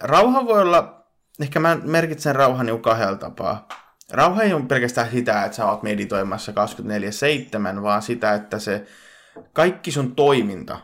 rauha 0.00 0.46
voi 0.46 0.60
olla, 0.60 1.06
ehkä 1.40 1.60
mä 1.60 1.78
merkitsen 1.84 2.36
rauhan 2.36 2.66
niin 2.66 2.82
kahdella 2.82 3.16
tapaa. 3.16 3.68
Rauha 4.12 4.42
ei 4.42 4.52
ole 4.52 4.66
pelkästään 4.66 5.10
sitä, 5.10 5.44
että 5.44 5.56
sä 5.56 5.66
oot 5.66 5.82
meditoimassa 5.82 6.52
24-7, 7.78 7.82
vaan 7.82 8.02
sitä, 8.02 8.34
että 8.34 8.58
se 8.58 8.86
kaikki 9.52 9.90
sun 9.90 10.14
toiminta 10.14 10.78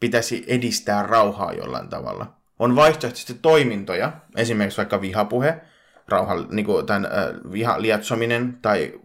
pitäisi 0.00 0.44
edistää 0.46 1.02
rauhaa 1.02 1.52
jollain 1.52 1.88
tavalla. 1.88 2.36
On 2.58 2.76
vaihtoehtoisesti 2.76 3.34
toimintoja, 3.34 4.12
esimerkiksi 4.36 4.76
vaikka 4.76 5.00
vihapuhe, 5.00 5.60
rauhan, 6.08 6.46
niin 6.50 6.66
kuin 6.66 6.86
tämän, 6.86 7.04
äh, 7.06 7.52
viha 7.52 7.82
lietsominen 7.82 8.58
tai 8.62 9.00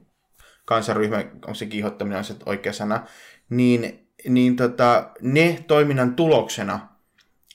kansanryhmä, 0.66 1.18
onko 1.18 1.54
se 1.54 1.66
kiihottaminen 1.66 2.18
on 2.18 2.23
se 2.23 2.36
oikea 2.46 2.73
sana, 2.73 3.04
niin, 3.50 4.10
niin 4.28 4.55
tota, 4.55 5.10
ne 5.21 5.64
toiminnan 5.68 6.16
tuloksena, 6.16 6.89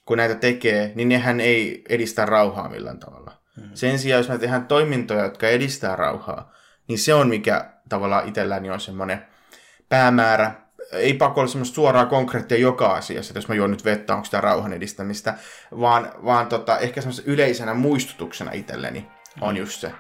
kun 0.05 0.18
näitä 0.18 0.34
tekee, 0.34 0.93
niin 0.95 1.09
nehän 1.09 1.41
ei 1.41 1.84
edistä 1.89 2.27
rauhaa 2.27 2.68
millään 2.68 2.98
tavalla. 2.98 3.32
Mm. 3.57 3.70
Sen 3.74 3.98
sijaan, 3.98 4.19
jos 4.19 4.28
me 4.28 4.38
tehdään 4.38 4.66
toimintoja, 4.66 5.24
jotka 5.24 5.48
edistää 5.48 5.97
rauhaa, 5.97 6.52
niin 6.88 6.98
se 6.98 7.15
on 7.15 7.28
mikä 7.28 7.70
tavallaan 7.88 8.28
itselläni 8.28 8.70
on 8.70 8.80
semmoinen 8.80 9.27
päämäärä. 9.88 10.52
Ei 10.92 11.14
pakko 11.14 11.41
olla 11.41 11.51
semmoista 11.51 11.75
suoraa 11.75 12.06
konkreettia 12.06 12.59
joka 12.59 12.95
asiassa, 12.95 13.30
että 13.30 13.38
jos 13.38 13.48
mä 13.48 13.55
juon 13.55 13.70
nyt 13.70 13.84
vettä, 13.84 14.14
onko 14.14 14.25
sitä 14.25 14.41
rauhan 14.41 14.73
edistämistä, 14.73 15.34
vaan, 15.80 16.12
vaan 16.25 16.47
tota, 16.47 16.78
ehkä 16.78 17.00
semmoisena 17.00 17.33
yleisenä 17.33 17.75
muistutuksena 17.75 18.52
itselleni 18.52 19.09
on 19.41 19.56
just 19.56 19.80
se. 19.80 19.92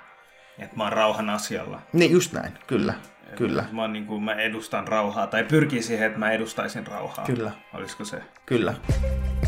Että 0.58 0.76
mä 0.76 0.84
oon 0.84 0.92
rauhan 0.92 1.30
asialla. 1.30 1.80
Niin, 1.92 2.10
just 2.10 2.32
näin, 2.32 2.58
kyllä. 2.66 2.94
Kyllä. 3.36 3.64
Mä, 3.72 3.88
niin 3.88 4.06
kuin, 4.06 4.22
mä 4.22 4.34
edustan 4.34 4.88
rauhaa, 4.88 5.26
tai 5.26 5.44
pyrkii 5.44 5.82
siihen, 5.82 6.06
että 6.06 6.18
mä 6.18 6.30
edustaisin 6.30 6.86
rauhaa. 6.86 7.24
Kyllä. 7.24 7.50
Olisiko 7.74 8.04
se? 8.04 8.22
Kyllä. 8.46 8.74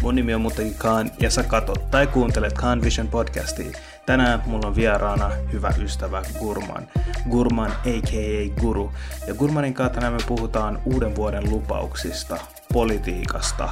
Mun 0.02 0.14
nimi 0.14 0.34
on 0.34 0.40
muutenkin 0.40 0.78
Kaan, 0.78 1.10
ja 1.20 1.30
sä 1.30 1.42
katot 1.42 1.90
tai 1.90 2.06
kuuntelet 2.06 2.52
Kaan 2.52 2.82
Vision 2.82 3.08
podcastia. 3.08 3.78
Tänään 4.06 4.42
mulla 4.46 4.68
on 4.68 4.76
vieraana 4.76 5.30
hyvä 5.52 5.72
ystävä 5.82 6.22
Gurman. 6.38 6.88
Gurman 7.30 7.70
a.k.a. 7.70 8.60
Guru. 8.60 8.92
Ja 9.26 9.34
Gurmanin 9.34 9.74
kanssa 9.74 9.94
tänään 9.94 10.12
me 10.12 10.18
puhutaan 10.26 10.82
uuden 10.84 11.16
vuoden 11.16 11.50
lupauksista, 11.50 12.36
politiikasta 12.72 13.68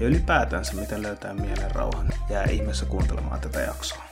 ja 0.00 0.06
ylipäätänsä 0.06 0.74
miten 0.74 1.02
löytää 1.02 1.34
mielen 1.34 1.70
rauhan. 1.70 2.06
Jää 2.30 2.44
ihmeessä 2.44 2.86
kuuntelemaan 2.86 3.40
tätä 3.40 3.60
jaksoa. 3.60 4.02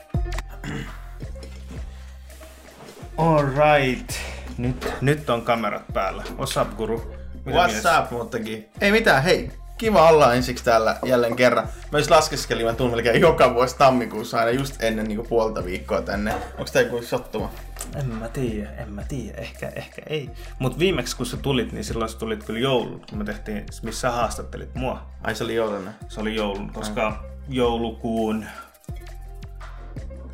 Alright. 3.17 4.11
Nyt, 4.57 4.93
nyt 5.01 5.29
on 5.29 5.41
kamerat 5.41 5.83
päällä. 5.93 6.23
What's 6.37 6.61
up, 6.61 6.77
Guru? 6.77 7.15
Mitä 7.45 7.57
What's 7.59 7.71
mies? 7.71 7.83
up, 7.99 8.11
muutakin? 8.11 8.69
Ei 8.81 8.91
mitään, 8.91 9.23
hei. 9.23 9.51
Kiva 9.77 10.09
olla 10.09 10.33
ensiksi 10.33 10.63
täällä 10.63 10.97
jälleen 11.05 11.35
kerran. 11.35 11.67
Mä 11.91 11.97
just 11.97 12.09
laskeskelin, 12.11 12.65
mä 12.65 12.73
tuun 12.73 12.91
melkein 12.91 13.21
joka 13.21 13.53
vuosi 13.53 13.77
tammikuussa 13.77 14.39
aina 14.39 14.51
just 14.51 14.83
ennen 14.83 15.07
niin 15.07 15.27
puolta 15.27 15.65
viikkoa 15.65 16.01
tänne. 16.01 16.33
Onko 16.33 16.71
tää 16.73 16.81
joku 16.81 17.01
sottuma? 17.01 17.51
En 17.95 18.05
mä 18.07 18.27
tiedä, 18.27 18.69
en 18.77 18.89
mä 18.89 19.03
tiedä, 19.07 19.37
ehkä, 19.37 19.71
ehkä 19.75 20.01
ei. 20.07 20.29
Mut 20.59 20.79
viimeksi 20.79 21.17
kun 21.17 21.25
sä 21.25 21.37
tulit, 21.37 21.71
niin 21.71 21.83
silloin 21.83 22.09
sä 22.09 22.17
tulit 22.17 22.43
kyllä 22.43 22.59
joulun, 22.59 23.01
kun 23.09 23.17
me 23.17 23.23
tehtiin, 23.23 23.65
missä 23.83 24.11
haastattelit 24.11 24.75
mua. 24.75 25.01
Ai 25.23 25.35
se 25.35 25.43
oli 25.43 25.55
jouluna? 25.55 25.93
Se 26.07 26.21
oli 26.21 26.35
joulun, 26.35 26.69
koska 26.73 27.07
Ai. 27.07 27.13
joulukuun 27.49 28.45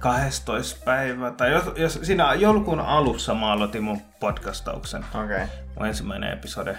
12. 0.01 0.81
päivä, 0.85 1.31
tai 1.31 1.51
jos, 1.51 1.63
jos 1.75 1.99
siinä 2.03 2.33
joulukuun 2.33 2.79
alussa 2.79 3.33
mä 3.33 3.51
aloitin 3.51 3.83
mun 3.83 4.01
podcastauksen. 4.19 5.05
Okei. 5.13 5.35
Okay. 5.35 5.47
Mun 5.77 5.87
ensimmäinen 5.87 6.33
episode. 6.33 6.77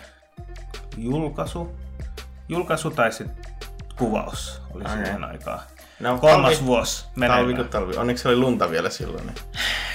Julkaisu. 0.96 1.78
Julkaisu 2.48 2.90
tai 2.90 3.12
sitten 3.12 3.44
kuvaus 3.98 4.62
oli 4.74 4.82
okay. 4.82 4.96
siihen 4.96 5.24
aikaan. 5.24 5.60
No, 6.00 6.18
Kolmas 6.18 6.52
talvi, 6.52 6.66
vuosi 6.66 7.06
Talvi 7.26 7.54
kuin 7.54 7.68
talvi. 7.68 7.96
Onneksi 7.96 8.28
oli 8.28 8.36
lunta 8.36 8.70
vielä 8.70 8.90
silloin. 8.90 9.26
Niin. 9.26 9.36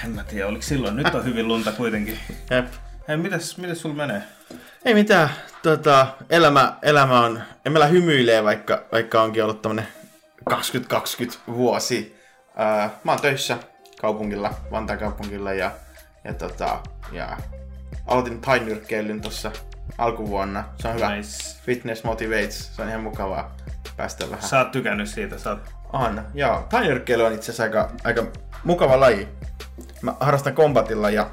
En 0.04 0.10
mä 0.10 0.24
tiedä, 0.24 0.46
oliko 0.46 0.62
silloin. 0.62 0.96
Nyt 0.96 1.14
on 1.14 1.24
hyvin 1.24 1.48
lunta 1.48 1.72
kuitenkin. 1.72 2.18
Jep. 2.50 2.66
Hei, 3.08 3.16
mitäs, 3.16 3.58
mitäs 3.58 3.80
sulla 3.80 3.94
menee? 3.94 4.22
Ei 4.84 4.94
mitään. 4.94 5.30
Tota, 5.62 6.06
elämä, 6.30 6.76
elämä 6.82 7.20
on... 7.20 7.42
En 7.64 7.72
meillä 7.72 7.86
hymyilee, 7.86 8.44
vaikka, 8.44 8.82
vaikka 8.92 9.22
onkin 9.22 9.44
ollut 9.44 9.62
tämmönen 9.62 9.88
2020 10.44 11.38
vuosi 11.46 12.17
Ää, 12.58 12.90
mä 13.04 13.12
oon 13.12 13.20
töissä 13.20 13.58
kaupungilla, 14.00 14.54
Vantaan 14.70 14.98
kaupungilla 14.98 15.52
ja, 15.52 15.70
ja, 16.24 16.34
tota, 16.34 16.80
ja 17.12 17.36
aloitin 18.06 18.40
tainyrkkeilyn 18.40 19.20
tuossa 19.20 19.52
alkuvuonna. 19.98 20.64
Se 20.80 20.88
on 20.88 20.94
hyvä. 20.94 21.16
Nice. 21.16 21.58
Fitness 21.62 22.04
motivates. 22.04 22.76
Se 22.76 22.82
on 22.82 22.88
ihan 22.88 23.00
mukavaa 23.00 23.56
päästä 23.96 24.30
vähän. 24.30 24.48
Sä 24.48 24.58
oot 24.58 24.70
tykännyt 24.70 25.08
siitä, 25.08 25.38
sä 25.38 25.50
oot... 25.50 25.60
On, 25.92 26.22
joo. 26.34 26.66
Tainyrkkeily 26.70 27.22
on 27.22 27.32
itse 27.32 27.44
asiassa 27.44 27.62
aika, 27.62 27.90
aika 28.04 28.26
mukava 28.64 29.00
laji. 29.00 29.28
Mä 30.02 30.14
harrastan 30.20 30.54
kombatilla 30.54 31.10
ja 31.10 31.30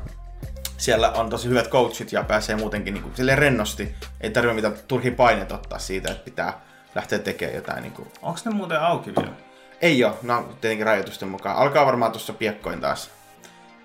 siellä 0.78 1.12
on 1.12 1.30
tosi 1.30 1.50
hyvät 1.50 1.70
coachit 1.70 2.12
ja 2.12 2.24
pääsee 2.24 2.56
muutenkin 2.56 2.94
niin 2.94 3.04
kuin, 3.04 3.16
silleen 3.16 3.38
rennosti. 3.38 3.96
Ei 4.22 4.30
tarvitse 4.30 4.56
mitään 4.56 4.74
turhia 4.88 5.12
paineita 5.12 5.56
ottaa 5.56 5.80
siitä, 5.80 6.12
että 6.12 6.26
pitää 6.26 6.62
lähteä 6.96 7.20
tekemään 7.20 7.56
jotain. 7.56 7.82
Niin 7.82 7.94
kuin... 7.94 8.12
Onko 8.22 8.40
ne 8.46 8.52
muuten 8.52 8.82
auki 8.82 9.14
vielä? 9.16 9.45
Ei 9.86 10.04
ole, 10.04 10.14
no 10.24 10.50
tietenkin 10.62 10.86
rajoitusten 10.86 11.30
mukaan. 11.30 11.58
Alkaa 11.58 11.86
varmaan 11.86 12.12
tuossa 12.12 12.34
piekkoin 12.34 12.82
taas. 12.82 13.12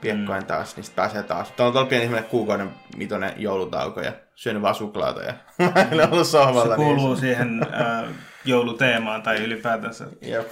Piekkoin 0.01 0.43
mm. 0.43 0.47
taas, 0.47 0.77
niin 0.77 0.87
pääsee 0.97 1.23
taas. 1.23 1.51
Tuolla 1.51 1.69
on 1.69 1.73
tuolla 1.73 1.89
pieni 1.89 2.23
kuukauden 2.23 2.71
mitoinen 2.97 3.33
joulutauko 3.37 4.01
ja 4.01 4.13
syönyt 4.35 4.63
vaan 4.63 4.75
suklaata 4.75 5.23
ja 5.23 5.33
mm. 5.59 6.13
ollut 6.13 6.27
sohvalla. 6.27 6.75
Se 6.75 6.83
kuuluu 6.83 7.09
niin... 7.09 7.17
siihen 7.17 7.67
äh, 7.75 8.11
jouluteemaan 8.45 9.23
tai 9.23 9.37
ylipäätänsä. 9.37 10.07
Jep. 10.23 10.49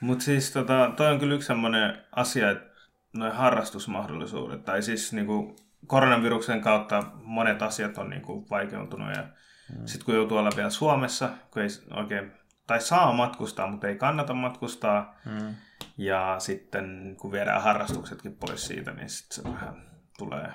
Mutta 0.00 0.24
siis 0.24 0.52
tota, 0.52 0.90
toi 0.96 1.12
on 1.12 1.18
kyllä 1.18 1.34
yksi 1.34 1.46
semmoinen 1.46 1.98
asia, 2.16 2.50
että 2.50 2.80
noin 3.16 3.32
harrastusmahdollisuudet, 3.32 4.64
tai 4.64 4.82
siis 4.82 5.12
niinku, 5.12 5.56
koronaviruksen 5.86 6.60
kautta 6.60 7.02
monet 7.22 7.62
asiat 7.62 7.98
on 7.98 8.10
niinku, 8.10 8.46
vaikeutunut 8.50 9.16
ja 9.16 9.22
mm. 9.22 9.86
sitten 9.86 10.04
kun 10.04 10.14
joutuu 10.14 10.38
olla 10.38 10.50
vielä 10.56 10.70
Suomessa, 10.70 11.30
kun 11.50 11.62
ei 11.62 11.68
oikein 11.96 12.32
tai 12.68 12.80
saa 12.80 13.12
matkustaa, 13.12 13.66
mutta 13.66 13.88
ei 13.88 13.96
kannata 13.96 14.34
matkustaa. 14.34 15.16
Mm. 15.24 15.54
Ja 15.96 16.36
sitten 16.38 17.16
kun 17.20 17.32
viedään 17.32 17.62
harrastuksetkin 17.62 18.36
pois 18.36 18.66
siitä, 18.66 18.92
niin 18.92 19.08
sitten 19.08 19.44
se 19.44 19.50
vähän 19.52 19.90
tulee 20.18 20.52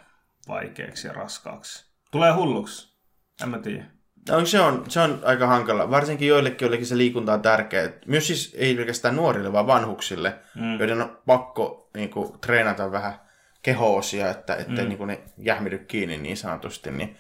vaikeaksi 0.48 1.08
ja 1.08 1.14
raskaaksi. 1.14 1.86
Tulee 2.12 2.32
hulluksi. 2.32 2.98
En 3.44 3.50
mä 3.50 3.60
tiedä. 3.60 3.86
No, 4.30 4.46
se, 4.46 4.60
on, 4.60 4.84
se 4.88 5.00
on 5.00 5.20
aika 5.24 5.48
hankala. 5.48 5.90
Varsinkin 5.92 6.28
joillekin, 6.28 6.66
joillekin 6.66 6.88
se 6.88 6.98
liikunta 6.98 7.34
on 7.34 7.42
tärkeä. 7.42 7.94
Myös 8.06 8.28
siis 8.28 8.56
ei 8.58 8.76
pelkästään 8.76 9.16
nuorille, 9.16 9.54
vaan 9.54 9.68
vanhuksille, 9.68 10.40
mm. 10.56 10.80
joiden 10.80 11.02
on 11.02 11.22
pakko 11.26 11.90
niin 11.94 12.10
kuin, 12.10 12.40
treenata 12.40 12.92
vähän 12.92 13.14
kehoosia, 13.62 14.30
että 14.30 14.56
ettei 14.56 14.84
mm. 14.84 14.90
niin 14.90 14.98
kuin, 14.98 15.08
ne 15.08 15.22
jähmidy 15.38 15.78
kiinni 15.78 16.18
niin 16.18 16.38
sanotusti. 16.38 16.92
Niin 16.92 17.18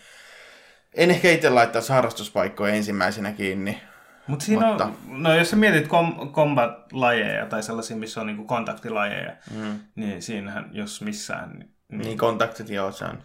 en 0.94 1.12
ehkä 1.12 1.32
itse 1.32 1.50
laittaisi 1.50 1.94
harrastuspaikkoja 1.94 2.74
ensimmäisenä 2.74 3.32
kiinni, 3.32 3.82
Mut 4.28 4.42
siinä 4.42 4.68
Mutta 4.68 4.86
on, 4.86 4.96
no 5.08 5.36
jos 5.36 5.50
sä 5.50 5.56
mietit 5.56 5.88
kom- 5.88 6.32
combat-lajeja 6.32 7.46
tai 7.46 7.64
sellaisia, 7.64 7.98
missä 7.98 8.22
on 8.22 8.28
niinku 8.28 8.46
kontaktilajeja, 8.46 9.36
mm. 9.56 9.80
niin 9.96 10.22
siinähän, 10.22 10.70
jos 10.72 11.02
missään... 11.02 11.60
Niin, 11.60 12.02
niin 12.02 12.18
kontaktit 12.18 12.70
joo, 12.70 12.92
se 12.92 13.06
on. 13.06 13.24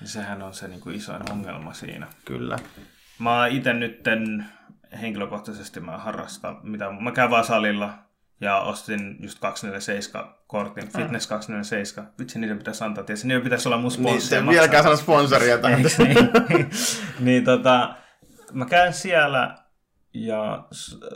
Niin 0.00 0.08
sehän 0.08 0.42
on 0.42 0.54
se 0.54 0.68
niinku 0.68 0.90
isoin 0.90 1.30
ongelma 1.30 1.72
siinä. 1.72 2.06
Kyllä. 2.24 2.58
Mä 3.18 3.46
itse 3.46 3.72
nytten 3.72 4.46
henkilökohtaisesti 5.00 5.80
mä 5.80 5.98
harrastan, 5.98 6.60
mitä, 6.62 6.90
mä 6.90 7.12
käyn 7.12 7.30
vaan 7.30 7.44
salilla 7.44 8.08
ja 8.40 8.60
ostin 8.60 9.16
just 9.20 9.38
247 9.38 10.34
kortin, 10.46 10.84
ah. 10.84 11.00
Fitness 11.00 11.26
247. 11.26 12.12
Vitsi, 12.18 12.38
niiden 12.38 12.58
pitäisi 12.58 12.84
antaa, 12.84 13.04
tietysti 13.04 13.28
niiden 13.28 13.42
pitäisi 13.42 13.68
olla 13.68 13.78
mun 13.78 13.90
sponsori. 13.90 14.42
Niin, 14.42 14.50
vieläkään 14.50 14.82
sanoa 14.82 14.96
sponsoria 14.96 15.58
tai 15.62 15.76
niin, 15.76 16.70
niin 17.20 17.44
tota, 17.44 17.94
mä 18.52 18.66
käyn 18.66 18.92
siellä 18.92 19.67
ja 20.14 20.66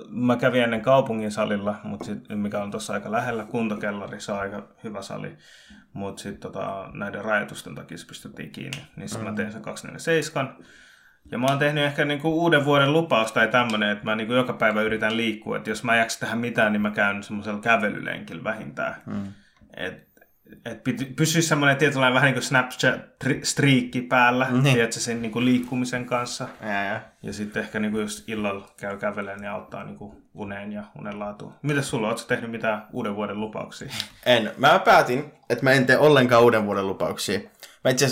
mä 0.08 0.36
kävin 0.36 0.62
ennen 0.62 0.80
kaupungin 0.80 1.30
salilla, 1.30 1.80
mutta 1.84 2.04
sit, 2.04 2.18
mikä 2.28 2.62
on 2.62 2.70
tuossa 2.70 2.92
aika 2.92 3.12
lähellä, 3.12 3.44
kuntokellari, 3.44 4.20
se 4.20 4.32
on 4.32 4.38
aika 4.38 4.68
hyvä 4.84 5.02
sali. 5.02 5.36
Mutta 5.92 6.22
sitten 6.22 6.40
tota, 6.40 6.90
näiden 6.94 7.24
rajoitusten 7.24 7.74
takia 7.74 7.98
se 7.98 8.06
pistettiin 8.06 8.50
kiinni. 8.50 8.84
Niin 8.96 9.08
sitten 9.08 9.26
mm. 9.26 9.30
mä 9.30 9.36
tein 9.36 9.52
sen 9.52 9.62
247. 9.62 10.56
Ja 11.30 11.38
mä 11.38 11.46
oon 11.46 11.58
tehnyt 11.58 11.84
ehkä 11.84 12.04
niinku 12.04 12.40
uuden 12.40 12.64
vuoden 12.64 12.92
lupaus 12.92 13.32
tai 13.32 13.48
tämmönen, 13.48 13.90
että 13.90 14.04
mä 14.04 14.16
niinku 14.16 14.32
joka 14.32 14.52
päivä 14.52 14.82
yritän 14.82 15.16
liikkua. 15.16 15.56
Että 15.56 15.70
jos 15.70 15.84
mä 15.84 15.94
en 15.94 15.98
jaksa 15.98 16.20
tehdä 16.20 16.34
mitään, 16.34 16.72
niin 16.72 16.82
mä 16.82 16.90
käyn 16.90 17.22
semmoisella 17.22 17.60
kävelylenkillä 17.60 18.44
vähintään. 18.44 19.02
Mm. 19.06 19.32
Et 19.76 20.11
että 20.64 20.90
pysyisi 21.16 21.48
semmoinen 21.48 21.76
tietynlainen 21.76 22.14
vähän 22.14 22.26
niin 22.26 22.34
kuin 22.34 22.44
Snapchat-striikki 22.44 24.00
päällä, 24.08 24.46
niin. 24.50 24.74
tiedätkö, 24.74 25.00
sen 25.00 25.22
niin 25.22 25.32
kuin 25.32 25.44
liikkumisen 25.44 26.06
kanssa. 26.06 26.48
Ja, 26.62 26.84
ja. 26.84 27.00
ja 27.22 27.32
sitten 27.32 27.62
ehkä 27.62 27.80
niin 27.80 27.92
kuin 27.92 28.02
just 28.02 28.28
illalla 28.28 28.68
käy 28.76 28.96
kävelemään 28.96 29.40
niin 29.40 29.50
auttaa 29.50 29.84
niin 29.84 29.96
kuin 29.96 30.12
uneen 30.34 30.72
ja 30.72 30.82
unenlaatuun. 30.98 31.54
Mitäs 31.62 31.90
sulla, 31.90 32.08
ootko 32.08 32.26
tehnyt 32.28 32.50
mitään 32.50 32.86
uuden 32.92 33.16
vuoden 33.16 33.40
lupauksia? 33.40 33.88
En. 34.26 34.50
Mä 34.56 34.78
päätin, 34.78 35.32
että 35.50 35.64
mä 35.64 35.72
en 35.72 35.86
tee 35.86 35.98
ollenkaan 35.98 36.42
uuden 36.42 36.66
vuoden 36.66 36.86
lupauksia. 36.86 37.40
Mä 37.84 37.90
itse 37.90 38.06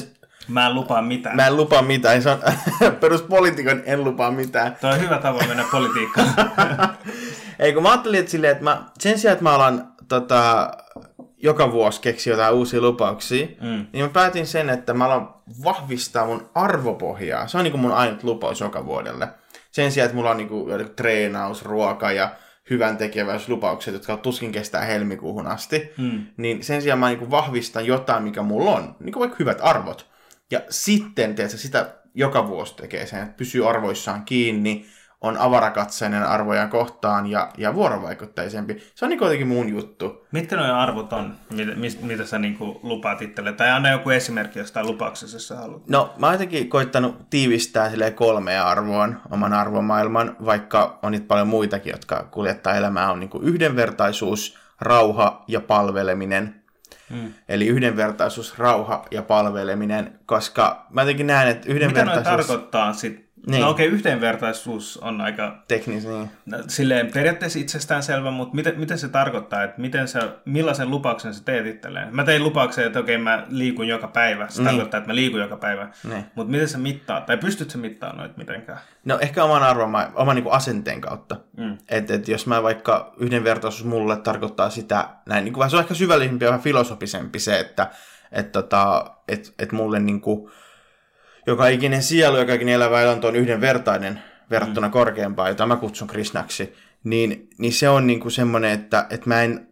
Mä 0.48 0.66
en 0.66 0.74
lupaa 0.74 1.02
mitään. 1.02 1.36
Mä 1.36 1.46
en 1.46 1.56
lupaa 1.56 1.82
mitään. 1.82 2.22
Se 2.22 2.30
on 2.30 2.40
peruspolitiikon 3.00 3.82
en 3.84 4.04
lupaa 4.04 4.30
mitään. 4.30 4.76
Tuo 4.80 4.90
on 4.90 5.00
hyvä 5.00 5.18
tapa 5.18 5.46
mennä 5.46 5.64
politiikkaan. 5.70 6.34
Ei 7.58 7.72
kun 7.72 7.82
mä 7.82 7.90
ajattelin, 7.90 8.20
että, 8.20 8.30
silleen, 8.30 8.52
että 8.52 8.64
mä, 8.64 8.82
sen 8.98 9.18
sijaan, 9.18 9.32
että 9.32 9.42
mä 9.42 9.54
alan 9.54 9.92
tota, 10.08 10.70
joka 11.42 11.72
vuosi 11.72 12.00
keksi 12.00 12.30
jotain 12.30 12.54
uusia 12.54 12.80
lupauksia, 12.80 13.46
Mm. 13.60 13.86
niin 13.92 14.04
mä 14.04 14.08
päätin 14.08 14.46
sen, 14.46 14.70
että 14.70 14.94
mä 14.94 15.04
alan 15.04 15.34
vahvistaa 15.64 16.26
mun 16.26 16.50
arvopohjaa. 16.54 17.46
Se 17.46 17.58
on 17.58 17.64
niin 17.64 17.72
kuin 17.72 17.80
mun 17.80 17.92
ainut 17.92 18.22
lupaus 18.24 18.60
joka 18.60 18.86
vuodelle. 18.86 19.28
Sen 19.70 19.92
sijaan, 19.92 20.06
että 20.06 20.16
mulla 20.16 20.30
on 20.30 20.36
niin 20.36 20.48
kuin 20.48 20.90
treenaus, 20.96 21.64
ruoka 21.64 22.12
ja 22.12 22.30
hyvän 22.70 22.96
tekeväisyyslupaukset, 22.96 23.94
jotka 23.94 24.16
tuskin 24.16 24.52
kestää 24.52 24.84
helmikuuhun 24.84 25.46
asti, 25.46 25.92
Mm. 25.98 26.26
niin 26.36 26.64
sen 26.64 26.82
sijaan 26.82 26.98
mä 26.98 27.08
niin 27.08 27.18
kuin 27.18 27.30
vahvistan 27.30 27.86
jotain, 27.86 28.22
mikä 28.22 28.42
mulla 28.42 28.70
on, 28.70 28.96
niin 29.00 29.12
kuin 29.12 29.20
vaikka 29.20 29.36
hyvät 29.38 29.58
arvot. 29.60 30.06
Ja 30.50 30.60
sitten, 30.70 31.34
tiedätkö, 31.34 31.58
sitä 31.58 31.94
joka 32.14 32.48
vuosi 32.48 32.76
tekee 32.76 33.06
sen, 33.06 33.22
että 33.22 33.34
pysyy 33.36 33.68
arvoissaan 33.68 34.24
kiinni, 34.24 34.86
on 35.20 35.38
avarakatseinen 35.38 36.22
arvoja 36.22 36.68
kohtaan 36.68 37.26
ja, 37.26 37.50
ja 37.58 37.74
vuorovaikutteisempi. 37.74 38.82
Se 38.94 39.04
on 39.04 39.08
niin 39.08 39.20
jotenkin 39.20 39.48
mun 39.48 39.68
juttu. 39.68 40.26
Mitkä 40.32 40.56
nuo 40.56 40.74
arvot 40.74 41.12
on, 41.12 41.34
mitä, 41.50 41.72
mitä 42.02 42.26
sä 42.26 42.38
niinku 42.38 42.80
lupaat 42.82 43.22
itselle? 43.22 43.52
Tai 43.52 43.70
anna 43.70 43.90
joku 43.90 44.10
esimerkki 44.10 44.58
jostain 44.58 44.86
lupauksessa, 44.86 45.36
jos 45.36 45.48
sä 45.48 45.56
haluat. 45.56 45.88
No, 45.88 46.14
mä 46.18 46.26
oon 46.26 46.34
jotenkin 46.34 46.68
koittanut 46.68 47.30
tiivistää 47.30 47.90
silleen 47.90 48.14
kolmea 48.14 48.68
arvoon, 48.68 49.20
oman 49.30 49.52
arvomaailman, 49.52 50.36
vaikka 50.44 50.98
on 51.02 51.12
niitä 51.12 51.26
paljon 51.26 51.48
muitakin, 51.48 51.90
jotka 51.90 52.28
kuljettaa 52.30 52.74
elämää, 52.74 53.12
on 53.12 53.20
niin 53.20 53.30
yhdenvertaisuus, 53.42 54.58
rauha 54.80 55.44
ja 55.48 55.60
palveleminen. 55.60 56.60
Mm. 57.10 57.34
Eli 57.48 57.66
yhdenvertaisuus, 57.66 58.58
rauha 58.58 59.06
ja 59.10 59.22
palveleminen, 59.22 60.18
koska 60.26 60.86
mä 60.90 61.02
jotenkin 61.02 61.26
näen, 61.26 61.48
että 61.48 61.68
Mitä 61.68 61.74
yhdenvertaisuus... 61.74 62.46
tarkoittaa 62.46 62.92
sit? 62.92 63.29
Niin. 63.46 63.60
No 63.60 63.70
okei, 63.70 63.86
okay, 63.88 63.98
yhdenvertaisuus 63.98 64.96
on 64.96 65.20
aika 65.20 65.62
Teknis, 65.68 66.06
niin. 66.06 66.30
no, 66.46 66.58
silleen 66.68 67.12
periaatteessa 67.12 67.58
itsestäänselvä, 67.58 68.30
mutta 68.30 68.54
miten, 68.54 68.80
miten 68.80 68.98
se 68.98 69.08
tarkoittaa, 69.08 69.62
että 69.62 69.80
miten 69.80 70.08
sä, 70.08 70.32
millaisen 70.44 70.90
lupauksen 70.90 71.34
sä 71.34 71.44
teet 71.44 71.66
itselleen? 71.66 72.16
Mä 72.16 72.24
tein 72.24 72.44
lupauksen, 72.44 72.86
että 72.86 73.00
okei, 73.00 73.18
mä 73.18 73.46
liikun 73.48 73.88
joka 73.88 74.08
päivä. 74.08 74.48
Se 74.48 74.58
Niin. 74.62 74.66
tarkoittaa, 74.66 74.98
että 74.98 75.10
mä 75.10 75.14
liikun 75.14 75.40
joka 75.40 75.56
päivä. 75.56 75.88
Niin. 76.08 76.24
Mutta 76.34 76.50
miten 76.50 76.68
sä 76.68 76.78
mittaat? 76.78 77.26
Tai 77.26 77.36
pystyt 77.36 77.70
sä 77.70 77.78
mittaamaan 77.78 78.18
noita 78.18 78.38
mitenkään? 78.38 78.78
No 79.04 79.18
ehkä 79.20 79.44
oman 79.44 79.62
arvoma, 79.62 80.10
oman 80.14 80.36
niin 80.36 80.44
kuin 80.44 80.54
asenteen 80.54 81.00
kautta. 81.00 81.36
Mm. 81.56 81.78
Että 81.88 82.14
et 82.14 82.28
jos 82.28 82.46
mä 82.46 82.62
vaikka 82.62 83.14
yhdenvertaisuus 83.18 83.84
mulle 83.84 84.16
tarkoittaa 84.16 84.70
sitä, 84.70 85.08
näin 85.26 85.44
niin 85.44 85.52
kuin, 85.52 85.70
se 85.70 85.76
on 85.76 85.82
ehkä 85.82 85.94
syvällisempi 85.94 86.44
ja 86.44 86.58
filosofisempi 86.58 87.38
se, 87.38 87.60
että 87.60 87.90
et, 88.32 88.52
tota, 88.52 89.10
et, 89.28 89.54
et 89.58 89.72
mulle 89.72 90.00
niin 90.00 90.20
kuin, 90.20 90.50
joka 91.46 91.68
ikinen 91.68 92.02
sielu, 92.02 92.36
joka 92.36 92.54
ikinen 92.54 92.74
elävä 92.74 93.02
eläntö 93.02 93.28
on 93.28 93.36
yhdenvertainen 93.36 94.22
verrattuna 94.50 94.86
mm. 94.86 94.92
korkeampaan, 94.92 95.48
jota 95.48 95.66
mä 95.66 95.76
kutsun 95.76 96.08
Krishnaksi, 96.08 96.74
niin, 97.04 97.48
niin 97.58 97.72
se 97.72 97.88
on 97.88 98.06
niin 98.06 98.20
kuin 98.20 98.32
semmoinen, 98.32 98.70
että, 98.70 99.06
että 99.10 99.28
mä 99.28 99.42
en, 99.42 99.68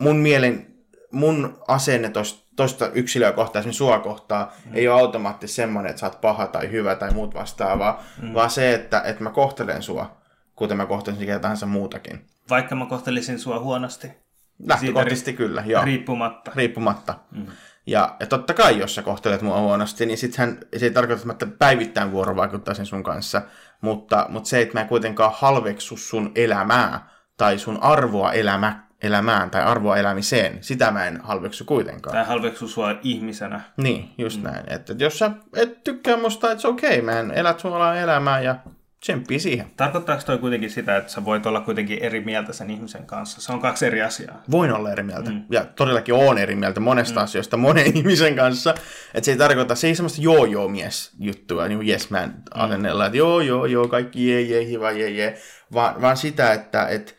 mun 0.00 0.16
mielen, 0.16 0.66
mun 1.12 1.58
asenne 1.68 2.10
tosta, 2.10 2.46
tosta 2.56 2.90
yksilöä 2.94 3.32
kohtaan, 3.32 3.60
esimerkiksi 3.60 3.78
sua 3.78 3.98
kohtaan, 3.98 4.48
mm. 4.64 4.70
ei 4.74 4.88
ole 4.88 5.00
automaattisesti 5.00 5.56
semmoinen, 5.56 5.90
että 5.90 6.00
sä 6.00 6.06
oot 6.06 6.20
paha 6.20 6.46
tai 6.46 6.70
hyvä 6.70 6.94
tai 6.94 7.10
muut 7.10 7.34
vastaavaa, 7.34 8.04
mm. 8.22 8.34
vaan 8.34 8.50
se, 8.50 8.74
että, 8.74 9.00
että 9.00 9.22
mä 9.22 9.30
kohtelen 9.30 9.82
sua, 9.82 10.16
kuten 10.54 10.76
mä 10.76 10.86
kohtelisin 10.86 11.26
ketä 11.26 11.38
tahansa 11.38 11.66
muutakin. 11.66 12.26
Vaikka 12.50 12.74
mä 12.74 12.86
kohtelisin 12.86 13.38
sua 13.38 13.58
huonosti, 13.60 14.10
Lähtökohtaisesti 14.58 15.32
kyllä, 15.32 15.62
joo. 15.66 15.84
riippumatta. 15.84 16.52
riippumatta. 16.54 17.14
Mm. 17.30 17.46
Ja, 17.86 18.16
ja 18.20 18.26
totta 18.26 18.54
kai, 18.54 18.78
jos 18.78 18.94
sä 18.94 19.02
kohtelet 19.02 19.42
mua 19.42 19.60
huonosti, 19.60 20.06
niin 20.06 20.18
sittenhän 20.18 20.58
se 20.76 20.86
ei 20.86 20.90
tarkoita, 20.90 21.32
että 21.32 21.46
päivittäin 21.58 22.12
vuorovaikuttaisin 22.12 22.86
sun 22.86 23.02
kanssa, 23.02 23.42
mutta, 23.80 24.26
mutta 24.28 24.48
se, 24.48 24.60
että 24.60 24.74
mä 24.74 24.80
en 24.80 24.88
kuitenkaan 24.88 25.32
halveksu 25.34 25.96
sun 25.96 26.32
elämää 26.34 27.08
tai 27.36 27.58
sun 27.58 27.82
arvoa 27.82 28.32
elämä, 28.32 28.86
elämään 29.02 29.50
tai 29.50 29.62
arvoa 29.62 29.96
elämiseen, 29.96 30.58
sitä 30.60 30.90
mä 30.90 31.06
en 31.06 31.20
halveksu 31.22 31.64
kuitenkaan. 31.64 32.16
Tai 32.16 32.24
halveksu 32.24 32.68
sua 32.68 32.94
ihmisenä. 33.02 33.60
Niin, 33.76 34.10
just 34.18 34.42
mm. 34.42 34.44
näin. 34.44 34.72
Että 34.72 34.92
et 34.92 35.00
jos 35.00 35.18
sä 35.18 35.30
et 35.56 35.84
tykkää 35.84 36.16
musta, 36.16 36.50
että 36.50 36.62
se 36.62 36.68
okei, 36.68 37.00
okay, 37.00 37.24
mä 37.24 37.34
elät 37.34 37.60
sun 37.60 37.72
elämää 38.02 38.40
ja 38.40 38.56
tsemppii 39.00 39.38
siihen. 39.38 39.70
Tarkoittaako 39.76 40.22
toi 40.26 40.38
kuitenkin 40.38 40.70
sitä, 40.70 40.96
että 40.96 41.12
sä 41.12 41.24
voit 41.24 41.46
olla 41.46 41.60
kuitenkin 41.60 41.98
eri 42.02 42.20
mieltä 42.20 42.52
sen 42.52 42.70
ihmisen 42.70 43.06
kanssa? 43.06 43.40
Se 43.40 43.52
on 43.52 43.60
kaksi 43.60 43.86
eri 43.86 44.02
asiaa. 44.02 44.42
Voin 44.50 44.72
olla 44.72 44.92
eri 44.92 45.02
mieltä. 45.02 45.30
Mm. 45.30 45.44
Ja 45.50 45.64
todellakin 45.64 46.14
oon 46.14 46.38
eri 46.38 46.54
mieltä 46.54 46.80
monesta 46.80 47.20
mm. 47.20 47.24
asioista 47.24 47.56
monen 47.56 47.96
ihmisen 47.96 48.36
kanssa. 48.36 48.74
Että 49.14 49.24
se 49.24 49.30
ei 49.30 49.38
tarkoita, 49.38 49.74
se 49.74 49.86
ei 49.86 49.94
semmoista 49.94 50.22
joo-joo-mies 50.22 51.12
juttua, 51.18 51.68
niin 51.68 51.78
kuin 51.78 51.88
yes 51.88 52.10
man 52.10 52.34
asennella, 52.50 53.06
että 53.06 53.18
joo, 53.18 53.40
joo, 53.40 53.66
joo, 53.66 53.88
kaikki 53.88 54.30
jee, 54.30 54.40
jee, 54.40 54.66
hiva, 54.66 54.90
jee, 54.90 55.10
jee. 55.10 55.38
Vaan, 55.72 56.02
vaan 56.02 56.16
sitä, 56.16 56.52
että 56.52 56.88
et, 56.88 57.16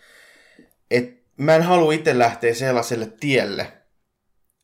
et 0.92 1.24
mä 1.38 1.56
en 1.56 1.64
halua 1.64 1.94
itse 1.94 2.20
lähteä 2.20 2.54
sellaiselle 2.54 3.14
tielle, 3.20 3.74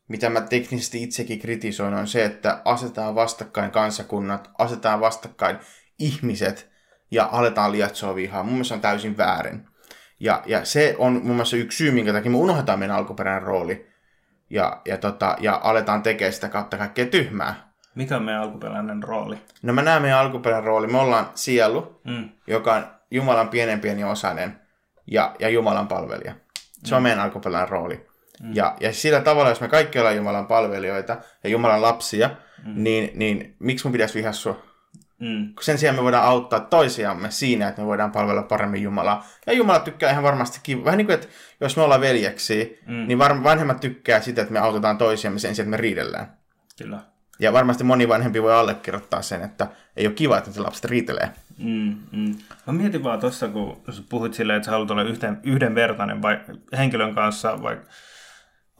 mitä 0.08 0.30
mä 0.30 0.40
teknisesti 0.40 1.02
itsekin 1.02 1.38
kritisoin, 1.38 1.94
on 1.94 2.06
se, 2.06 2.24
että 2.24 2.62
asetetaan 2.64 3.14
vastakkain 3.14 3.70
kansakunnat, 3.70 4.50
asetetaan 4.58 5.00
vastakkain 5.00 5.58
ihmiset 5.98 6.73
ja 7.14 7.28
aletaan 7.32 7.72
lietsoa 7.72 8.14
vihaa. 8.14 8.42
Mun 8.42 8.52
mielestä 8.52 8.74
on 8.74 8.80
täysin 8.80 9.16
väärin. 9.16 9.66
Ja, 10.20 10.42
ja 10.46 10.64
se 10.64 10.94
on 10.98 11.12
mun 11.12 11.22
mielestä 11.36 11.56
yksi 11.56 11.76
syy, 11.78 11.90
minkä 11.90 12.12
takia 12.12 12.30
me 12.30 12.36
unohdetaan 12.36 12.78
meidän 12.78 12.96
alkuperäinen 12.96 13.42
rooli. 13.42 13.86
Ja, 14.50 14.80
ja, 14.84 14.98
tota, 14.98 15.36
ja 15.40 15.60
aletaan 15.64 16.02
tekemään 16.02 16.32
sitä 16.32 16.48
kautta 16.48 16.78
kaikkea 16.78 17.06
tyhmää. 17.06 17.72
Mikä 17.94 18.16
on 18.16 18.22
meidän 18.22 18.42
alkuperäinen 18.42 19.02
rooli? 19.02 19.38
No 19.62 19.72
mä 19.72 19.82
näen 19.82 20.02
meidän 20.02 20.18
alkuperäinen 20.18 20.64
rooli. 20.64 20.86
Me 20.86 20.98
ollaan 20.98 21.26
sielu, 21.34 22.00
Mm. 22.04 22.28
joka 22.46 22.74
on 22.74 22.86
Jumalan 23.10 23.48
pienen 23.48 23.80
pieni 23.80 24.04
osainen 24.04 24.60
ja, 25.06 25.36
ja 25.38 25.48
Jumalan 25.48 25.88
palvelija. 25.88 26.34
Se 26.84 26.94
on 26.94 27.02
meidän 27.02 27.20
alkuperäinen 27.20 27.68
rooli. 27.68 28.06
Mm. 28.42 28.50
Ja, 28.54 28.76
ja 28.80 28.92
sillä 28.92 29.20
tavalla, 29.20 29.48
jos 29.48 29.60
me 29.60 29.68
kaikki 29.68 29.98
ollaan 29.98 30.16
Jumalan 30.16 30.46
palvelijoita 30.46 31.16
ja 31.44 31.50
Jumalan 31.50 31.82
lapsia, 31.82 32.30
mm. 32.64 32.72
niin, 32.76 33.10
niin 33.14 33.56
miksi 33.58 33.84
mun 33.86 33.92
pitäisi 33.92 34.14
vihaa 34.14 34.32
sua? 34.32 34.62
Mm. 35.18 35.52
Sen 35.60 35.78
sijaan 35.78 35.96
me 35.96 36.02
voidaan 36.02 36.24
auttaa 36.24 36.60
toisiamme 36.60 37.30
siinä, 37.30 37.68
että 37.68 37.80
me 37.82 37.86
voidaan 37.86 38.12
palvella 38.12 38.42
paremmin 38.42 38.82
Jumalaa. 38.82 39.26
Ja 39.46 39.52
Jumala 39.52 39.78
tykkää 39.78 40.10
ihan 40.10 40.22
varmasti 40.22 40.60
kiva. 40.62 40.84
Vähän 40.84 40.98
niin 40.98 41.06
kuin, 41.06 41.14
että 41.14 41.26
jos 41.60 41.76
me 41.76 41.82
ollaan 41.82 42.00
veljeksi, 42.00 42.78
mm. 42.86 43.06
niin 43.06 43.18
var- 43.18 43.44
vanhemmat 43.44 43.80
tykkää 43.80 44.20
sitä, 44.20 44.42
että 44.42 44.52
me 44.52 44.58
autetaan 44.58 44.98
toisiamme 44.98 45.38
sen 45.38 45.54
sijaan, 45.54 45.66
että 45.66 45.76
me 45.76 45.82
riidellään. 45.82 46.36
Kyllä. 46.78 46.98
Ja 47.38 47.52
varmasti 47.52 47.84
moni 47.84 48.08
vanhempi 48.08 48.42
voi 48.42 48.54
allekirjoittaa 48.54 49.22
sen, 49.22 49.42
että 49.42 49.66
ei 49.96 50.06
ole 50.06 50.14
kiva, 50.14 50.38
että 50.38 50.52
se 50.52 50.60
lapset 50.60 50.84
riitelee. 50.84 51.30
Mm, 51.58 51.96
mm. 52.12 52.34
Mä 52.66 52.72
mietin 52.72 53.04
vaan 53.04 53.20
tuossa, 53.20 53.48
kun 53.48 53.82
puhuit 54.08 54.34
silleen, 54.34 54.56
että 54.56 54.64
sä 54.64 54.70
haluat 54.70 54.90
olla 54.90 55.02
yhden, 55.02 55.40
yhdenvertainen 55.42 56.22
vai, 56.22 56.40
henkilön 56.76 57.14
kanssa, 57.14 57.62
vaikka 57.62 57.90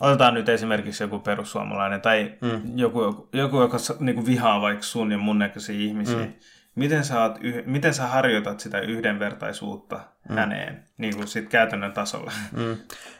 otetaan 0.00 0.35
nyt 0.35 0.49
esimerkiksi 0.49 1.04
joku 1.04 1.19
perussuomalainen 1.19 2.00
tai 2.00 2.33
mm. 2.40 2.78
joku, 2.78 3.28
joku, 3.33 3.61
joka 3.61 3.78
s- 3.78 4.00
niinku 4.00 4.26
vihaa 4.26 4.61
vaikka 4.61 4.83
sun 4.83 5.12
ja 5.12 5.19
mun 5.19 5.38
näköisiä 5.38 5.76
ihmisiä. 5.78 6.19
Mm. 6.19 6.33
Miten, 6.75 7.04
sä 7.04 7.23
oot, 7.23 7.38
yh- 7.40 7.66
miten 7.66 7.95
sä 7.95 8.07
harjoitat 8.07 8.61
sitä 8.61 8.80
yhdenvertaisuutta 8.80 10.00
mm. 10.28 10.35
häneen 10.35 10.85
niin 10.99 11.16
kuin 11.16 11.28
sit 11.28 11.49
käytännön 11.49 11.92
tasolla? 11.92 12.33
Mm. 12.52 12.76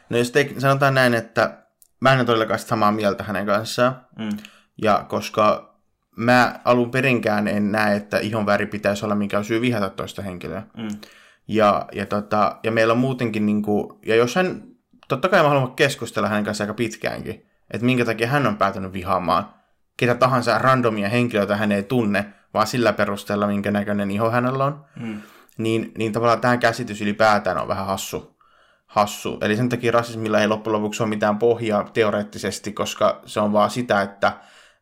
No 0.09 0.17
jos 0.17 0.31
te, 0.31 0.49
sanotaan 0.57 0.93
näin, 0.93 1.13
että 1.13 1.57
mä 1.99 2.11
en 2.13 2.17
ole 2.19 2.25
todellakaan 2.25 2.59
samaa 2.59 2.91
mieltä 2.91 3.23
hänen 3.23 3.45
kanssaan. 3.45 4.01
Mm. 4.19 4.29
Ja 4.81 5.05
koska 5.07 5.75
mä 6.17 6.59
alun 6.65 6.91
perinkään 6.91 7.47
en 7.47 7.71
näe, 7.71 7.95
että 7.95 8.17
ihon 8.17 8.45
väri 8.45 8.65
pitäisi 8.65 9.05
olla 9.05 9.15
mikä 9.15 9.43
syy 9.43 9.61
vihata 9.61 9.89
toista 9.89 10.21
henkilöä. 10.21 10.63
Mm. 10.77 10.87
Ja, 11.47 11.85
ja, 11.91 12.05
tota, 12.05 12.57
ja 12.63 12.71
meillä 12.71 12.91
on 12.93 12.97
muutenkin, 12.99 13.45
niin 13.45 13.61
kuin, 13.61 13.99
ja 14.05 14.15
jos 14.15 14.35
hän, 14.35 14.63
totta 15.07 15.29
kai 15.29 15.41
mä 15.43 15.49
haluan 15.49 15.71
keskustella 15.71 16.29
hänen 16.29 16.43
kanssaan 16.43 16.65
aika 16.65 16.77
pitkäänkin, 16.77 17.45
että 17.71 17.85
minkä 17.85 18.05
takia 18.05 18.27
hän 18.27 18.47
on 18.47 18.57
päätynyt 18.57 18.93
vihaamaan 18.93 19.49
ketä 19.97 20.15
tahansa 20.15 20.57
randomia 20.57 21.09
henkilöitä 21.09 21.55
hän 21.55 21.71
ei 21.71 21.83
tunne, 21.83 22.25
vaan 22.53 22.67
sillä 22.67 22.93
perusteella, 22.93 23.47
minkä 23.47 23.71
näköinen 23.71 24.11
iho 24.11 24.31
hänellä 24.31 24.65
on, 24.65 24.85
Mm. 24.95 25.21
niin, 25.57 25.91
niin 25.97 26.11
tavallaan 26.11 26.41
tämä 26.41 26.57
käsitys 26.57 27.01
ylipäätään 27.01 27.57
on 27.57 27.67
vähän 27.67 27.85
hassu. 27.85 28.35
hassu. 28.87 29.37
Eli 29.41 29.55
sen 29.57 29.69
takia 29.69 29.91
rasismilla 29.91 30.39
ei 30.39 30.47
loppujen 30.47 30.73
lopuksi 30.81 31.03
ole 31.03 31.09
mitään 31.09 31.37
pohjaa 31.39 31.83
teoreettisesti, 31.93 32.71
koska 32.73 33.21
se 33.25 33.39
on 33.39 33.53
vaan 33.53 33.69
sitä, 33.69 34.01
että 34.01 34.31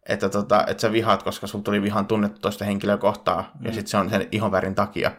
että, 0.09 0.29
tota, 0.29 0.63
että 0.67 0.81
sä 0.81 0.91
vihaat, 0.91 1.23
koska 1.23 1.47
sulla 1.47 1.63
tuli 1.63 1.81
vihan 1.81 2.07
tunnettu 2.07 2.39
toista 2.39 2.65
henkilöä 2.65 2.97
kohtaan, 2.97 3.43
mm. 3.59 3.65
ja 3.65 3.71
sitten 3.71 3.87
se 3.87 3.97
on 3.97 4.09
sen 4.09 4.27
ihonvärin 4.31 4.75
takia. 4.75 5.09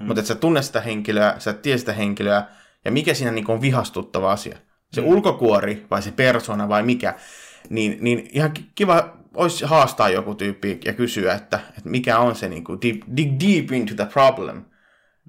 Mm. 0.00 0.06
Mutta 0.06 0.20
että 0.20 0.28
sä 0.28 0.34
tunne 0.34 0.62
sitä 0.62 0.80
henkilöä, 0.80 1.34
sä 1.38 1.50
et 1.50 1.62
tiedä 1.62 1.78
sitä 1.78 1.92
henkilöä, 1.92 2.44
ja 2.84 2.92
mikä 2.92 3.14
siinä 3.14 3.30
niin 3.30 3.50
on 3.50 3.60
vihastuttava 3.60 4.32
asia? 4.32 4.58
Se 4.92 5.00
mm. 5.00 5.06
ulkokuori 5.06 5.86
vai 5.90 6.02
se 6.02 6.12
persona 6.12 6.68
vai 6.68 6.82
mikä? 6.82 7.14
Niin, 7.70 7.98
niin 8.00 8.28
ihan 8.32 8.52
ki- 8.52 8.70
kiva 8.74 9.16
olisi 9.34 9.64
haastaa 9.64 10.08
joku 10.08 10.34
tyyppi 10.34 10.80
ja 10.84 10.92
kysyä, 10.92 11.34
että, 11.34 11.60
että 11.68 11.90
mikä 11.90 12.18
on 12.18 12.34
se 12.34 12.48
niin 12.48 12.64
kuin 12.64 12.78
deep, 12.82 13.02
dig 13.16 13.30
deep 13.40 13.72
into 13.72 13.94
the 13.94 14.06
problem. 14.12 14.64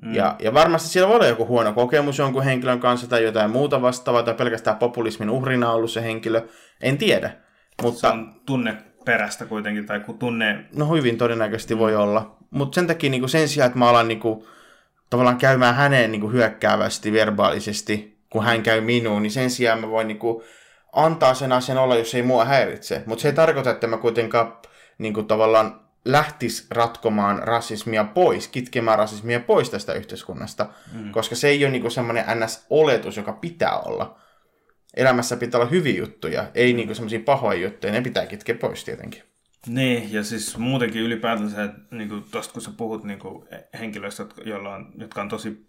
Mm. 0.01 0.15
Ja, 0.15 0.35
ja 0.39 0.53
varmasti 0.53 0.89
siellä 0.89 1.07
voi 1.07 1.15
olla 1.15 1.27
joku 1.27 1.47
huono 1.47 1.73
kokemus 1.73 2.17
jonkun 2.17 2.43
henkilön 2.43 2.79
kanssa 2.79 3.07
tai 3.07 3.23
jotain 3.23 3.51
muuta 3.51 3.81
vastaavaa, 3.81 4.23
tai 4.23 4.33
pelkästään 4.33 4.77
populismin 4.77 5.29
uhrina 5.29 5.71
ollut 5.71 5.91
se 5.91 6.03
henkilö. 6.03 6.47
En 6.81 6.97
tiedä. 6.97 7.29
Se 7.29 7.35
Mutta 7.81 8.13
on 8.13 8.41
tunne 8.45 8.77
perästä 9.05 9.45
kuitenkin, 9.45 9.85
tai 9.85 9.99
kun 9.99 10.17
tunne... 10.17 10.65
no 10.75 10.95
hyvin 10.95 11.17
todennäköisesti 11.17 11.77
voi 11.77 11.95
olla. 11.95 12.37
Mutta 12.49 12.75
sen 12.75 12.87
takia 12.87 13.09
niin 13.09 13.29
sen 13.29 13.47
sijaan, 13.47 13.67
että 13.67 13.79
mä 13.79 13.89
alan 13.89 14.07
niin 14.07 14.19
kuin, 14.19 14.45
tavallaan 15.13 15.37
käymään 15.37 15.75
häneen 15.75 16.11
niin 16.11 16.21
kuin 16.21 16.33
hyökkäävästi, 16.33 17.13
verbaalisesti, 17.13 18.17
kun 18.29 18.43
hän 18.43 18.63
käy 18.63 18.81
minuun, 18.81 19.23
niin 19.23 19.31
sen 19.31 19.49
sijaan 19.49 19.79
mä 19.79 19.89
voin 19.89 20.07
niin 20.07 20.19
kuin 20.19 20.43
antaa 20.93 21.33
sen 21.33 21.51
asian 21.51 21.77
olla, 21.77 21.95
jos 21.95 22.15
ei 22.15 22.23
mua 22.23 22.45
häiritse. 22.45 23.03
Mutta 23.05 23.21
se 23.21 23.27
ei 23.27 23.33
tarkoita, 23.33 23.69
että 23.71 23.87
mä 23.87 23.97
kuitenkaan 23.97 24.57
niin 24.97 25.13
kuin 25.13 25.27
tavallaan 25.27 25.81
lähtisi 26.05 26.67
ratkomaan 26.69 27.39
rasismia 27.43 28.03
pois, 28.03 28.47
kitkemään 28.47 28.97
rasismia 28.97 29.39
pois 29.39 29.69
tästä 29.69 29.93
yhteiskunnasta, 29.93 30.65
mm. 30.93 31.11
koska 31.11 31.35
se 31.35 31.47
ei 31.47 31.65
ole 31.65 31.71
niin 31.71 31.91
semmoinen 31.91 32.25
ns-oletus, 32.39 33.17
joka 33.17 33.33
pitää 33.33 33.79
olla. 33.79 34.19
Elämässä 34.97 35.37
pitää 35.37 35.61
olla 35.61 35.69
hyviä 35.69 35.97
juttuja, 35.97 36.45
ei 36.55 36.73
niin 36.73 36.95
semmoisia 36.95 37.19
pahoja 37.25 37.59
juttuja, 37.59 37.93
ne 37.93 38.01
pitää 38.01 38.25
kitkeä 38.25 38.55
pois 38.55 38.83
tietenkin. 38.83 39.23
Niin, 39.67 40.13
ja 40.13 40.23
siis 40.23 40.57
muutenkin 40.57 41.01
ylipäätänsä, 41.01 41.63
että 41.63 41.95
niin 41.95 42.23
tuosta 42.31 42.53
kun 42.53 42.61
sä 42.61 42.71
puhut 42.77 43.03
niin 43.03 43.19
kuin 43.19 43.47
henkilöistä, 43.79 44.25
joilla 44.45 44.75
on, 44.75 44.91
jotka 44.97 45.21
on 45.21 45.29
tosi 45.29 45.67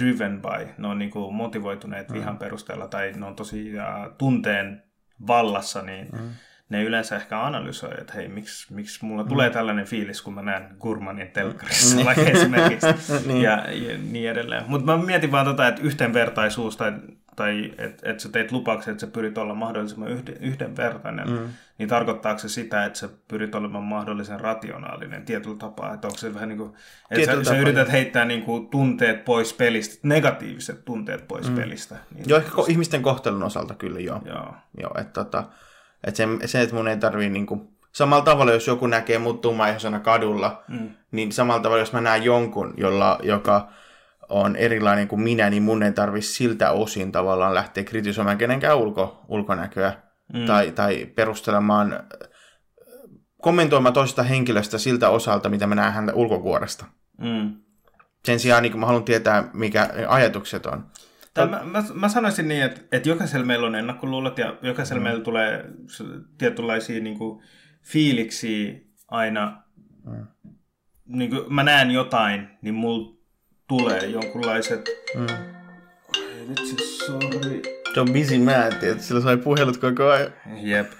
driven 0.00 0.42
by, 0.42 0.68
ne 0.78 0.88
on 0.88 0.98
niin 0.98 1.10
kuin 1.10 1.34
motivoituneet 1.34 2.08
mm. 2.08 2.14
vihan 2.14 2.38
perusteella 2.38 2.88
tai 2.88 3.12
ne 3.16 3.26
on 3.26 3.36
tosi 3.36 3.72
uh, 3.74 4.14
tunteen 4.18 4.82
vallassa, 5.26 5.82
niin 5.82 6.08
mm. 6.12 6.30
ne 6.68 6.82
yleensä 6.82 7.16
ehkä 7.16 7.46
analysoi, 7.46 7.94
että 7.98 8.12
hei, 8.12 8.28
miksi, 8.28 8.74
miksi 8.74 9.04
mulla 9.04 9.22
mm. 9.22 9.28
tulee 9.28 9.50
tällainen 9.50 9.86
fiilis, 9.86 10.22
kun 10.22 10.34
mä 10.34 10.42
näen 10.42 10.76
Gurmanin 10.80 11.30
telkkarissa 11.30 11.96
mm. 11.96 12.04
vaikka 12.08 12.30
esimerkiksi 12.38 12.86
niin. 13.26 13.42
ja, 13.42 13.72
ja 13.72 13.98
niin 14.10 14.30
edelleen. 14.30 14.64
Mutta 14.66 14.86
mä 14.86 15.04
mietin 15.04 15.32
vaan 15.32 15.46
tota, 15.46 15.68
että 15.68 15.82
yhteenvertaisuus 15.82 16.76
tai 16.76 16.92
tai 17.40 17.72
että 17.78 18.10
et 18.10 18.20
sä 18.20 18.28
teit 18.28 18.52
lupauksen, 18.52 18.92
että 18.92 19.00
sä 19.00 19.12
pyrit 19.12 19.38
olla 19.38 19.54
mahdollisimman 19.54 20.08
yhden, 20.08 20.36
yhdenvertainen, 20.40 21.30
mm. 21.30 21.48
niin 21.78 21.88
tarkoittaako 21.88 22.38
se 22.38 22.48
sitä, 22.48 22.84
että 22.84 22.98
sä 22.98 23.08
pyrit 23.28 23.54
olemaan 23.54 23.84
mahdollisen 23.84 24.40
rationaalinen 24.40 25.24
tietyllä 25.24 25.56
tapaa? 25.56 25.94
Että 25.94 26.06
onko 26.06 26.18
se 26.18 26.34
vähän 26.34 26.48
niin 26.48 26.58
kuin, 26.58 26.72
että 27.10 27.34
sä, 27.34 27.44
sä 27.44 27.58
yrität 27.58 27.92
heittää 27.92 28.24
niin 28.24 28.42
kuin 28.42 28.68
tunteet 28.68 29.24
pois 29.24 29.52
pelistä, 29.52 29.98
negatiiviset 30.02 30.84
tunteet 30.84 31.28
pois 31.28 31.50
mm. 31.50 31.56
pelistä. 31.56 31.96
Niin 32.14 32.24
joo, 32.28 32.38
ehkä 32.38 32.52
ihmisten 32.68 33.02
kohtelun 33.02 33.42
osalta 33.42 33.74
kyllä 33.74 34.00
joo. 34.00 34.20
Joo. 34.24 34.54
joo 34.80 34.90
että 34.98 35.24
tota, 35.24 35.44
että 36.04 36.16
se, 36.16 36.28
se, 36.44 36.60
että 36.60 36.76
mun 36.76 36.88
ei 36.88 36.96
tarvii 36.96 37.30
niin 37.30 37.46
kuin, 37.46 37.68
samalla 37.92 38.24
tavalla, 38.24 38.52
jos 38.52 38.66
joku 38.66 38.86
näkee 38.86 39.18
mut 39.18 39.40
tummaihoisena 39.40 40.00
kadulla, 40.00 40.64
mm. 40.68 40.90
niin 41.10 41.32
samalla 41.32 41.62
tavalla, 41.62 41.82
jos 41.82 41.92
mä 41.92 42.00
näen 42.00 42.24
jonkun, 42.24 42.74
jolla, 42.76 43.18
joka 43.22 43.68
on 44.30 44.56
erilainen 44.56 45.08
kuin 45.08 45.20
minä, 45.20 45.50
niin 45.50 45.62
mun 45.62 45.82
ei 45.82 45.92
tarvitse 45.92 46.30
siltä 46.30 46.70
osin 46.70 47.12
tavallaan 47.12 47.54
lähteä 47.54 47.84
kritisoimaan 47.84 48.38
kenenkään 48.38 48.78
ulko, 48.78 49.24
ulkonäköä 49.28 49.92
mm. 50.32 50.46
tai, 50.46 50.70
tai 50.70 51.06
perustelemaan, 51.14 52.02
kommentoimaan 53.42 53.94
toisesta 53.94 54.22
henkilöstä 54.22 54.78
siltä 54.78 55.08
osalta, 55.08 55.48
mitä 55.48 55.66
mä 55.66 55.74
näen 55.74 55.92
häntä 55.92 56.14
ulkokuoresta. 56.14 56.84
Mm. 57.18 57.54
Sen 58.24 58.40
sijaan 58.40 58.62
niin 58.62 58.80
mä 58.80 58.86
haluan 58.86 59.04
tietää, 59.04 59.50
mikä 59.52 59.88
ajatukset 60.08 60.66
on. 60.66 60.86
Tai 61.34 61.46
mä, 61.48 61.60
mä, 61.64 61.84
mä 61.94 62.08
sanoisin 62.08 62.48
niin, 62.48 62.62
että, 62.62 62.80
että 62.92 63.08
jokaisella 63.08 63.46
meillä 63.46 63.66
on 63.66 63.74
ennakkoluulot 63.74 64.38
ja 64.38 64.56
jokaisella 64.62 65.00
mm. 65.00 65.04
meillä 65.04 65.24
tulee 65.24 65.64
tietynlaisia 66.38 67.02
niin 67.02 67.18
kuin, 67.18 67.42
fiiliksiä 67.82 68.80
aina. 69.08 69.62
Mm. 70.04 70.26
Niin 71.04 71.30
kuin 71.30 71.54
mä 71.54 71.62
näen 71.62 71.90
jotain, 71.90 72.48
niin 72.62 72.74
mulla 72.74 73.19
tulee 73.70 74.06
jonkunlaiset... 74.06 74.88
Mm. 75.14 75.26
Ai 76.16 76.48
vitsi, 76.48 76.76
sorry. 77.06 77.62
Se 77.94 78.00
on 78.00 78.12
busy 78.12 78.38
man, 78.38 78.72
että 78.72 79.02
sillä 79.02 79.20
sai 79.20 79.36
puhelut 79.36 79.76
koko 79.76 80.08
ajan. 80.08 80.32
Jep. 80.56 80.92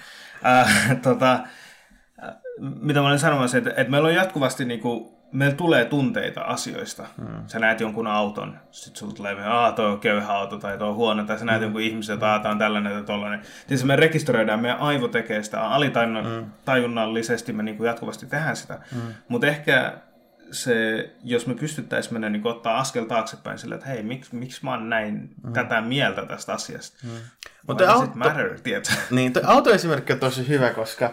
Äh, 0.46 0.96
tota, 1.02 1.32
äh, 1.32 2.34
mitä 2.80 3.00
mä 3.00 3.06
olen 3.06 3.18
sanomassa, 3.18 3.58
että, 3.58 3.70
että 3.70 3.90
meillä 3.90 4.08
on 4.08 4.14
jatkuvasti 4.14 4.64
niinku, 4.64 5.18
meillä 5.32 5.56
tulee 5.56 5.84
tunteita 5.84 6.40
asioista. 6.40 7.06
Mm. 7.18 7.26
Sä 7.46 7.58
näet 7.58 7.80
jonkun 7.80 8.06
auton, 8.06 8.58
sit 8.70 8.96
sulla 8.96 9.14
tulee 9.14 9.32
että 9.32 9.72
toi 9.76 9.86
on 9.86 10.00
köyhä 10.00 10.32
auto 10.32 10.58
tai 10.58 10.78
toi 10.78 10.88
on 10.88 10.94
huono, 10.94 11.24
tai 11.24 11.38
sä 11.38 11.44
näet 11.44 11.60
mm. 11.60 11.64
jonkun 11.64 11.80
ihmisen, 11.80 12.14
että 12.14 12.40
tämä 12.42 12.52
on 12.52 12.58
tällainen 12.58 12.92
tai 12.92 13.02
tollainen. 13.02 13.40
Tietysti 13.66 13.86
me 13.86 13.96
rekisteröidään, 13.96 14.60
meidän 14.60 14.78
aivo 14.78 15.08
tekee 15.08 15.42
sitä 15.42 15.60
alitajunnallisesti, 15.60 17.52
mm. 17.52 17.56
me 17.56 17.62
niinku 17.62 17.84
jatkuvasti 17.84 18.26
tehdään 18.26 18.56
sitä. 18.56 18.78
Mm. 18.92 19.00
Mutta 19.28 19.46
ehkä 19.46 19.94
se, 20.52 21.10
jos 21.24 21.46
me 21.46 21.54
pystyttäisiin 21.54 22.12
mennä 22.12 22.28
niin 22.28 22.46
ottaa 22.46 22.78
askel 22.78 23.04
taaksepäin 23.04 23.58
sillä, 23.58 23.74
että 23.74 23.86
hei, 23.86 24.02
miksi, 24.02 24.34
miksi 24.36 24.60
mä 24.64 24.70
oon 24.70 24.88
näin 24.88 25.30
mm. 25.44 25.52
tätä 25.52 25.80
mieltä 25.80 26.26
tästä 26.26 26.52
asiasta? 26.52 26.96
Mm. 27.02 27.10
Mutta 27.66 27.92
auto, 27.92 28.12
matter, 28.14 28.58
Niin, 29.10 29.32
toi 29.32 29.42
autoesimerkki 29.46 30.12
on 30.12 30.20
tosi 30.20 30.48
hyvä, 30.48 30.70
koska 30.70 31.12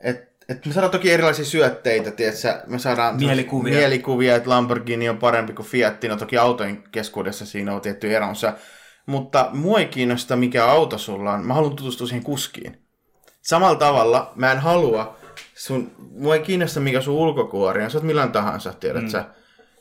et, 0.00 0.34
et 0.48 0.66
me 0.66 0.72
saadaan 0.72 0.90
toki 0.90 1.12
erilaisia 1.12 1.44
syötteitä, 1.44 2.10
tiedätkö? 2.10 2.62
me 2.66 2.78
saadaan 2.78 3.16
mielikuvia. 3.16 3.74
mielikuvia, 3.74 4.36
että 4.36 4.50
Lamborghini 4.50 5.08
on 5.08 5.18
parempi 5.18 5.52
kuin 5.52 5.66
Fiat, 5.66 6.02
no 6.08 6.16
toki 6.16 6.38
autojen 6.38 6.84
keskuudessa 6.92 7.46
siinä 7.46 7.74
on 7.74 7.80
tietty 7.80 8.16
eronsa, 8.16 8.52
mutta 9.06 9.50
mua 9.52 9.78
ei 9.78 9.86
kiinnosta 9.86 10.36
mikä 10.36 10.66
auto 10.66 10.98
sulla 10.98 11.32
on, 11.32 11.46
mä 11.46 11.54
haluan 11.54 11.76
tutustua 11.76 12.06
siihen 12.06 12.24
kuskiin. 12.24 12.80
Samalla 13.42 13.78
tavalla 13.78 14.32
mä 14.34 14.52
en 14.52 14.58
halua, 14.58 15.16
sun, 15.54 15.90
mua 15.98 16.34
ei 16.34 16.42
kiinnosta 16.42 16.80
mikä 16.80 17.00
sun 17.00 17.14
ulkokuori 17.14 17.84
on, 17.84 17.90
sä 17.90 17.98
oot 17.98 18.06
millään 18.06 18.32
tahansa, 18.32 18.72
tiedät 18.72 19.02
mm. 19.02 19.08
sä. 19.08 19.24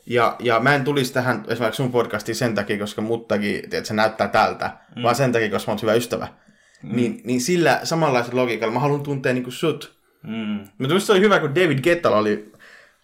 Ja, 0.05 0.35
ja 0.39 0.59
mä 0.59 0.75
en 0.75 0.83
tulisi 0.83 1.13
tähän 1.13 1.43
esimerkiksi 1.47 1.77
sun 1.77 1.91
podcastiin 1.91 2.35
sen 2.35 2.55
takia, 2.55 2.77
koska 2.77 3.01
muttakin, 3.01 3.69
tiedät, 3.69 3.85
se 3.85 3.93
näyttää 3.93 4.27
tältä, 4.27 4.71
mm. 4.95 5.03
vaan 5.03 5.15
sen 5.15 5.31
takia, 5.31 5.49
koska 5.49 5.71
mä 5.71 5.73
oon 5.73 5.81
hyvä 5.81 5.93
ystävä. 5.93 6.27
Mm. 6.83 6.95
Niin, 6.95 7.21
niin 7.23 7.41
sillä 7.41 7.79
samanlaisella 7.83 8.41
logiikalla 8.41 8.73
mä 8.73 8.79
haluan 8.79 9.03
tuntea 9.03 9.33
niin 9.33 9.43
kuin 9.43 9.53
sut. 9.53 9.95
Mm. 10.23 10.67
Mutta 10.77 10.99
se 10.99 11.11
oli 11.11 11.21
hyvä, 11.21 11.39
kun 11.39 11.55
David 11.55 11.79
Guetta 11.79 12.09
oli, 12.09 12.53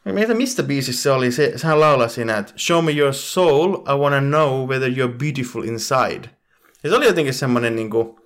Mietin, 0.05 0.37
mistä 0.37 0.63
biisissä 0.63 1.03
se 1.03 1.11
oli, 1.11 1.31
se, 1.31 1.53
sehän 1.55 1.79
laulaa 1.79 2.07
siinä, 2.07 2.37
että 2.37 2.53
Show 2.57 2.85
me 2.85 2.91
your 2.91 3.13
soul, 3.13 3.75
I 3.75 3.97
wanna 3.97 4.19
know 4.19 4.67
whether 4.67 4.89
you're 4.89 5.17
beautiful 5.17 5.63
inside. 5.63 6.29
Ja 6.83 6.89
se 6.89 6.95
oli 6.95 7.05
jotenkin 7.05 7.33
semmoinen 7.33 7.75
niin 7.75 7.89
kuin, 7.89 8.18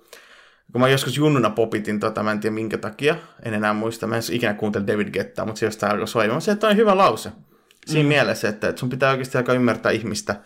kun 0.74 0.80
mä 0.80 0.88
joskus 0.88 1.16
junnuna 1.16 1.50
popitin 1.50 2.00
tota, 2.00 2.22
mä 2.22 2.32
en 2.32 2.40
tiedä 2.40 2.54
minkä 2.54 2.78
takia, 2.78 3.16
en 3.42 3.54
enää 3.54 3.72
muista, 3.72 4.06
mä 4.06 4.16
en 4.16 4.22
ikinä 4.30 4.54
kuuntele 4.54 4.86
David 4.86 5.10
Gettaa, 5.10 5.46
mutta 5.46 5.58
se 5.58 5.66
jostain 5.66 5.92
alkoi 5.92 6.08
soimaan. 6.08 6.40
Se, 6.40 6.52
että 6.52 6.68
on 6.68 6.76
hyvä 6.76 6.96
lause. 6.96 7.32
Siinä 7.86 8.02
mm. 8.02 8.08
mielessä, 8.08 8.48
että, 8.48 8.68
että 8.68 8.80
sun 8.80 8.88
pitää 8.88 9.10
oikeasti 9.10 9.38
aika 9.38 9.52
ymmärtää 9.52 9.92
ihmistä, 9.92 10.36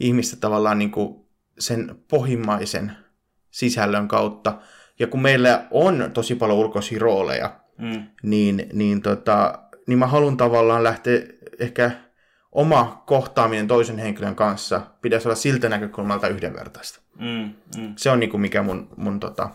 ihmistä 0.00 0.36
tavallaan 0.36 0.78
niin 0.78 0.90
kuin 0.90 1.26
sen 1.58 1.94
pohjimmaisen 2.10 2.92
sisällön 3.50 4.08
kautta. 4.08 4.58
Ja 4.98 5.06
kun 5.06 5.22
meillä 5.22 5.66
on 5.70 6.10
tosi 6.14 6.34
paljon 6.34 6.58
ulkoisia 6.58 6.98
rooleja, 6.98 7.60
mm. 7.78 8.02
niin, 8.22 8.66
niin, 8.72 9.02
tota, 9.02 9.58
niin 9.86 9.98
mä 9.98 10.06
haluan 10.06 10.36
tavallaan 10.36 10.84
lähteä 10.84 11.20
ehkä 11.58 11.90
oma 12.52 13.02
kohtaaminen 13.06 13.68
toisen 13.68 13.98
henkilön 13.98 14.36
kanssa 14.36 14.80
pitäisi 15.02 15.28
olla 15.28 15.36
siltä 15.36 15.68
näkökulmalta 15.68 16.28
yhdenvertaista. 16.28 17.00
Mm, 17.18 17.54
mm. 17.80 17.92
Se 17.96 18.10
on 18.10 18.20
niinku 18.20 18.38
mikä 18.38 18.62
mun, 18.62 18.88
mun 18.96 19.20
tota, 19.20 19.50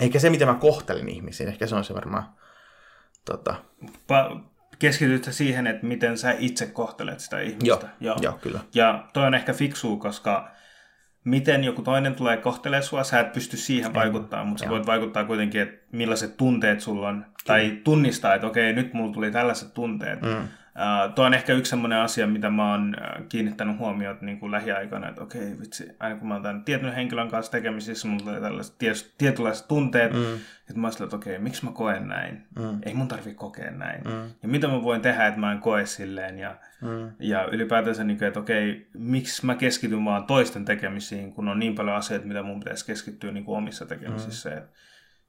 eikä 0.00 0.18
se, 0.18 0.30
miten 0.30 0.48
mä 0.48 0.54
kohtelen 0.54 1.08
ihmisiä, 1.08 1.48
ehkä 1.48 1.66
se 1.66 1.74
on 1.74 1.84
se 1.84 1.94
varmaan... 1.94 2.24
Tota... 3.24 3.54
Pa- 3.84 4.40
keskityt 4.78 5.28
siihen, 5.30 5.66
että 5.66 5.86
miten 5.86 6.18
sä 6.18 6.34
itse 6.38 6.66
kohtelet 6.66 7.20
sitä 7.20 7.40
ihmistä. 7.40 7.66
Joo, 7.66 7.82
joo. 8.00 8.16
joo 8.22 8.38
kyllä. 8.42 8.60
Ja 8.74 9.08
toi 9.12 9.26
on 9.26 9.34
ehkä 9.34 9.52
fiksua, 9.52 9.96
koska 9.96 10.50
miten 11.24 11.64
joku 11.64 11.82
toinen 11.82 12.14
tulee 12.14 12.36
kohtelee 12.36 12.82
sua, 12.82 13.04
sä 13.04 13.20
et 13.20 13.32
pysty 13.32 13.56
siihen 13.56 13.94
vaikuttamaan, 13.94 14.48
mutta 14.48 14.64
sä 14.64 14.70
voit 14.70 14.86
vaikuttaa 14.86 15.24
kuitenkin, 15.24 15.60
että 15.60 15.86
millaiset 15.92 16.36
tunteet 16.36 16.80
sulla 16.80 17.08
on, 17.08 17.26
tai 17.46 17.80
tunnistaa, 17.84 18.34
että 18.34 18.46
okei, 18.46 18.72
nyt 18.72 18.94
mulla 18.94 19.14
tuli 19.14 19.30
tällaiset 19.30 19.74
tunteet. 19.74 20.22
Mm. 20.22 20.48
Uh, 20.78 21.14
tuo 21.14 21.24
on 21.24 21.34
ehkä 21.34 21.52
yksi 21.52 21.70
sellainen 21.70 21.98
asia, 21.98 22.26
mitä 22.26 22.50
mä 22.50 22.70
oon 22.70 22.96
kiinnittänyt 23.28 23.78
huomioon 23.78 24.18
niin 24.20 24.40
kuin 24.40 24.52
lähiaikoina, 24.52 25.08
että 25.08 25.22
okei, 25.22 25.58
vitsi, 25.60 25.88
aina 26.00 26.16
kun 26.16 26.28
mä 26.28 26.34
oon 26.34 26.42
tämän 26.42 26.64
tietyn 26.64 26.94
henkilön 26.94 27.28
kanssa 27.28 27.52
tekemisissä, 27.52 28.08
mulla 28.08 28.22
tulee 28.22 28.40
tällaiset 28.40 28.78
ties, 28.78 29.14
tietynlaiset 29.18 29.68
tunteet, 29.68 30.12
mm. 30.12 30.34
että 30.68 30.80
mä 30.80 30.86
oon 30.86 31.02
että 31.02 31.16
okei, 31.16 31.38
miksi 31.38 31.64
mä 31.64 31.72
koen 31.72 32.08
näin? 32.08 32.42
Mm. 32.58 32.78
Ei 32.82 32.94
mun 32.94 33.08
tarvi 33.08 33.34
kokea 33.34 33.70
näin. 33.70 34.04
Mm. 34.04 34.30
Ja 34.42 34.48
mitä 34.48 34.68
mä 34.68 34.82
voin 34.82 35.00
tehdä, 35.00 35.26
että 35.26 35.40
mä 35.40 35.52
en 35.52 35.58
koe 35.58 35.86
silleen, 35.86 36.38
ja, 36.38 36.56
mm. 36.82 37.10
ja 37.18 37.44
ylipäätänsä, 37.44 38.04
niin 38.04 38.18
kuin, 38.18 38.28
että 38.28 38.40
okei, 38.40 38.88
miksi 38.94 39.46
mä 39.46 39.54
keskityn 39.54 40.04
vaan 40.04 40.24
toisten 40.24 40.64
tekemisiin, 40.64 41.32
kun 41.32 41.48
on 41.48 41.58
niin 41.58 41.74
paljon 41.74 41.96
asioita, 41.96 42.26
mitä 42.26 42.42
mun 42.42 42.60
pitäisi 42.60 42.86
keskittyä 42.86 43.32
niin 43.32 43.44
kuin 43.44 43.58
omissa 43.58 43.86
tekemisissä. 43.86 44.50
Mm. 44.50 44.56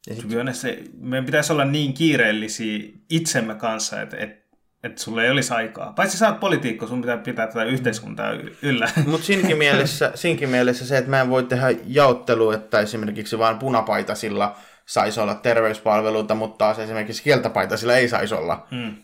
Ja 0.08 0.16
sit... 0.16 0.56
se, 0.56 0.84
meidän 0.98 1.26
pitäisi 1.26 1.54
olla 1.54 1.66
niin 1.66 1.94
kiireellisiä 1.94 2.90
itsemme 3.10 3.56
kanssa, 3.56 4.02
että, 4.02 4.18
että 4.18 4.49
että 4.84 5.02
sulla 5.02 5.24
ei 5.24 5.30
olisi 5.30 5.54
aikaa. 5.54 5.94
Paitsi 5.94 6.18
sä 6.18 6.28
oot 6.28 6.40
poliitikko, 6.40 6.88
sun 6.88 7.02
pitää 7.02 7.18
pitää 7.18 7.48
tätä 7.48 7.64
yhteiskuntaa 7.64 8.32
yllä. 8.62 8.90
Mutta 9.06 9.26
siinkin 9.26 9.58
mielessä, 9.68 10.12
siinkin 10.16 10.50
mielessä 10.50 10.88
se, 10.88 10.98
että 10.98 11.10
mä 11.10 11.22
en 11.22 11.30
voi 11.30 11.44
tehdä 11.44 11.68
jaottelua, 11.86 12.54
että 12.54 12.80
esimerkiksi 12.80 13.40
vain 13.40 13.58
punapaitasilla 13.58 14.56
saisi 14.86 15.20
olla 15.20 15.36
terveyspalveluita, 15.36 16.36
mutta 16.36 16.58
taas 16.58 16.80
esimerkiksi 16.80 17.24
kieltapaitasilla 17.24 17.96
ei 17.96 18.08
saisi 18.08 18.36
olla. 18.36 18.68
Hmm. 18.72 18.96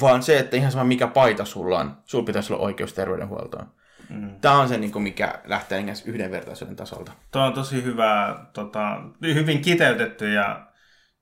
Vaan 0.00 0.22
se, 0.22 0.38
että 0.38 0.56
ihan 0.56 0.72
sama 0.72 0.84
mikä 0.84 1.06
paita 1.06 1.44
sulla 1.44 1.78
on, 1.78 1.96
sulla 2.04 2.24
pitäisi 2.24 2.52
olla 2.52 2.64
oikeus 2.64 2.92
terveydenhuoltoon. 2.92 3.66
Mm. 4.08 4.40
Tämä 4.40 4.60
on 4.60 4.68
se, 4.68 4.78
niin 4.78 4.92
kuin 4.92 5.02
mikä 5.02 5.34
lähtee 5.44 5.84
yhdenvertaisuuden 6.04 6.76
tasolta. 6.76 7.12
Tuo 7.30 7.42
on 7.42 7.52
tosi 7.52 7.84
hyvä, 7.84 8.38
tota, 8.52 9.00
hyvin 9.22 9.62
kiteytetty 9.62 10.32
ja 10.32 10.66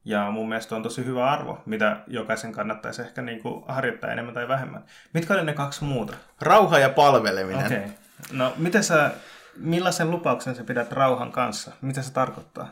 ja 0.08 0.30
mun 0.30 0.48
mielestä 0.48 0.76
on 0.76 0.82
tosi 0.82 1.04
hyvä 1.04 1.30
arvo, 1.30 1.62
mitä 1.66 1.96
jokaisen 2.06 2.52
kannattaisi 2.52 3.02
ehkä 3.02 3.22
niin 3.22 3.42
kuin 3.42 3.64
harjoittaa 3.68 4.10
enemmän 4.10 4.34
tai 4.34 4.48
vähemmän. 4.48 4.84
Mitkä 5.14 5.34
oli 5.34 5.44
ne 5.44 5.52
kaksi 5.52 5.84
muuta? 5.84 6.14
Rauha 6.40 6.78
ja 6.78 6.88
palveleminen. 6.88 7.66
Okei. 7.66 7.78
Okay. 7.78 7.90
No, 8.32 8.52
miten 8.56 8.84
sä 8.84 9.10
millaisen 9.56 10.10
lupauksen 10.10 10.54
sä 10.54 10.64
pidät 10.64 10.92
rauhan 10.92 11.32
kanssa? 11.32 11.72
Mitä 11.80 12.02
se 12.02 12.12
tarkoittaa? 12.12 12.68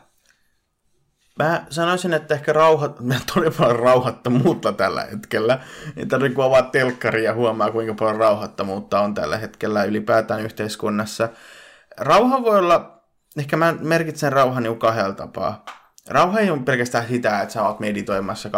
Mä 1.39 1.65
sanoisin, 1.69 2.13
että 2.13 2.33
ehkä 2.33 2.53
rauhat, 2.53 2.99
mä 3.05 3.15
todella 3.33 3.55
paljon 3.57 3.79
rauhattomuutta 3.79 4.73
tällä 4.73 5.03
hetkellä. 5.03 5.59
Ei 5.97 6.05
tarvitse 6.05 6.35
kun 6.35 6.45
avaa 6.45 6.61
telkkari 6.61 7.23
ja 7.23 7.33
huomaa, 7.33 7.71
kuinka 7.71 7.93
paljon 7.93 8.17
rauhattomuutta 8.17 8.99
on 8.99 9.13
tällä 9.13 9.37
hetkellä 9.37 9.83
ylipäätään 9.83 10.41
yhteiskunnassa. 10.41 11.29
Rauha 11.97 12.43
voi 12.43 12.57
olla, 12.57 13.03
ehkä 13.37 13.57
mä 13.57 13.75
merkitsen 13.79 14.33
rauhan 14.33 14.63
niin 14.63 14.79
kahdella 14.79 15.13
tapaa. 15.13 15.65
Rauha 16.09 16.39
ei 16.39 16.49
ole 16.49 16.59
pelkästään 16.59 17.07
sitä, 17.07 17.41
että 17.41 17.53
sä 17.53 17.63
oot 17.63 17.79
meditoimassa 17.79 18.49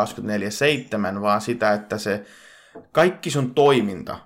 24-7, 1.18 1.22
vaan 1.22 1.42
sitä, 1.42 1.74
että 1.74 1.98
se 1.98 2.26
kaikki 2.92 3.32
sun 3.32 3.54
toiminta 3.54 4.20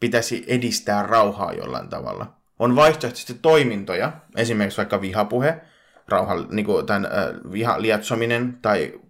pitäisi 0.00 0.44
edistää 0.46 1.02
rauhaa 1.02 1.52
jollain 1.52 1.88
tavalla. 1.88 2.36
On 2.58 2.76
vaihtoehtoisesti 2.76 3.34
toimintoja, 3.42 4.12
esimerkiksi 4.36 4.76
vaikka 4.76 5.00
vihapuhe, 5.00 5.60
rauhan, 6.08 6.46
niin 6.50 6.66
kuin 6.66 6.86
tämän 6.86 7.06
äh, 7.06 7.52
viha 7.52 7.82
lietsominen 7.82 8.58
tai 8.62 9.00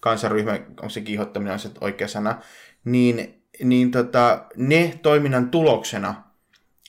kansanryhmä, 0.00 0.52
onko 0.52 0.88
se 0.88 1.00
kiihottaminen 1.00 1.52
on 1.52 1.58
se 1.58 1.70
oikea 1.80 2.08
sana, 2.08 2.38
niin, 2.84 3.44
niin 3.62 3.90
tota, 3.90 4.44
ne 4.56 4.98
toiminnan 5.02 5.50
tuloksena, 5.50 6.14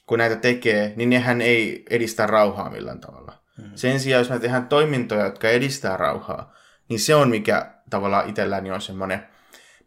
kun 0.08 0.20
näitä 0.20 0.36
tekee, 0.36 0.94
niin 0.96 1.10
nehän 1.10 1.42
ei 1.42 1.86
edistä 1.90 2.28
rauhaa 2.28 2.70
millään 2.70 3.00
tavalla. 3.00 3.45
Hmm. 3.62 3.72
Sen 3.76 4.00
sijaan, 4.00 4.20
jos 4.20 4.30
me 4.30 4.40
tehdään 4.40 4.68
toimintoja, 4.68 5.26
jotka 5.26 5.50
edistää 5.50 5.98
rauhaa, 5.98 6.54
niin 6.90 7.00
se 7.00 7.16
on 7.16 7.30
mikä 7.30 7.72
tavallaan 7.90 8.30
itselläni 8.30 8.72
on 8.72 8.82
semmoinen 8.82 9.28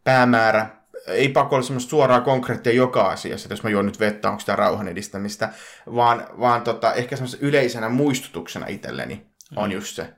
päämäärä, 0.03 0.69
ei 1.07 1.29
pakko 1.29 1.55
olla 1.55 1.65
semmoista 1.65 1.89
suoraa 1.89 2.21
konkreettia 2.21 2.73
joka 2.73 3.09
asiassa, 3.09 3.45
että 3.45 3.53
jos 3.53 3.63
mä 3.63 3.69
juon 3.69 3.85
nyt 3.85 3.99
vettä, 3.99 4.29
onko 4.29 4.39
sitä 4.39 4.55
rauhan 4.55 4.87
edistämistä, 4.87 5.49
vaan, 5.95 6.27
vaan 6.39 6.61
tota, 6.61 6.93
ehkä 6.93 7.15
semmoisena 7.15 7.47
yleisenä 7.47 7.89
muistutuksena 7.89 8.67
itselleni 8.67 9.25
on 9.55 9.69
mm. 9.69 9.73
just 9.73 9.95
se. 9.95 10.13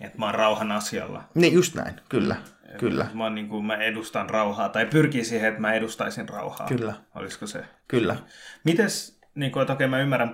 Että 0.00 0.18
mä 0.18 0.26
oon 0.26 0.34
rauhan 0.34 0.72
asialla. 0.72 1.24
Niin, 1.34 1.52
just 1.52 1.74
näin, 1.74 2.00
kyllä. 2.08 2.36
Et 2.68 2.78
kyllä. 2.78 3.06
Mä, 3.14 3.30
niin 3.30 3.48
kuin, 3.48 3.64
mä 3.64 3.76
edustan 3.76 4.30
rauhaa, 4.30 4.68
tai 4.68 4.86
pyrkii 4.86 5.24
siihen, 5.24 5.48
että 5.48 5.60
mä 5.60 5.72
edustaisin 5.72 6.28
rauhaa. 6.28 6.66
Kyllä. 6.66 6.94
Olisiko 7.14 7.46
se? 7.46 7.64
Kyllä. 7.88 8.16
Mites, 8.64 9.20
niin 9.34 9.52
kuin, 9.52 9.60
että 9.60 9.72
okei, 9.72 9.88
mä 9.88 10.00
ymmärrän 10.00 10.30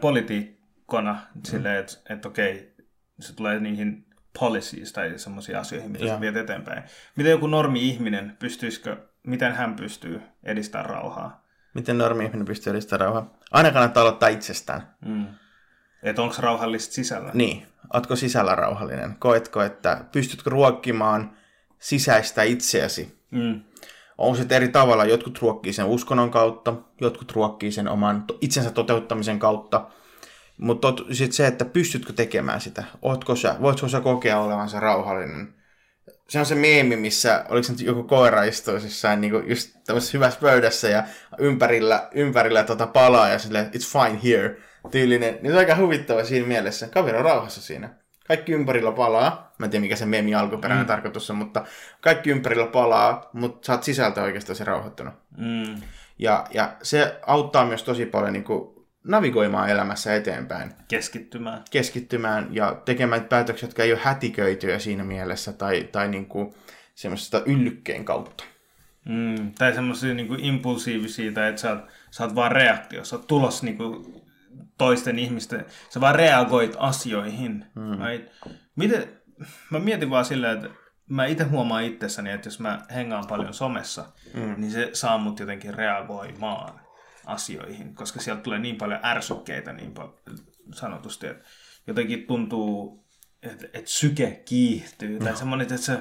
politiikkona 0.92 1.12
mm. 1.34 1.40
silleen, 1.44 1.80
että, 1.80 1.92
että 2.10 2.28
okei, 2.28 2.74
se 3.20 3.36
tulee 3.36 3.60
niihin 3.60 4.06
policies 4.38 4.92
tai 4.92 5.18
semmoisiin 5.18 5.58
asioihin, 5.58 5.90
mitä 5.90 6.06
sä 6.06 6.20
viet 6.20 6.36
eteenpäin. 6.36 6.82
Miten 7.16 7.30
joku 7.30 7.46
normi-ihminen, 7.46 8.36
pystyisikö, 8.38 8.96
miten 9.22 9.52
hän 9.52 9.76
pystyy 9.76 10.22
edistämään 10.44 10.90
rauhaa? 10.90 11.44
Miten 11.74 11.98
normi-ihminen 11.98 12.44
pystyy 12.44 12.70
edistämään 12.70 13.00
rauhaa? 13.00 13.38
Aina 13.50 13.70
kannattaa 13.70 14.02
aloittaa 14.02 14.28
itsestään. 14.28 14.94
Mm. 15.04 15.26
Että 16.02 16.22
onko 16.22 16.34
rauhallista 16.38 16.94
sisällä? 16.94 17.30
Niin. 17.34 17.66
Ootko 17.94 18.16
sisällä 18.16 18.54
rauhallinen? 18.54 19.16
Koetko, 19.18 19.62
että 19.62 20.04
pystytkö 20.12 20.50
ruokkimaan 20.50 21.36
sisäistä 21.78 22.42
itseäsi? 22.42 23.18
Mm. 23.30 23.60
On 24.18 24.36
se 24.36 24.46
eri 24.50 24.68
tavalla. 24.68 25.04
Jotkut 25.04 25.38
ruokkii 25.42 25.72
sen 25.72 25.84
uskonnon 25.84 26.30
kautta, 26.30 26.74
jotkut 27.00 27.32
ruokkii 27.32 27.72
sen 27.72 27.88
oman 27.88 28.24
itsensä 28.40 28.70
toteuttamisen 28.70 29.38
kautta. 29.38 29.90
Mutta 30.58 30.88
sitten 31.12 31.32
se, 31.32 31.46
että 31.46 31.64
pystytkö 31.64 32.12
tekemään 32.12 32.60
sitä. 32.60 32.84
Ootko 33.02 33.36
sä, 33.36 33.56
voitko 33.60 33.88
sä 33.88 34.00
kokea 34.00 34.40
olevansa 34.40 34.80
rauhallinen? 34.80 35.54
Se 36.28 36.38
on 36.38 36.46
se 36.46 36.54
meemi, 36.54 36.96
missä 36.96 37.44
oliko 37.48 37.62
se 37.62 37.84
joku 37.84 38.02
koira 38.02 38.42
istuisi 38.42 38.86
jossain 38.86 39.20
niin 39.20 39.48
just 39.48 39.76
tämmöisessä 39.86 40.18
hyvässä 40.18 40.40
pöydässä 40.40 40.88
ja 40.88 41.04
ympärillä, 41.38 42.08
ympärillä 42.14 42.64
tota 42.64 42.86
palaa 42.86 43.28
ja 43.28 43.38
silleen, 43.38 43.66
it's 43.66 44.00
fine 44.02 44.20
here 44.24 44.56
tyylinen, 44.90 45.34
niin 45.34 45.46
se 45.46 45.52
on 45.52 45.58
aika 45.58 45.76
huvittava 45.76 46.24
siinä 46.24 46.46
mielessä. 46.46 46.88
Kaveri 46.88 47.18
on 47.18 47.24
rauhassa 47.24 47.62
siinä. 47.62 47.90
Kaikki 48.28 48.52
ympärillä 48.52 48.92
palaa. 48.92 49.52
Mä 49.58 49.66
en 49.66 49.70
tiedä, 49.70 49.82
mikä 49.82 49.96
se 49.96 50.06
memi 50.06 50.34
alkuperäinen 50.34 50.84
mm. 50.84 50.88
tarkoitus 50.88 51.30
on, 51.30 51.36
mutta 51.36 51.64
kaikki 52.00 52.30
ympärillä 52.30 52.66
palaa, 52.66 53.30
mutta 53.32 53.66
sä 53.66 53.72
oot 53.72 53.82
sisältä 53.82 54.22
oikeastaan 54.22 54.56
se 54.56 54.64
rauhoittunut. 54.64 55.14
Mm. 55.36 55.82
Ja, 56.18 56.44
ja 56.54 56.76
se 56.82 57.20
auttaa 57.26 57.66
myös 57.66 57.82
tosi 57.82 58.06
paljon 58.06 58.32
niin 58.32 58.44
kuin 58.44 58.71
navigoimaan 59.04 59.68
elämässä 59.68 60.14
eteenpäin. 60.14 60.72
Keskittymään. 60.88 61.62
Keskittymään 61.70 62.48
ja 62.50 62.82
tekemään 62.84 63.24
päätöksiä, 63.24 63.66
jotka 63.66 63.82
ei 63.82 63.92
ole 63.92 64.00
hätiköityjä 64.02 64.78
siinä 64.78 65.04
mielessä 65.04 65.52
tai, 65.52 65.88
tai 65.92 66.08
niin 66.08 66.26
kuin 66.26 66.54
semmoisesta 66.94 67.42
yllykkeen 67.46 68.04
kautta. 68.04 68.44
Mm, 69.08 69.52
tai 69.58 69.74
semmoisia 69.74 70.14
niin 70.14 70.40
impulsiivisia, 70.40 71.32
tai 71.32 71.48
että 71.48 71.60
sä 71.60 71.70
oot, 71.70 71.80
sä 72.10 72.24
oot 72.24 72.34
vaan 72.34 72.52
reaktio, 72.52 73.04
sä 73.04 73.16
oot 73.16 73.26
tulos 73.26 73.62
niin 73.62 73.76
kuin 73.76 74.22
toisten 74.78 75.18
ihmisten, 75.18 75.64
sä 75.90 76.00
vaan 76.00 76.14
reagoit 76.14 76.76
asioihin. 76.78 77.64
Mm. 77.74 77.98
Miten, 78.76 79.08
mä 79.70 79.78
mietin 79.78 80.10
vaan 80.10 80.24
silleen, 80.24 80.56
että 80.56 80.68
mä 81.08 81.26
itse 81.26 81.44
huomaan 81.44 81.84
itsessäni, 81.84 82.30
että 82.30 82.46
jos 82.46 82.60
mä 82.60 82.80
hengaan 82.94 83.26
paljon 83.26 83.54
somessa, 83.54 84.04
mm. 84.34 84.54
niin 84.56 84.70
se 84.70 84.90
saa 84.92 85.18
mut 85.18 85.40
jotenkin 85.40 85.74
reagoimaan 85.74 86.81
asioihin, 87.26 87.94
koska 87.94 88.20
sieltä 88.20 88.42
tulee 88.42 88.58
niin 88.58 88.76
paljon 88.76 89.00
ärsykkeitä 89.04 89.72
niin 89.72 89.92
paljon 89.92 90.18
sanotusti, 90.74 91.26
että 91.26 91.44
jotenkin 91.86 92.26
tuntuu, 92.26 93.04
että, 93.42 93.66
että 93.66 93.90
syke 93.90 94.42
kiihtyy, 94.44 95.18
tai 95.18 95.32
no. 95.32 95.38
semmoinen, 95.38 95.62
että 95.62 95.76
se 95.76 95.98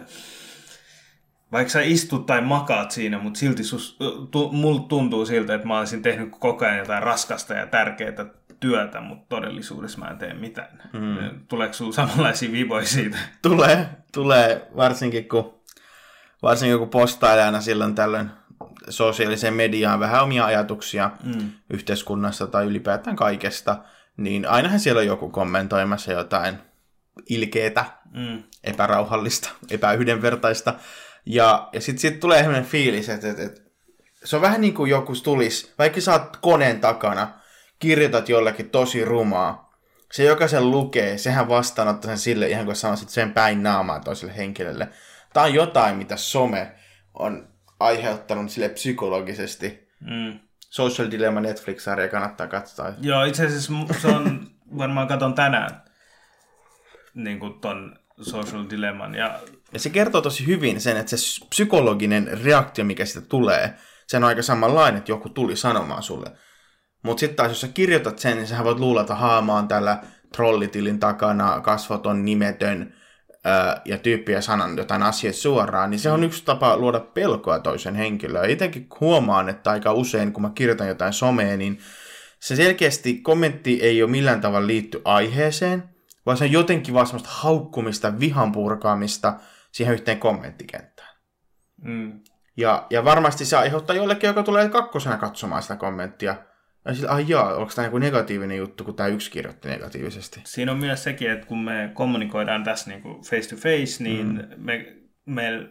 vaikka 1.52 1.72
sä 1.72 1.82
istut 1.82 2.26
tai 2.26 2.42
makaat 2.42 2.92
siinä, 2.92 3.20
mutta 3.20 3.40
silti 3.40 3.64
sus, 3.64 3.98
tu, 4.32 4.52
mulla 4.52 4.82
tuntuu 4.82 5.26
siltä, 5.26 5.56
että 5.56 5.68
mä 5.68 5.80
olisin 5.80 6.02
tehnyt 6.02 6.30
koko 6.40 6.66
ajan 6.66 6.78
jotain 6.78 7.04
raskasta 7.04 7.54
ja 7.54 7.68
tärkeää 7.68 8.26
työtä, 8.60 9.02
mutta 9.02 9.26
todellisuudessa 9.30 10.00
mä 10.00 10.08
en 10.08 10.18
tee 10.18 10.34
mitään. 10.34 10.82
Mm. 10.94 11.46
Tuleeko 11.48 11.74
sulla 11.74 11.94
samanlaisia 11.94 12.52
viboja 12.52 12.86
siitä? 12.86 13.18
Tulee, 13.42 13.90
tulee, 14.14 14.68
varsinkin 14.76 15.30
kun, 15.30 15.62
varsinkin 16.42 16.80
kun 16.80 16.90
postailee 16.90 17.44
aina 17.44 17.62
silloin 17.62 17.96
tällöin 17.96 18.30
sosiaaliseen 18.90 19.54
mediaan 19.54 20.00
vähän 20.00 20.24
omia 20.24 20.46
ajatuksia 20.46 21.12
mm. 21.24 21.52
yhteiskunnasta 21.70 22.48
tai 22.48 22.66
ylipäätään 22.66 23.16
kaikesta, 23.16 23.78
niin 24.18 24.48
ainahan 24.48 24.80
siellä 24.80 25.00
on 25.00 25.06
joku 25.06 25.30
kommentoimassa 25.30 26.12
jotain 26.12 26.58
ilkeetä, 27.30 27.86
mm. 28.14 28.44
epärauhallista, 28.64 29.50
epäyhdenvertaista. 29.72 30.74
Ja, 31.26 31.70
ja 31.74 31.82
sitten 31.82 32.02
sit 32.02 32.20
tulee 32.20 32.40
sellainen 32.40 32.70
fiilis, 32.70 33.10
että, 33.10 33.30
että, 33.30 33.44
että 33.44 33.62
se 34.24 34.36
on 34.36 34.42
vähän 34.42 34.62
niin 34.62 34.74
kuin 34.74 34.90
joku 34.90 35.14
tulisi, 35.24 35.74
vaikka 35.80 36.02
sä 36.02 36.12
oot 36.12 36.38
koneen 36.38 36.80
takana, 36.80 37.28
kirjoitat 37.80 38.30
jollekin 38.30 38.70
tosi 38.70 39.06
rumaa, 39.06 39.72
se 40.12 40.24
joka 40.24 40.48
sen 40.48 40.72
lukee, 40.72 41.18
sehän 41.18 41.50
vastaanottaa 41.50 42.10
sen 42.10 42.18
sille 42.18 42.48
ihan 42.48 42.66
kuin 42.66 42.76
sanoisit 42.76 43.10
sen 43.10 43.34
päin 43.34 43.64
naamaa 43.64 44.00
toiselle 44.00 44.38
henkilölle. 44.38 44.88
Tämä 45.34 45.44
on 45.44 45.54
jotain, 45.54 45.98
mitä 45.98 46.18
some 46.18 46.76
on 47.14 47.51
aiheuttanut 47.82 48.52
sille 48.52 48.70
psykologisesti. 48.70 49.88
Mm. 50.00 50.40
Social 50.60 51.12
Dilemma 51.12 51.40
Netflix-sarja 51.40 52.08
kannattaa 52.08 52.48
katsoa. 52.48 52.94
Joo, 53.02 53.24
itse 53.24 53.46
asiassa 53.46 53.74
se 54.02 54.08
on, 54.08 54.48
varmaan 54.78 55.08
katon 55.08 55.34
tänään 55.34 55.82
niin 57.14 57.40
kuin 57.40 57.60
ton 57.60 57.96
Social 58.22 58.66
Dilemman. 58.70 59.16
Ja... 59.16 59.40
ja 59.74 59.80
se 59.80 59.90
kertoo 59.90 60.22
tosi 60.22 60.48
hyvin 60.48 60.82
sen, 60.82 60.98
että 60.98 61.18
se 61.18 61.46
psykologinen 61.50 62.40
reaktio, 62.44 62.86
mikä 62.86 63.06
siitä 63.06 63.28
tulee, 63.28 63.74
se 64.08 64.18
on 64.18 64.24
aika 64.24 64.42
samanlainen, 64.42 64.98
että 64.98 65.12
joku 65.12 65.30
tuli 65.30 65.56
sanomaan 65.56 66.04
sulle 66.04 66.32
mutta 67.04 67.20
sitten 67.20 67.36
taas, 67.36 67.50
jos 67.50 67.62
sä 67.62 67.68
kirjoitat 67.68 68.20
sen, 68.20 68.38
niin 68.38 68.48
sä 68.48 68.64
voit 68.64 68.80
luulla, 68.80 69.02
että 69.02 69.16
haamaan 69.16 69.68
tällä 69.68 70.02
trollitilin 70.36 71.00
takana 71.00 71.62
kasvoton 71.62 72.26
nimetön 72.26 72.94
ja 73.86 73.98
tyyppiä 73.98 74.42
sanan 74.42 74.78
jotain 74.78 75.04
asiat 75.04 75.36
suoraan, 75.36 75.90
niin 75.90 76.00
se 76.00 76.12
on 76.12 76.24
yksi 76.24 76.46
tapa 76.46 76.78
luoda 76.78 77.00
pelkoa 77.00 77.60
toisen 77.60 77.96
henkilöön. 77.96 78.50
Itsekin 78.50 78.88
huomaan, 79.00 79.50
että 79.50 79.72
aika 79.72 79.94
usein, 79.94 80.34
kun 80.34 80.42
mä 80.42 80.52
kirjoitan 80.56 80.88
jotain 80.88 81.14
someen, 81.14 81.60
niin 81.60 81.80
se 82.40 82.56
selkeästi 82.56 83.14
kommentti 83.14 83.82
ei 83.82 84.04
ole 84.04 84.12
millään 84.12 84.42
tavalla 84.42 84.68
liitty 84.68 85.02
aiheeseen, 85.06 85.84
vaan 86.26 86.38
se 86.38 86.44
on 86.44 86.52
jotenkin 86.52 86.94
vaan 86.94 87.08
semmoista 87.08 87.30
haukkumista, 87.32 88.20
vihan 88.20 88.52
purkaamista 88.52 89.34
siihen 89.72 89.94
yhteen 89.94 90.20
kommenttikenttään. 90.20 91.10
Mm. 91.82 92.20
Ja, 92.58 92.88
ja 92.90 93.06
varmasti 93.06 93.46
se 93.46 93.58
aiheuttaa 93.58 93.96
jollekin, 93.96 94.28
joka 94.28 94.44
tulee 94.44 94.70
kakkosena 94.70 95.18
katsomaan 95.18 95.62
sitä 95.62 95.76
kommenttia, 95.76 96.36
ja 96.86 96.94
sillä, 96.94 97.12
ai 97.12 97.26
jaa, 97.28 97.56
onko 97.56 97.72
tämä 97.76 97.86
joku 97.86 97.98
negatiivinen 97.98 98.58
juttu, 98.58 98.84
kun 98.84 98.96
tämä 98.96 99.10
yksi 99.10 99.32
kirjoitti 99.32 99.70
negatiivisesti? 99.70 100.42
Siinä 100.46 100.72
on 100.72 100.78
myös 100.78 101.04
sekin, 101.04 101.32
että 101.32 101.48
kun 101.48 101.64
me 101.64 101.92
kommunikoidaan 101.94 102.64
tässä 102.64 102.90
niin 102.90 103.02
kuin 103.02 103.22
face 103.22 103.50
to 103.50 103.56
face, 103.56 104.04
niin 104.04 104.28
mm. 104.28 104.64
me, 104.66 104.96
me 105.26 105.70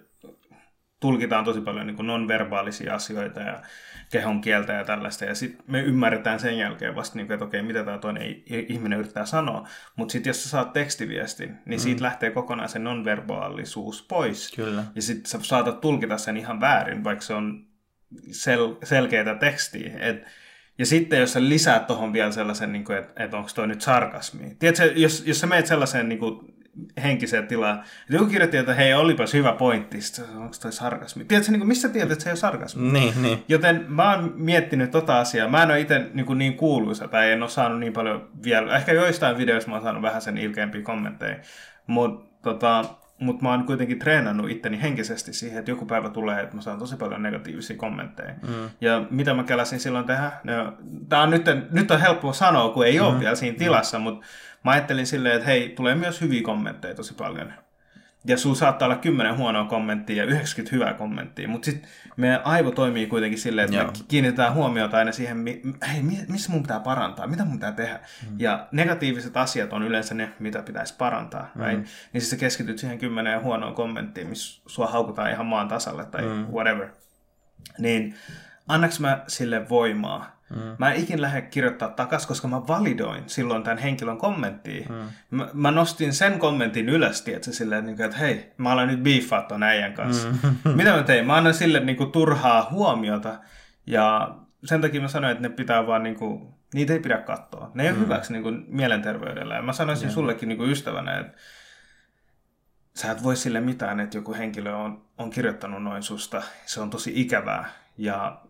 tulkitaan 1.01 1.45
tosi 1.45 1.61
paljon 1.61 1.87
niin 1.87 1.97
kuin 1.97 2.07
non-verbaalisia 2.07 2.95
asioita 2.95 3.41
ja 3.41 3.63
kehon 4.13 4.41
kieltä 4.41 4.73
ja 4.73 4.85
tällaista. 4.85 5.25
Ja 5.25 5.35
sitten 5.35 5.65
me 5.67 5.81
ymmärretään 5.81 6.41
sen 6.41 6.59
jälkeen 6.59 6.95
vasta, 6.95 7.17
niin 7.17 7.27
kuin, 7.27 7.35
että 7.35 7.45
okei, 7.45 7.63
mitä 7.63 7.85
tämä 7.85 7.99
toinen 7.99 8.43
ihminen 8.47 8.99
yrittää 8.99 9.27
sanoa. 9.27 9.69
Mutta 9.97 10.13
sitten 10.13 10.31
jos 10.31 10.43
sä 10.43 10.49
saat 10.49 10.73
tekstiviestin, 10.73 11.59
niin 11.67 11.81
mm. 11.81 11.83
siitä 11.83 12.03
lähtee 12.03 12.31
kokonaan 12.31 12.69
se 12.69 12.79
non-verbaalisuus 12.79 14.07
pois. 14.09 14.53
Kyllä. 14.57 14.85
Ja 14.95 15.03
sitten 15.03 15.31
sä 15.31 15.39
saatat 15.43 15.81
tulkita 15.81 16.19
sen 16.19 16.37
ihan 16.37 16.61
väärin, 16.61 17.05
vaikka 17.05 17.25
se 17.25 17.35
on 17.35 17.67
sel- 18.29 18.87
selkeää 18.87 19.35
tekstiä. 19.35 19.93
Että 19.99 20.27
Ja 20.79 20.87
sitten 20.87 21.21
jos 21.21 21.33
sä 21.33 21.41
lisäät 21.49 21.87
tuohon 21.87 22.13
vielä 22.13 22.33
sellaisen, 22.33 22.73
niin 22.73 22.85
kuin, 22.85 22.99
että, 22.99 23.25
että 23.25 23.37
onko 23.37 23.51
toi 23.55 23.67
nyt 23.67 23.81
sarkasmi. 23.81 24.57
Tiedätkö, 24.59 24.93
jos, 24.97 25.23
jos 25.27 25.41
sä 25.41 25.47
meet 25.47 25.67
sellaiseen 25.67 26.09
niin 26.09 26.19
kuin, 26.19 26.41
henkiseen 27.03 27.47
tilaan, 27.47 27.79
että 27.79 28.15
joku 28.15 28.27
kirjoitti, 28.27 28.57
että 28.57 28.75
hei, 28.75 28.95
olipas 28.95 29.35
hyvä 29.35 29.53
pointti, 29.53 30.01
sitten 30.01 30.37
onko 30.37 30.55
toi 30.63 30.73
sarkasmi. 30.73 31.25
Tiedätkö, 31.25 31.53
niin 31.53 31.61
kuin, 31.61 31.69
missä 31.69 31.89
tiedät, 31.89 32.13
että 32.13 32.23
se 32.23 32.31
ei 32.31 32.33
ole 32.33 32.39
sarkasmi? 32.39 32.93
Niin, 32.93 33.23
niin. 33.23 33.45
Joten 33.49 33.85
mä 33.89 34.15
oon 34.15 34.33
miettinyt 34.37 34.91
tota 34.91 35.21
asiaa. 35.21 35.49
Mä 35.49 35.63
en 35.63 35.71
ole 35.71 35.81
itse 35.81 36.11
niin, 36.15 36.39
niin 36.39 36.57
kuuluisa 36.57 37.09
tai 37.09 37.31
en 37.31 37.43
ole 37.43 37.51
saanut 37.51 37.81
niin 37.81 37.93
paljon 37.93 38.29
vielä. 38.45 38.77
Ehkä 38.77 38.93
joistain 38.93 39.39
videoista 39.39 39.71
mä 39.71 39.77
oon 39.77 39.83
saanut 39.83 40.03
vähän 40.03 40.23
sen 40.23 40.39
ilkeämpiä 40.39 40.83
kommentteja. 40.83 41.37
Mutta 41.87 42.37
tota, 42.43 42.85
mutta 43.21 43.43
mä 43.43 43.51
oon 43.51 43.65
kuitenkin 43.65 43.99
treenannut 43.99 44.51
itteni 44.51 44.83
henkisesti 44.83 45.33
siihen, 45.33 45.59
että 45.59 45.71
joku 45.71 45.87
päivä 45.87 46.11
tulee, 46.11 46.43
että 46.43 46.57
mä 46.57 46.63
saan 46.63 46.79
tosi 46.79 46.97
paljon 46.97 47.23
negatiivisia 47.23 47.77
kommentteja. 47.77 48.35
Mm. 48.49 48.71
Ja 48.81 49.07
mitä 49.11 49.35
mä 49.35 49.45
käläsin 49.45 49.81
silloin 49.81 50.05
tehdä? 50.05 50.33
No, 50.45 50.73
tää 51.09 51.23
on 51.23 51.31
nyt, 51.31 51.45
nyt 51.71 51.91
on 51.91 52.01
helppo 52.01 52.33
sanoa, 52.33 52.69
kun 52.69 52.87
ei 52.87 52.99
mm. 52.99 53.07
ole 53.07 53.21
vielä 53.21 53.35
siinä 53.35 53.59
tilassa, 53.59 53.99
mm. 53.99 54.03
mutta 54.03 54.27
mä 54.65 54.71
ajattelin 54.71 55.07
silleen, 55.07 55.35
että 55.35 55.47
hei, 55.47 55.69
tulee 55.69 55.95
myös 55.95 56.21
hyviä 56.21 56.43
kommentteja 56.43 56.95
tosi 56.95 57.15
paljon 57.15 57.53
ja 58.25 58.37
sulla 58.37 58.57
saattaa 58.57 58.87
olla 58.87 58.97
10 58.97 59.37
huonoa 59.37 59.65
kommenttia 59.65 60.17
ja 60.17 60.25
90 60.25 60.77
hyvää 60.77 60.95
kommenttia, 60.95 61.49
mutta 61.49 61.67
sitten 61.67 61.91
meidän 62.17 62.41
aivo 62.45 62.71
toimii 62.71 63.07
kuitenkin 63.07 63.39
silleen, 63.39 63.65
että 63.65 63.77
Joo. 63.77 63.87
me 63.87 63.93
kiinnitetään 64.09 64.55
huomiota 64.55 64.97
aina 64.97 65.13
siihen, 65.13 65.45
hei, 65.93 66.03
missä 66.29 66.53
mun 66.53 66.63
pitää 66.63 66.81
parantaa, 66.81 67.27
mitä 67.27 67.45
mun 67.45 67.55
pitää 67.55 67.73
tehdä. 67.73 68.01
Mm. 68.31 68.37
Ja 68.39 68.69
negatiiviset 68.73 69.37
asiat 69.37 69.73
on 69.73 69.83
yleensä 69.83 70.15
ne, 70.15 70.33
mitä 70.39 70.63
pitäisi 70.63 70.95
parantaa, 70.99 71.51
mm. 71.55 71.63
right? 71.63 71.79
Niin 72.13 72.23
siis 72.23 72.31
sä 72.31 72.37
keskityt 72.37 72.79
siihen 72.79 72.99
10 72.99 73.43
huonoa 73.43 73.73
kommenttiin, 73.73 74.29
missä 74.29 74.63
sua 74.67 74.87
haukutaan 74.87 75.31
ihan 75.31 75.47
maan 75.47 75.69
tasalle 75.69 76.05
tai 76.05 76.23
mm. 76.23 76.47
whatever. 76.53 76.89
Niin 77.79 78.15
annaks 78.69 79.01
mä 79.01 79.25
sille 79.27 79.69
voimaa 79.69 80.40
Mm. 80.51 80.77
Mä 80.79 80.93
en 80.93 81.01
ikin 81.01 81.23
lähde 81.23 81.43
kirjoittaa 81.43 81.89
takas, 81.89 82.27
koska 82.27 82.49
mä 82.49 82.67
validoin 82.67 83.25
silloin 83.27 83.63
tämän 83.63 83.79
henkilön 83.79 84.19
kommenttiin. 84.19 84.87
Mm. 84.89 84.97
Mä, 85.31 85.49
mä 85.53 85.71
nostin 85.71 86.13
sen 86.13 86.39
kommentin 86.39 86.89
ylös, 86.89 87.23
tietysti, 87.23 87.53
silleen, 87.53 87.87
niin 87.87 88.03
että 88.03 88.17
hei, 88.17 88.53
mä 88.57 88.73
olen 88.73 88.89
nyt 88.89 89.03
biiffaa 89.03 89.43
ton 89.43 89.63
äijän 89.63 89.93
kanssa. 89.93 90.29
Mm. 90.29 90.57
Mitä 90.77 90.97
mä 90.97 91.03
tein? 91.03 91.27
Mä 91.27 91.37
annan 91.37 91.55
sille 91.55 91.81
niin 91.81 91.97
kuin, 91.97 92.13
turhaa 92.13 92.69
huomiota. 92.71 93.39
Ja 93.87 94.35
sen 94.65 94.81
takia 94.81 95.01
mä 95.01 95.09
sanoin, 95.09 95.33
että 95.33 95.49
ne 95.49 95.55
pitää 95.55 95.87
vaan 95.87 96.03
niin 96.03 96.17
kuin, 96.17 96.55
niitä 96.75 96.93
ei 96.93 97.01
pidä 97.01 97.19
katsoa. 97.19 97.71
Ne 97.75 97.83
ei 97.83 97.89
ole 97.89 97.99
mm. 97.99 98.05
hyväksi 98.05 98.33
niin 98.33 98.43
kuin, 98.43 98.65
mielenterveydellä. 98.69 99.55
Ja 99.55 99.63
mä 99.63 99.73
sanoisin 99.73 100.09
mm. 100.09 100.13
sullekin 100.13 100.49
niin 100.49 100.59
kuin 100.59 100.71
ystävänä, 100.71 101.19
että 101.19 101.39
sä 102.95 103.13
et 103.13 103.23
voi 103.23 103.37
sille 103.37 103.61
mitään, 103.61 104.01
että 104.01 104.19
joku 104.19 104.35
henkilö 104.35 104.75
on, 104.75 105.05
on 105.19 105.31
kirjoittanut 105.31 105.83
noin 105.83 106.03
susta. 106.03 106.43
Se 106.67 106.81
on 106.81 106.91
tosi 106.91 107.13
ikävää. 107.15 107.71
Ja 107.99 108.41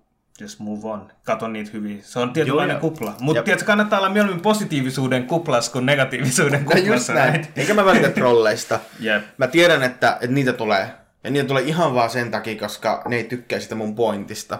just 0.40 0.59
move 0.59 0.88
on. 0.88 1.12
Kato 1.24 1.48
niitä 1.48 1.70
hyvin. 1.72 2.03
Se 2.03 2.18
on 2.18 2.33
tietynlainen 2.33 2.74
Joo, 2.74 2.81
kupla. 2.81 3.14
Mutta 3.20 3.42
tiedätkö, 3.42 3.66
kannattaa 3.66 3.98
olla 3.98 4.09
mieluummin 4.09 4.42
positiivisuuden 4.42 5.26
kuplas 5.26 5.68
kuin 5.68 5.87
negatiivisuuden 5.87 6.64
kuplassa. 6.64 6.88
No 6.88 6.94
just 6.94 7.09
näin. 7.09 7.46
Eikä 7.57 7.74
mä 7.74 7.85
välitä 7.85 8.11
trolleista. 8.11 8.81
yep. 9.05 9.22
Mä 9.38 9.46
tiedän, 9.46 9.83
että, 9.83 10.12
että 10.12 10.35
niitä 10.35 10.53
tulee. 10.53 10.90
Ja 11.24 11.31
niitä 11.31 11.48
tulee 11.48 11.62
ihan 11.62 11.94
vaan 11.94 12.11
sen 12.11 12.31
takia, 12.31 12.61
koska 12.61 13.03
ne 13.09 13.16
ei 13.16 13.24
tykkää 13.24 13.61
sitä 13.61 13.74
mun 13.74 13.94
pointista. 13.94 14.59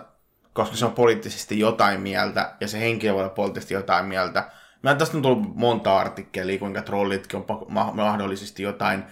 Koska 0.53 0.77
se 0.77 0.85
on 0.85 0.93
poliittisesti 0.93 1.59
jotain 1.59 2.01
mieltä, 2.01 2.53
ja 2.61 2.69
se 2.69 2.81
henkilö 2.81 3.13
voi 3.13 3.23
olla 3.23 3.35
poliittisesti 3.35 3.75
jotain 3.75 4.05
mieltä. 4.05 4.51
Mä 4.83 4.95
tästä 4.95 5.17
on 5.17 5.23
tullut 5.23 5.57
monta 5.57 5.99
artikkelia, 5.99 6.59
kuinka 6.59 6.83
trollitkin 6.83 7.45
on 7.49 7.67
mahdollisesti 7.95 8.63
jotain 8.63 9.05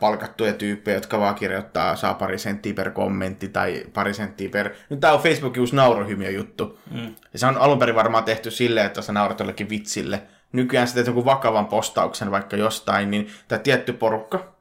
palkattuja 0.00 0.52
tyyppejä, 0.52 0.96
jotka 0.96 1.20
vaan 1.20 1.34
kirjoittaa, 1.34 1.96
saa 1.96 2.14
pari 2.14 2.38
senttiä 2.38 2.74
per 2.74 2.90
kommentti 2.90 3.48
tai 3.48 3.84
pari 3.94 4.14
senttiä 4.14 4.48
per... 4.48 4.70
Nyt 4.90 5.00
tää 5.00 5.12
on 5.12 5.22
Facebookin 5.22 5.60
uusi 5.60 5.76
nauruhymiö 5.76 6.30
juttu. 6.30 6.78
Mm. 6.90 7.14
Ja 7.32 7.38
se 7.38 7.46
on 7.46 7.58
alun 7.58 7.78
perin 7.78 7.94
varmaan 7.94 8.24
tehty 8.24 8.50
silleen, 8.50 8.86
että 8.86 9.02
sä 9.02 9.12
naurat 9.12 9.38
jollekin 9.40 9.68
vitsille. 9.68 10.22
Nykyään 10.52 10.88
sä 10.88 10.94
teet 10.94 11.06
joku 11.06 11.24
vakavan 11.24 11.66
postauksen 11.66 12.30
vaikka 12.30 12.56
jostain, 12.56 13.10
niin 13.10 13.30
tämä 13.48 13.58
tietty 13.58 13.92
porukka, 13.92 14.54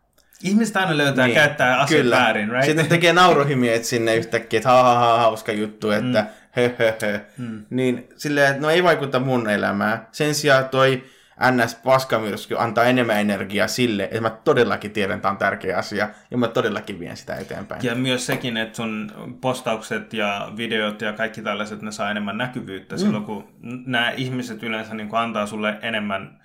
Ihmiset 0.44 0.78
aina 0.78 0.98
löytää 0.98 1.26
niin, 1.28 1.36
käyttää 1.36 1.80
asiat 1.80 2.02
kyllä. 2.02 2.16
väärin, 2.16 2.50
right? 2.50 2.66
Sitten 2.66 2.88
tekee 2.88 3.14
nauruhymiöt 3.14 3.84
sinne 3.84 4.16
yhtäkkiä, 4.16 4.58
että 4.58 4.70
ha, 4.70 4.84
ha, 4.84 4.96
ha 4.96 5.18
hauska 5.18 5.52
juttu, 5.52 5.92
että 5.92 6.22
mm. 6.22 6.28
he, 6.56 6.76
he, 6.80 6.98
he. 7.02 7.22
Mm. 7.38 7.66
Niin 7.70 8.10
silleen, 8.16 8.50
että 8.50 8.62
no 8.62 8.70
ei 8.70 8.84
vaikuta 8.84 9.20
mun 9.20 9.50
elämään. 9.50 10.08
Sen 10.12 10.36
sijaan 10.36 10.70
toi 10.70 11.04
ns. 11.52 11.76
paskamyrsky 11.76 12.56
antaa 12.60 12.84
enemmän 12.84 13.20
energiaa 13.20 13.68
sille, 13.68 14.04
että 14.04 14.22
mä 14.22 14.30
todellakin 14.30 14.92
tiedän, 14.92 15.16
että 15.16 15.22
tämä 15.22 15.32
on 15.32 15.38
tärkeä 15.38 15.78
asia, 15.78 16.10
ja 16.32 16.38
mä 16.38 16.48
todellakin 16.48 17.00
vien 17.00 17.18
sitä 17.18 17.36
eteenpäin. 17.36 17.84
Ja 17.84 17.96
myös 17.96 18.26
sekin, 18.26 18.58
että 18.58 18.76
sun 18.76 19.12
postaukset 19.42 20.14
ja 20.14 20.52
videot 20.58 21.02
ja 21.02 21.14
kaikki 21.14 21.42
tällaiset, 21.42 21.82
ne 21.82 21.92
saa 21.92 22.12
enemmän 22.12 22.38
näkyvyyttä 22.38 22.96
mm. 22.96 23.00
silloin, 23.00 23.24
kun 23.24 23.48
nämä 23.86 24.12
ihmiset 24.12 24.64
yleensä 24.64 24.94
niin 24.94 25.16
antaa 25.16 25.46
sulle 25.46 25.78
enemmän 25.82 26.44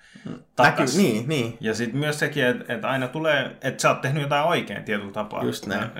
takas. 0.56 0.96
Näky, 0.96 1.08
niin, 1.08 1.28
niin. 1.28 1.56
Ja 1.60 1.74
sitten 1.74 2.00
myös 2.00 2.18
sekin, 2.18 2.44
että, 2.44 2.74
että 2.74 2.88
aina 2.88 3.08
tulee, 3.08 3.56
että 3.62 3.82
sä 3.82 3.90
oot 3.90 4.00
tehnyt 4.00 4.22
jotain 4.22 4.44
oikein 4.44 4.84
tietyllä 4.84 5.12
tapaa. 5.12 5.44
Just 5.44 5.66
näin. 5.66 5.90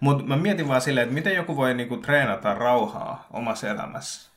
Mutta 0.00 0.24
mä 0.24 0.36
mietin 0.36 0.68
vaan 0.68 0.80
silleen, 0.80 1.02
että 1.04 1.14
miten 1.14 1.34
joku 1.34 1.56
voi 1.56 1.74
niinku 1.74 1.96
treenata 1.96 2.54
rauhaa 2.54 3.26
omassa 3.30 3.68
elämässä. 3.68 4.30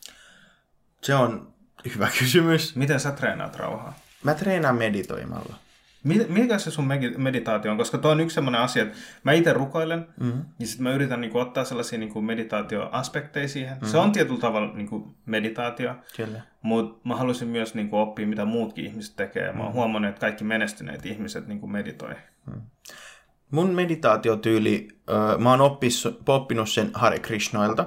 Se 1.03 1.15
on 1.15 1.53
Hyvä 1.95 2.09
kysymys. 2.19 2.75
Miten 2.75 2.99
sä 2.99 3.11
treenaat 3.11 3.55
rauhaa? 3.55 3.93
Mä 4.23 4.33
treenaan 4.33 4.75
meditoimalla. 4.75 5.55
Mikä 6.03 6.57
se 6.57 6.71
sun 6.71 6.87
meditaatio 7.17 7.71
on? 7.71 7.77
Koska 7.77 7.97
tuo 7.97 8.11
on 8.11 8.19
yksi 8.19 8.33
sellainen 8.33 8.61
asia, 8.61 8.83
että 8.83 8.97
mä 9.23 9.31
itse 9.31 9.53
rukoilen, 9.53 10.07
mm-hmm. 10.19 10.45
ja 10.59 10.67
sitten 10.67 10.83
mä 10.83 10.93
yritän 10.93 11.21
niinku 11.21 11.37
ottaa 11.39 11.65
sellaisia 11.65 11.99
niinku 11.99 12.21
meditaatioaspekteja 12.21 13.47
siihen. 13.47 13.73
Mm-hmm. 13.73 13.87
Se 13.87 13.97
on 13.97 14.11
tietyllä 14.11 14.39
tavalla 14.39 14.73
niinku 14.73 15.15
meditaatio, 15.25 15.95
Kyllä. 16.17 16.41
mutta 16.61 17.09
mä 17.09 17.15
haluaisin 17.15 17.47
myös 17.47 17.75
niinku 17.75 17.97
oppia, 17.97 18.27
mitä 18.27 18.45
muutkin 18.45 18.85
ihmiset 18.85 19.15
tekee. 19.15 19.43
Mä 19.43 19.49
oon 19.49 19.57
mm-hmm. 19.57 19.73
huomannut, 19.73 20.09
että 20.09 20.21
kaikki 20.21 20.43
menestyneet 20.43 21.05
ihmiset 21.05 21.47
niinku 21.47 21.67
meditoi. 21.67 22.15
Mm. 22.45 22.61
Mun 23.51 23.69
meditaatiotyyli, 23.69 24.87
äh, 25.09 25.39
mä 25.39 25.49
oon 25.49 25.61
oppis, 25.61 26.07
oppinut 26.27 26.69
sen 26.69 26.89
Hare 26.93 27.19
Krishnoilta, 27.19 27.85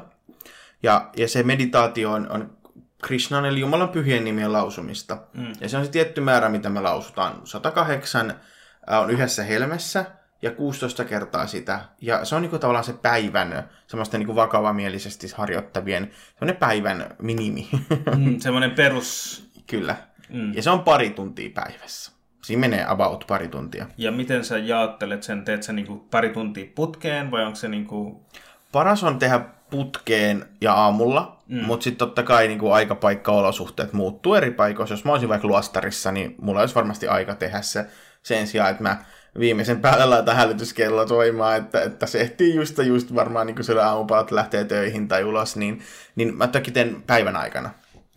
ja, 0.82 1.10
ja 1.16 1.28
se 1.28 1.42
meditaatio 1.42 2.12
on, 2.12 2.30
on 2.30 2.56
Krishnan 3.02 3.44
eli 3.44 3.60
Jumalan 3.60 3.88
pyhien 3.88 4.24
nimien 4.24 4.52
lausumista. 4.52 5.18
Mm. 5.34 5.52
Ja 5.60 5.68
se 5.68 5.76
on 5.76 5.84
se 5.84 5.90
tietty 5.90 6.20
määrä, 6.20 6.48
mitä 6.48 6.68
me 6.68 6.80
lausutaan. 6.80 7.40
108 7.44 8.30
äh, 8.30 9.00
on 9.00 9.10
yhdessä 9.10 9.44
helmessä 9.44 10.04
ja 10.42 10.50
16 10.50 11.04
kertaa 11.04 11.46
sitä. 11.46 11.80
Ja 12.00 12.24
se 12.24 12.34
on 12.34 12.42
niinku 12.42 12.58
tavallaan 12.58 12.84
se 12.84 12.92
päivän, 12.92 13.68
semmoista 13.86 14.18
niinku 14.18 14.36
vakavamielisesti 14.36 15.26
harjoittavien, 15.36 16.10
semmoinen 16.38 16.56
päivän 16.56 17.16
minimi. 17.18 17.68
Mm, 18.16 18.40
semmoinen 18.40 18.70
perus... 18.70 19.42
Kyllä. 19.66 19.96
Mm. 20.28 20.54
Ja 20.54 20.62
se 20.62 20.70
on 20.70 20.80
pari 20.80 21.10
tuntia 21.10 21.50
päivässä. 21.54 22.12
Siinä 22.42 22.60
menee 22.60 22.84
about 22.88 23.24
pari 23.28 23.48
tuntia. 23.48 23.86
Ja 23.96 24.12
miten 24.12 24.44
sä 24.44 24.58
jaottelet 24.58 25.22
sen? 25.22 25.44
Teet 25.44 25.62
sä 25.62 25.72
niinku 25.72 25.96
pari 26.10 26.28
tuntia 26.28 26.66
putkeen 26.74 27.30
vai 27.30 27.44
onko 27.44 27.56
se 27.56 27.68
niinku... 27.68 28.26
Paras 28.72 29.04
on 29.04 29.18
tehdä 29.18 29.40
putkeen 29.70 30.48
ja 30.60 30.74
aamulla, 30.74 31.41
mm. 31.52 31.64
mutta 31.64 31.84
sitten 31.84 32.08
totta 32.08 32.22
kai 32.22 32.48
niin 32.48 32.58
kuin 32.58 32.72
aikapaikka-olosuhteet 32.72 33.92
muuttuu 33.92 34.34
eri 34.34 34.50
paikoissa. 34.50 34.92
Jos 34.92 35.04
mä 35.04 35.12
olisin 35.12 35.28
vaikka 35.28 35.48
luostarissa, 35.48 36.12
niin 36.12 36.34
mulla 36.40 36.60
olisi 36.60 36.74
varmasti 36.74 37.08
aika 37.08 37.34
tehdä 37.34 37.62
se 37.62 37.86
sen 38.22 38.46
sijaan, 38.46 38.70
että 38.70 38.82
mä 38.82 39.04
viimeisen 39.38 39.80
päälle 39.80 40.06
laitan 40.06 40.36
hälytyskello 40.36 41.06
soimaan, 41.08 41.56
että, 41.56 41.82
että 41.82 42.06
se 42.06 42.20
ehtii 42.20 42.54
just 42.54 42.78
just 42.78 43.14
varmaan 43.14 43.46
niin 43.46 43.56
kuin 43.56 43.78
aamupalat 43.78 44.30
lähtee 44.30 44.64
töihin 44.64 45.08
tai 45.08 45.24
ulos, 45.24 45.56
niin, 45.56 45.80
niin 46.16 46.36
mä 46.36 46.46
toki 46.46 46.70
teen 46.70 47.02
päivän 47.06 47.36
aikana. 47.36 47.70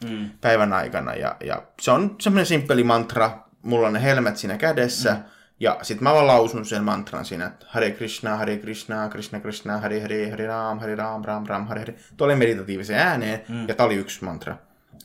Mm. 0.10 0.30
Päivän 0.41 0.74
aikana 0.74 1.13
ja, 1.13 1.36
ja 1.43 1.62
se 1.82 1.91
on 1.91 2.15
semmoinen 2.21 2.45
simppeli 2.45 2.84
mantra, 2.84 3.32
mulla 3.62 3.88
on 3.88 3.93
ne 3.93 4.04
helmet 4.04 4.38
siinä 4.38 4.58
kädessä, 4.58 5.13
mm 5.13 5.35
ja 5.60 5.80
sitten 5.82 6.04
mä 6.04 6.13
vaan 6.13 6.28
lausun 6.28 6.65
sen 6.65 6.84
mantran 6.84 7.26
siinä, 7.26 7.46
että 7.46 7.65
Hare 7.70 7.91
Krishna, 7.91 8.38
Hare 8.38 8.58
Krishna, 8.58 9.10
Krishna 9.10 9.39
Krishna, 9.39 9.78
Hare 9.78 10.02
Hare, 10.02 10.30
Hare 10.30 10.48
Ram, 10.48 10.80
Hare 10.80 10.96
Ram, 10.96 11.24
Ram 11.26 11.46
Ram, 11.46 11.68
Hare 11.68 11.80
Hare. 11.80 11.96
Tuo 12.18 12.28
oli 12.28 12.36
meditatiivisen 12.36 12.98
ääneen, 12.98 13.41
mm. 13.50 13.68
ja 13.68 13.76
tää 13.76 13.86
oli 13.86 13.96
yksi 13.96 14.24
mantra. 14.24 14.58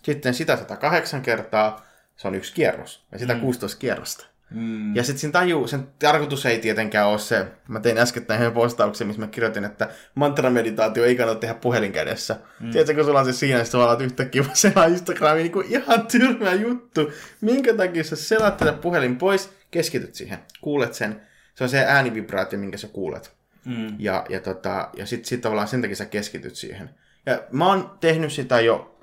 Sitten 0.02 0.34
sitä 0.34 0.56
108 0.56 1.22
kertaa, 1.22 1.86
se 2.16 2.28
on 2.28 2.34
yksi 2.34 2.54
kierros, 2.54 3.06
ja 3.12 3.18
sitä 3.18 3.34
mm. 3.34 3.40
16 3.40 3.78
kierrosta. 3.78 4.26
Mm. 4.50 4.96
Ja 4.96 5.04
sitten 5.04 5.20
siinä 5.20 5.32
tajuu, 5.32 5.66
sen 5.66 5.88
tarkoitus 5.98 6.46
ei 6.46 6.58
tietenkään 6.58 7.08
ole 7.08 7.18
se, 7.18 7.46
mä 7.68 7.80
tein 7.80 7.98
äskettäin 7.98 8.40
yhden 8.40 8.52
postauksen, 8.52 9.06
missä 9.06 9.20
mä 9.20 9.26
kirjoitin, 9.26 9.64
että 9.64 9.88
mantrameditaatio 10.14 11.04
ei 11.04 11.16
kannata 11.16 11.40
tehdä 11.40 11.54
puhelin 11.54 11.92
kädessä. 11.92 12.36
Mm. 12.60 12.70
Tiedätkö, 12.70 12.94
kun 12.94 13.04
sulla 13.04 13.20
on 13.20 13.26
se 13.26 13.32
siinä, 13.32 13.60
että 13.60 13.70
sä 13.70 13.78
yhtäkkiä 14.04 14.44
selaa 14.52 14.84
Instagramiin, 14.84 15.42
niin 15.42 15.52
kuin 15.52 15.66
ihan 15.68 16.06
tyrmä 16.06 16.52
juttu. 16.52 17.12
Minkä 17.40 17.74
takia 17.74 18.04
sä 18.04 18.16
selaat 18.16 18.56
tätä 18.56 18.72
puhelin 18.72 19.16
pois, 19.16 19.50
keskityt 19.70 20.14
siihen, 20.14 20.38
kuulet 20.60 20.94
sen, 20.94 21.20
se 21.54 21.64
on 21.64 21.70
se 21.70 21.84
äänivibraatio, 21.84 22.58
minkä 22.58 22.78
sä 22.78 22.88
kuulet. 22.88 23.32
Mm. 23.64 23.96
Ja, 23.98 24.26
ja, 24.28 24.40
tota, 24.40 24.90
ja 24.96 25.06
sitten 25.06 25.28
sit 25.28 25.40
tavallaan 25.40 25.68
sen 25.68 25.80
takia 25.80 25.96
sä 25.96 26.06
keskityt 26.06 26.56
siihen. 26.56 26.90
Ja 27.26 27.42
mä 27.52 27.66
oon 27.66 27.98
tehnyt 28.00 28.32
sitä 28.32 28.60
jo 28.60 29.00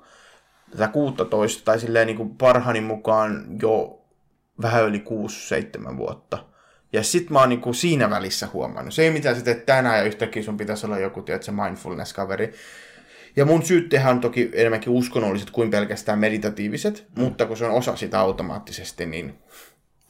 tätä 0.70 0.88
16, 0.88 1.64
tai 1.64 1.80
silleen 1.80 2.06
niin 2.06 2.16
kuin 2.16 2.36
parhaani 2.36 2.80
mukaan 2.80 3.46
jo 3.62 4.04
vähän 4.62 4.84
yli 4.84 5.04
6-7 5.88 5.96
vuotta. 5.96 6.44
Ja 6.92 7.02
sit 7.02 7.30
mä 7.30 7.40
oon 7.40 7.48
niinku 7.48 7.72
siinä 7.72 8.10
välissä 8.10 8.48
huomannut. 8.52 8.94
Se 8.94 9.02
ei 9.02 9.10
mitään 9.10 9.36
sä 9.36 9.42
teet 9.42 9.66
tänään 9.66 9.98
ja 9.98 10.04
yhtäkkiä 10.04 10.42
sun 10.42 10.56
pitäisi 10.56 10.86
olla 10.86 10.98
joku, 10.98 11.24
se 11.40 11.52
mindfulness-kaveri. 11.52 12.54
Ja 13.36 13.44
mun 13.44 13.62
syyttehän 13.62 14.14
on 14.14 14.20
toki 14.20 14.50
enemmänkin 14.52 14.92
uskonnolliset 14.92 15.50
kuin 15.50 15.70
pelkästään 15.70 16.18
meditatiiviset, 16.18 17.06
mm. 17.16 17.22
mutta 17.22 17.46
kun 17.46 17.56
se 17.56 17.64
on 17.64 17.70
osa 17.70 17.96
sitä 17.96 18.20
automaattisesti, 18.20 19.06
niin 19.06 19.38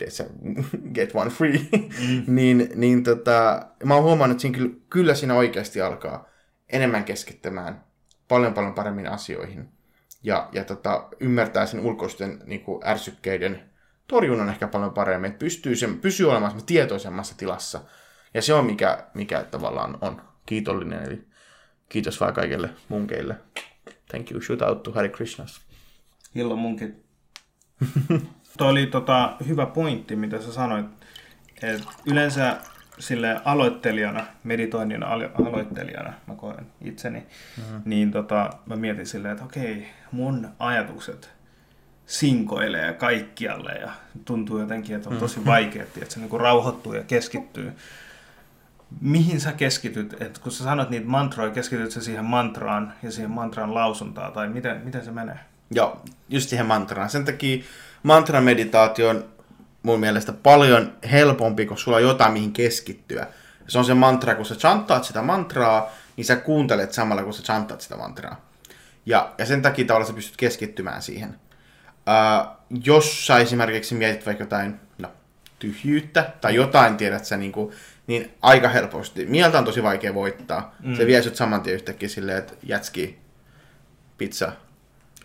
sä, 0.08 0.24
get 0.94 1.10
one 1.14 1.30
free, 1.30 1.58
mm. 1.72 2.22
niin, 2.34 2.70
niin 2.74 3.04
tota, 3.04 3.66
mä 3.84 3.94
oon 3.94 4.04
huomannut, 4.04 4.34
että 4.34 4.42
siinä 4.42 4.58
kyllä, 4.58 4.74
kyllä 4.90 5.14
siinä 5.14 5.34
oikeasti 5.34 5.80
alkaa 5.80 6.28
enemmän 6.68 7.04
keskittämään 7.04 7.84
paljon 8.28 8.54
paljon 8.54 8.74
paremmin 8.74 9.08
asioihin. 9.08 9.68
Ja, 10.22 10.48
ja 10.52 10.64
tota, 10.64 11.08
ymmärtää 11.20 11.66
sen 11.66 11.80
ulkoisten 11.80 12.42
niin 12.46 12.60
kuin 12.60 12.86
ärsykkeiden 12.86 13.70
torjunnan 14.06 14.48
ehkä 14.48 14.68
paljon 14.68 14.92
paremmin, 14.92 15.30
että 15.30 15.38
pystyy, 15.38 15.76
sen, 15.76 15.98
pysyy 15.98 16.30
olemaan 16.30 16.64
tietoisemmassa 16.66 17.38
tilassa. 17.38 17.80
Ja 18.34 18.42
se 18.42 18.54
on 18.54 18.66
mikä, 18.66 19.06
mikä 19.14 19.44
tavallaan 19.44 19.98
on 20.00 20.22
kiitollinen, 20.46 21.02
eli 21.02 21.24
kiitos 21.88 22.20
vaan 22.20 22.34
kaikille 22.34 22.70
munkeille. 22.88 23.36
Thank 24.08 24.30
you, 24.30 24.40
shoot 24.40 24.62
out 24.62 24.82
to 24.82 24.92
Hare 24.92 25.08
Krishnas. 25.08 25.60
Hillo 26.34 26.56
munkit. 26.56 26.94
Tuo 28.58 28.68
oli 28.68 28.86
tota, 28.86 29.36
hyvä 29.48 29.66
pointti, 29.66 30.16
mitä 30.16 30.40
sä 30.40 30.52
sanoit. 30.52 30.86
Et 31.62 31.84
yleensä 32.06 32.56
sille 32.98 33.40
aloittelijana, 33.44 34.26
meditoinnin 34.44 35.02
alo- 35.02 35.46
aloittelijana, 35.46 36.12
mä 36.26 36.34
koen 36.34 36.66
itseni, 36.80 37.18
mm-hmm. 37.56 37.82
niin 37.84 38.10
tota, 38.10 38.50
mä 38.66 38.76
mietin 38.76 39.06
silleen, 39.06 39.32
että 39.32 39.44
okei, 39.44 39.88
mun 40.12 40.48
ajatukset 40.58 41.30
sinkoilee 42.06 42.92
kaikkialle 42.92 43.72
ja 43.72 43.90
tuntuu 44.24 44.58
jotenkin, 44.58 44.96
että 44.96 45.08
on 45.08 45.16
tosi 45.16 45.36
mm-hmm. 45.36 45.50
vaikea, 45.50 45.82
että 45.82 46.14
se 46.14 46.20
niin 46.20 46.40
rauhoittuu 46.40 46.94
ja 46.94 47.02
keskittyy. 47.02 47.72
Mihin 49.00 49.40
sä 49.40 49.52
keskityt? 49.52 50.22
Et 50.22 50.38
kun 50.38 50.52
sä 50.52 50.64
sanot 50.64 50.90
niitä 50.90 51.06
mantroja, 51.06 51.50
keskityt 51.50 51.90
sä 51.90 52.00
siihen 52.00 52.24
mantraan 52.24 52.92
ja 53.02 53.10
siihen 53.10 53.30
mantran 53.30 53.74
lausuntaan, 53.74 54.32
tai 54.32 54.48
miten, 54.48 54.80
miten 54.84 55.04
se 55.04 55.10
menee? 55.10 55.38
Joo, 55.70 56.02
just 56.28 56.48
siihen 56.48 56.66
mantraan. 56.66 57.10
Sen 57.10 57.24
takia 57.24 57.64
mantra-meditaatio 58.02 59.08
on 59.08 59.24
mun 59.82 60.00
mielestä 60.00 60.32
paljon 60.32 60.92
helpompi, 61.12 61.66
kun 61.66 61.78
sulla 61.78 61.96
on 61.96 62.02
jotain 62.02 62.32
mihin 62.32 62.52
keskittyä. 62.52 63.26
Se 63.68 63.78
on 63.78 63.84
se 63.84 63.94
mantra, 63.94 64.34
kun 64.34 64.46
sä 64.46 64.54
chantaat 64.54 65.04
sitä 65.04 65.22
mantraa, 65.22 65.90
niin 66.16 66.24
sä 66.24 66.36
kuuntelet 66.36 66.92
samalla, 66.92 67.22
kun 67.22 67.34
sä 67.34 67.42
chantaat 67.42 67.80
sitä 67.80 67.96
mantraa. 67.96 68.48
Ja, 69.06 69.32
ja 69.38 69.46
sen 69.46 69.62
takia 69.62 69.84
tavallaan 69.84 70.06
sä 70.06 70.14
pystyt 70.14 70.36
keskittymään 70.36 71.02
siihen. 71.02 71.28
Uh, 71.28 72.58
jos 72.84 73.26
sä 73.26 73.38
esimerkiksi 73.38 73.94
mietit 73.94 74.26
vaikka 74.26 74.44
jotain 74.44 74.80
no, 74.98 75.08
tyhjyyttä 75.58 76.30
tai 76.40 76.54
jotain, 76.54 76.96
tiedät 76.96 77.24
sä, 77.24 77.36
niin, 77.36 77.52
kuin, 77.52 77.74
niin 78.06 78.34
aika 78.42 78.68
helposti. 78.68 79.26
Mieltä 79.26 79.58
on 79.58 79.64
tosi 79.64 79.82
vaikea 79.82 80.14
voittaa. 80.14 80.74
Mm. 80.82 80.96
Se 80.96 81.06
vie 81.06 81.22
sut 81.22 81.36
saman 81.36 81.60
tien 81.60 81.74
yhtäkkiä 81.74 82.08
silleen, 82.08 82.38
että 82.38 82.54
jätski, 82.62 83.18
pizza, 84.18 84.52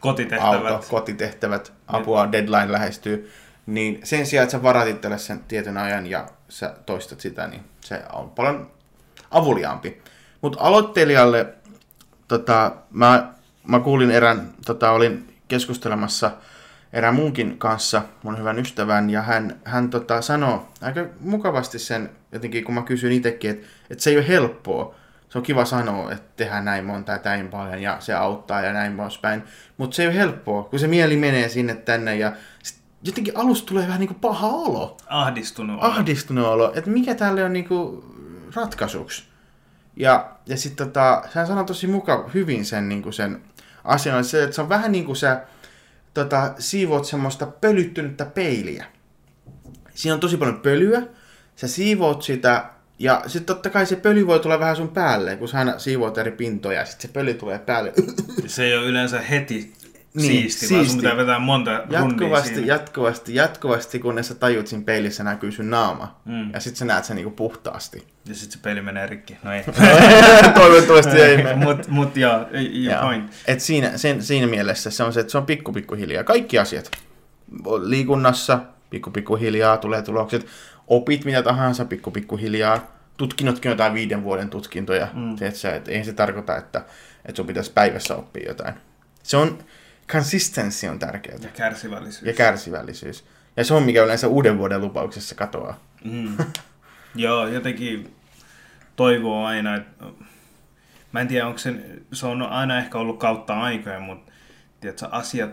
kotitehtävät, 0.04 0.72
auto, 0.72 0.86
kotitehtävät, 0.90 1.74
apua, 1.88 2.32
deadline 2.32 2.72
lähestyy 2.72 3.32
niin 3.66 4.00
sen 4.04 4.26
sijaan, 4.26 4.44
että 4.44 4.52
sä 4.52 4.64
varat 4.64 4.88
itselle 4.88 5.18
sen 5.18 5.40
tietyn 5.48 5.78
ajan 5.78 6.08
ja 6.08 6.28
sä 6.50 6.76
toistat 6.86 7.20
sitä, 7.20 7.48
niin 7.48 7.62
se 7.82 8.02
on 8.14 8.30
paljon 8.30 8.72
avuliaampi. 9.32 10.02
Mutta 10.42 10.60
aloittelijalle, 10.62 11.54
tota, 12.28 12.76
mä, 12.92 13.34
mä 13.68 13.80
kuulin 13.80 14.12
erään, 14.12 14.54
tota, 14.66 14.92
olin 14.92 15.36
keskustelemassa 15.48 16.32
erään 16.94 17.16
munkin 17.16 17.58
kanssa, 17.58 18.02
mun 18.24 18.40
hyvän 18.40 18.60
ystävän, 18.60 19.10
ja 19.10 19.22
hän, 19.22 19.60
hän 19.64 19.90
tota, 19.90 20.22
sanoi 20.22 20.60
aika 20.82 21.06
mukavasti 21.20 21.80
sen, 21.80 22.10
jotenkin 22.32 22.64
kun 22.64 22.76
mä 22.76 22.82
kysyin 22.82 23.14
itsekin, 23.14 23.52
että, 23.52 23.68
että 23.90 24.04
se 24.04 24.10
ei 24.10 24.18
ole 24.18 24.28
helppoa. 24.28 24.96
Se 25.34 25.40
on 25.40 25.44
kiva 25.44 25.66
sanoa, 25.66 26.12
että 26.12 26.32
tehdään 26.36 26.66
näin 26.66 26.86
monta 26.86 27.12
ja 27.12 27.20
näin 27.24 27.48
paljon, 27.48 27.82
ja 27.82 27.98
se 28.00 28.14
auttaa 28.14 28.62
ja 28.62 28.74
näin 28.74 28.98
poispäin. 28.98 29.44
Mutta 29.78 29.96
se 29.96 30.04
ei 30.04 30.08
ole 30.08 30.16
helppoa, 30.16 30.64
kun 30.64 30.80
se 30.80 30.88
mieli 30.88 31.18
menee 31.18 31.50
sinne 31.50 31.76
tänne, 31.76 32.16
ja 32.16 32.34
jotenkin 33.04 33.38
alusta 33.38 33.68
tulee 33.68 33.88
vähän 33.88 34.00
niinku 34.00 34.14
paha 34.14 34.48
olo. 34.48 34.98
Ahdistunut 35.08 35.78
olo. 35.80 35.86
Ahdistunut 35.86 36.46
olo. 36.46 36.74
Että 36.76 36.90
mikä 36.90 37.16
tälle 37.16 37.44
on 37.44 37.54
niinku 37.54 38.06
ratkaisuksi. 38.56 39.24
Ja, 39.96 40.32
ja 40.46 40.58
sitten 40.58 40.88
tota, 40.88 41.24
hän 41.34 41.48
sanoi 41.48 41.66
tosi 41.66 41.88
muka 41.88 42.30
hyvin 42.34 42.66
sen, 42.66 42.90
niinku 42.90 43.12
sen 43.12 43.42
asian, 43.84 44.26
se, 44.26 44.44
että 44.44 44.56
se 44.56 44.62
on 44.62 44.70
vähän 44.70 44.92
niin 44.92 45.06
kuin 45.06 45.16
sä 45.16 45.42
tota, 46.14 46.54
siivoot 46.60 47.06
semmoista 47.06 47.46
pölyttynyttä 47.46 48.26
peiliä. 48.26 48.86
Siinä 49.94 50.14
on 50.14 50.20
tosi 50.20 50.38
paljon 50.38 50.62
pölyä, 50.62 51.02
sä 51.56 51.68
siivoot 51.68 52.22
sitä, 52.22 52.70
ja 53.04 53.22
sitten 53.28 53.56
totta 53.56 53.70
kai 53.70 53.86
se 53.86 53.96
pöly 53.96 54.28
voi 54.28 54.40
tulla 54.40 54.60
vähän 54.60 54.76
sun 54.76 54.90
päälle, 54.90 55.36
kun 55.36 55.48
sä 55.48 55.58
aina 55.58 55.80
siivoat 55.80 56.18
eri 56.18 56.32
pintoja, 56.32 56.80
ja 56.80 56.86
sitten 56.86 57.10
se 57.10 57.14
pöly 57.14 57.34
tulee 57.34 57.60
päälle. 57.60 57.94
Se 58.46 58.64
ei 58.64 58.78
ole 58.78 58.86
yleensä 58.86 59.22
heti 59.22 59.74
niin, 60.14 60.28
siisti, 60.28 60.60
siisti. 60.60 60.76
vaan 60.76 60.86
sun 60.86 60.98
pitää 60.98 61.18
vetää 61.18 61.40
monta 61.40 61.72
jatkuvasti, 61.90 62.68
jatkuvasti, 62.68 63.36
jatkuvasti, 63.36 64.00
kunnes 64.00 64.28
sä 64.28 64.36
tajut 64.36 64.68
siinä 64.68 64.84
peilissä 64.86 65.24
näkyy 65.24 65.52
sun 65.52 65.70
naama. 65.70 66.20
Mm. 66.26 66.54
Ja 66.54 66.60
sit 66.60 66.76
sä 66.76 66.86
näet 66.86 67.06
sen 67.06 67.16
niinku 67.16 67.32
puhtaasti. 67.32 68.08
Ja 68.26 68.36
sit 68.36 68.52
se 68.52 68.60
peili 68.62 68.82
menee 68.82 69.08
rikki. 69.08 69.38
No 69.44 69.54
ei. 69.54 69.64
Toivottavasti 70.56 71.22
ei 71.22 71.38
mene. 71.38 71.56
Mut, 71.56 71.88
mut 71.88 72.18
joo, 72.18 72.46
joo. 72.72 73.02
point. 73.02 73.32
Et 73.48 73.60
siinä, 73.60 73.98
sen, 73.98 74.24
siinä 74.24 74.48
mielessä 74.48 74.90
se 74.90 75.04
on 75.04 75.14
se, 75.14 75.20
että 75.20 75.32
se 75.32 75.38
on 75.38 75.46
pikku 75.46 75.74
pikku 75.74 75.96
hiljaa. 75.96 76.24
Kaikki 76.24 76.60
asiat. 76.60 76.92
Liikunnassa, 77.84 78.60
pikku 78.90 79.12
pikku 79.12 79.36
hiljaa 79.36 79.78
tulee 79.78 80.02
tulokset. 80.02 80.46
Opit 80.88 81.26
mitä 81.26 81.44
tahansa, 81.44 81.86
pikku 81.86 82.12
pikku 82.12 82.38
hiljaa. 82.38 82.93
Tutkinnotkin 83.18 83.70
jotain 83.70 83.94
viiden 83.94 84.24
vuoden 84.24 84.50
tutkintoja. 84.50 85.08
Mm. 85.14 85.36
Tiedätkö, 85.36 85.76
et 85.76 85.88
ei 85.88 86.04
se 86.04 86.14
tarkoita, 86.14 86.58
että, 86.58 86.86
että 87.26 87.36
sun 87.36 87.48
pitäisi 87.48 87.72
päivässä 87.72 88.16
oppia 88.16 88.48
jotain. 88.48 88.76
Se 89.24 89.38
on, 89.38 89.58
consistency 90.08 90.88
on 90.88 91.00
tärkeää. 91.00 91.38
Ja 91.42 91.50
kärsivällisyys. 91.50 92.28
Ja 92.28 92.34
kärsivällisyys. 92.34 93.26
Ja 93.58 93.64
se 93.66 93.74
on 93.74 93.84
mikä 93.84 94.04
yleensä 94.04 94.28
uuden 94.28 94.58
vuoden 94.58 94.82
lupauksessa 94.82 95.36
katoaa. 95.36 95.80
Mm. 96.04 96.38
Joo, 97.16 97.48
jotenkin 97.48 98.16
toivoo 98.96 99.46
aina, 99.46 99.76
että 99.76 100.06
mä 101.12 101.22
en 101.22 101.28
tiedä, 101.28 101.48
onko 101.48 101.58
se, 101.58 101.74
se 102.14 102.26
on 102.26 102.42
aina 102.42 102.78
ehkä 102.78 102.98
ollut 102.98 103.20
kautta 103.20 103.54
aikoja, 103.54 104.00
mutta 104.00 104.32
tiedätkö, 104.80 105.08
asiat, 105.12 105.52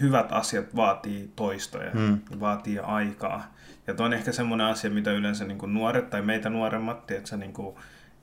hyvät 0.00 0.32
asiat 0.32 0.76
vaatii 0.76 1.30
toistoja, 1.36 1.90
mm. 1.94 2.18
vaatii 2.40 2.78
aikaa. 2.78 3.54
Ja 3.90 3.94
toi 3.94 4.06
on 4.06 4.12
ehkä 4.12 4.32
semmoinen 4.32 4.66
asia, 4.66 4.90
mitä 4.90 5.12
yleensä 5.12 5.44
niin 5.44 5.58
kuin 5.58 5.74
nuoret 5.74 6.10
tai 6.10 6.22
meitä 6.22 6.50
nuoremmat, 6.50 7.06
tiedätkö, 7.06 7.36
niin 7.36 7.52
kuin 7.52 7.76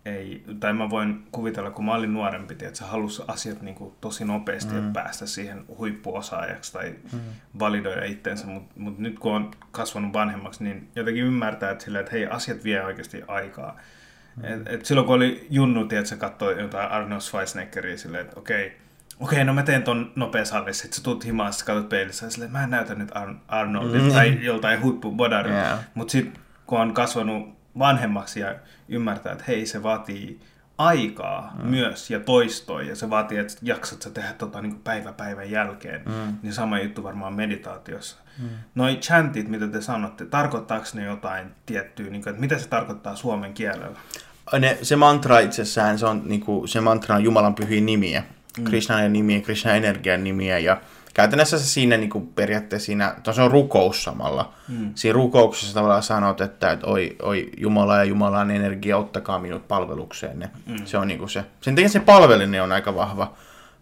ei, 0.06 0.44
tai 0.60 0.74
mä 0.74 0.90
voin 0.90 1.28
kuvitella, 1.32 1.72
kun 1.72 1.86
mä 1.86 1.96
olin 1.96 2.14
nuorempi, 2.14 2.54
että 2.54 2.80
sä 2.80 2.86
halusi 2.86 3.24
asiat 3.28 3.62
niin 3.62 3.76
kuin 3.76 3.94
tosi 4.02 4.26
nopeasti 4.26 4.74
mm. 4.74 4.94
päästä 4.94 5.26
siihen 5.26 5.66
huippuosaajaksi 5.78 6.74
tai 6.74 6.96
mm. 7.14 7.20
validoida 7.60 8.06
itteensä, 8.06 8.48
mutta 8.48 8.74
mut 8.80 8.98
nyt 8.98 9.20
kun 9.20 9.36
on 9.36 9.52
kasvanut 9.72 10.14
vanhemmaksi, 10.14 10.64
niin 10.64 10.90
jotenkin 10.96 11.24
ymmärtää, 11.24 11.72
että, 11.72 11.84
sillä, 11.84 12.00
että 12.00 12.12
hei, 12.12 12.26
asiat 12.26 12.64
vie 12.64 12.84
oikeasti 12.84 13.24
aikaa. 13.28 13.78
Mm. 14.36 14.44
Et, 14.44 14.68
et 14.68 14.86
silloin 14.86 15.08
kun 15.08 15.16
oli 15.16 15.48
junnu, 15.50 15.82
että 15.82 16.06
sä 16.06 16.16
katsoi 16.16 16.62
jotain 16.62 16.92
Arnold 16.92 17.22
Schwarzeneggeria 17.22 17.98
silleen, 17.98 18.26
että 18.26 18.40
okei, 18.40 18.68
okay, 18.68 18.78
okei, 19.20 19.44
no 19.44 19.54
mä 19.54 19.64
teen 19.64 19.84
ton 19.84 20.12
nopea 20.16 20.46
salli, 20.46 20.74
sit 20.74 20.94
sä 20.94 21.04
tuut 21.04 21.26
himaan, 21.26 21.54
sä 21.54 21.66
katsot 21.66 21.90
peilissä 21.90 22.26
ja 22.26 22.30
silleen, 22.30 22.52
mä 22.52 22.64
en 22.64 22.70
näytä 22.70 22.96
nyt 22.96 23.10
Ar- 23.14 23.36
Arnoldilta 23.48 24.06
mm. 24.06 24.14
tai 24.14 24.38
joltain 24.42 24.82
huippubodarilta, 24.82 25.60
yeah. 25.60 25.80
mutta 25.94 26.12
sitten 26.12 26.42
kun 26.66 26.82
on 26.82 26.94
kasvanut 26.94 27.58
vanhemmaksi 27.80 28.40
ja 28.40 28.56
ymmärtää, 28.90 29.32
että 29.32 29.44
hei, 29.48 29.66
se 29.66 29.84
vaatii 29.84 30.40
aikaa 30.78 31.54
mm. 31.58 31.70
myös 31.70 32.10
ja 32.10 32.20
toistoa 32.20 32.82
ja 32.82 32.96
se 32.96 33.10
vaatii, 33.10 33.38
että 33.38 33.54
jaksat 33.62 34.02
sä 34.02 34.10
tehdä 34.10 34.34
tota 34.34 34.62
niin 34.62 34.80
päivä 34.84 35.14
päivän 35.14 35.52
jälkeen, 35.52 36.02
mm. 36.06 36.38
niin 36.42 36.54
sama 36.54 36.80
juttu 36.80 37.04
varmaan 37.04 37.34
meditaatiossa. 37.34 38.18
Mm. 38.40 38.50
Noi 38.76 38.96
chantit, 38.96 39.48
mitä 39.48 39.68
te 39.68 39.82
sanotte, 39.82 40.26
tarkoittaako 40.26 40.86
ne 40.94 41.04
jotain 41.04 41.48
tiettyä, 41.66 42.10
niin 42.10 42.24
kuin, 42.24 42.32
että 42.32 42.42
mitä 42.42 42.58
se 42.58 42.68
tarkoittaa 42.68 43.16
suomen 43.16 43.54
kielellä? 43.54 44.00
Ne, 44.60 44.78
se 44.82 44.96
mantra 44.96 45.40
itsessään, 45.40 46.00
se 46.00 46.06
on 46.06 46.22
niin 46.26 46.42
kuin, 46.42 46.68
se 46.68 46.82
mantra 46.82 47.16
on 47.16 47.24
Jumalan 47.24 47.56
pyhiä 47.56 47.82
nimiä. 47.82 48.24
Krishnan 48.64 49.14
nimiä, 49.14 49.42
Krishnan 49.42 49.76
energian 49.76 50.24
nimiä 50.24 50.60
ja 50.60 50.82
käytännössä 51.14 51.60
se 51.60 51.66
siinä 51.66 51.98
niin 51.98 52.10
kuin 52.10 52.28
periaatteessa 52.28 52.86
siinä, 52.86 53.16
se 53.32 53.42
on 53.42 53.52
rukous 53.52 54.04
samalla. 54.04 54.54
Mm. 54.68 54.92
Siinä 54.96 55.14
rukouksessa 55.14 55.74
tavallaan 55.74 56.04
sanot, 56.04 56.42
että, 56.42 56.72
että 56.72 56.88
oi, 56.88 57.16
oi 57.22 57.50
Jumala 57.58 57.98
ja 57.98 58.04
Jumalan 58.04 58.52
energia, 58.52 58.98
ottakaa 58.98 59.40
minut 59.40 59.68
palvelukseen. 59.68 60.50
Mm. 60.66 60.86
Se 60.86 60.98
on 60.98 61.08
niin 61.08 61.20
kuin 61.20 61.30
se. 61.30 61.44
Sen 61.62 61.76
takia 61.76 61.90
se 61.90 62.00
palveliminen 62.00 62.64
on 62.64 62.72
aika 62.72 62.96
vahva, 62.96 63.34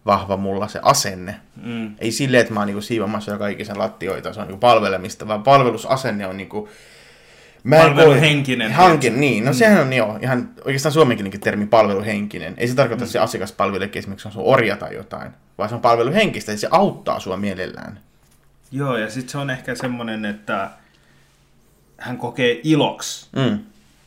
vahva 0.06 0.36
mulla, 0.36 0.68
se 0.68 0.80
asenne. 0.82 1.40
Mm. 1.62 1.94
Ei 1.98 2.12
silleen, 2.12 2.40
että 2.40 2.54
mä 2.54 2.60
oon 2.60 2.66
niin 2.66 2.82
siivomassa 2.82 3.30
joka 3.30 3.48
ikisen 3.48 3.78
lattioita, 3.78 4.32
se 4.32 4.40
on 4.40 4.48
niin 4.48 4.60
palvelemista, 4.60 5.28
vaan 5.28 5.42
palvelusasenne 5.42 6.26
on 6.26 6.36
niin 6.36 6.48
kuin, 6.48 6.68
Mä 7.66 7.76
palveluhenkinen. 7.76 8.72
Hankin, 8.72 9.20
niin. 9.20 9.44
No 9.44 9.50
mm. 9.50 9.54
sehän 9.54 9.82
on 9.82 9.92
jo 9.92 10.18
ihan 10.22 10.50
oikeastaan 10.64 10.92
suomenkielenkin 10.92 11.40
termi 11.40 11.66
palveluhenkinen. 11.66 12.54
Ei 12.56 12.68
se 12.68 12.74
tarkoita, 12.74 13.04
että 13.04 13.12
se 13.12 13.18
asiakas 13.18 13.52
palvelee 13.52 13.90
esimerkiksi 13.94 14.28
on 14.28 14.32
sun 14.32 14.42
orja 14.44 14.76
tai 14.76 14.94
jotain, 14.94 15.32
vaan 15.58 15.68
se 15.68 15.74
on 15.74 15.80
palveluhenkistä 15.80 16.52
ja 16.52 16.58
se 16.58 16.68
auttaa 16.70 17.20
sua 17.20 17.36
mielellään. 17.36 18.00
Joo, 18.72 18.96
ja 18.96 19.10
sitten 19.10 19.28
se 19.28 19.38
on 19.38 19.50
ehkä 19.50 19.74
semmoinen, 19.74 20.24
että 20.24 20.70
hän 21.98 22.18
kokee 22.18 22.60
iloksi, 22.64 23.28
mm. 23.36 23.58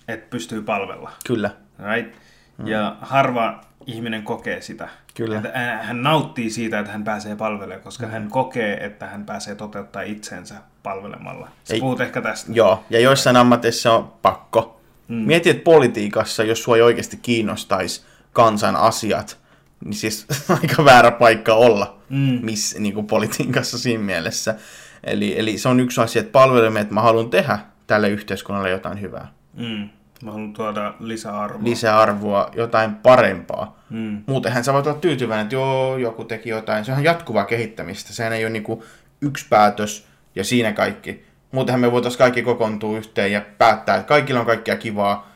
että 0.07 0.29
pystyy 0.29 0.61
palvella. 0.61 1.11
Kyllä. 1.27 1.49
Right? 1.93 2.15
Mm. 2.57 2.67
Ja 2.67 2.95
harva 3.01 3.61
ihminen 3.85 4.23
kokee 4.23 4.61
sitä. 4.61 4.89
Kyllä. 5.19 5.41
Hän- 5.53 5.83
hän 5.85 6.03
nauttii 6.03 6.49
siitä, 6.49 6.79
että 6.79 6.91
hän 6.91 7.03
pääsee 7.03 7.35
palvelemaan, 7.35 7.83
koska 7.83 8.07
hän 8.07 8.29
kokee, 8.29 8.85
että 8.85 9.07
hän 9.07 9.25
pääsee 9.25 9.55
toteuttaa 9.55 10.01
itsensä 10.01 10.55
palvelemalla. 10.83 11.49
Sä 11.63 11.73
Ei- 11.73 11.79
puhut 11.79 12.01
ehkä 12.01 12.21
tästä. 12.21 12.51
Joo, 12.51 12.83
ja 12.89 12.99
joissain 12.99 13.35
ammateissa 13.35 13.93
on 13.93 14.13
pakko. 14.21 14.81
Mm. 15.07 15.15
Mieti, 15.15 15.49
että 15.49 15.63
politiikassa, 15.63 16.43
jos 16.43 16.63
sua 16.63 16.75
ei 16.75 16.81
oikeasti 16.81 17.17
kiinnostaisi 17.21 18.01
kansan 18.33 18.75
asiat, 18.75 19.37
niin 19.85 19.93
siis 19.93 20.27
aika 20.61 20.85
väärä 20.85 21.11
paikka 21.11 21.53
olla 21.53 21.99
mm. 22.09 22.39
miss, 22.41 22.75
niin 22.79 22.93
kuin 22.93 23.07
politiikassa 23.07 23.77
siinä 23.77 24.03
mielessä. 24.03 24.55
Eli, 25.03 25.39
eli 25.39 25.57
se 25.57 25.69
on 25.69 25.79
yksi 25.79 26.01
asia, 26.01 26.19
että 26.19 26.31
palvelemme, 26.31 26.79
että 26.79 26.93
mä 26.93 27.01
haluan 27.01 27.29
tehdä 27.29 27.59
tälle 27.87 28.09
yhteiskunnalle 28.09 28.69
jotain 28.69 29.01
hyvää. 29.01 29.27
Mm. 29.53 29.89
Mä 30.23 30.31
haluan 30.31 30.53
tuoda 30.53 30.93
lisäarvoa. 30.99 31.63
Lisäarvoa, 31.63 32.51
jotain 32.55 32.95
parempaa. 32.95 33.79
Mm. 33.89 34.23
Muutenhan 34.25 34.63
sä 34.63 34.73
voit 34.73 34.87
olla 34.87 34.99
tyytyväinen, 34.99 35.43
että 35.43 35.55
joo, 35.55 35.97
joku 35.97 36.23
teki 36.23 36.49
jotain. 36.49 36.85
Se 36.85 36.91
on 36.93 37.03
jatkuvaa 37.03 37.45
kehittämistä. 37.45 38.13
Sehän 38.13 38.33
ei 38.33 38.43
ole 38.43 38.49
niinku 38.49 38.83
yksi 39.21 39.45
päätös 39.49 40.07
ja 40.35 40.43
siinä 40.43 40.73
kaikki. 40.73 41.25
Muutenhan 41.51 41.81
me 41.81 41.91
voitaisiin 41.91 42.19
kaikki 42.19 42.41
kokoontua 42.41 42.97
yhteen 42.97 43.31
ja 43.31 43.41
päättää, 43.57 43.95
että 43.95 44.07
kaikilla 44.07 44.39
on 44.39 44.45
kaikkea 44.45 44.75
kivaa 44.75 45.31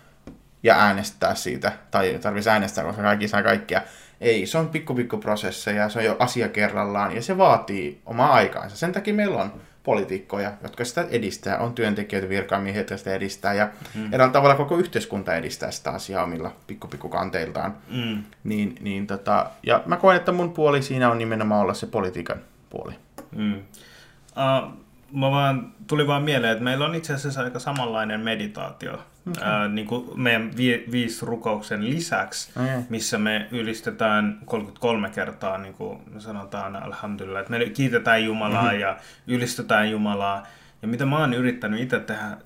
ja 0.63 0.75
äänestää 0.75 1.35
siitä. 1.35 1.71
Tai 1.91 2.07
ei 2.07 2.19
tarvitsisi 2.19 2.49
äänestää, 2.49 2.83
koska 2.83 3.01
kaikki 3.01 3.27
saa 3.27 3.43
kaikkea. 3.43 3.81
Ei, 4.21 4.45
se 4.45 4.57
on 4.57 4.69
pikku 4.69 4.95
pikku 4.95 5.17
prosesseja, 5.17 5.89
se 5.89 5.99
on 5.99 6.05
jo 6.05 6.15
asia 6.19 6.49
kerrallaan 6.49 7.15
ja 7.15 7.21
se 7.21 7.37
vaatii 7.37 8.01
omaa 8.05 8.33
aikaansa. 8.33 8.77
Sen 8.77 8.91
takia 8.91 9.13
meillä 9.13 9.41
on 9.41 9.53
poliitikkoja, 9.83 10.51
jotka 10.63 10.85
sitä 10.85 11.05
edistää, 11.09 11.57
on 11.57 11.73
työntekijöitä, 11.73 12.29
virkamiehiä, 12.29 12.81
jotka 12.81 12.97
sitä 12.97 13.13
edistää 13.13 13.53
ja 13.53 13.69
mm. 13.95 14.13
eräällä 14.13 14.33
tavalla 14.33 14.55
koko 14.55 14.77
yhteiskunta 14.77 15.35
edistää 15.35 15.71
sitä 15.71 15.91
asiaa 15.91 16.23
omilla 16.23 16.55
pikku 16.67 16.87
pikku 16.87 17.09
kanteiltaan. 17.09 17.75
Mm. 17.89 18.23
Niin, 18.43 18.75
niin 18.81 19.07
tota, 19.07 19.49
ja 19.63 19.83
mä 19.85 19.97
koen, 19.97 20.17
että 20.17 20.31
mun 20.31 20.53
puoli 20.53 20.81
siinä 20.81 21.11
on 21.11 21.17
nimenomaan 21.17 21.61
olla 21.61 21.73
se 21.73 21.87
politiikan 21.87 22.37
puoli. 22.69 22.93
Mm. 23.31 23.55
Uh, 23.55 24.82
mä 25.13 25.31
vaan, 25.31 25.71
tuli 25.87 26.07
vaan 26.07 26.23
mieleen, 26.23 26.51
että 26.51 26.63
meillä 26.63 26.85
on 26.85 26.95
itse 26.95 27.13
asiassa 27.13 27.41
aika 27.41 27.59
samanlainen 27.59 28.19
meditaatio. 28.19 28.93
Okay. 28.93 29.65
Uh, 29.65 29.71
niin 29.71 29.87
kuin 29.87 30.21
meidän 30.21 30.51
vi- 30.57 30.85
viisi 30.91 31.25
rukouksen 31.25 31.89
lisäksi, 31.89 32.51
Okei. 32.59 32.79
missä 32.89 33.17
me 33.17 33.47
ylistetään 33.51 34.39
33 34.45 35.09
kertaa, 35.09 35.57
niin 35.57 35.73
kuin 35.73 35.99
me 36.13 36.19
sanotaan 36.19 36.75
alhamdulillah, 36.75 37.41
että 37.41 37.51
me 37.57 37.65
kiitetään 37.65 38.23
Jumalaa 38.23 38.63
mm-hmm. 38.63 38.79
ja 38.79 38.97
ylistetään 39.27 39.91
Jumalaa. 39.91 40.47
Ja 40.81 40.87
mitä 40.87 41.05
mä 41.05 41.17
oon 41.17 41.33
yrittänyt 41.33 41.79
itse 41.79 41.99
tehdä 41.99 42.37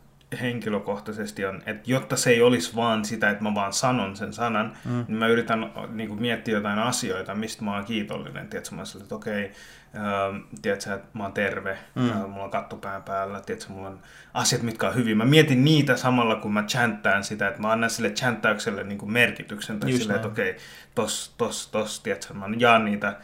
henkilökohtaisesti 0.42 1.46
on, 1.46 1.62
että 1.66 1.92
jotta 1.92 2.16
se 2.16 2.30
ei 2.30 2.42
olisi 2.42 2.76
vaan 2.76 3.06
sitä, 3.06 3.30
että 3.30 3.44
mä 3.44 3.56
vaan 3.56 3.74
sanon 3.74 4.16
sen 4.16 4.34
sanan, 4.34 4.78
mm. 4.86 5.06
niin 5.08 5.18
mä 5.18 5.28
yritän 5.28 5.72
niin 5.90 6.10
kuin, 6.10 6.22
miettiä 6.22 6.54
jotain 6.54 6.80
asioita, 6.80 7.36
mistä 7.36 7.66
mä 7.66 7.76
oon 7.76 7.86
kiitollinen. 7.86 8.48
Tiedätkö, 8.48 8.76
mä 8.76 8.86
sille, 8.86 9.04
että 9.04 9.16
okei, 9.16 9.52
ähm, 9.96 10.38
tiedätkö, 10.62 10.94
että 10.94 11.08
mä 11.14 11.24
oon 11.24 11.34
terve, 11.34 11.78
mm. 11.96 12.10
äh, 12.10 12.30
mulla 12.30 12.44
on 12.44 12.52
katto 12.52 12.76
pään 12.76 13.04
päällä, 13.04 13.42
tiedätkö, 13.42 13.74
mulla 13.74 13.88
on 13.88 14.00
asiat, 14.34 14.62
mitkä 14.62 14.88
on 14.88 14.96
hyvin. 14.96 15.18
Mä 15.18 15.26
mietin 15.26 15.66
niitä 15.66 15.96
samalla, 15.96 16.36
kun 16.36 16.54
mä 16.54 16.64
chanttään 16.64 17.24
sitä, 17.24 17.48
että 17.48 17.62
mä 17.62 17.72
annan 17.72 17.90
sille 17.90 18.10
chanttäykselle 18.10 18.84
niin 18.84 18.98
kuin 18.98 19.12
merkityksen, 19.12 19.80
tai 19.80 19.92
silleen, 19.92 20.16
että 20.16 20.28
okei, 20.28 20.58
tos, 20.96 21.36
tos, 21.38 21.68
tos, 21.68 22.00
tiedätkö, 22.00 22.34
mä 22.34 22.46
jaan 22.58 22.86
niitä 22.86 23.16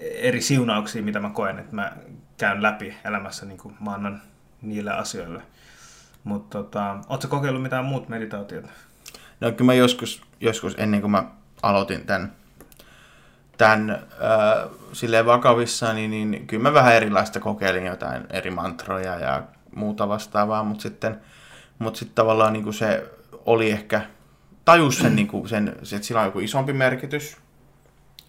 eri 0.00 0.40
siunauksia, 0.40 1.02
mitä 1.02 1.20
mä 1.20 1.30
koen, 1.30 1.58
että 1.58 1.74
mä 1.74 1.92
käyn 2.36 2.62
läpi 2.62 2.96
elämässä, 3.04 3.46
niin 3.46 3.58
kuin 3.58 3.74
mä 3.80 3.90
annan 3.90 4.22
niille 4.62 4.90
asioille. 4.90 5.42
Mutta 6.28 6.58
tota, 6.58 6.98
ootko 7.08 7.28
kokeillut 7.28 7.62
mitään 7.62 7.84
muut 7.84 8.08
meditaatiota? 8.08 8.68
No 9.40 9.52
kyllä 9.52 9.68
mä 9.68 9.74
joskus, 9.74 10.22
joskus 10.40 10.74
ennen 10.78 11.00
kuin 11.00 11.10
mä 11.10 11.24
aloitin 11.62 12.06
tämän, 12.06 12.32
tämän 13.58 13.90
äh, 13.90 14.70
silleen 14.92 15.26
vakavissani, 15.26 16.08
niin 16.08 16.46
kyllä 16.46 16.62
mä 16.62 16.72
vähän 16.72 16.94
erilaista 16.94 17.40
kokeilin 17.40 17.86
jotain 17.86 18.22
eri 18.30 18.50
mantroja 18.50 19.18
ja 19.18 19.42
muuta 19.74 20.08
vastaavaa, 20.08 20.64
mutta 20.64 20.82
sitten, 20.82 21.20
mutta 21.78 21.98
sitten 21.98 22.14
tavallaan 22.14 22.52
niin 22.52 22.64
kuin 22.64 22.74
se 22.74 23.06
oli 23.46 23.70
ehkä, 23.70 24.00
tajus 24.64 24.98
sen, 24.98 25.16
niin 25.16 25.28
kuin 25.28 25.48
sen, 25.48 25.76
se, 25.82 25.96
että 25.96 26.08
sillä 26.08 26.20
on 26.20 26.26
joku 26.26 26.40
isompi 26.40 26.72
merkitys, 26.72 27.36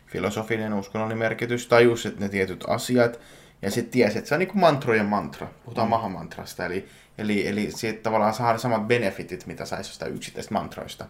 filosofinen, 0.08 0.74
uskonnollinen 0.74 1.20
merkitys, 1.20 1.68
tajus, 1.68 2.06
että 2.06 2.20
ne 2.20 2.30
tietyt 2.30 2.64
asiat, 2.68 3.20
ja 3.62 3.72
sitten 3.72 3.92
tiesi, 3.92 4.18
että 4.18 4.28
se 4.28 4.36
on 4.36 4.40
niin 4.40 4.50
kuin 4.50 4.60
mantrojen 4.62 5.06
mantra, 5.06 5.48
puhutaan 5.66 5.88
mm. 5.88 5.90
mahamantrasta, 5.90 6.66
eli, 6.66 6.88
eli, 7.20 7.48
eli 7.48 7.72
siitä 7.72 8.02
tavallaan 8.04 8.34
saa 8.34 8.58
samat 8.58 8.88
benefitit, 8.88 9.46
mitä 9.48 9.66
saisi 9.66 9.90
jostain 9.90 10.16
yksittäisistä 10.16 10.54
mantroista. 10.54 11.06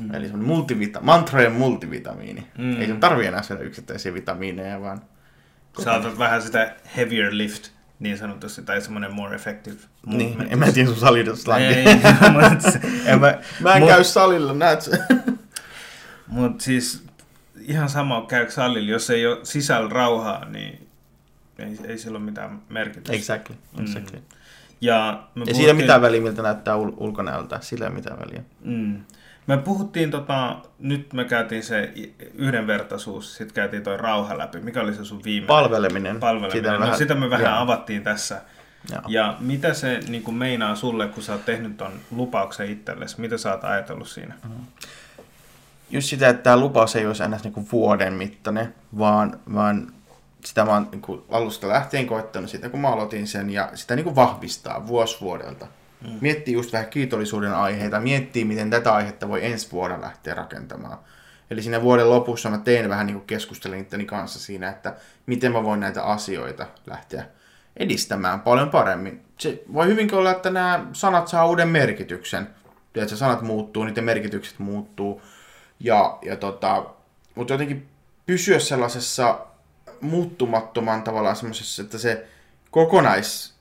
Mm. 0.00 0.14
Eli 0.14 0.28
semmoinen 0.28 0.56
multivita- 0.56 1.00
mantrojen 1.00 1.52
multivitamiini. 1.52 2.46
Mm. 2.58 2.80
Ei 2.80 2.86
sun 2.86 3.00
tarvii 3.00 3.26
enää 3.26 3.42
syödä 3.42 3.62
yksittäisiä 3.62 4.14
vitamiineja, 4.14 4.80
vaan... 4.80 5.02
Sä 5.84 5.92
otat 5.92 6.18
vähän 6.18 6.42
sitä 6.42 6.76
heavier 6.96 7.28
lift 7.30 7.68
niin 7.98 8.18
sanotusti, 8.18 8.62
tai 8.62 8.80
semmoinen 8.80 9.14
more 9.14 9.34
effective 9.36 9.76
Niin, 10.06 10.28
movement. 10.30 10.52
en 10.52 10.58
mä 10.58 10.72
tiedä 10.72 10.88
sun 10.88 10.98
salidoslangia. 10.98 11.68
Ei, 11.70 11.84
mut, 12.32 12.74
en 13.06 13.20
mä, 13.20 13.38
Mä 13.60 13.74
en 13.74 13.80
mut, 13.80 13.88
käy 13.88 14.04
salilla, 14.04 14.54
näet 14.54 14.80
sä? 14.82 14.90
Mut 16.26 16.60
siis 16.60 17.04
ihan 17.60 17.88
sama 17.88 18.26
käy 18.28 18.50
salilla, 18.50 18.90
jos 18.90 19.10
ei 19.10 19.26
ole 19.26 19.38
sisällä 19.42 19.88
rauhaa, 19.88 20.44
niin 20.44 20.88
ei, 21.58 21.78
ei 21.84 21.98
sillä 21.98 22.16
ole 22.18 22.24
mitään 22.24 22.62
merkitystä. 22.68 23.12
Exactly, 23.12 23.56
exactly. 23.82 24.18
Mm. 24.18 24.24
Ja 24.84 25.22
me 25.34 25.44
Ei 25.46 25.54
siinä 25.54 25.72
mitään 25.72 26.02
väliä, 26.02 26.20
miltä 26.20 26.42
näyttää 26.42 26.74
ul- 26.76 26.94
ulkonäöltä. 26.96 27.58
Sillä 27.60 27.84
ei 27.86 27.92
mitään 27.92 28.18
väliä. 28.18 28.42
Mm. 28.64 29.00
Me 29.46 29.56
puhuttiin, 29.56 30.10
tota, 30.10 30.56
nyt 30.78 31.12
me 31.12 31.24
käytiin 31.24 31.62
se 31.62 31.92
yhdenvertaisuus, 32.34 33.36
sitten 33.36 33.54
käytiin 33.54 33.82
toi 33.82 33.96
rauha 33.96 34.38
läpi. 34.38 34.60
Mikä 34.60 34.80
oli 34.82 34.94
se 34.94 35.04
sun 35.04 35.24
viimeinen? 35.24 35.46
Palveleminen. 35.46 36.20
Palveleminen. 36.20 36.50
Sitä 36.52 36.68
Sitä, 36.68 36.72
vähän- 36.78 36.88
no, 36.92 36.96
sitä 36.96 37.14
me 37.14 37.30
vähän 37.30 37.52
joo. 37.54 37.62
avattiin 37.62 38.02
tässä. 38.02 38.40
Joo. 38.92 39.00
Ja 39.08 39.36
mitä 39.40 39.74
se 39.74 40.00
niin 40.08 40.22
kuin 40.22 40.34
meinaa 40.34 40.74
sulle, 40.76 41.08
kun 41.08 41.22
sä 41.22 41.32
oot 41.32 41.44
tehnyt 41.44 41.76
ton 41.76 41.92
lupauksen 42.10 42.70
itsellesi? 42.70 43.20
Mitä 43.20 43.38
sä 43.38 43.52
oot 43.52 43.64
ajatellut 43.64 44.08
siinä? 44.08 44.34
Just 45.90 46.08
sitä, 46.08 46.28
että 46.28 46.42
tämä 46.42 46.56
lupaus 46.56 46.96
ei 46.96 47.06
olisi 47.06 47.22
aina 47.22 47.38
niinku 47.44 47.68
vuoden 47.72 48.12
mittainen, 48.12 48.74
vaan, 48.98 49.40
vaan 49.54 49.92
sitä 50.44 50.64
mä 50.64 50.72
oon 50.72 50.88
niinku 50.90 51.24
alusta 51.30 51.68
lähtien 51.68 52.06
koettanut 52.06 52.50
sitä, 52.50 52.68
kun 52.68 52.80
mä 52.80 52.88
aloitin 52.88 53.26
sen, 53.26 53.50
ja 53.50 53.70
sitä 53.74 53.96
niinku 53.96 54.14
vahvistaa 54.14 54.86
vuosi 54.86 55.20
vuodelta. 55.20 55.66
Mm. 56.00 56.18
Miettii 56.20 56.54
just 56.54 56.72
vähän 56.72 56.90
kiitollisuuden 56.90 57.54
aiheita, 57.54 58.00
miettii, 58.00 58.44
miten 58.44 58.70
tätä 58.70 58.94
aihetta 58.94 59.28
voi 59.28 59.44
ensi 59.46 59.72
vuonna 59.72 60.00
lähteä 60.00 60.34
rakentamaan. 60.34 60.98
Eli 61.50 61.62
siinä 61.62 61.82
vuoden 61.82 62.10
lopussa 62.10 62.50
mä 62.50 62.58
tein 62.58 62.88
vähän 62.88 63.06
niin 63.06 63.14
kuin 63.14 63.26
keskustelin 63.26 63.80
itteni 63.80 64.04
kanssa 64.04 64.38
siinä, 64.38 64.68
että 64.68 64.94
miten 65.26 65.52
mä 65.52 65.62
voin 65.62 65.80
näitä 65.80 66.04
asioita 66.04 66.66
lähteä 66.86 67.24
edistämään 67.76 68.40
paljon 68.40 68.70
paremmin. 68.70 69.24
Se 69.38 69.62
voi 69.72 69.86
hyvinkin 69.86 70.18
olla, 70.18 70.30
että 70.30 70.50
nämä 70.50 70.86
sanat 70.92 71.28
saa 71.28 71.46
uuden 71.46 71.68
merkityksen. 71.68 72.46
Tiedätkö, 72.92 73.16
sanat 73.16 73.42
muuttuu, 73.42 73.84
niiden 73.84 74.04
merkitykset 74.04 74.58
muuttuu. 74.58 75.22
Ja, 75.80 76.18
ja 76.22 76.36
tota, 76.36 76.84
mutta 77.34 77.54
jotenkin 77.54 77.88
pysyä 78.26 78.58
sellaisessa 78.58 79.38
muuttumattoman 80.04 81.02
tavallaan 81.02 81.36
semmoisessa, 81.36 81.82
että 81.82 81.98
se 81.98 82.26
kokonais, 82.70 83.54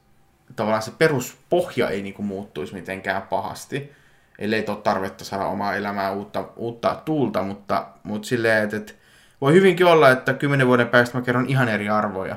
tavallaan 0.55 0.83
se 0.83 0.91
peruspohja 0.97 1.89
ei 1.89 2.01
niinku 2.01 2.21
muuttuisi 2.21 2.73
mitenkään 2.73 3.21
pahasti, 3.21 3.91
ellei 4.39 4.65
ole 4.67 4.77
tarvetta 4.77 5.25
saada 5.25 5.45
omaa 5.45 5.75
elämää 5.75 6.11
uutta, 6.11 6.49
uutta 6.55 7.01
tuulta, 7.05 7.43
mutta, 7.43 7.87
mutta 8.03 8.27
silleen, 8.27 8.63
että, 8.63 8.77
että 8.77 8.93
voi 9.41 9.53
hyvinkin 9.53 9.85
olla, 9.85 10.11
että 10.11 10.33
kymmenen 10.33 10.67
vuoden 10.67 10.87
päästä 10.87 11.17
mä 11.17 11.21
kerron 11.23 11.49
ihan 11.49 11.69
eri 11.69 11.89
arvoja. 11.89 12.35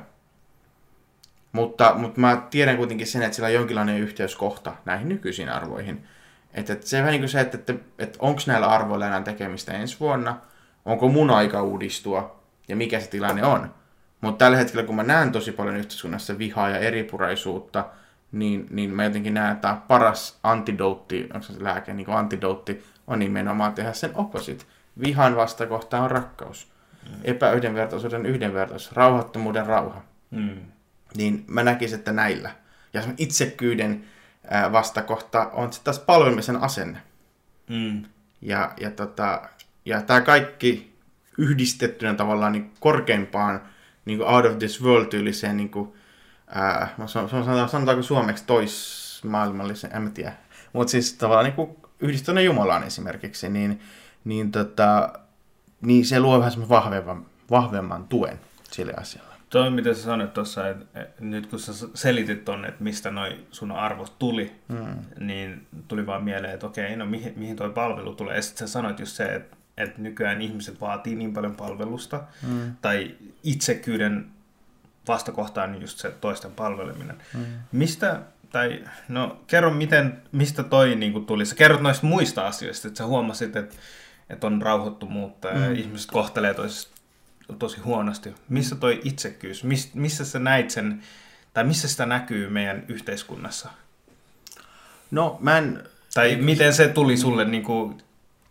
Mutta, 1.53 1.95
mutta 1.95 2.21
mä 2.21 2.43
tiedän 2.51 2.77
kuitenkin 2.77 3.07
sen, 3.07 3.23
että 3.23 3.37
sillä 3.37 3.47
on 3.47 3.55
jonkinlainen 3.55 4.01
yhteyskohta 4.01 4.73
näihin 4.85 5.09
nykyisiin 5.09 5.49
arvoihin. 5.49 6.07
Että, 6.55 6.73
että 6.73 6.87
se 6.87 6.99
vähän 6.99 7.11
niin 7.11 7.21
kuin 7.21 7.29
se, 7.29 7.41
että, 7.41 7.57
että, 7.59 7.75
että 7.99 8.19
onko 8.21 8.41
näillä 8.47 8.67
arvoilla 8.67 9.07
enää 9.07 9.23
tekemistä 9.23 9.73
ensi 9.73 10.01
vuonna, 10.01 10.41
onko 10.85 11.09
mun 11.09 11.31
aika 11.31 11.63
uudistua 11.63 12.41
ja 12.69 12.77
mikä 12.77 13.01
se 13.01 13.11
tilanne 13.11 13.45
on. 13.45 13.75
Mutta 14.21 14.45
tällä 14.45 14.57
hetkellä, 14.57 14.83
kun 14.83 14.97
mä 14.97 15.03
näen 15.03 15.33
tosi 15.33 15.53
paljon 15.53 15.77
yhteiskunnassa 15.77 16.39
vihaa 16.39 16.69
ja 16.69 16.79
eripuraisuutta, 16.79 17.87
niin, 18.33 18.67
niin 18.71 18.91
mä 18.91 19.05
jotenkin 19.05 19.35
näen, 19.35 19.53
että 19.53 19.77
paras 19.89 20.39
antidootti, 20.43 21.29
onko 21.35 21.47
se 21.47 21.53
lääke, 21.59 21.95
niin 21.95 22.05
kuin 22.05 22.17
antidootti, 22.17 22.85
on 23.07 23.19
nimenomaan 23.19 23.75
tehdä 23.75 23.93
sen 23.93 24.11
opposite. 24.15 24.65
Vihan 25.01 25.37
vastakohta 25.37 26.01
on 26.01 26.11
rakkaus. 26.11 26.73
Epäyhdenvertaisuuden 27.25 28.27
yhdenvertaisuus. 28.27 28.97
Rauhattomuuden 28.97 29.67
rauha. 29.67 30.03
Mm. 30.31 30.61
Niin 31.17 31.45
mä 31.47 31.63
näkisin, 31.63 31.99
että 31.99 32.13
näillä. 32.13 32.51
Ja 32.95 33.03
sen 33.03 33.15
itsekyyden 33.19 34.05
vastakohta 34.73 35.51
on 35.53 35.73
sitten 35.73 35.85
taas 35.85 36.07
palvelemisen 36.07 36.57
asenne. 36.57 36.99
Mm. 37.71 38.05
Ja, 38.43 38.73
ja, 38.81 38.91
tota, 38.91 39.49
ja 39.85 40.03
tämä 40.03 40.21
kaikki 40.21 40.97
yhdistettynä 41.39 42.15
tavallaan 42.15 42.53
niin 42.53 42.73
korkeimpaan 42.81 43.61
niin 44.07 44.19
kuin 44.19 44.29
out 44.29 44.45
of 44.45 44.59
this 44.59 44.83
world-tyyliseen, 44.83 45.57
niin 45.57 45.71
kuin, 45.71 45.93
ää, 46.47 46.95
sanotaan, 47.07 47.69
sanotaanko 47.69 48.03
suomeksi 48.03 48.45
toismaailmallisen, 48.47 49.91
en 49.95 50.03
mä 50.03 50.11
tiedä. 50.11 50.33
Mutta 50.73 50.91
siis 50.91 51.13
tavallaan 51.13 51.45
niin 51.45 51.55
kuin 51.55 51.77
yhdistyneen 52.01 52.47
Jumalaan 52.47 52.85
esimerkiksi, 52.85 53.49
niin, 53.49 53.81
niin 54.25 54.53
tota, 54.53 55.13
niin 55.81 56.07
se 56.07 56.21
luo 56.21 56.39
vähän 56.39 56.51
semmoisen 56.51 56.77
vahvemman, 56.77 57.27
vahvemman 57.51 58.09
tuen 58.09 58.41
sille 58.71 58.95
asialle. 58.97 59.37
Toi, 59.51 59.71
mitä 59.71 59.95
sä 59.95 60.03
sanoit 60.03 60.33
tuossa, 60.33 60.69
että, 60.69 61.01
että 61.01 61.25
nyt 61.25 61.47
kun 61.47 61.59
sä 61.59 61.89
selitit 61.95 62.45
tonne, 62.45 62.69
että 62.69 62.85
mistä 62.85 63.11
noi 63.11 63.41
sun 63.51 63.73
arvot 63.73 64.19
tuli, 64.19 64.53
mm. 64.69 64.87
niin 65.21 65.67
tuli 65.89 66.07
vaan 66.07 66.25
mieleen, 66.25 66.55
että 66.55 66.67
okei, 66.67 66.97
no 66.97 67.07
mihin, 67.07 67.33
mihin 67.37 67.57
toi 67.57 67.71
palvelu 67.71 68.15
tulee. 68.15 68.37
Ja 68.37 68.43
sitten 68.43 68.69
sä 68.69 68.73
sanoit 68.73 69.01
just 69.01 69.17
se, 69.17 69.25
että, 69.25 69.57
että 69.77 70.03
nykyään 70.03 70.43
ihmiset 70.43 70.81
vaatii 70.81 71.15
niin 71.15 71.33
paljon 71.33 71.57
palvelusta, 71.57 72.23
mm. 72.43 72.77
tai 72.83 73.15
itsekyyden 73.43 74.27
vastakohtaan 75.09 75.73
niin 75.73 75.81
just 75.81 75.99
se 75.99 76.11
toisten 76.11 76.53
palveleminen. 76.53 77.17
Mm. 77.35 77.45
Mistä, 77.73 78.21
tai 78.51 78.85
no 79.09 79.41
kerro 79.47 79.71
miten, 79.71 80.23
mistä 80.33 80.63
toi 80.63 80.95
niin 80.95 81.13
kuin 81.13 81.27
tuli. 81.27 81.47
Sä 81.47 81.55
kerrot 81.55 81.81
noista 81.81 82.07
muista 82.07 82.47
asioista, 82.47 82.89
että 82.89 82.99
sä 82.99 83.07
huomasit, 83.07 83.57
että, 83.57 83.77
että 84.31 84.47
on 84.47 84.63
rauhoittumuutta 84.63 85.49
mm. 85.49 85.63
ja 85.63 85.71
ihmiset 85.71 86.11
kohtelee 86.11 86.55
toisesta 86.55 86.97
tosi 87.59 87.81
huonosti. 87.81 88.35
Missä 88.49 88.77
toi 88.77 89.01
itsekkyys, 89.05 89.65
Mis, 89.65 89.95
missä 89.95 90.25
sä 90.25 90.39
näit 90.39 90.71
sen, 90.71 91.03
tai 91.55 91.65
missä 91.65 91.89
sitä 91.89 92.07
näkyy 92.07 92.49
meidän 92.49 92.85
yhteiskunnassa? 92.89 93.69
No 95.11 95.39
mä 95.41 95.59
en... 95.59 95.83
Tai 96.15 96.37
miten 96.37 96.75
se 96.75 96.89
tuli 96.89 97.17
sulle 97.17 97.45
niin 97.45 97.63
kuin 97.63 98.03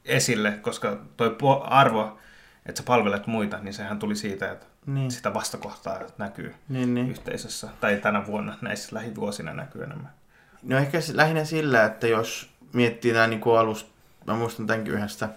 esille, 0.05 0.51
koska 0.51 0.97
toi 1.17 1.35
arvo, 1.63 2.19
että 2.65 2.81
sä 2.81 2.85
palvelet 2.85 3.27
muita, 3.27 3.57
niin 3.57 3.73
sehän 3.73 3.99
tuli 3.99 4.15
siitä, 4.15 4.51
että 4.51 4.65
niin. 4.85 5.11
sitä 5.11 5.33
vastakohtaa 5.33 5.99
näkyy 6.17 6.55
niin, 6.69 6.93
niin. 6.93 7.09
yhteisössä. 7.09 7.67
Tai 7.81 7.97
tänä 7.97 8.25
vuonna 8.25 8.57
näissä 8.61 8.95
lähivuosina 8.95 9.53
näkyy 9.53 9.83
enemmän. 9.83 10.11
No 10.63 10.77
ehkä 10.77 10.99
lähinnä 11.13 11.45
sillä, 11.45 11.83
että 11.83 12.07
jos 12.07 12.49
miettii 12.73 13.13
nämä 13.13 13.27
niin 13.27 13.41
alusta, 13.59 13.89
mä 14.27 14.33
muistan 14.33 14.67
tämänkin 14.67 14.93
yhdestä 14.93 15.29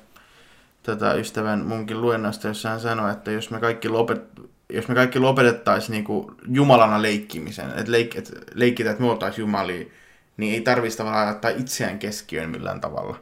tätä 0.82 1.12
ystävän 1.12 1.66
munkin 1.66 2.00
luennosta, 2.00 2.48
jossa 2.48 2.68
hän 2.68 2.80
sanoi, 2.80 3.12
että 3.12 3.30
jos 3.30 3.50
me 3.50 3.60
kaikki, 3.60 3.88
lopet, 3.88 4.22
jos 4.70 4.88
me 4.88 4.94
kaikki 4.94 5.18
lopetettaisiin 5.18 5.92
niin 5.92 6.04
kuin 6.04 6.34
Jumalana 6.48 7.02
leikkimisen, 7.02 7.70
että 7.76 7.92
leik, 7.92 8.16
et 8.16 8.30
leikkitä, 8.54 8.90
että 8.90 9.02
me 9.02 9.10
oltaisiin 9.10 9.42
Jumalia, 9.42 9.86
niin 10.36 10.54
ei 10.54 10.60
tarvitsisi 10.60 10.98
tavallaan 10.98 11.34
ottaa 11.34 11.50
itseään 11.50 11.98
keskiöön 11.98 12.50
millään 12.50 12.80
tavalla. 12.80 13.18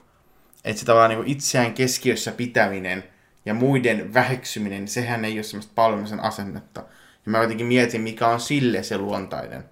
Että 0.67 0.81
se 0.81 0.87
tavallaan 0.87 1.11
niin 1.11 1.27
itseään 1.27 1.75
keskiössä 1.75 2.33
pitäminen 2.33 3.05
ja 3.45 3.55
muiden 3.55 4.15
väheksyminen, 4.15 4.89
sehän 4.89 5.25
ei 5.25 5.37
ole 5.39 5.43
semmoista 5.43 5.73
palvelemisen 5.75 6.21
asennetta. 6.21 6.81
Ja 7.27 7.33
mä 7.33 7.43
jotenkin 7.43 7.67
mietin, 7.67 8.01
mikä 8.01 8.29
on 8.29 8.41
sille 8.41 8.83
se 8.83 8.99
luontainen. 8.99 9.65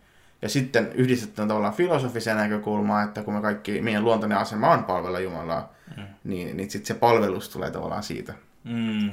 Ja 0.43 0.49
sitten 0.49 0.93
yhdistetään 0.93 1.49
tavallaan 1.49 1.75
filosofiseen 1.75 2.37
näkökulmaan, 2.37 3.09
että 3.09 3.23
kun 3.23 3.35
me 3.35 3.41
kaikki, 3.41 3.81
meidän 3.81 4.05
luontainen 4.05 4.39
asema 4.39 4.71
on 4.71 4.85
palvella 4.85 5.21
Jumalaa, 5.21 5.75
mm. 5.97 6.03
niin, 6.25 6.57
niin 6.57 6.71
sitten 6.71 6.87
se 6.87 6.95
palvelus 6.95 7.49
tulee 7.49 7.71
tavallaan 7.71 8.03
siitä. 8.03 8.35
Mm. 8.65 9.11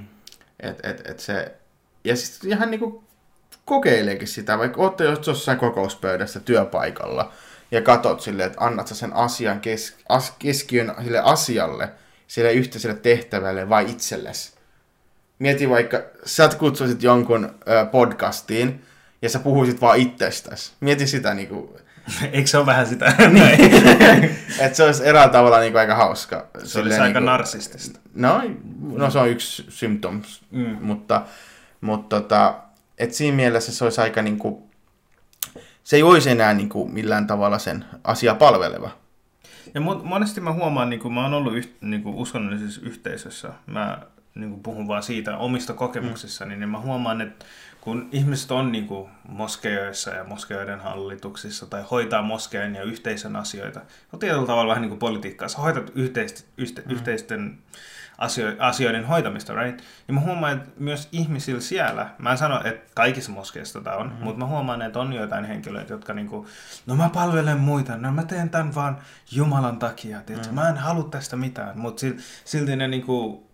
Et, 0.60 0.80
et, 0.84 1.02
et 1.06 1.20
se, 1.20 1.56
ja 2.04 2.16
sitten 2.16 2.50
ihan 2.50 2.72
niinku 2.72 3.04
kokeileekin 3.66 4.28
sitä, 4.28 4.58
vaikka 4.58 4.82
olette 4.82 5.04
jossain 5.04 5.58
kokouspöydässä 5.58 6.40
työpaikalla 6.40 7.32
ja 7.72 7.82
katot 7.82 8.22
silleen, 8.22 8.48
että 8.48 8.66
annat 8.66 8.88
sä 8.88 8.96
sen 8.96 9.14
asian 9.14 9.60
kes, 9.60 9.96
as, 10.10 10.34
keskiön 10.40 10.94
sille 11.04 11.20
asialle, 11.20 11.90
sille 12.28 12.54
yhteiselle 12.54 12.98
tehtävälle 12.98 13.70
vai 13.70 13.92
itsellesi. 13.92 14.52
Mieti 15.40 15.70
vaikka, 15.70 16.02
sä 16.26 16.50
kutsuisit 16.60 17.04
jonkun 17.04 17.56
ö, 17.68 17.86
podcastiin 17.86 18.84
ja 19.22 19.30
sä 19.30 19.40
puhuisit 19.40 19.82
vaan 19.82 19.98
itsestäsi. 19.98 20.72
Mieti 20.80 21.08
sitä 21.08 21.34
niinku, 21.34 21.78
Eikö 22.34 22.48
se 22.48 22.58
ole 22.58 22.66
vähän 22.66 22.88
sitä? 22.88 23.14
niin. 23.28 23.72
että 24.60 24.78
se 24.78 24.84
olisi 24.84 25.06
eräällä 25.06 25.32
tavalla 25.32 25.60
niin 25.60 25.72
kuin 25.72 25.80
aika 25.80 25.96
hauska. 25.96 26.48
Se 26.60 26.66
Silleen 26.66 26.86
olisi 26.86 26.94
aika 26.94 27.06
niin 27.06 27.14
kuin, 27.14 27.26
narsistista. 27.26 28.00
No, 28.14 28.42
no 28.82 29.12
se 29.12 29.20
on 29.20 29.30
yksi 29.30 29.66
symptoms, 29.70 30.42
mm. 30.52 30.78
mutta, 30.82 31.22
mutta 31.82 32.22
tota, 32.22 32.56
et 32.98 33.14
siinä 33.14 33.36
mielessä 33.36 33.72
se 33.72 33.84
olisi 33.84 34.02
aika 34.02 34.22
niin 34.22 34.38
kuin, 34.38 34.64
se 35.84 35.96
ei 35.96 36.04
olisi 36.04 36.30
enää 36.30 36.54
niin 36.54 36.70
kuin 36.70 36.94
millään 36.94 37.28
tavalla 37.28 37.60
sen 37.60 37.86
asia 38.04 38.36
palveleva. 38.36 38.90
Ja 39.74 39.82
monesti 39.82 40.42
mä 40.42 40.54
huomaan, 40.54 40.90
niin 40.90 41.00
kuin 41.00 41.14
mä 41.14 41.24
oon 41.24 41.34
ollut 41.34 41.56
yht, 41.56 41.82
niin 41.82 42.04
kuin 42.04 42.16
uskonnollisessa 42.16 42.82
yhteisössä, 42.84 43.54
mä 43.66 44.02
niin 44.36 44.50
kuin 44.50 44.64
puhun 44.64 44.88
vaan 44.88 45.04
siitä 45.04 45.38
omista 45.38 45.74
kokemuksissani, 45.74 46.56
mm. 46.56 46.60
niin 46.60 46.70
mä 46.70 46.80
huomaan, 46.80 47.22
että 47.22 47.46
kun 47.82 48.10
ihmiset 48.12 48.52
on 48.52 48.72
niin 48.72 48.88
kuin 48.88 49.10
moskeijoissa 49.28 50.12
ja 50.12 50.24
moskeijoiden 50.24 50.80
hallituksissa 50.80 51.66
tai 51.66 51.84
hoitaa 51.92 52.22
moskeijan 52.22 52.76
ja 52.76 52.84
yhteisön 52.84 53.36
asioita, 53.36 53.82
on 54.14 54.20
tietyllä 54.20 54.48
tavalla 54.48 54.70
vähän 54.70 54.82
niin 54.82 54.90
kuin 54.90 55.00
politiikkaa. 55.00 55.48
Sä 55.48 55.58
hoitat 55.58 55.92
yhteist, 55.96 56.46
yhte, 56.58 56.82
mm. 56.82 56.92
yhteisten 56.92 57.58
asioiden 58.60 59.06
hoitamista, 59.06 59.54
right? 59.54 59.82
Ja 60.08 60.14
mä 60.14 60.20
huomaan, 60.20 60.54
että 60.54 60.70
myös 60.80 61.10
ihmisillä 61.12 61.62
siellä, 61.62 62.10
mä 62.18 62.32
en 62.32 62.38
sano, 62.38 62.62
että 62.64 62.92
kaikissa 62.96 63.32
moskeissa 63.32 63.80
tätä 63.80 63.96
on, 63.96 64.08
mm-hmm. 64.08 64.24
mutta 64.24 64.40
mä 64.40 64.46
huomaan, 64.46 64.82
että 64.82 65.00
on 65.00 65.14
joitain 65.14 65.46
henkilöitä, 65.46 65.94
jotka 65.94 66.14
niinku, 66.14 66.48
no 66.86 66.96
mä 66.96 67.10
palvelen 67.10 67.58
muita, 67.58 67.98
no 67.98 68.12
mä 68.12 68.24
teen 68.24 68.50
tämän 68.50 68.76
vaan 68.76 68.98
Jumalan 69.32 69.80
takia, 69.80 70.22
mm-hmm. 70.30 70.56
mä 70.56 70.70
en 70.70 70.78
halua 70.78 71.10
tästä 71.10 71.36
mitään, 71.36 71.80
mutta 71.80 72.06
silti 72.46 72.76
ne 72.76 72.88
niinku 72.88 73.51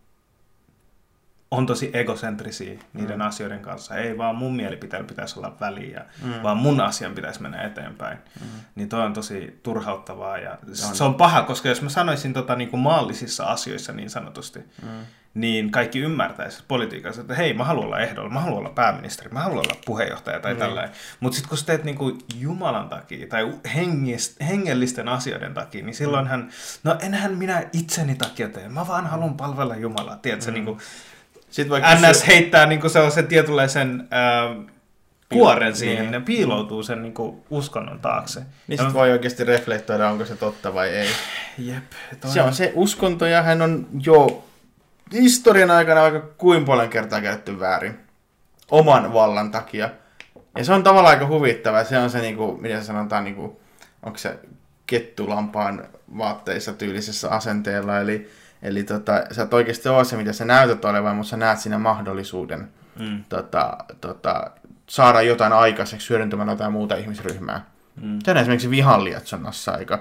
on 1.52 1.66
tosi 1.66 1.90
egocentrisiä 1.94 2.80
niiden 2.94 3.20
mm. 3.20 3.26
asioiden 3.26 3.60
kanssa. 3.60 3.96
Ei 3.96 4.18
vaan 4.18 4.36
mun 4.36 4.56
mielipiteellä 4.56 5.08
pitäisi 5.08 5.40
olla 5.40 5.58
väliä, 5.60 6.06
mm. 6.24 6.44
vaan 6.44 6.58
mun 6.58 6.82
asian 6.82 7.16
pitäisi 7.16 7.42
mennä 7.42 7.62
eteenpäin. 7.62 8.18
Mm. 8.42 8.48
Niin 8.76 8.90
toi 8.90 9.06
on 9.06 9.14
tosi 9.14 9.60
turhauttavaa 9.64 10.38
ja 10.38 10.58
on. 10.68 10.76
se 10.76 11.04
on 11.04 11.16
paha, 11.16 11.42
koska 11.42 11.70
jos 11.70 11.82
mä 11.82 11.90
sanoisin 11.90 12.34
tota 12.34 12.56
niin 12.56 12.70
kuin 12.70 12.80
maallisissa 12.80 13.44
asioissa 13.44 13.94
niin 13.94 14.10
sanotusti, 14.10 14.60
mm. 14.60 14.90
niin 15.34 15.72
kaikki 15.72 16.00
ymmärtäisi 16.00 16.64
politiikassa, 16.68 17.22
että 17.22 17.36
hei, 17.36 17.54
mä 17.54 17.64
haluan 17.64 17.86
olla 17.86 18.00
ehdolla, 18.00 18.30
mä 18.30 18.40
haluan 18.40 18.60
olla 18.60 18.70
pääministeri, 18.70 19.30
mä 19.32 19.40
haluan 19.40 19.66
olla 19.66 19.82
puheenjohtaja 19.86 20.40
tai 20.40 20.54
mm. 20.54 20.60
tällainen. 20.60 20.96
Mutta 21.20 21.36
sitten 21.36 21.50
kun 21.50 21.58
sä 21.58 21.66
teet 21.66 21.84
niin 21.84 21.98
kuin 21.98 22.18
Jumalan 22.36 22.90
takia 22.90 23.28
tai 23.28 23.54
hengist, 23.76 24.42
hengellisten 24.48 25.08
asioiden 25.08 25.54
takia, 25.54 25.86
niin 25.86 25.96
silloinhan, 25.96 26.40
mm. 26.40 26.50
no 26.84 26.98
enhän 27.02 27.38
minä 27.38 27.64
itseni 27.74 28.16
takia 28.16 28.50
tee, 28.50 28.70
mä 28.70 28.88
vaan 28.88 29.08
haluan 29.08 29.38
palvella 29.38 29.76
Jumalaa, 29.76 30.16
tiedätkö, 30.16 30.52
mm. 30.52 30.54
niin 30.54 30.66
kuin, 30.66 30.80
sitten 31.50 31.70
vaikka 31.70 31.96
NS 31.96 32.20
se... 32.20 32.28
heittää 32.28 32.66
niin 32.66 32.90
sellaisen 32.90 33.28
tietynlaisen 33.28 34.08
äh, 34.14 34.66
kuoren 35.34 35.76
siihen, 35.76 36.06
niin. 36.06 36.14
ja 36.14 36.22
piiloutuu 36.22 36.84
sen 36.84 37.02
niin 37.02 37.14
kuin, 37.14 37.44
uskonnon 37.50 38.00
taakse. 38.00 38.40
Niin 38.40 38.78
sitten 38.78 38.94
voi 38.94 39.12
oikeasti 39.12 39.44
reflektoida, 39.44 40.10
onko 40.10 40.26
se 40.26 40.36
totta 40.36 40.74
vai 40.74 40.90
ei. 40.90 41.10
Jep. 41.58 41.84
Toi... 42.22 42.32
Se 42.32 42.42
on 42.42 42.54
se 42.54 42.72
uskonto, 42.76 43.26
ja 43.26 43.42
hän 43.42 43.62
on 43.62 43.88
jo 44.02 44.44
historian 45.14 45.72
aikana 45.72 46.04
aika 46.04 46.20
kuin 46.20 46.66
paljon 46.66 46.90
kertaa 46.90 47.22
käytetty 47.22 47.60
väärin. 47.60 48.00
Oman 48.72 49.14
vallan 49.14 49.52
takia. 49.52 49.90
Ja 50.58 50.64
se 50.64 50.74
on 50.74 50.84
tavallaan 50.84 51.14
aika 51.14 51.28
huvittava. 51.28 51.84
Se 51.84 51.98
on 51.98 52.10
se, 52.10 52.22
niin 52.22 52.38
kuin, 52.38 52.62
miten 52.62 52.84
sanotaan, 52.84 53.24
niin 53.24 53.36
kuin, 53.36 53.52
onko 54.04 54.18
se 54.18 54.40
kettulampaan 54.88 55.88
vaatteissa 56.18 56.74
tyylisessä 56.74 57.30
asenteella. 57.30 58.00
Eli 58.00 58.30
Eli 58.62 58.84
tota, 58.84 59.24
sä 59.32 59.44
et 59.44 59.54
oikeasti 59.54 59.90
ole 59.90 60.06
se, 60.06 60.18
mitä 60.18 60.34
sä 60.34 60.46
näytät 60.46 60.86
olevan, 60.86 61.16
mutta 61.16 61.30
sä 61.30 61.38
näet 61.38 61.60
siinä 61.60 61.78
mahdollisuuden 61.78 62.70
mm. 63.00 63.24
tota, 63.30 63.78
tota, 64.02 64.52
saada 64.90 65.22
jotain 65.22 65.54
aikaiseksi 65.54 66.10
hyödyntämään 66.10 66.50
jotain 66.50 66.72
muuta 66.72 66.96
ihmisryhmää. 66.96 67.66
Mm. 68.02 68.20
Se 68.24 68.32
on 68.32 68.38
esimerkiksi 68.38 68.70
vihanlietsonnassa 68.70 69.72
aika 69.72 70.00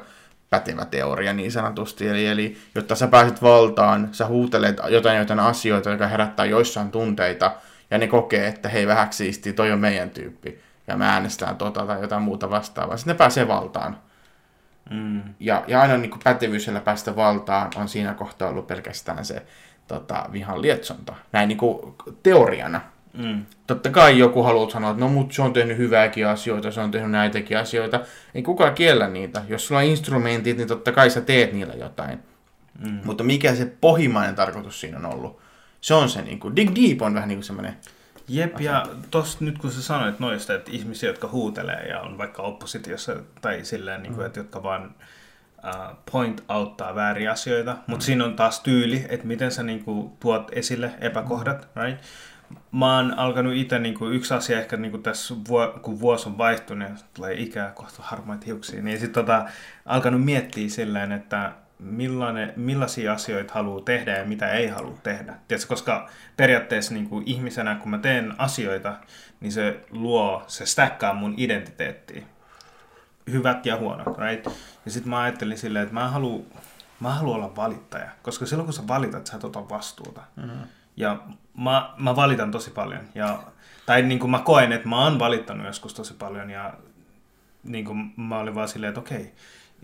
pätevä 0.51 0.85
teoria 0.85 1.33
niin 1.33 1.53
sanotusti. 1.53 2.09
Eli, 2.09 2.27
eli 2.27 2.57
jotta 2.75 2.95
sä 2.95 3.07
pääset 3.07 3.43
valtaan, 3.43 4.09
sä 4.13 4.27
huutelet 4.27 4.81
jotain 4.89 5.19
jotain 5.19 5.41
asioita, 5.41 5.91
jotka 5.91 6.07
herättää 6.07 6.47
joissain 6.47 6.91
tunteita, 6.91 7.53
ja 7.91 7.99
ne 7.99 8.07
kokee, 8.07 8.47
että 8.47 8.69
hei 8.69 8.87
vähäksi 8.87 9.17
siistiä, 9.17 9.53
toi 9.53 9.73
on 9.73 9.79
meidän 9.79 10.11
tyyppi, 10.11 10.61
ja 10.87 10.97
mä 10.97 11.13
äänestään 11.13 11.57
tota 11.57 11.87
tai 11.87 12.01
jotain 12.01 12.23
muuta 12.23 12.51
vastaavaa. 12.51 12.97
Sitten 12.97 13.15
ne 13.15 13.19
pääsee 13.19 13.49
valtaan. 13.49 13.99
Mm. 14.91 15.23
Ja, 15.41 15.65
ja 15.67 15.81
aina 15.81 15.97
niin 15.97 16.11
pätevyys, 16.25 16.71
päästä 16.85 17.17
valtaan, 17.17 17.71
on 17.77 17.89
siinä 17.89 18.15
kohtaa 18.15 18.49
ollut 18.49 18.67
pelkästään 18.67 19.25
se 19.25 19.47
tota, 19.89 20.29
vihan 20.33 20.63
lietsonta. 20.63 21.15
Näin 21.33 21.49
niin 21.49 21.59
kuin 21.59 21.95
teoriana. 22.23 22.81
Mm. 23.13 23.47
Totta 23.67 23.91
kai 23.91 24.19
joku 24.19 24.43
haluaa 24.43 24.71
sanoa, 24.71 24.91
että 24.91 25.01
no 25.01 25.09
mut 25.09 25.33
se 25.33 25.43
on 25.43 25.53
tehnyt 25.53 25.79
hyvääkin 25.79 26.27
asioita, 26.27 26.71
se 26.71 26.81
on 26.81 26.91
tehnyt 26.91 27.11
näitäkin 27.11 27.59
asioita. 27.59 28.01
Ei 28.35 28.43
kukaan 28.43 28.75
kiellä 28.75 29.09
niitä. 29.09 29.43
Jos 29.49 29.67
sulla 29.67 29.81
on 29.81 29.87
instrumentit, 29.87 30.57
niin 30.57 30.69
totta 30.69 30.93
kai 30.93 31.11
sä 31.11 31.21
teet 31.21 31.53
niillä 31.53 31.75
jotain. 31.75 32.19
Mm. 32.79 33.01
Mutta 33.05 33.25
mikä 33.25 33.55
se 33.55 33.73
pohjimmainen 33.81 34.35
tarkoitus 34.35 34.81
siinä 34.81 34.99
on 34.99 35.07
ollut? 35.07 35.41
Se 35.81 35.95
on 35.95 36.09
se 36.09 36.23
niin 36.23 36.41
kuin, 36.41 36.57
dig 36.57 36.71
deep 36.75 37.03
on 37.03 37.15
vähän 37.15 37.29
niin 37.29 37.39
kuin 37.39 37.45
semmoinen 37.45 37.77
Jep, 38.29 38.61
ja 38.61 38.87
tossa 39.11 39.39
nyt 39.41 39.59
kun 39.59 39.73
sä 39.73 39.83
sanoit 39.83 40.21
noista, 40.21 40.55
että 40.55 40.71
ihmisiä, 40.71 41.11
jotka 41.11 41.29
huutelee 41.29 41.89
ja 41.89 42.01
on 42.01 42.19
vaikka 42.19 42.43
oppositiossa 42.43 43.17
tai 43.41 43.65
silleen, 43.65 44.03
niin 44.03 44.13
kuin, 44.13 44.23
mm. 44.23 44.27
että 44.27 44.41
jotka 44.41 44.63
vaan 44.63 44.95
uh, 45.65 45.97
point 46.13 46.45
outtaa 46.49 46.95
vääriä 46.95 47.33
asioita, 47.33 47.73
mm. 47.73 47.79
mutta 47.87 48.07
siinä 48.07 48.25
on 48.25 48.37
taas 48.37 48.61
tyyli, 48.61 49.07
että 49.09 49.27
miten 49.27 49.53
sä 49.53 49.63
niin 49.63 49.85
kuin, 49.85 50.11
tuot 50.21 50.49
esille 50.53 50.91
epäkohdat, 51.01 51.69
mm. 51.75 51.83
right? 51.83 52.01
Mä 52.73 52.97
oon 52.97 53.19
alkanut 53.19 53.55
itse, 53.55 53.79
niin 53.79 53.95
kuin, 53.95 54.13
yksi 54.13 54.35
asia 54.35 54.59
ehkä 54.59 54.77
niin 54.77 54.91
kuin 54.91 55.03
tässä, 55.03 55.35
kun 55.83 56.01
vuosi 56.01 56.29
on 56.29 56.39
vaihtunut 56.39 56.89
ja 56.89 56.95
tulee 57.15 57.35
ikää 57.35 57.71
kohta 57.71 58.03
harmaita 58.03 58.45
hiuksia, 58.47 58.83
niin 58.83 58.99
sitten 58.99 59.25
tota, 59.25 59.47
alkanut 59.87 60.25
miettiä 60.25 60.69
silleen, 60.69 61.13
että 61.13 61.53
millainen, 61.79 62.53
millaisia 62.57 63.13
asioita 63.13 63.55
haluaa 63.55 63.81
tehdä 63.85 64.19
ja 64.19 64.25
mitä 64.25 64.51
ei 64.51 64.69
halua 64.69 64.99
tehdä. 65.03 65.35
Tiedätkö, 65.49 65.69
koska 65.69 66.09
periaatteessa 66.37 66.95
niin 66.95 67.09
kuin 67.09 67.23
ihmisenä, 67.27 67.75
kun 67.75 67.91
mä 67.91 67.99
teen 67.99 68.35
asioita, 68.39 68.95
niin 69.41 69.53
se 69.53 69.81
luo, 69.91 70.45
se 70.47 70.67
stackkaa 70.67 71.15
mun 71.15 71.35
identiteettiä. 71.37 72.23
Hyvät 73.31 73.67
ja 73.67 73.77
huonot, 73.77 74.19
right? 74.19 74.47
Ja 74.85 74.91
sitten 74.91 75.11
mä 75.11 75.21
ajattelin 75.21 75.59
silleen, 75.59 75.83
että 75.83 75.95
mä 75.95 76.09
haluan 76.09 76.45
mä 77.01 77.11
haluan 77.11 77.37
olla 77.37 77.57
valittaja, 77.57 78.11
koska 78.23 78.47
silloin 78.47 78.67
kun 78.67 78.75
sä 78.75 78.89
valitat, 78.89 79.27
sä 79.27 79.37
et 79.37 79.45
ota 79.45 79.69
vastuuta. 79.69 80.21
Mm-hmm. 80.37 80.61
Ja 80.97 81.23
mä, 81.59 81.95
mä 81.99 82.17
valitan 82.17 82.51
tosi 82.51 82.71
paljon. 82.71 83.01
Ja, 83.15 83.43
tai 83.87 84.03
niin 84.03 84.19
kuin 84.19 84.31
mä 84.31 84.39
koen, 84.39 84.73
että 84.73 84.89
mä 84.89 85.05
oon 85.05 85.19
valittanut 85.19 85.67
joskus 85.67 85.95
tosi 85.95 86.15
paljon 86.15 86.51
ja 86.51 86.75
niin 87.65 87.85
kuin 87.85 88.13
mä 88.17 88.39
olin 88.39 88.55
vaan 88.55 88.69
silleen, 88.69 88.89
että 88.89 89.01
okei, 89.01 89.21
okay, 89.21 89.33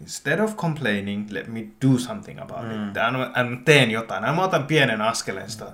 instead 0.02 0.40
of 0.40 0.56
complaining, 0.56 1.26
let 1.30 1.48
me 1.48 1.60
do 1.60 1.98
something 1.98 2.40
about 2.40 2.62
mm. 2.62 2.88
it. 2.88 2.94
Mä 2.94 3.56
teen 3.64 3.90
jotain. 3.90 4.22
Mä 4.22 4.44
otan 4.44 4.66
pienen 4.66 5.00
askeleen 5.00 5.50
sitä. 5.50 5.66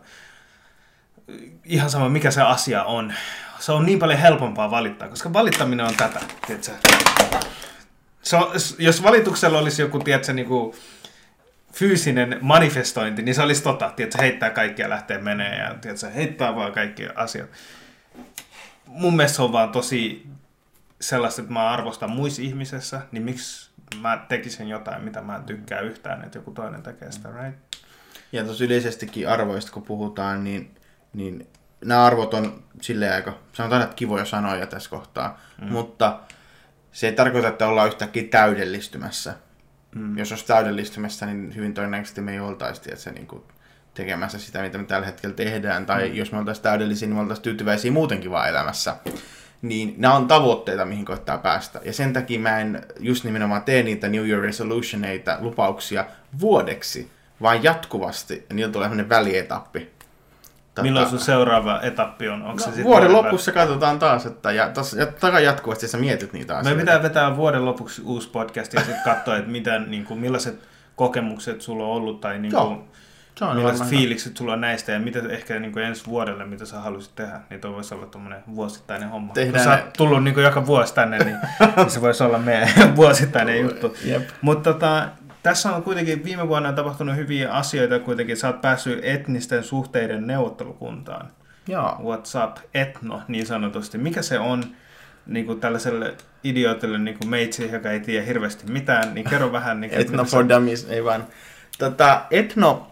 Ihan 1.64 1.91
sama, 1.91 2.09
mikä 2.09 2.31
se 2.31 2.43
asia 2.43 2.85
on. 2.85 3.12
Se 3.59 3.72
on 3.72 3.87
niin 3.87 3.99
paljon 3.99 4.18
helpompaa 4.18 4.70
valittaa, 4.70 5.09
koska 5.09 5.33
valittaminen 5.33 5.87
on 5.87 5.95
tätä. 5.95 6.20
Tiedätkö? 6.47 6.72
Se 8.22 8.37
on, 8.37 8.51
jos 8.79 9.03
valituksella 9.03 9.59
olisi 9.59 9.83
joku, 9.83 9.99
tiedätkö, 9.99 10.33
niin 10.33 10.49
kuin, 10.49 10.76
fyysinen 11.72 12.39
manifestointi, 12.41 13.22
niin 13.22 13.35
se 13.35 13.43
olisi 13.43 13.62
tota, 13.62 13.93
tiedätkö, 13.97 14.22
heittää 14.22 14.51
kaikkia 14.51 14.89
lähtee 14.89 15.18
menee 15.18 15.59
ja 15.59 15.74
tiedätkö, 15.74 16.11
heittää 16.11 16.57
vaan 16.57 16.72
kaikki 16.72 17.09
asiat. 17.14 17.51
Mun 18.87 19.16
mielestä 19.16 19.37
se 19.37 19.43
on 19.43 19.53
vaan 19.53 19.72
tosi 19.72 20.26
sellaista, 21.01 21.43
että 21.43 21.53
mä 21.53 21.70
arvostan 21.70 22.11
muissa 22.11 22.43
ihmisessä, 22.43 23.01
niin 23.12 23.22
miksi 23.22 23.68
mä 24.01 24.24
tekisin 24.28 24.68
jotain, 24.68 25.05
mitä 25.05 25.22
mä 25.22 25.36
en 25.36 25.45
tykkää 25.45 25.80
yhtään, 25.80 26.24
että 26.24 26.39
joku 26.39 26.51
toinen 26.51 26.82
tekee 26.82 27.12
sitä, 27.12 27.28
right? 27.43 27.59
Ja 28.32 28.45
tuossa 28.45 28.64
yleisestikin 28.64 29.28
arvoista, 29.28 29.72
kun 29.72 29.82
puhutaan, 29.82 30.45
niin, 30.45 30.74
niin 31.12 31.47
nämä 31.84 32.05
arvot 32.05 32.34
on 32.34 32.62
silleen 32.82 33.12
aika, 33.12 33.39
sanotaan, 33.53 33.82
että 33.82 33.97
kivoja 33.97 34.24
sanoja 34.24 34.66
tässä 34.66 34.91
kohtaa, 34.91 35.41
mm. 35.61 35.68
mutta 35.68 36.20
se 36.93 37.07
ei 37.07 37.12
tarkoita, 37.12 37.49
että 37.49 37.68
ollaan 37.68 37.89
yhtäkkiä 37.89 38.24
täydellistymässä. 38.30 39.34
Mm. 39.95 40.18
Jos 40.18 40.32
olisi 40.32 40.47
täydellistymässä, 40.47 41.26
niin 41.26 41.55
hyvin 41.55 41.74
todennäköisesti 41.74 42.20
me 42.20 42.32
ei 42.32 42.41
oltaisi 42.41 42.80
että 42.91 43.03
se 43.03 43.11
niin 43.11 43.26
kuin, 43.26 43.43
tekemässä 43.95 44.39
sitä, 44.39 44.62
mitä 44.62 44.78
me 44.78 44.84
tällä 44.84 45.07
hetkellä 45.07 45.34
tehdään. 45.34 45.86
Tai 45.86 46.09
mm. 46.09 46.14
jos 46.14 46.32
me 46.32 46.39
oltaisiin 46.39 46.62
täydellisiä, 46.62 47.09
niin 47.09 47.16
me 47.16 47.20
oltaisiin 47.20 47.45
tyytyväisiä 47.45 47.93
muutenkin 47.93 48.30
vaan 48.30 48.49
elämässä 48.49 48.97
niin 49.63 49.95
nämä 49.99 50.15
on 50.15 50.29
tavoitteita, 50.29 50.85
mihin 50.85 51.05
koittaa 51.05 51.39
päästä. 51.39 51.81
Ja 51.85 51.93
sen 51.93 52.13
takia 52.13 52.41
mä 52.41 52.59
en 52.59 52.83
just 53.01 53.25
nimenomaan 53.25 53.63
tee 53.63 53.83
niitä 53.83 54.09
New 54.09 54.29
Year 54.29 54.43
Resolutioneita, 54.43 55.37
lupauksia 55.41 56.05
vuodeksi, 56.41 57.11
vaan 57.43 57.63
jatkuvasti. 57.63 58.47
Ja 58.49 58.55
niillä 58.55 58.73
tulee 58.73 58.87
sellainen 58.87 59.09
välietappi. 59.09 59.91
Tota, 60.79 60.83
Milloin 60.83 61.09
sun 61.09 61.19
seuraava 61.19 61.81
etappi 61.83 62.29
on? 62.29 62.43
Onko 62.43 62.65
no, 62.67 62.73
se 62.73 62.85
vuoden 62.85 63.13
lopussa 63.13 63.55
väl... 63.55 63.67
katsotaan 63.67 63.99
taas, 63.99 64.27
että 64.27 64.53
ja, 64.53 64.69
tos, 64.69 64.93
ja 64.93 65.07
takaa 65.07 65.41
jatkuvasti 65.41 65.89
sä 65.89 65.99
mietit 65.99 66.33
niitä 66.33 66.57
asioita. 66.57 66.77
Me 66.77 66.81
pitää 66.81 67.03
vetää 67.03 67.37
vuoden 67.37 67.65
lopuksi 67.65 68.03
uusi 68.03 68.29
podcast 68.29 68.75
ja 68.75 68.81
sitten 68.81 69.05
katsoa, 69.05 69.37
että 69.37 69.51
mitä, 69.51 69.79
niin 69.79 70.05
kuin, 70.05 70.21
millaiset 70.21 70.61
kokemukset 70.97 71.63
sulla 71.63 71.85
on 71.85 71.91
ollut 71.91 72.21
tai 72.21 72.39
niin 72.39 72.53
kuin, 72.53 72.85
se 73.39 73.45
on 73.45 73.57
millaiset 73.57 73.86
fiilikset 73.86 74.36
sulla 74.36 74.53
on 74.53 74.61
näistä 74.61 74.93
ja 74.93 75.01
mitä 75.01 75.22
ehkä 75.28 75.61
niin 75.61 75.72
kuin 75.72 75.84
ensi 75.84 76.07
vuodelle, 76.07 76.45
mitä 76.45 76.64
sä 76.64 76.80
haluaisit 76.80 77.14
tehdä, 77.14 77.41
niin 77.51 77.61
tuo 77.61 77.72
voisi 77.72 77.95
olla 77.95 78.07
tuommoinen 78.07 78.43
vuosittainen 78.55 79.09
homma. 79.09 79.32
Tehdään 79.32 79.64
Kun 79.64 79.74
sä 79.74 79.84
oot 79.84 79.93
tullut 79.93 80.24
niin 80.24 80.34
kuin 80.34 80.45
joka 80.45 80.66
vuosi 80.66 80.95
tänne, 80.95 81.18
niin, 81.18 81.36
niin 81.76 81.91
se 81.95 82.01
voisi 82.01 82.22
olla 82.24 82.39
meidän 82.39 82.97
vuosittainen 82.97 83.61
juttu. 83.61 83.97
Mutta 84.41 84.72
tota, 84.72 85.09
tässä 85.43 85.74
on 85.74 85.82
kuitenkin 85.82 86.24
viime 86.24 86.49
vuonna 86.49 86.72
tapahtunut 86.72 87.16
hyviä 87.16 87.53
asioita 87.53 87.99
kuitenkin. 87.99 88.36
Sä 88.36 88.47
oot 88.47 88.61
päässyt 88.61 89.01
etnisten 89.03 89.64
suhteiden 89.64 90.26
neuvottelukuntaan. 90.26 91.30
Joo. 91.68 92.01
What's 92.03 92.49
up, 92.49 92.57
etno 92.74 93.22
niin 93.28 93.47
sanotusti. 93.47 93.99
Mikä 93.99 94.22
se 94.22 94.39
on 94.39 94.64
niin 95.26 95.47
kuin 95.47 95.61
tällaiselle 95.61 96.14
idiootille 96.45 96.99
niin 96.99 97.18
kuin 97.18 97.28
meitsi, 97.28 97.72
joka 97.72 97.91
ei 97.91 98.01
tiedä 98.01 98.26
hirveästi 98.26 98.72
mitään, 98.72 99.14
niin 99.14 99.30
kerro 99.30 99.53
vähän. 99.53 99.80
Niin, 99.80 99.95
etno 100.01 100.24
for 100.24 100.49
dummies, 100.49 100.86
ei 100.91 101.05
vaan. 101.05 101.26
Tota, 101.78 102.22
etno 102.30 102.91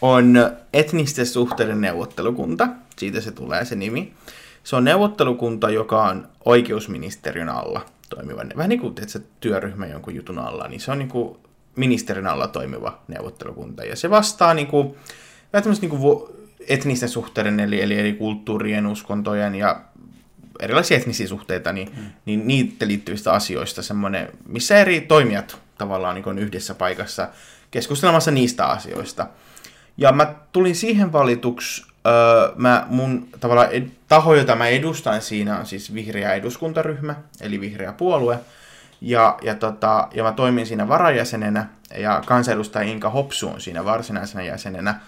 on 0.00 0.50
etnisten 0.72 1.26
suhteiden 1.26 1.80
neuvottelukunta, 1.80 2.68
siitä 2.96 3.20
se 3.20 3.30
tulee 3.30 3.64
se 3.64 3.74
nimi. 3.74 4.12
Se 4.64 4.76
on 4.76 4.84
neuvottelukunta, 4.84 5.70
joka 5.70 6.04
on 6.04 6.28
oikeusministeriön 6.44 7.48
alla 7.48 7.86
toimiva, 8.08 8.42
vähän 8.56 8.68
niin 8.68 8.80
kuin 8.80 8.90
että 8.90 9.12
se 9.12 9.20
työryhmä 9.40 9.86
jonkun 9.86 10.14
jutun 10.14 10.38
alla, 10.38 10.68
niin 10.68 10.80
se 10.80 10.90
on 10.90 10.98
niin 10.98 11.08
kuin 11.08 11.38
ministerin 11.76 12.26
alla 12.26 12.48
toimiva 12.48 13.02
neuvottelukunta. 13.08 13.84
Ja 13.84 13.96
se 13.96 14.10
vastaa 14.10 14.54
niin 14.54 14.66
kuin, 14.66 14.94
vähän 15.52 15.76
niin 15.80 15.90
kuin 15.90 16.28
etnisten 16.68 17.08
suhteiden, 17.08 17.60
eli, 17.60 17.82
eli 17.82 17.94
eri 17.94 18.12
kulttuurien, 18.12 18.86
uskontojen 18.86 19.54
ja 19.54 19.80
erilaisia 20.60 20.96
etnisiä 20.96 21.26
suhteita, 21.26 21.72
niin, 21.72 21.90
mm. 21.96 22.02
niin 22.24 22.46
niitä 22.46 22.86
liittyvistä 22.86 23.32
asioista 23.32 23.82
semmoinen, 23.82 24.28
missä 24.46 24.76
eri 24.76 25.00
toimijat 25.00 25.58
tavallaan 25.78 26.14
niin 26.14 26.38
yhdessä 26.38 26.74
paikassa 26.74 27.28
keskustelemassa 27.70 28.30
niistä 28.30 28.66
asioista. 28.66 29.26
Ja 30.00 30.12
mä 30.12 30.34
tulin 30.52 30.76
siihen 30.76 31.12
valituksi, 31.12 31.84
öö, 32.06 32.52
mä, 32.56 32.86
mun 32.88 33.28
tavallaan 33.40 33.68
ed- 33.70 33.90
taho, 34.08 34.34
jota 34.34 34.56
mä 34.56 34.66
edustan 34.66 35.22
siinä 35.22 35.58
on 35.58 35.66
siis 35.66 35.94
vihreä 35.94 36.34
eduskuntaryhmä, 36.34 37.14
eli 37.40 37.60
vihreä 37.60 37.92
puolue. 37.92 38.38
Ja, 39.00 39.38
ja, 39.42 39.54
tota, 39.54 40.08
ja 40.14 40.22
mä 40.22 40.32
toimin 40.32 40.66
siinä 40.66 40.88
varajäsenenä, 40.88 41.66
ja 41.98 42.22
kansanedustaja 42.26 42.90
Inka 42.90 43.10
Hopsu 43.10 43.48
on 43.48 43.60
siinä 43.60 43.84
varsinaisena 43.84 44.44
jäsenenä. 44.44 45.00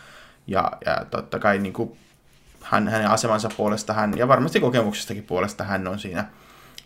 Ja, 0.46 0.72
ja 0.86 1.04
totta 1.10 1.38
kai 1.38 1.58
niin 1.58 1.72
kuin 1.72 1.98
hän, 2.62 2.88
hänen 2.88 3.10
asemansa 3.10 3.48
puolesta 3.56 3.92
hän, 3.92 4.18
ja 4.18 4.28
varmasti 4.28 4.60
kokemuksestakin 4.60 5.24
puolesta 5.24 5.64
hän 5.64 5.88
on 5.88 5.98
siinä, 5.98 6.24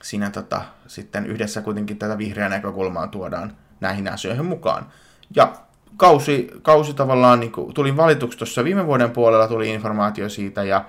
siinä 0.02 0.30
tota, 0.30 0.62
sitten 0.86 1.26
yhdessä 1.26 1.62
kuitenkin 1.62 1.98
tätä 1.98 2.18
vihreää 2.18 2.48
näkökulmaa 2.48 3.06
tuodaan 3.06 3.56
näihin 3.80 4.08
asioihin 4.08 4.44
mukaan. 4.44 4.86
Ja 5.36 5.52
kausi, 5.96 6.50
kausi 6.62 6.94
tavallaan, 6.94 7.40
niin 7.40 7.52
kuin, 7.52 7.74
tulin 7.74 7.96
valituksi 7.96 8.38
tuossa 8.38 8.64
viime 8.64 8.86
vuoden 8.86 9.10
puolella, 9.10 9.48
tuli 9.48 9.70
informaatio 9.70 10.28
siitä 10.28 10.64
ja, 10.64 10.84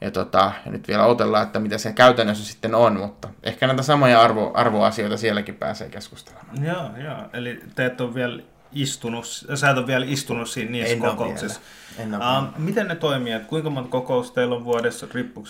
ja, 0.00 0.10
tota, 0.10 0.52
ja 0.66 0.72
nyt 0.72 0.88
vielä 0.88 1.06
otellaan, 1.06 1.46
että 1.46 1.58
mitä 1.58 1.78
se 1.78 1.92
käytännössä 1.92 2.44
sitten 2.44 2.74
on, 2.74 2.96
mutta 2.96 3.28
ehkä 3.42 3.66
näitä 3.66 3.82
samoja 3.82 4.22
arvo, 4.22 4.50
arvoasioita 4.54 5.16
sielläkin 5.16 5.54
pääsee 5.54 5.88
keskustelemaan. 5.88 6.64
Joo, 6.64 7.04
joo. 7.04 7.18
eli 7.32 7.60
te 7.74 7.86
et 7.86 8.00
ole 8.00 8.14
vielä 8.14 8.42
istunut, 8.72 9.26
sä 9.54 9.70
et 9.70 9.78
ole 9.78 9.86
vielä 9.86 10.04
istunut 10.08 10.48
siinä 10.48 10.70
niissä 10.70 10.92
en 10.92 11.00
kokouksissa. 11.00 11.60
En 11.98 12.14
uh, 12.14 12.20
miten 12.58 12.88
ne 12.88 12.94
toimii? 12.94 13.32
Että 13.32 13.48
kuinka 13.48 13.70
monta 13.70 13.90
kokousta 13.90 14.34
teillä 14.34 14.54
on 14.54 14.64
vuodessa? 14.64 15.06
Riippuuko? 15.14 15.48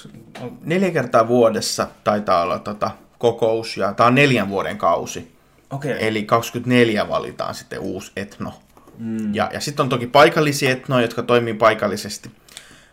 Neljä 0.61 0.91
kertaa 0.91 1.29
vuodessa 1.29 1.89
taitaa 2.05 2.43
olla 2.43 2.59
tota, 2.59 2.91
kokous, 3.19 3.77
ja 3.77 3.93
tämä 3.93 4.07
on 4.07 4.15
neljän 4.15 4.49
vuoden 4.49 4.79
kausi. 4.79 5.37
Okay. 5.71 5.97
Eli 5.99 6.23
24 6.23 7.09
valitaan 7.09 7.55
sitten 7.55 7.79
uusi 7.79 8.13
etno 8.17 8.55
Mm. 9.03 9.35
Ja, 9.35 9.51
ja 9.53 9.61
sitten 9.61 9.83
on 9.85 9.89
toki 9.89 10.07
paikallisia 10.07 10.71
etnoja, 10.71 11.03
jotka 11.03 11.23
toimii 11.23 11.55
paikallisesti. 11.55 12.31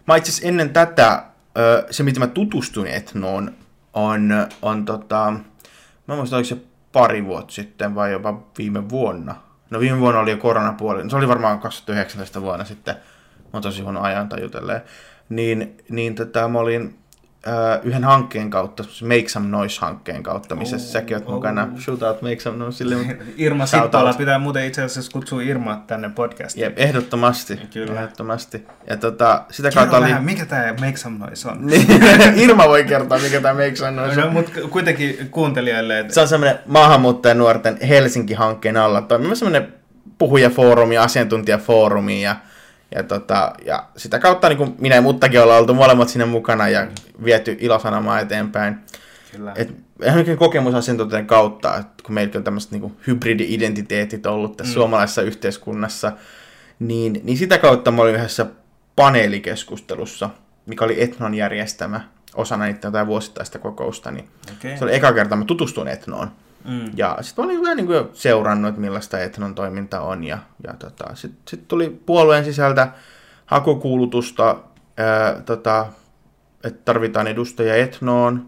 Mä 0.07 0.16
itse 0.16 0.47
ennen 0.47 0.70
tätä, 0.70 1.24
se 1.91 2.03
mitä 2.03 2.20
mä 2.20 2.28
tutustuin 2.28 2.88
etnoon, 2.88 3.51
on, 3.93 4.47
on 4.62 4.86
tota, 4.86 5.34
mä 6.07 6.16
muistan, 6.16 6.38
oliko 6.38 6.47
se 6.47 6.57
pari 6.91 7.26
vuotta 7.26 7.53
sitten 7.53 7.95
vai 7.95 8.12
jopa 8.12 8.43
viime 8.57 8.89
vuonna. 8.89 9.36
No 9.70 9.80
viime 9.80 9.99
vuonna 9.99 10.20
oli 10.20 10.32
jo 10.32 10.38
koronapuoli, 10.38 11.10
se 11.10 11.16
oli 11.16 11.28
varmaan 11.28 11.60
2019 11.60 12.41
vuonna 12.41 12.66
sitten, 12.66 12.95
mä 12.95 13.49
oon 13.53 13.64
tosi 13.64 13.82
huono 13.82 14.01
ajan 14.01 14.30
tajutelleen. 14.30 14.82
Niin, 15.30 15.78
niin 15.89 16.16
tota, 16.16 16.47
mä 16.47 16.60
olin 16.60 16.99
yhden 17.84 18.04
hankkeen 18.04 18.50
kautta, 18.50 18.84
Make 19.02 19.30
Some 19.30 19.48
Noise-hankkeen 19.48 20.24
kautta, 20.24 20.56
missä 20.56 20.76
oh, 20.76 20.82
säkin 20.82 21.18
oot 21.18 21.28
oh. 21.28 21.34
mukana. 21.34 21.68
Shootout 21.78 22.22
Make 22.22 22.40
Some 22.40 22.58
Noise. 22.58 22.78
Sille, 22.78 22.96
Irma 23.38 23.66
Sippala 23.66 24.14
pitää 24.14 24.40
muuten 24.40 24.66
itse 24.66 24.84
asiassa 24.84 25.12
kutsua 25.12 25.42
Irma 25.42 25.84
tänne 25.88 26.10
podcastiin. 26.10 26.64
Jep, 26.64 26.80
ehdottomasti. 26.80 27.60
Kyllä. 27.74 27.94
Ehdottomasti. 27.94 28.66
Ja 28.88 28.98
tota, 28.98 29.46
sitä 29.52 29.72
kautta 29.72 29.98
oli... 29.98 30.06
vähän, 30.06 30.24
mikä 30.24 30.46
tämä 30.46 30.74
Make 30.80 30.98
Some 30.98 31.26
Noise 31.26 31.50
on? 31.50 31.70
Irma 32.44 32.68
voi 32.68 32.84
kertoa, 32.84 33.18
mikä 33.20 33.42
tämä 33.42 33.54
Make 33.54 33.76
Some 33.76 33.92
Noise 33.92 34.22
on. 34.22 34.28
No, 34.28 34.34
mutta 34.34 34.52
kuitenkin 34.70 35.28
kuuntelijoille... 35.32 36.00
Että... 36.00 36.14
Se 36.14 36.22
on 36.22 36.28
semmoinen 36.28 36.60
maahanmuuttajanuorten 36.66 37.78
Helsinki-hankkeen 37.82 38.78
alla 38.78 39.02
toimiva 39.02 39.36
semmoinen 39.36 39.74
puhujafoorumi, 40.18 40.98
asiantuntijafoorumi 40.98 42.24
ja 42.24 42.36
ja, 42.96 43.04
tota, 43.04 43.54
ja 43.66 43.86
sitä 43.98 44.20
kautta 44.20 44.50
niin 44.50 44.58
kuin 44.58 44.76
minä 44.80 44.96
ja 44.96 45.02
muttakin 45.02 45.42
ollaan 45.42 45.60
oltu 45.60 45.74
molemmat 45.74 46.10
sinne 46.10 46.26
mukana 46.26 46.70
ja 46.70 46.88
viety 47.24 47.58
ilosanomaa 47.60 48.20
eteenpäin. 48.20 48.80
Kyllä. 49.32 49.54
Et, 49.56 49.74
ihan 50.06 50.38
kokemusasiantuntijan 50.38 51.26
kautta, 51.26 51.78
että 51.78 52.04
kun 52.04 52.14
meillä 52.16 52.38
on 52.38 52.44
tämmöiset 52.44 52.72
niin 52.72 52.98
hybridi-identiteetit 53.08 54.26
ollut 54.26 54.58
tässä 54.58 54.72
mm. 54.72 54.74
suomalaisessa 54.74 55.22
yhteiskunnassa, 55.22 56.12
niin, 56.80 57.22
niin 57.24 57.38
sitä 57.38 57.58
kautta 57.58 57.92
mä 57.92 58.02
olin 58.02 58.16
yhdessä 58.16 58.46
paneelikeskustelussa, 58.96 60.30
mikä 60.66 60.86
oli 60.86 61.04
Etnon 61.04 61.36
järjestämä 61.36 62.02
osana 62.36 62.66
niitä 62.66 62.88
jotain 62.88 63.08
vuosittaista 63.08 63.60
kokousta. 63.60 64.12
Niin 64.12 64.28
okay. 64.58 64.78
Se 64.78 64.84
oli 64.84 64.96
eka 64.96 65.14
kerta, 65.14 65.36
mä 65.36 65.46
tutustuin 65.46 65.88
Etnoon. 65.88 66.32
Mm. 66.64 66.91
Ja 66.95 67.18
sitten 67.22 67.45
mä 67.45 67.51
olin 67.51 67.62
vähän 67.64 67.78
niin 67.78 67.88
kuin 67.88 67.95
jo 67.95 68.10
seurannut, 68.14 68.70
että 68.70 68.82
millaista 68.82 69.20
Etnon 69.20 69.55
toiminta 69.55 70.01
on. 70.01 70.24
Ja, 70.24 70.38
ja 70.68 70.74
tota, 70.74 71.16
sitten 71.16 71.41
sit 71.47 71.68
tuli 71.68 72.01
puolueen 72.05 72.45
sisältä 72.45 72.91
hakukuulutusta, 73.45 74.55
ää, 74.97 75.41
tota, 75.41 75.86
että 76.64 76.80
tarvitaan 76.86 77.28
edustajia 77.28 77.76
Etnoon. 77.76 78.47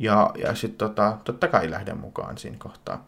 Ja, 0.00 0.30
ja 0.38 0.54
sitten 0.54 0.88
tota, 0.88 1.18
totta 1.24 1.48
kai 1.48 1.70
lähden 1.70 1.98
mukaan 1.98 2.38
siinä 2.38 2.56
kohtaa. 2.58 3.06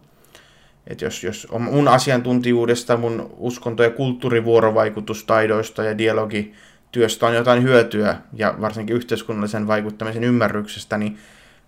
Et 0.86 1.00
jos, 1.00 1.24
jos 1.24 1.46
on 1.50 1.62
mun 1.62 1.88
asiantuntijuudesta, 1.88 2.96
mun 2.96 3.30
uskonto- 3.36 3.82
ja 3.82 3.90
kulttuurivuorovaikutustaidoista 3.90 5.84
ja 5.84 5.98
dialogityöstä 5.98 7.26
on 7.26 7.34
jotain 7.34 7.62
hyötyä, 7.62 8.16
ja 8.32 8.54
varsinkin 8.60 8.96
yhteiskunnallisen 8.96 9.66
vaikuttamisen 9.66 10.24
ymmärryksestä, 10.24 10.98
niin 10.98 11.18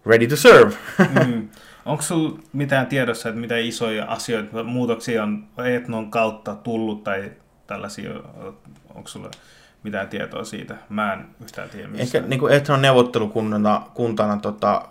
ready 0.06 0.26
to 0.26 0.36
serve. 0.36 0.74
Mm. 0.98 1.48
Onko 1.86 2.02
sinulla 2.02 2.38
mitään 2.52 2.86
tiedossa, 2.86 3.28
että 3.28 3.40
mitä 3.40 3.58
isoja 3.58 4.04
asioita, 4.04 4.64
muutoksia 4.64 5.22
on 5.22 5.46
Etnon 5.74 6.10
kautta 6.10 6.54
tullut 6.54 7.04
tai 7.04 7.32
tällaisia, 7.66 8.10
onko 8.94 9.08
sinulla 9.08 9.30
mitään 9.82 10.08
tietoa 10.08 10.44
siitä? 10.44 10.76
Mä 10.88 11.12
en 11.12 11.24
yhtään 11.42 11.68
tiedä 11.68 11.88
mistä. 11.88 12.02
Ehkä 12.02 12.28
niin 12.28 12.40
kuin 12.40 12.52
Etnon 12.52 12.82
neuvottelukuntana 12.82 13.82
kuntana, 13.94 14.36
tota, 14.36 14.88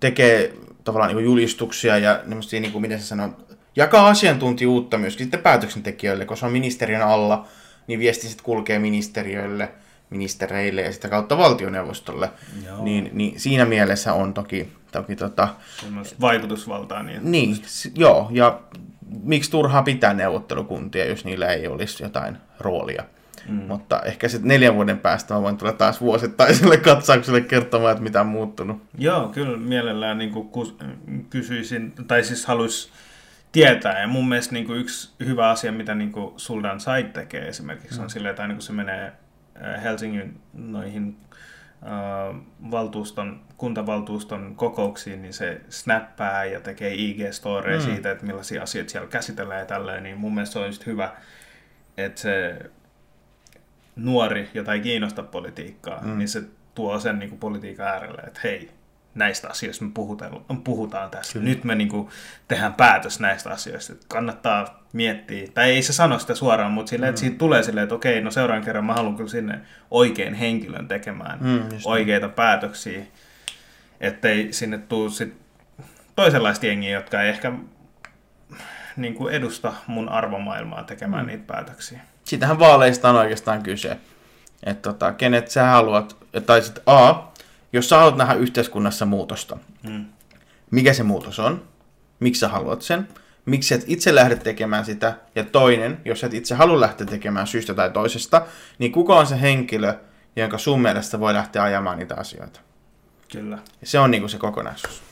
tekee 0.00 0.54
tavallaan 0.84 1.16
niin 1.16 1.24
julistuksia 1.24 1.98
ja 1.98 2.20
niin 2.52 2.72
kuin, 2.72 2.82
miten 2.82 3.00
se 3.00 3.06
sanoo, 3.06 3.30
jakaa 3.76 4.08
asiantuntijuutta 4.08 4.98
myöskin 4.98 5.24
sitten 5.24 5.42
päätöksentekijöille, 5.42 6.24
koska 6.24 6.46
on 6.46 6.52
ministeriön 6.52 7.02
alla, 7.02 7.46
niin 7.86 7.98
viesti 7.98 8.26
sitten 8.26 8.44
kulkee 8.44 8.78
ministeriöille, 8.78 9.72
ministereille 10.10 10.82
ja 10.82 10.92
sitä 10.92 11.08
kautta 11.08 11.38
valtioneuvostolle. 11.38 12.30
Joo. 12.66 12.84
Niin, 12.84 13.10
niin 13.12 13.40
siinä 13.40 13.64
mielessä 13.64 14.12
on 14.12 14.34
toki, 14.34 14.72
toki 14.92 15.16
tota, 15.16 15.48
vaikutusvaltaa. 16.20 17.02
Niin, 17.02 17.20
niin, 17.32 17.56
s- 17.66 17.90
joo, 17.94 18.28
ja 18.32 18.60
miksi 19.22 19.50
turhaa 19.50 19.82
pitää 19.82 20.14
neuvottelukuntia, 20.14 21.04
jos 21.08 21.24
niillä 21.24 21.46
ei 21.46 21.66
olisi 21.66 22.02
jotain 22.02 22.36
roolia. 22.60 23.04
Mm. 23.48 23.54
Mutta 23.54 24.00
ehkä 24.02 24.28
sitten 24.28 24.48
neljän 24.48 24.74
vuoden 24.74 24.98
päästä 24.98 25.34
mä 25.34 25.42
voin 25.42 25.56
tulla 25.56 25.72
taas 25.72 26.00
vuosittaiselle 26.00 26.76
katsaukselle 26.90 27.40
kertomaan, 27.40 27.92
että 27.92 28.02
mitä 28.02 28.20
on 28.20 28.26
muuttunut. 28.26 28.82
Joo, 28.98 29.28
kyllä 29.28 29.56
mielellään 29.56 30.18
niin 30.18 30.30
kuin 30.30 30.48
kysyisin, 31.30 31.92
tai 32.06 32.24
siis 32.24 32.46
haluais 32.46 32.90
tietää. 33.52 34.00
Ja 34.00 34.08
mun 34.08 34.28
mielestä 34.28 34.52
niin 34.54 34.66
kuin 34.66 34.80
yksi 34.80 35.10
hyvä 35.26 35.48
asia, 35.50 35.72
mitä 35.72 35.94
niin 35.94 36.12
kuin 36.12 36.32
Suldan 36.36 36.80
Sait 36.80 37.12
tekee 37.12 37.48
esimerkiksi, 37.48 38.00
on 38.00 38.10
silleen, 38.10 38.30
että 38.30 38.42
aina 38.42 38.54
kun 38.54 38.62
se 38.62 38.72
menee 38.72 39.12
Helsingin 39.82 40.40
noihin 40.52 41.16
äh, 41.82 42.40
valtuuston, 42.70 43.40
kuntavaltuuston 43.56 44.56
kokouksiin, 44.56 45.22
niin 45.22 45.34
se 45.34 45.60
snappaa 45.68 46.44
ja 46.44 46.60
tekee 46.60 46.94
IG-storeja 46.94 47.78
mm. 47.78 47.84
siitä, 47.84 48.10
että 48.10 48.26
millaisia 48.26 48.62
asioita 48.62 48.90
siellä 48.90 49.08
käsitellään 49.08 49.60
ja 49.60 49.66
tälleen, 49.66 50.02
niin 50.02 50.16
mun 50.16 50.34
mielestä 50.34 50.52
se 50.52 50.58
on 50.58 50.66
just 50.66 50.86
hyvä, 50.86 51.12
että 51.96 52.20
se 52.20 52.58
nuori, 53.96 54.48
jota 54.54 54.72
ei 54.72 54.80
kiinnosta 54.80 55.22
politiikkaa, 55.22 56.00
mm. 56.02 56.18
niin 56.18 56.28
se 56.28 56.42
tuo 56.74 57.00
sen 57.00 57.18
niin 57.18 57.28
kuin 57.28 57.40
politiikan 57.40 57.86
äärelle, 57.86 58.22
että 58.22 58.40
hei, 58.44 58.70
näistä 59.18 59.48
asioista 59.48 59.84
me 59.84 59.90
puhutaan, 59.94 60.40
puhutaan 60.64 61.10
tässä. 61.10 61.32
Kyllä. 61.32 61.44
Nyt 61.44 61.64
me 61.64 61.74
niin 61.74 61.88
kuin, 61.88 62.08
tehdään 62.48 62.74
päätös 62.74 63.20
näistä 63.20 63.50
asioista. 63.50 63.92
Että 63.92 64.06
kannattaa 64.08 64.82
miettiä, 64.92 65.48
tai 65.54 65.70
ei 65.70 65.82
se 65.82 65.92
sano 65.92 66.18
sitä 66.18 66.34
suoraan, 66.34 66.72
mutta 66.72 66.90
silleen, 66.90 67.10
että 67.10 67.20
siitä 67.20 67.38
tulee 67.38 67.62
silleen, 67.62 67.82
että 67.82 67.94
okei, 67.94 68.20
no 68.20 68.30
seuraavan 68.30 68.64
kerran 68.64 68.84
mä 68.84 68.94
haluan 68.94 69.16
kyllä 69.16 69.30
sinne 69.30 69.60
oikein 69.90 70.34
henkilön 70.34 70.88
tekemään 70.88 71.38
Mm, 71.40 71.72
just 71.72 71.86
oikeita 71.86 72.28
päätöksiä, 72.28 73.02
ettei 74.00 74.52
sinne 74.52 74.78
tule 74.78 75.10
sit 75.10 75.34
toisenlaista 76.16 76.66
jengiä, 76.66 76.90
jotka 76.98 77.22
ei 77.22 77.28
ehkä 77.28 77.52
niin 78.96 79.14
kuin 79.14 79.34
edusta 79.34 79.72
mun 79.86 80.08
arvomaailmaa 80.08 80.84
tekemään 80.84 81.24
mm. 81.24 81.28
niitä 81.28 81.44
päätöksiä. 81.46 82.00
Sitähän 82.24 82.58
vaaleista 82.58 83.10
on 83.10 83.16
oikeastaan 83.16 83.62
kyse. 83.62 83.98
Että 84.66 84.92
tota, 84.92 85.12
kenet 85.12 85.50
sä 85.50 85.64
haluat, 85.64 86.16
tai 86.46 86.62
sitten 86.62 86.82
A, 86.86 87.14
jos 87.72 87.88
sä 87.88 87.96
haluat 87.96 88.16
nähdä 88.16 88.34
yhteiskunnassa 88.34 89.06
muutosta, 89.06 89.58
Mm. 89.82 90.04
mikä 90.70 90.92
se 90.92 91.02
muutos 91.02 91.38
on, 91.38 91.68
miksi 92.20 92.40
sä 92.40 92.48
haluat 92.48 92.82
sen, 92.82 93.08
miksi 93.46 93.74
et 93.74 93.84
itse 93.86 94.14
lähde 94.14 94.36
tekemään 94.36 94.84
sitä, 94.84 95.14
ja 95.34 95.44
toinen, 95.44 96.00
jos 96.04 96.24
et 96.24 96.34
itse 96.34 96.54
halua 96.54 96.80
lähteä 96.80 97.06
tekemään 97.06 97.46
syystä 97.46 97.74
tai 97.74 97.90
toisesta, 97.90 98.46
niin 98.78 98.92
kuka 98.92 99.16
on 99.16 99.26
se 99.26 99.40
henkilö, 99.40 99.94
jonka 100.36 100.58
sun 100.58 100.82
mielestä 100.82 101.20
voi 101.20 101.34
lähteä 101.34 101.62
ajamaan 101.62 101.98
niitä 101.98 102.14
asioita. 102.14 102.60
Kyllä. 103.32 103.58
Ja 103.80 103.86
se 103.86 103.98
on 103.98 104.10
niinku 104.10 104.28
se 104.28 104.38
kokonaisuus. 104.38 105.02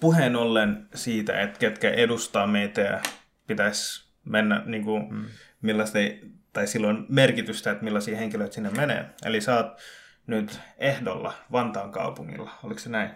Puheen 0.00 0.36
ollen 0.36 0.86
siitä, 0.94 1.40
että 1.40 1.58
ketkä 1.58 1.90
edustaa 1.90 2.46
meitä 2.46 2.80
ja 2.80 3.00
pitäisi 3.46 4.10
mennä, 4.24 4.62
niin 4.66 4.84
kuin, 4.84 5.14
mm. 5.14 5.24
millaista, 5.62 5.98
tai 6.52 6.66
silloin 6.66 7.06
merkitystä, 7.08 7.70
että 7.70 7.84
millaisia 7.84 8.16
henkilöitä 8.16 8.54
sinne 8.54 8.70
menee. 8.70 9.06
Eli 9.24 9.40
sä 9.40 9.56
oot 9.56 9.66
nyt 10.30 10.60
ehdolla 10.78 11.32
Vantaan 11.52 11.92
kaupungilla, 11.92 12.50
oliko 12.62 12.80
se 12.80 12.88
näin? 12.88 13.10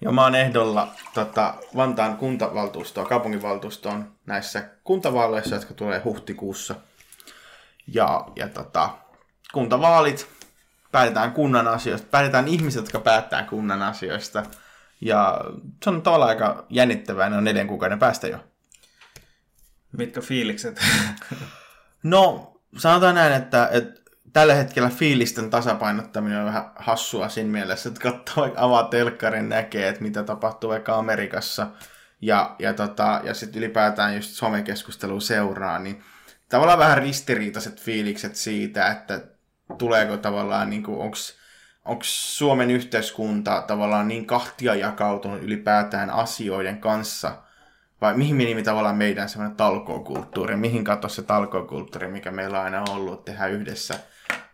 Ja 0.00 0.12
mä 0.12 0.22
oon 0.22 0.34
ehdolla 0.34 0.94
tota, 1.14 1.54
Vantaan 1.76 2.16
kuntavaltuustoon, 2.16 3.06
kaupunginvaltuustoon 3.06 4.12
näissä 4.26 4.68
kuntavaaleissa, 4.84 5.54
jotka 5.54 5.74
tulee 5.74 6.00
huhtikuussa. 6.04 6.74
Ja, 7.86 8.26
ja 8.36 8.48
tota, 8.48 8.90
kuntavaalit, 9.52 10.28
päätetään 10.92 11.32
kunnan 11.32 11.68
asioista, 11.68 12.08
päätetään 12.10 12.48
ihmiset, 12.48 12.80
jotka 12.80 13.00
päättää 13.00 13.42
kunnan 13.42 13.82
asioista. 13.82 14.42
Ja 15.00 15.40
se 15.84 15.90
on 15.90 16.02
tavallaan 16.02 16.30
aika 16.30 16.66
jännittävää, 16.70 17.28
ne 17.28 17.36
on 17.36 17.44
neljän 17.44 17.66
kuukauden 17.66 17.98
päästä 17.98 18.26
jo. 18.28 18.38
Mitkä 19.92 20.20
fiilikset? 20.20 20.80
No, 22.02 22.52
sanotaan 22.76 23.14
näin, 23.14 23.32
että, 23.32 23.68
että 23.72 24.00
tällä 24.36 24.54
hetkellä 24.54 24.88
fiilisten 24.88 25.50
tasapainottaminen 25.50 26.38
on 26.38 26.44
vähän 26.44 26.70
hassua 26.76 27.28
siinä 27.28 27.50
mielessä, 27.50 27.88
että 27.88 28.00
katsoo 28.00 28.48
avaa 28.56 28.84
telkkarin 28.84 29.48
näkee, 29.48 29.88
että 29.88 30.02
mitä 30.02 30.22
tapahtuu 30.22 30.70
vaikka 30.70 30.94
Amerikassa 30.94 31.66
ja, 32.20 32.56
ja, 32.58 32.74
tota, 32.74 33.20
ja 33.24 33.34
sitten 33.34 33.62
ylipäätään 33.62 34.14
just 34.14 34.30
somekeskustelua 34.30 35.20
seuraa, 35.20 35.78
niin 35.78 36.02
tavallaan 36.48 36.78
vähän 36.78 36.98
ristiriitaiset 36.98 37.80
fiilikset 37.80 38.36
siitä, 38.36 38.90
että 38.90 39.20
tuleeko 39.78 40.16
tavallaan, 40.16 40.70
niin 40.70 40.86
onko 40.86 41.16
onko 41.84 42.02
Suomen 42.04 42.70
yhteiskunta 42.70 43.62
tavallaan 43.66 44.08
niin 44.08 44.26
kahtia 44.26 44.74
jakautunut 44.74 45.42
ylipäätään 45.42 46.10
asioiden 46.10 46.78
kanssa, 46.78 47.42
vai 48.00 48.16
mihin 48.16 48.36
meni 48.36 48.62
tavallaan 48.62 48.96
meidän 48.96 49.28
semmoinen 49.28 49.56
talkookulttuuri, 49.56 50.56
mihin 50.56 50.84
katosi 50.84 51.16
se 51.16 51.22
talkookulttuuri, 51.22 52.08
mikä 52.08 52.30
meillä 52.30 52.58
on 52.58 52.64
aina 52.64 52.84
ollut, 52.90 53.24
tehdä 53.24 53.46
yhdessä, 53.46 53.94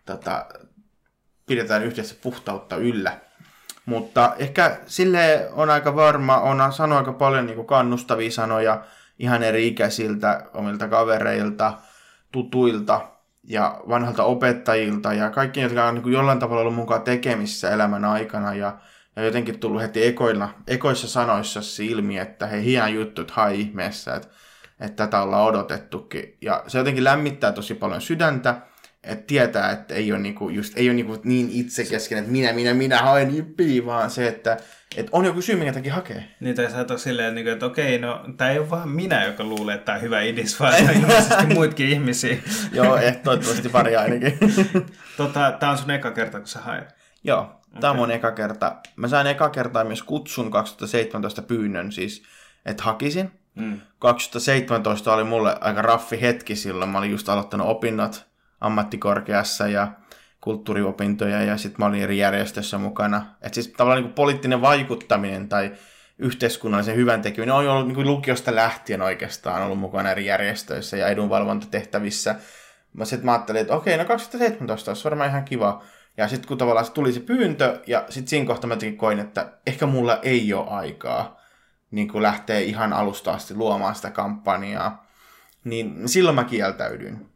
tota, 0.07 0.47
pidetään 1.47 1.83
yhdessä 1.83 2.15
puhtautta 2.23 2.77
yllä. 2.77 3.19
Mutta 3.87 4.35
ehkä 4.39 4.79
sille 4.87 5.49
on 5.53 5.71
aika 5.71 5.97
varma, 5.97 6.41
on 6.41 6.73
sanonut 6.73 6.99
aika 6.99 7.19
paljon 7.19 7.47
niin 7.47 7.67
kannustavia 7.67 8.31
sanoja 8.31 8.85
ihan 9.19 9.43
eri 9.43 9.67
ikäisiltä, 9.67 10.43
omilta 10.55 10.89
kavereilta, 10.89 11.73
tutuilta 12.33 13.09
ja 13.45 13.81
vanhalta 13.89 14.25
opettajilta 14.25 15.13
ja 15.13 15.31
kaikki, 15.31 15.61
jotka 15.61 15.85
on 15.89 15.95
niin 15.95 16.13
jollain 16.13 16.39
tavalla 16.39 16.61
ollut 16.61 16.75
mukaan 16.75 17.03
tekemissä 17.03 17.71
elämän 17.71 18.05
aikana 18.05 18.55
ja, 18.55 18.79
ja 19.17 19.25
jotenkin 19.25 19.59
tullut 19.59 19.83
heti 19.83 20.07
ekoilla, 20.07 20.49
ekoissa 20.67 21.09
sanoissa 21.09 21.61
ilmi, 21.83 22.19
että 22.19 22.47
hei, 22.47 22.65
hieno 22.65 22.87
juttu, 22.87 23.21
että 23.21 23.35
hai 23.37 23.61
ihmeessä, 23.61 24.15
että, 24.15 24.29
että 24.81 25.07
tätä 25.07 25.23
ollaan 25.23 25.45
odotettukin. 25.45 26.37
Ja 26.41 26.65
se 26.67 26.79
jotenkin 26.79 27.05
lämmittää 27.05 27.53
tosi 27.53 27.75
paljon 27.75 28.01
sydäntä, 28.01 28.61
että 29.05 29.25
tietää, 29.27 29.71
että 29.71 29.95
ei 29.95 30.13
ole, 30.13 30.21
niinku, 30.21 30.49
just, 30.49 30.79
ei 30.79 30.89
ole 30.89 30.95
niinku 30.95 31.19
niin 31.25 31.49
itsekesken, 31.53 32.19
että 32.19 32.31
minä, 32.31 32.53
minä, 32.53 32.75
minä 32.75 32.99
haen 32.99 33.37
jippiä, 33.37 33.87
vaan 33.87 34.11
se, 34.11 34.29
että, 34.29 34.57
että 34.97 35.11
on 35.13 35.25
joku 35.25 35.43
syy, 35.43 35.57
minkä 35.57 35.73
takia 35.73 35.95
hakee. 35.95 36.25
Niin, 36.41 36.57
tai 36.57 36.71
sä 36.71 36.79
oot 36.79 37.01
silleen, 37.01 37.39
että 37.39 37.67
okei, 37.67 37.99
no 37.99 38.25
tämä 38.37 38.51
ei 38.51 38.59
ole 38.59 38.71
vaan 38.71 38.89
minä, 38.89 39.25
joka 39.25 39.45
luulee, 39.45 39.75
että 39.75 39.85
tämä 39.85 39.97
on 39.97 40.03
hyvä 40.03 40.23
idis, 40.23 40.61
vaan 40.61 40.75
on 40.75 40.91
ilmeisesti 40.91 41.47
muitakin 41.55 41.89
ihmisiä. 41.89 42.37
Joo, 42.73 42.97
eh, 42.97 43.17
toivottavasti 43.17 43.69
pari 43.69 43.97
ainakin. 43.97 44.39
tota, 45.17 45.53
tämä 45.61 45.73
on 45.73 45.79
sun 45.79 45.91
eka 45.91 46.11
kerta, 46.11 46.39
kun 46.39 46.49
sä 46.49 46.61
haet. 46.61 46.95
Joo, 47.25 47.61
tämä 47.81 47.91
on 47.91 47.97
mun 47.97 48.11
eka 48.11 48.33
kerta. 48.33 48.77
Mä 48.97 49.09
sain 49.09 49.27
eka 49.27 49.49
kertaa 49.49 49.85
myös 49.85 50.03
kutsun 50.03 50.51
2017 50.51 51.43
pyynnön, 51.43 51.93
siis 51.93 52.23
että 52.67 52.83
hakisin. 52.83 53.31
Mm. 53.55 53.81
2017 53.99 55.15
oli 55.15 55.25
mulle 55.25 55.57
aika 55.61 55.83
raffi 55.83 56.21
hetki 56.21 56.57
silloin. 56.57 56.91
Mä 56.91 56.99
olin 56.99 57.11
just 57.11 57.29
aloittanut 57.29 57.69
opinnot 57.69 58.32
ammattikorkeassa 58.63 59.69
ja 59.69 59.89
kulttuuriopintoja 60.41 61.43
ja 61.43 61.57
sitten 61.57 61.77
mä 61.79 61.87
olin 61.87 62.03
eri 62.03 62.19
järjestössä 62.19 62.79
mukana. 62.79 63.27
Et 63.43 63.55
siis 63.55 63.69
tavallaan 63.69 64.03
niin 64.03 64.13
poliittinen 64.13 64.61
vaikuttaminen 64.61 65.49
tai 65.49 65.73
yhteiskunnallisen 66.19 66.97
hyvän 66.97 67.23
tekeminen 67.23 67.55
on 67.55 67.69
ollut 67.69 67.89
niin 67.89 68.07
lukiosta 68.07 68.55
lähtien 68.55 69.03
oikeastaan 69.03 69.63
ollut 69.63 69.79
mukana 69.79 70.11
eri 70.11 70.27
järjestöissä 70.27 70.97
ja 70.97 71.09
edunvalvontatehtävissä. 71.09 72.35
Mä 72.93 73.05
sitten 73.05 73.27
mä 73.27 73.33
ajattelin, 73.33 73.61
että 73.61 73.75
okei, 73.75 73.97
no 73.97 74.05
2017 74.05 74.91
olisi 74.91 75.05
varmaan 75.05 75.31
ihan 75.31 75.45
kiva. 75.45 75.83
Ja 76.17 76.29
sitten 76.29 76.49
kun 76.49 76.59
tavallaan 76.59 76.93
tuli 76.95 77.13
se 77.13 77.21
pyyntö, 77.21 77.81
ja 77.87 78.05
sitten 78.09 78.29
siinä 78.29 78.47
kohtaa 78.47 78.69
mä 78.69 78.75
jotenkin 78.75 78.99
koin, 78.99 79.19
että 79.19 79.53
ehkä 79.67 79.87
mulla 79.87 80.19
ei 80.23 80.55
ole 80.55 80.69
aikaa. 80.71 81.41
niin 81.91 82.09
kuin 82.09 82.23
lähtee 82.23 82.63
ihan 82.63 82.93
alusta 82.93 83.33
asti 83.33 83.55
luomaan 83.55 83.95
sitä 83.95 84.11
kampanjaa, 84.11 85.07
niin 85.65 86.09
silloin 86.09 86.35
mä 86.35 86.45
kieltäydyin. 86.45 87.32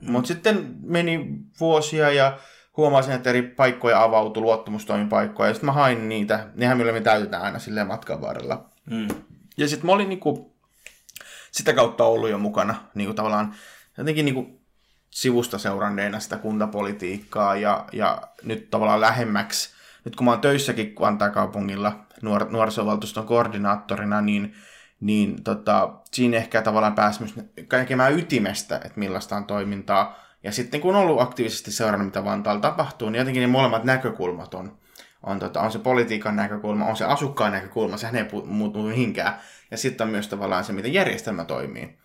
Mm. 0.00 0.12
Mutta 0.12 0.28
sitten 0.28 0.74
meni 0.82 1.28
vuosia 1.60 2.10
ja 2.10 2.38
huomasin, 2.76 3.14
että 3.14 3.30
eri 3.30 3.42
paikkoja 3.42 4.02
avautui, 4.02 4.42
luottamustoimipaikkoja, 4.42 5.48
ja 5.48 5.54
sitten 5.54 5.66
mä 5.66 5.72
hain 5.72 6.08
niitä. 6.08 6.46
Nehän 6.54 6.78
me 6.78 7.00
täytetään 7.00 7.42
aina 7.42 7.58
silleen 7.58 7.86
matkan 7.86 8.20
varrella. 8.20 8.70
Mm. 8.90 9.08
Ja 9.56 9.68
sitten 9.68 9.86
mä 9.86 9.92
olin 9.92 10.08
niinku, 10.08 10.56
sitä 11.52 11.72
kautta 11.72 12.04
ollut 12.04 12.30
jo 12.30 12.38
mukana 12.38 12.74
niinku 12.94 13.14
tavallaan 13.14 13.54
jotenkin 13.98 14.24
niinku 14.24 14.60
sivusta 15.10 15.58
seuranneena 15.58 16.20
sitä 16.20 16.36
kuntapolitiikkaa 16.36 17.56
ja, 17.56 17.84
ja 17.92 18.22
nyt 18.42 18.70
tavallaan 18.70 19.00
lähemmäksi, 19.00 19.70
nyt 20.04 20.16
kun 20.16 20.24
mä 20.24 20.30
oon 20.30 20.40
töissäkin 20.40 20.94
Vantaan 21.00 21.32
kaupungilla 21.32 22.06
nuor- 22.22 22.50
nuorisovaltuuston 22.50 23.26
koordinaattorina, 23.26 24.20
niin, 24.20 24.54
niin 25.00 25.44
tota, 25.44 25.92
siinä 26.12 26.36
ehkä 26.36 26.62
tavallaan 26.62 26.94
pääsi 26.94 27.20
myös 27.20 27.34
näkemään 27.72 28.18
ytimestä, 28.18 28.76
että 28.76 29.00
millaista 29.00 29.36
on 29.36 29.44
toimintaa. 29.44 30.18
Ja 30.42 30.52
sitten 30.52 30.80
kun 30.80 30.96
on 30.96 31.02
ollut 31.02 31.20
aktiivisesti 31.20 31.72
seurannut, 31.72 32.06
mitä 32.06 32.24
Vantaalla 32.24 32.60
tapahtuu, 32.60 33.10
niin 33.10 33.18
jotenkin 33.18 33.40
ne 33.40 33.46
molemmat 33.46 33.84
näkökulmat 33.84 34.54
on, 34.54 34.78
on, 35.22 35.38
tota, 35.38 35.60
on 35.60 35.72
se 35.72 35.78
politiikan 35.78 36.36
näkökulma, 36.36 36.84
on 36.84 36.96
se 36.96 37.04
asukkaan 37.04 37.52
näkökulma, 37.52 37.96
sehän 37.96 38.16
ei 38.16 38.28
muutu 38.44 38.82
mihinkään. 38.82 39.40
Ja 39.70 39.76
sitten 39.76 40.04
on 40.04 40.10
myös 40.10 40.28
tavallaan 40.28 40.64
se, 40.64 40.72
miten 40.72 40.92
järjestelmä 40.92 41.44
toimii. 41.44 41.98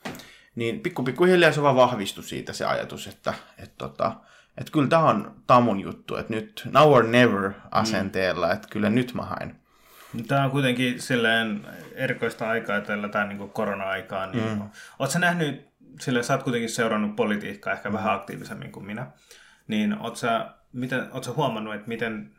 Niin 0.56 0.80
pikku 0.80 1.04
pikku 1.04 1.24
hiljaa 1.24 1.52
se 1.52 1.62
vaan 1.62 1.76
vahvistui 1.76 2.24
siitä 2.24 2.54
se 2.54 2.66
ajatus, 2.66 3.08
että 3.08 3.34
et, 3.58 3.78
tota, 3.78 4.16
et 4.58 4.70
kyllä 4.70 4.88
tämä 4.88 5.10
on 5.10 5.36
tamun 5.48 5.80
juttu, 5.80 6.16
että 6.16 6.34
nyt 6.34 6.70
now 6.72 6.94
or 6.94 7.04
never 7.04 7.52
asenteella, 7.72 8.48
mm. 8.48 8.54
että 8.54 8.68
kyllä 8.72 8.90
nyt 8.90 9.14
mä 9.14 9.22
hain. 9.22 9.61
Tämä 10.28 10.46
on 10.46 10.52
kuitenkin 10.52 11.02
silleen 11.02 11.68
erikoista 11.96 12.50
aikaa 12.50 12.82
tällä 12.82 13.10
tämä 13.10 13.26
niin 13.26 13.50
korona-aikaa. 13.50 14.28
Niin 14.28 14.50
mm. 14.50 14.70
Oletko 15.00 15.20
nähnyt, 15.20 15.68
sille 16.00 16.24
sä 16.24 16.34
oot 16.34 16.44
kuitenkin 16.44 16.70
seurannut 16.70 17.16
politiikkaa 17.16 17.74
ehkä 17.74 17.90
mm. 17.90 17.94
vähän 17.94 18.14
aktiivisemmin 18.14 18.72
kuin 18.72 18.86
minä, 18.86 19.08
niin 19.68 19.98
oletko 19.98 20.16
sä, 20.16 20.52
miten, 20.74 21.10
sä 21.22 21.32
huomannut, 21.32 21.76
että 21.76 21.88
miten 21.88 22.32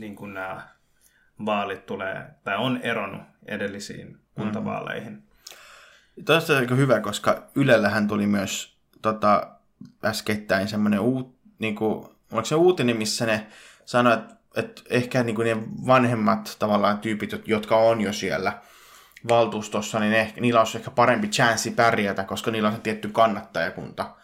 niin 0.00 0.16
kuin 0.16 0.34
nämä 0.34 0.68
vaalit 1.46 1.86
tulee, 1.86 2.26
tai 2.44 2.56
on 2.56 2.80
eronnut 2.82 3.22
edellisiin 3.46 4.18
kuntavaaleihin? 4.34 5.12
Mm. 5.12 5.22
Tuosta 6.24 6.52
on 6.52 6.76
hyvä, 6.76 7.00
koska 7.00 7.46
Ylellähän 7.54 8.08
tuli 8.08 8.26
myös 8.26 8.78
tota, 9.02 9.56
äskettäin 10.04 10.68
semmoinen 10.68 11.00
uut, 11.00 11.38
niin 11.58 11.74
kuin, 11.74 12.08
oliko 12.32 12.44
se 12.44 12.54
uutinen, 12.54 12.96
missä 12.96 13.26
ne 13.26 13.46
sanoivat, 13.84 14.20
että 14.20 14.34
että 14.56 14.82
ehkä 14.90 15.22
niin 15.22 15.36
kuin 15.36 15.46
ne 15.46 15.56
vanhemmat 15.86 16.56
tavallaan 16.58 16.98
tyypit, 16.98 17.30
jotka 17.46 17.76
on 17.76 18.00
jo 18.00 18.12
siellä 18.12 18.52
valtuustossa, 19.28 20.00
niin 20.00 20.12
ehkä, 20.12 20.40
niillä 20.40 20.60
olisi 20.60 20.78
ehkä 20.78 20.90
parempi 20.90 21.28
chanssi 21.28 21.70
pärjätä, 21.70 22.24
koska 22.24 22.50
niillä 22.50 22.68
on 22.68 22.74
se 22.74 22.80
tietty 22.80 23.08
kannattajakunta. 23.08 24.14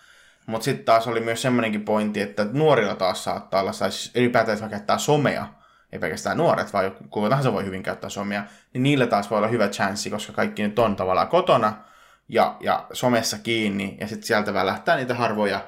Mutta 0.47 0.65
sitten 0.65 0.85
taas 0.85 1.07
oli 1.07 1.21
myös 1.21 1.43
semmoinenkin 1.43 1.85
pointti, 1.85 2.21
että 2.21 2.47
nuorilla 2.53 2.95
taas 2.95 3.25
saattaa 3.25 3.61
olla, 3.61 3.73
tai 3.73 3.93
siis 3.93 4.11
ylipäätään, 4.15 4.55
että 4.55 4.69
käyttää 4.69 4.99
somea, 4.99 5.47
ei 5.93 5.99
pelkästään 5.99 6.37
nuoret, 6.37 6.73
vaan 6.73 6.85
joku 6.85 7.29
tahansa 7.29 7.53
voi 7.53 7.65
hyvin 7.65 7.83
käyttää 7.83 8.11
somea, 8.11 8.45
niin 8.73 8.83
niillä 8.83 9.07
taas 9.07 9.31
voi 9.31 9.39
olla 9.39 9.49
hyvä 9.49 9.69
chanssi, 9.69 10.11
koska 10.11 10.33
kaikki 10.33 10.63
nyt 10.63 10.79
on 10.79 10.97
tavallaan 10.97 11.29
kotona 11.29 11.73
ja, 12.29 12.57
ja 12.61 12.87
somessa 12.93 13.39
kiinni, 13.39 13.97
ja 14.01 14.09
sitten 14.09 14.27
sieltä 14.27 14.55
välähtää 14.55 14.97
niitä 14.97 15.15
harvoja 15.15 15.61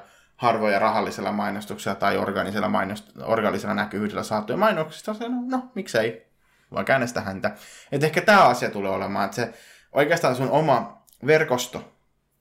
harvoja 0.43 0.79
rahallisella 0.79 1.31
mainostuksella 1.31 1.95
tai 1.95 2.17
organisella, 2.17 2.67
mainost- 2.67 3.23
organisella 3.23 3.73
näkyvyydellä 3.73 4.23
saatuja 4.23 4.57
mainoksista, 4.57 5.15
no, 5.19 5.57
no 5.57 5.71
miksei, 5.75 6.27
voi 6.71 6.85
käännästä 6.85 7.21
häntä. 7.21 7.51
Et 7.91 8.03
ehkä 8.03 8.21
tämä 8.21 8.43
asia 8.43 8.69
tulee 8.69 8.91
olemaan, 8.91 9.25
että 9.25 9.35
se 9.35 9.53
oikeastaan 9.91 10.35
sun 10.35 10.49
oma 10.49 11.03
verkosto, 11.25 11.93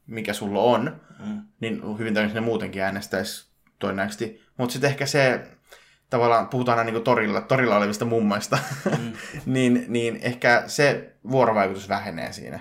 mikä 0.06 0.32
sulla 0.32 0.60
on, 0.60 1.00
mm. 1.26 1.42
niin 1.60 1.98
hyvin 1.98 2.14
ne 2.14 2.40
muutenkin 2.40 2.82
äänestäisi 2.82 3.46
todennäköisesti. 3.78 4.42
Mutta 4.58 4.72
sitten 4.72 4.90
ehkä 4.90 5.06
se, 5.06 5.48
tavallaan 6.10 6.48
puhutaan 6.48 6.78
aina 6.78 6.90
niin 6.90 7.04
torilla, 7.04 7.40
torilla 7.40 7.76
olevista 7.76 8.04
mummoista, 8.04 8.58
mm. 8.98 9.12
niin, 9.54 9.84
niin 9.88 10.18
ehkä 10.22 10.62
se 10.66 11.14
vuorovaikutus 11.30 11.88
vähenee 11.88 12.32
siinä 12.32 12.60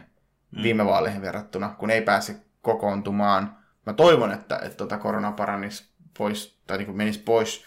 mm. 0.52 0.64
viime 0.64 0.86
vaaleihin 0.86 1.22
verrattuna, 1.22 1.70
kun 1.70 1.90
ei 1.90 2.02
pääse 2.02 2.36
kokoontumaan– 2.62 3.56
mä 3.86 3.94
toivon, 3.94 4.32
että, 4.32 4.56
että 4.56 4.78
tota 4.78 4.98
korona 4.98 5.32
paranisi 5.32 5.92
pois, 6.18 6.62
tai 6.68 6.78
niin 6.78 6.98
menisi 6.98 7.20
pois 7.20 7.64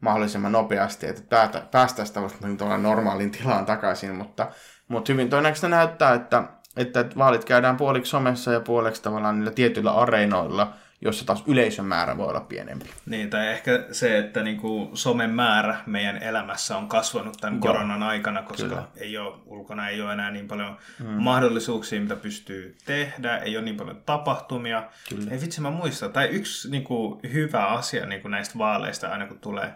mahdollisimman 0.00 0.52
nopeasti, 0.52 1.06
että 1.06 1.48
päästäisiin 1.70 2.14
tavallaan 2.58 2.82
normaaliin 2.82 3.30
tilaan 3.30 3.66
takaisin, 3.66 4.14
mutta, 4.14 4.50
mutta 4.88 5.12
hyvin 5.12 5.30
todennäköistä 5.30 5.68
näyttää, 5.68 6.14
että, 6.14 6.44
että 6.76 7.04
vaalit 7.18 7.44
käydään 7.44 7.76
puoliksi 7.76 8.10
somessa 8.10 8.52
ja 8.52 8.60
puoliksi 8.60 9.02
tavallaan 9.02 9.38
niillä 9.38 9.52
tietyillä 9.52 9.92
areenoilla, 9.92 10.74
jossa 11.02 11.26
taas 11.26 11.44
yleisön 11.46 11.84
määrä 11.84 12.16
voi 12.16 12.28
olla 12.28 12.40
pienempi. 12.40 12.90
Niin, 13.06 13.30
tai 13.30 13.48
ehkä 13.48 13.84
se, 13.92 14.18
että 14.18 14.42
niin 14.42 14.56
kuin 14.56 14.96
somen 14.96 15.30
määrä 15.30 15.76
meidän 15.86 16.22
elämässä 16.22 16.76
on 16.76 16.88
kasvanut 16.88 17.36
tämän 17.40 17.54
Joo. 17.54 17.72
koronan 17.74 18.02
aikana, 18.02 18.42
koska 18.42 18.88
ei 18.96 19.18
ole, 19.18 19.34
ulkona 19.46 19.88
ei 19.88 20.02
ole 20.02 20.12
enää 20.12 20.30
niin 20.30 20.48
paljon 20.48 20.76
mm. 20.98 21.06
mahdollisuuksia, 21.06 22.00
mitä 22.00 22.16
pystyy 22.16 22.76
tehdä, 22.84 23.36
ei 23.36 23.56
ole 23.56 23.64
niin 23.64 23.76
paljon 23.76 24.02
tapahtumia. 24.06 24.82
Kyllä. 25.08 25.30
Ei 25.30 25.40
vitsi, 25.40 25.60
mä 25.60 25.70
muistan. 25.70 26.12
Tai 26.12 26.26
yksi 26.26 26.70
niin 26.70 26.84
kuin, 26.84 27.20
hyvä 27.32 27.66
asia 27.66 28.06
niin 28.06 28.22
kuin 28.22 28.30
näistä 28.30 28.58
vaaleista 28.58 29.08
aina 29.08 29.26
kun 29.26 29.38
tulee 29.38 29.74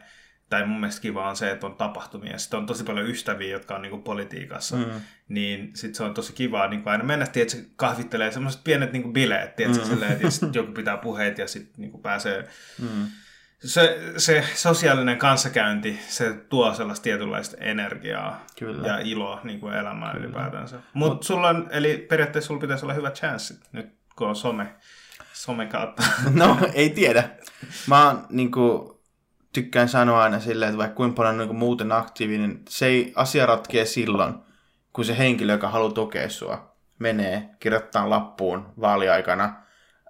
tai 0.50 0.66
mun 0.66 0.80
mielestä 0.80 1.02
kiva 1.02 1.28
on 1.28 1.36
se, 1.36 1.50
että 1.50 1.66
on 1.66 1.74
tapahtumia. 1.74 2.38
Sitten 2.38 2.58
on 2.58 2.66
tosi 2.66 2.84
paljon 2.84 3.06
ystäviä, 3.06 3.50
jotka 3.50 3.74
on 3.74 3.82
niinku 3.82 3.98
politiikassa. 3.98 4.76
Mm. 4.76 4.84
Niin 5.28 5.70
sitten 5.74 5.94
se 5.94 6.02
on 6.02 6.14
tosi 6.14 6.32
kiva 6.32 6.68
niinku 6.68 6.88
aina 6.88 7.04
mennä, 7.04 7.24
että 7.24 7.56
se 7.56 7.64
kahvittelee 7.76 8.32
semmoiset 8.32 8.64
pienet 8.64 8.92
niinku 8.92 9.12
bileet, 9.12 9.56
tiedätkö, 9.56 9.82
mm. 9.82 9.88
silleen, 9.88 10.12
että 10.12 10.30
sit 10.30 10.54
joku 10.60 10.72
pitää 10.72 10.96
puheet 10.96 11.38
ja 11.38 11.48
sitten 11.48 11.74
niinku 11.78 11.98
pääsee... 11.98 12.48
Mm. 12.78 13.06
Se, 13.64 14.00
se 14.16 14.44
sosiaalinen 14.54 15.18
kanssakäynti, 15.18 16.00
se 16.08 16.34
tuo 16.48 16.74
sellaista 16.74 17.04
tietynlaista 17.04 17.56
energiaa 17.60 18.44
Kyllä. 18.58 18.86
ja 18.86 18.98
iloa 18.98 19.40
niin 19.44 19.60
kuin 19.60 19.74
elämään 19.74 20.12
Kyllä. 20.12 20.26
ylipäätänsä. 20.26 20.76
Mutta 20.92 21.14
Mut, 21.14 21.22
sulla 21.22 21.48
on, 21.48 21.68
eli 21.70 22.06
periaatteessa 22.08 22.46
sulla 22.46 22.60
pitäisi 22.60 22.84
olla 22.84 22.94
hyvä 22.94 23.10
chanssit 23.10 23.60
nyt, 23.72 23.86
kun 24.16 24.28
on 24.28 24.36
some, 24.36 24.74
some 25.32 25.66
kautta. 25.66 26.02
No, 26.30 26.58
ei 26.74 26.90
tiedä. 26.90 27.28
Mä 27.86 28.06
oon 28.06 28.26
niin 28.30 28.50
kuin, 28.50 28.95
tykkään 29.60 29.88
sanoa 29.88 30.22
aina 30.22 30.40
silleen, 30.40 30.68
että 30.68 30.78
vaikka 30.78 30.96
kuinka 30.96 31.16
paljon 31.16 31.38
niin 31.38 31.56
muuten 31.56 31.92
aktiivinen, 31.92 32.60
se 32.68 32.86
ei 32.86 33.12
asia 33.16 33.46
ratkee 33.46 33.84
silloin, 33.84 34.34
kun 34.92 35.04
se 35.04 35.18
henkilö, 35.18 35.52
joka 35.52 35.68
haluaa 35.68 35.92
tukea 35.92 36.28
sua, 36.28 36.76
menee, 36.98 37.50
kirjoittaa 37.60 38.10
lappuun 38.10 38.72
vaaliaikana, 38.80 39.54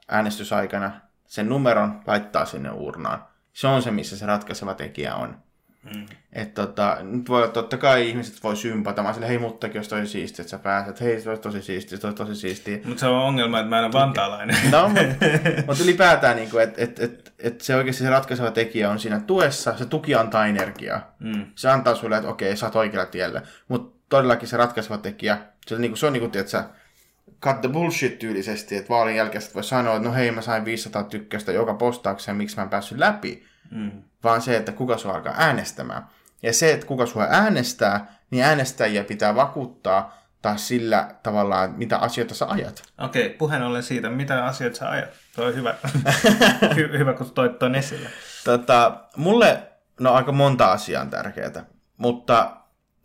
äänestysaikana, 0.08 1.00
sen 1.26 1.48
numeron 1.48 2.00
laittaa 2.06 2.44
sinne 2.44 2.70
urnaan. 2.70 3.24
Se 3.52 3.66
on 3.66 3.82
se, 3.82 3.90
missä 3.90 4.16
se 4.16 4.26
ratkaiseva 4.26 4.74
tekijä 4.74 5.14
on. 5.14 5.36
Mm. 5.94 6.06
Että 6.32 6.66
tota, 6.66 6.96
nyt 7.02 7.28
voi, 7.28 7.48
totta 7.48 7.76
kai 7.76 8.08
ihmiset 8.08 8.42
voi 8.42 8.56
sympata. 8.56 9.02
Mä 9.02 9.12
sille, 9.12 9.28
hei 9.28 9.38
muttakin 9.38 9.78
olisi 9.78 9.90
tosi 9.90 10.06
siistiä, 10.06 10.42
että 10.42 10.50
sä 10.50 10.58
pääset. 10.58 11.00
Hei, 11.00 11.20
se 11.20 11.28
olisi 11.28 11.42
tosi 11.42 11.62
siistiä, 11.62 11.98
se 11.98 12.06
olisi 12.06 12.16
tosi 12.16 12.34
siistiä. 12.34 12.78
Mutta 12.84 13.00
se 13.00 13.06
on 13.06 13.22
ongelma, 13.22 13.58
että 13.58 13.70
mä 13.70 13.78
en 13.78 13.84
ole 13.84 13.92
vantaalainen. 13.92 14.56
No, 14.70 14.88
mutta 14.88 15.26
mut 15.66 15.80
ylipäätään, 15.80 16.36
niin 16.36 16.48
että 16.62 16.82
et, 16.82 16.98
et, 17.00 17.25
et 17.38 17.60
se 17.60 17.76
oikeasti 17.76 18.02
se 18.02 18.10
ratkaiseva 18.10 18.50
tekijä 18.50 18.90
on 18.90 18.98
siinä 18.98 19.20
tuessa. 19.20 19.78
Se 19.78 19.86
tuki 19.86 20.14
antaa 20.14 20.46
energiaa. 20.46 21.14
Mm. 21.18 21.46
Se 21.54 21.70
antaa 21.70 21.94
sulle, 21.94 22.16
että 22.16 22.28
okei, 22.28 22.56
sä 22.56 22.66
oot 22.66 22.76
oikealla 22.76 23.10
tiellä. 23.10 23.42
Mutta 23.68 23.98
todellakin 24.08 24.48
se 24.48 24.56
ratkaiseva 24.56 24.98
tekijä, 24.98 25.38
se, 25.66 25.78
niin 25.78 25.90
kuin, 25.90 25.98
se 25.98 26.06
on 26.06 26.12
niin 26.12 26.30
kuin, 26.30 26.48
sä, 26.48 26.64
cut 27.40 27.60
the 27.60 27.68
bullshit 27.68 28.18
tyylisesti, 28.18 28.76
että 28.76 28.88
vaalin 28.88 29.16
jälkeen 29.16 29.44
voi 29.54 29.64
sanoa, 29.64 29.96
että 29.96 30.08
no 30.08 30.14
hei, 30.14 30.30
mä 30.30 30.42
sain 30.42 30.64
500 30.64 31.04
tykkästä 31.04 31.52
joka 31.52 31.74
postaukseen, 31.74 32.36
miksi 32.36 32.56
mä 32.56 32.62
en 32.62 32.68
päässyt 32.68 32.98
läpi. 32.98 33.46
Mm. 33.70 33.90
Vaan 34.24 34.42
se, 34.42 34.56
että 34.56 34.72
kuka 34.72 34.98
sua 34.98 35.14
alkaa 35.14 35.34
äänestämään. 35.36 36.06
Ja 36.42 36.52
se, 36.52 36.72
että 36.72 36.86
kuka 36.86 37.06
sua 37.06 37.26
äänestää, 37.30 38.14
niin 38.30 38.44
äänestäjiä 38.44 39.04
pitää 39.04 39.34
vakuuttaa 39.34 40.18
taas 40.42 40.68
sillä 40.68 41.14
tavallaan, 41.22 41.74
mitä 41.76 41.98
asioita 41.98 42.34
sä 42.34 42.46
ajat. 42.48 42.82
Okei, 42.98 43.26
okay, 43.26 43.38
puheen 43.38 43.62
ollen 43.62 43.82
siitä, 43.82 44.10
mitä 44.10 44.44
asioita 44.44 44.76
sä 44.76 44.90
ajat. 44.90 45.08
Tuo 45.36 45.44
on 45.44 45.54
hyvä, 45.54 45.74
Hy- 46.76 46.98
hyvä 46.98 47.12
kun 47.12 47.30
toit 47.30 47.58
tuon 47.58 47.74
esille. 47.74 48.08
Tota, 48.44 48.96
mulle, 49.16 49.62
no 50.00 50.12
aika 50.12 50.32
monta 50.32 50.72
asiaa 50.72 51.02
on 51.02 51.10
tärkeää, 51.10 51.64
mutta 51.96 52.56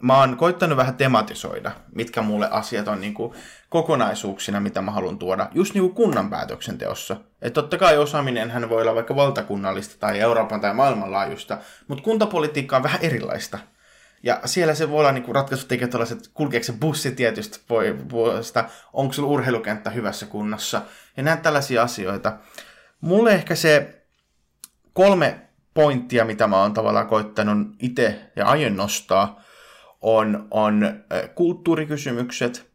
mä 0.01 0.17
oon 0.19 0.37
koittanut 0.37 0.77
vähän 0.77 0.95
tematisoida, 0.95 1.71
mitkä 1.95 2.21
mulle 2.21 2.47
asiat 2.51 2.87
on 2.87 3.01
niin 3.01 3.13
kuin 3.13 3.33
kokonaisuuksina, 3.69 4.59
mitä 4.59 4.81
mä 4.81 4.91
haluan 4.91 5.17
tuoda, 5.17 5.49
just 5.53 5.73
niin 5.73 5.81
kuin 5.81 5.93
kunnan 5.93 6.29
päätöksenteossa. 6.29 7.15
Että 7.41 7.61
totta 7.61 7.77
kai 7.77 7.97
osaaminen 7.97 8.51
hän 8.51 8.69
voi 8.69 8.81
olla 8.81 8.95
vaikka 8.95 9.15
valtakunnallista 9.15 9.95
tai 9.99 10.19
Euroopan 10.19 10.61
tai 10.61 10.73
maailmanlaajuista, 10.73 11.57
mutta 11.87 12.03
kuntapolitiikka 12.03 12.77
on 12.77 12.83
vähän 12.83 13.01
erilaista. 13.01 13.59
Ja 14.23 14.39
siellä 14.45 14.75
se 14.75 14.89
voi 14.89 14.99
olla 14.99 15.11
niin 15.11 15.35
ratkaisutekijät 15.35 15.89
tällaiset, 15.89 16.27
kulkeeko 16.33 16.63
se 16.63 16.73
bussi 16.73 17.11
tietysti 17.11 17.59
puolesta, 18.09 18.65
onko 18.93 19.13
sulla 19.13 19.29
urheilukenttä 19.29 19.89
hyvässä 19.89 20.25
kunnossa, 20.25 20.81
ja 21.17 21.23
näin 21.23 21.41
tällaisia 21.41 21.83
asioita. 21.83 22.37
Mulle 23.01 23.31
ehkä 23.31 23.55
se 23.55 24.03
kolme 24.93 25.41
pointtia, 25.73 26.25
mitä 26.25 26.47
mä 26.47 26.61
oon 26.61 26.73
tavallaan 26.73 27.07
koittanut 27.07 27.67
itse 27.79 28.31
ja 28.35 28.45
aion 28.45 28.77
nostaa, 28.77 29.41
on, 30.01 30.47
on 30.51 31.03
kulttuurikysymykset, 31.35 32.71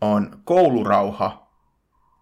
on 0.00 0.40
koulurauha 0.44 1.50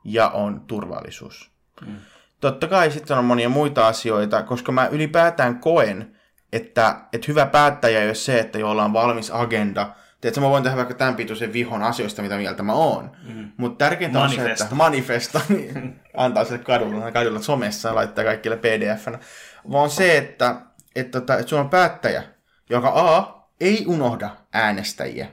ja 0.05 0.29
on 0.29 0.61
turvallisuus. 0.61 1.51
Mm. 1.87 1.97
Totta 2.41 2.69
kai 2.69 2.91
sitten 2.91 3.19
on 3.19 3.25
monia 3.25 3.49
muita 3.49 3.87
asioita, 3.87 4.43
koska 4.43 4.73
mä 4.73 4.87
ylipäätään 4.87 5.59
koen, 5.59 6.17
että, 6.53 6.97
että 7.13 7.25
hyvä 7.29 7.47
päättäjä 7.47 8.01
ei 8.01 8.07
ole 8.07 8.15
se, 8.15 8.39
että 8.39 8.59
jolla 8.59 8.85
on 8.85 8.93
valmis 8.93 9.31
agenda. 9.31 9.91
Tiedätkö, 10.21 10.41
mä 10.41 10.51
voin 10.51 10.63
tehdä 10.63 10.77
vaikka 10.77 10.95
tämän 10.95 11.17
pituisen 11.17 11.53
vihon 11.53 11.83
asioista, 11.83 12.23
mitä 12.23 12.37
mieltä 12.37 12.63
mä 12.63 12.73
oon. 12.73 13.11
Mm. 13.29 13.53
Mutta 13.57 13.85
tärkeintä 13.85 14.21
on 14.21 14.31
se, 14.31 14.51
että 14.51 14.67
manifesta, 14.71 15.41
niin 15.49 16.01
antaa 16.17 16.45
sille 16.45 16.59
kadulla, 16.59 17.11
kadulla 17.11 17.41
somessa 17.41 17.89
ja 17.89 17.95
laittaa 17.95 18.25
kaikille 18.25 18.57
pdf 18.57 19.07
Vaan 19.73 19.91
se, 19.91 20.19
että, 20.19 20.57
että, 20.97 21.19
että, 21.19 21.35
että 21.35 21.49
sulla 21.49 21.63
on 21.63 21.71
päättäjä, 21.71 22.23
joka 22.71 22.93
A, 22.95 23.43
ei 23.61 23.85
unohda 23.87 24.31
äänestäjiä. 24.53 25.27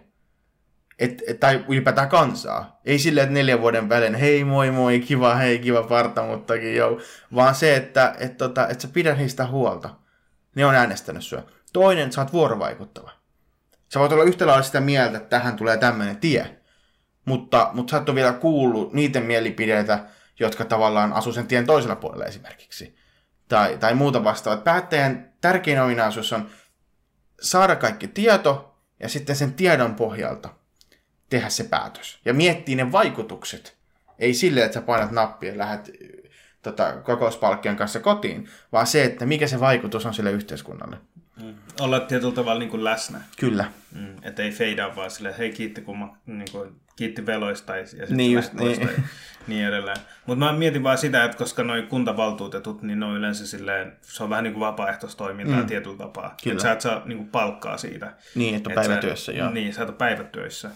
Et, 0.99 1.23
et, 1.27 1.39
tai 1.39 1.65
ylipäätään 1.67 2.09
kansaa. 2.09 2.79
Ei 2.85 2.99
silleen, 2.99 3.23
että 3.23 3.33
neljän 3.33 3.61
vuoden 3.61 3.89
välein, 3.89 4.15
hei 4.15 4.43
moi 4.43 4.71
moi, 4.71 4.99
kiva, 4.99 5.35
hei 5.35 5.59
kiva 5.59 5.83
parta, 5.83 6.23
muttakin 6.23 6.75
joo. 6.75 6.99
Vaan 7.35 7.55
se, 7.55 7.75
että 7.75 8.15
et, 8.19 8.37
tota, 8.37 8.67
et 8.67 8.81
sä 8.81 8.87
pidät 8.93 9.17
heistä 9.17 9.47
huolta. 9.47 9.89
Ne 10.59 10.65
on 10.65 10.75
äänestänyt 10.75 11.23
sua. 11.23 11.43
Toinen, 11.73 12.11
sä 12.11 12.21
oot 12.21 12.33
vuorovaikuttava. 12.33 13.11
Sä 13.93 13.99
voit 13.99 14.11
olla 14.11 14.23
yhtä 14.23 14.47
lailla 14.47 14.63
sitä 14.63 14.81
mieltä, 14.81 15.17
että 15.17 15.29
tähän 15.29 15.55
tulee 15.55 15.77
tämmöinen 15.77 16.17
tie. 16.17 16.57
Mutta, 17.25 17.69
mutta 17.73 17.91
sä 17.91 17.97
et 17.97 18.09
ole 18.09 18.15
vielä 18.15 18.33
kuullut 18.33 18.93
niiden 18.93 19.23
mielipideitä, 19.23 20.05
jotka 20.39 20.65
tavallaan 20.65 21.13
asuu 21.13 21.33
sen 21.33 21.47
tien 21.47 21.65
toisella 21.65 21.95
puolella 21.95 22.25
esimerkiksi. 22.25 22.95
Tai, 23.47 23.77
tai 23.77 23.93
muuta 23.93 24.23
vastaavaa. 24.23 24.63
Päättäjän 24.63 25.33
tärkein 25.41 25.81
ominaisuus 25.81 26.33
on 26.33 26.49
saada 27.41 27.75
kaikki 27.75 28.07
tieto 28.07 28.79
ja 28.99 29.09
sitten 29.09 29.35
sen 29.35 29.53
tiedon 29.53 29.95
pohjalta 29.95 30.49
tehdä 31.29 31.49
se 31.49 31.63
päätös. 31.63 32.19
Ja 32.25 32.33
miettiä 32.33 32.75
ne 32.75 32.91
vaikutukset. 32.91 33.77
Ei 34.19 34.33
silleen, 34.33 34.65
että 34.65 34.79
sä 34.79 34.85
painat 34.85 35.11
nappia 35.11 35.51
ja 35.51 35.57
lähdet 35.57 35.91
tota, 36.61 36.93
kokouspalkkion 36.93 37.75
kanssa 37.75 37.99
kotiin, 37.99 38.49
vaan 38.71 38.87
se, 38.87 39.03
että 39.03 39.25
mikä 39.25 39.47
se 39.47 39.59
vaikutus 39.59 40.05
on 40.05 40.13
sille 40.13 40.31
yhteiskunnalle. 40.31 40.97
Mm. 41.43 41.53
Olla 41.79 41.99
tietyllä 41.99 42.33
tavalla 42.33 42.59
niin 42.59 42.69
kuin 42.69 42.83
läsnä. 42.83 43.21
Kyllä. 43.39 43.65
Mm. 43.95 44.15
Että 44.23 44.43
ei 44.43 44.51
feidaa 44.51 44.95
vaan 44.95 45.11
silleen, 45.11 45.35
hei 45.35 45.51
kiitti, 45.51 45.81
kun 45.81 45.99
mä, 45.99 46.07
niin 46.25 46.51
kuin, 46.51 46.75
kiitti 46.95 47.25
veloista 47.25 47.77
ja 47.77 47.87
sitten 47.87 48.17
niin, 48.17 48.31
just, 48.31 48.53
niin. 48.53 48.81
ja 48.81 48.87
niin 49.47 49.65
edelleen. 49.65 49.97
Mutta 50.25 50.45
mä 50.45 50.53
mietin 50.53 50.83
vaan 50.83 50.97
sitä, 50.97 51.23
että 51.23 51.37
koska 51.37 51.63
noi 51.63 51.81
kuntavaltuutetut, 51.81 52.81
niin 52.81 52.99
ne 52.99 53.05
on 53.05 53.17
yleensä 53.17 53.47
silleen, 53.47 53.97
se 54.01 54.23
on 54.23 54.29
vähän 54.29 54.43
niin 54.43 54.53
kuin 54.53 54.61
vapaaehtoistoimintaa 54.61 55.59
mm. 55.59 55.67
tietyllä 55.67 55.97
tapaa. 55.97 56.35
Kyllä. 56.43 56.53
Että 56.53 56.63
sä 56.63 56.71
et 56.71 56.81
saa 56.81 57.01
niin 57.05 57.17
kuin 57.17 57.29
palkkaa 57.29 57.77
siitä. 57.77 58.13
Niin, 58.35 58.55
että 58.55 58.69
on 58.69 58.75
päivätyössä, 58.75 59.31
sä, 59.31 59.37
joo. 59.37 59.49
Niin, 59.49 59.73
sä 59.73 59.83
et 59.83 59.97
päivätyössä 59.97 60.71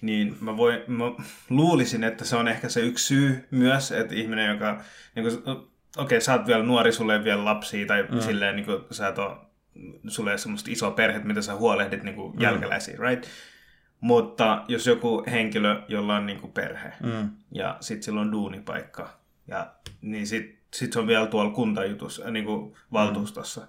niin 0.00 0.36
mä, 0.40 0.56
voi, 0.56 0.84
mä 0.86 1.04
luulisin, 1.50 2.04
että 2.04 2.24
se 2.24 2.36
on 2.36 2.48
ehkä 2.48 2.68
se 2.68 2.80
yksi 2.80 3.06
syy 3.06 3.48
myös, 3.50 3.92
että 3.92 4.14
ihminen, 4.14 4.50
joka, 4.50 4.82
niin 5.14 5.26
okei, 5.26 5.54
okay, 5.96 6.20
sä 6.20 6.32
oot 6.32 6.46
vielä 6.46 6.62
nuori, 6.62 6.92
sulle 6.92 7.16
ei 7.16 7.24
vielä 7.24 7.44
lapsia, 7.44 7.86
tai 7.86 8.02
mm. 8.02 8.20
silleen, 8.20 8.56
niin 8.56 8.66
kuin, 8.66 8.84
sä 8.90 9.08
et 9.08 9.18
ole, 9.18 9.36
sulle 10.08 10.32
ei 10.32 10.38
semmoista 10.38 10.70
isoa 10.70 10.90
perhettä, 10.90 11.28
mitä 11.28 11.42
sä 11.42 11.54
huolehdit 11.54 12.02
niin 12.02 12.14
kuin 12.14 12.36
mm. 12.36 12.40
jälkeläisiä, 12.40 12.96
right? 12.98 13.26
Mutta 14.00 14.64
jos 14.68 14.86
joku 14.86 15.24
henkilö, 15.30 15.82
jolla 15.88 16.16
on 16.16 16.26
niin 16.26 16.40
kuin 16.40 16.52
perhe, 16.52 16.92
mm. 17.02 17.30
ja 17.52 17.76
sitten 17.80 18.02
sillä 18.02 18.20
on 18.20 18.32
duunipaikka, 18.32 19.18
ja, 19.46 19.72
niin 20.00 20.26
sitten 20.26 20.58
sit 20.74 20.92
se 20.92 20.98
on 20.98 21.06
vielä 21.06 21.26
tuolla 21.26 21.50
kuntajutus, 21.50 22.22
niin 22.30 22.44
kuin 22.44 22.76
valtuustossa, 22.92 23.60
mm 23.60 23.66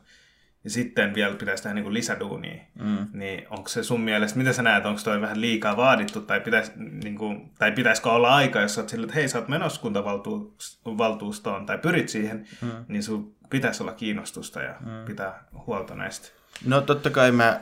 ja 0.63 0.69
sitten 0.69 1.13
vielä 1.13 1.35
pitäisi 1.35 1.63
tehdä 1.63 1.73
niin 1.73 1.93
lisäduunia, 1.93 2.63
mm. 2.79 3.07
niin 3.13 3.47
onko 3.49 3.69
se 3.69 3.83
sun 3.83 4.01
mielestä, 4.01 4.37
mitä 4.37 4.53
sä 4.53 4.61
näet, 4.61 4.85
onko 4.85 5.01
toi 5.03 5.21
vähän 5.21 5.41
liikaa 5.41 5.77
vaadittu, 5.77 6.21
tai, 6.21 6.39
pitäis, 6.39 6.71
niin 6.75 7.17
kuin, 7.17 7.51
tai 7.59 7.71
pitäisikö 7.71 8.09
olla 8.09 8.35
aika, 8.35 8.61
jos 8.61 8.75
sä 8.75 8.81
oot 8.81 8.89
sillä, 8.89 9.03
että 9.03 9.15
hei, 9.15 9.27
sä 9.29 9.39
oot 9.39 9.47
menossa 9.47 9.81
kuntavaltuustoon, 9.81 11.65
tai 11.65 11.77
pyrit 11.77 12.09
siihen, 12.09 12.47
mm. 12.61 12.71
niin 12.87 13.03
sun 13.03 13.35
pitäisi 13.49 13.83
olla 13.83 13.93
kiinnostusta 13.93 14.61
ja 14.61 14.75
mm. 14.79 15.05
pitää 15.05 15.43
huolta 15.67 15.95
näistä. 15.95 16.29
No 16.65 16.81
totta 16.81 17.09
kai 17.09 17.31
mä 17.31 17.59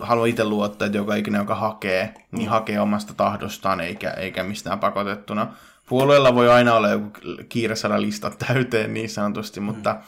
haluan 0.00 0.28
itse 0.28 0.44
luottaa, 0.44 0.86
että 0.86 0.98
joka 0.98 1.14
ikinen, 1.14 1.38
joka 1.38 1.54
hakee, 1.54 2.14
niin 2.32 2.48
mm. 2.48 2.50
hakee 2.50 2.80
omasta 2.80 3.14
tahdostaan, 3.14 3.80
eikä, 3.80 4.10
eikä 4.10 4.42
mistään 4.42 4.78
pakotettuna. 4.78 5.46
Puolueella 5.88 6.34
voi 6.34 6.50
aina 6.50 6.74
olla 6.74 6.88
joku 6.88 7.10
kiire 7.48 7.76
saada 7.76 8.00
listat 8.00 8.38
täyteen 8.38 8.94
niin 8.94 9.10
sanotusti, 9.10 9.60
mutta 9.60 9.92
mm 9.92 9.98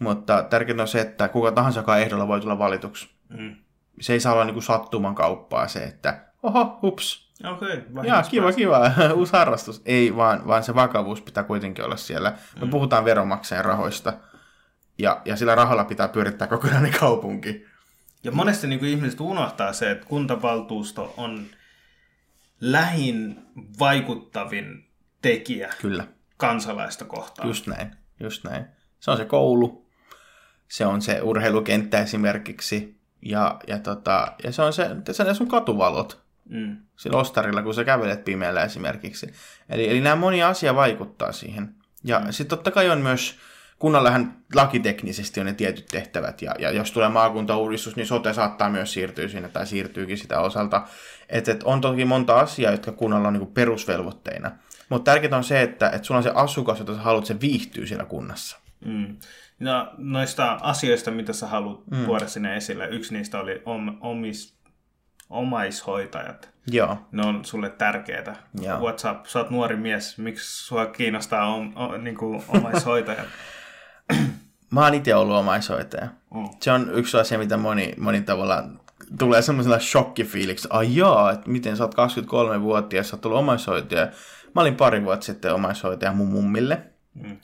mutta 0.00 0.42
tärkeintä 0.42 0.82
on 0.82 0.88
se, 0.88 1.00
että 1.00 1.28
kuka 1.28 1.52
tahansa, 1.52 1.80
joka 1.80 1.96
ehdolla 1.96 2.28
voi 2.28 2.40
tulla 2.40 2.58
valituksi. 2.58 3.10
Mm. 3.28 3.56
Se 4.00 4.12
ei 4.12 4.20
saa 4.20 4.32
olla 4.32 4.44
niin 4.44 4.54
kuin 4.54 4.64
sattuman 4.64 5.14
kauppaa 5.14 5.68
se, 5.68 5.84
että 5.84 6.24
oho, 6.42 6.78
hups. 6.82 7.24
Okei, 7.44 7.78
okay, 7.78 8.06
Jaa, 8.06 8.22
kiva, 8.22 8.52
kiva, 8.52 8.90
uusi 9.14 9.32
harrastus. 9.32 9.82
Ei, 9.84 10.16
vaan, 10.16 10.46
vaan 10.46 10.62
se 10.62 10.74
vakavuus 10.74 11.20
pitää 11.20 11.44
kuitenkin 11.44 11.84
olla 11.84 11.96
siellä. 11.96 12.30
Me 12.60 12.64
mm. 12.64 12.70
puhutaan 12.70 13.04
veronmaksajan 13.04 13.64
rahoista, 13.64 14.12
ja, 14.98 15.22
ja 15.24 15.36
sillä 15.36 15.54
rahalla 15.54 15.84
pitää 15.84 16.08
pyörittää 16.08 16.46
kokonainen 16.48 16.92
kaupunki. 17.00 17.66
Ja 18.24 18.32
monesti 18.32 18.66
niin 18.66 18.78
kuin 18.78 18.90
ihmiset 18.90 19.20
unohtaa 19.20 19.72
se, 19.72 19.90
että 19.90 20.06
kuntavaltuusto 20.06 21.14
on 21.16 21.46
lähin 22.60 23.42
vaikuttavin 23.78 24.90
tekijä 25.22 25.74
Kyllä. 25.80 26.06
kansalaista 26.36 27.04
kohtaan. 27.04 27.48
Just 27.48 27.66
näin, 27.66 27.90
just 28.20 28.44
näin. 28.44 28.64
Se 29.00 29.10
on 29.10 29.16
se 29.16 29.24
koulu, 29.24 29.83
se 30.74 30.86
on 30.86 31.02
se 31.02 31.20
urheilukenttä 31.22 32.02
esimerkiksi, 32.02 32.96
ja, 33.22 33.58
ja, 33.66 33.78
tota, 33.78 34.32
ja 34.44 34.52
se 34.52 34.62
on 34.62 34.72
se, 34.72 34.90
se 35.12 35.22
on 35.22 35.34
sun 35.34 35.48
katuvalot 35.48 36.22
mm. 36.48 36.76
sillä 36.96 37.18
ostarilla, 37.18 37.62
kun 37.62 37.74
sä 37.74 37.84
kävelet 37.84 38.24
pimeällä 38.24 38.64
esimerkiksi. 38.64 39.32
Eli, 39.68 39.90
eli 39.90 40.00
nämä 40.00 40.16
monia 40.16 40.48
asia 40.48 40.74
vaikuttaa 40.74 41.32
siihen. 41.32 41.74
Ja 42.04 42.18
mm. 42.18 42.26
sitten 42.30 42.58
totta 42.58 42.70
kai 42.70 42.90
on 42.90 42.98
myös, 42.98 43.38
kunnallähän 43.78 44.36
lakiteknisesti 44.54 45.40
on 45.40 45.46
ne 45.46 45.52
tietyt 45.52 45.86
tehtävät, 45.86 46.42
ja, 46.42 46.54
ja 46.58 46.70
jos 46.70 46.92
tulee 46.92 47.08
maakuntauudistus, 47.08 47.96
niin 47.96 48.06
sote 48.06 48.32
saattaa 48.32 48.70
myös 48.70 48.92
siirtyä 48.92 49.28
sinne, 49.28 49.48
tai 49.48 49.66
siirtyykin 49.66 50.18
sitä 50.18 50.40
osalta. 50.40 50.86
Että 51.28 51.52
et 51.52 51.62
on 51.62 51.80
toki 51.80 52.04
monta 52.04 52.40
asiaa, 52.40 52.72
jotka 52.72 52.92
kunnalla 52.92 53.28
on 53.28 53.34
niinku 53.34 53.52
perusvelvoitteina. 53.52 54.50
Mutta 54.88 55.10
tärkeintä 55.10 55.36
on 55.36 55.44
se, 55.44 55.62
että 55.62 55.90
et 55.90 56.04
sulla 56.04 56.18
on 56.18 56.24
se 56.24 56.32
asukas, 56.34 56.78
jota 56.78 56.94
sä 56.94 57.02
haluat, 57.02 57.26
se 57.26 57.40
viihtyy 57.40 57.86
siellä 57.86 58.04
kunnassa. 58.04 58.58
Mm. 58.84 59.16
No, 59.60 59.90
noista 59.98 60.58
asioista, 60.62 61.10
mitä 61.10 61.32
sä 61.32 61.46
haluat 61.46 61.80
mm. 61.90 62.04
tuoda 62.04 62.28
sinne 62.28 62.56
esille, 62.56 62.88
yksi 62.88 63.14
niistä 63.14 63.40
oli 63.40 63.62
om, 63.64 63.96
omis, 64.00 64.58
omaishoitajat. 65.30 66.50
Joo. 66.66 66.98
Ne 67.12 67.26
on 67.26 67.44
sulle 67.44 67.70
tärkeitä. 67.70 68.36
Joo. 68.60 68.80
WhatsApp, 68.80 69.26
sä 69.26 69.38
oot 69.38 69.50
nuori 69.50 69.76
mies, 69.76 70.18
miksi 70.18 70.66
sua 70.66 70.86
kiinnostaa 70.86 71.54
om, 71.54 71.72
o, 71.76 71.96
niin 71.96 72.16
kuin 72.16 72.42
omaishoitajat? 72.48 73.26
Mä 74.70 74.84
oon 74.84 74.94
itse 74.94 75.14
ollut 75.14 75.36
omaishoitaja. 75.36 76.08
Mm. 76.34 76.48
Se 76.60 76.72
on 76.72 76.90
yksi 76.94 77.16
asia, 77.16 77.38
mitä 77.38 77.56
moni, 77.56 77.94
moni 77.98 78.20
tavallaan 78.20 78.80
tulee 79.18 79.42
semmoisella 79.42 79.78
shokkifiiliksi. 79.78 80.68
Ai 80.70 80.96
jaa, 80.96 81.32
että 81.32 81.50
miten 81.50 81.76
sä 81.76 81.84
oot 81.84 81.94
23-vuotias, 81.94 83.08
sä 83.08 83.16
oot 83.16 83.26
ollut 83.26 83.38
omaishoitaja. 83.38 84.08
Mä 84.54 84.60
olin 84.60 84.76
pari 84.76 85.04
vuotta 85.04 85.26
sitten 85.26 85.54
omaishoitaja 85.54 86.12
mun 86.12 86.28
mummille. 86.28 86.82
Mm 87.14 87.36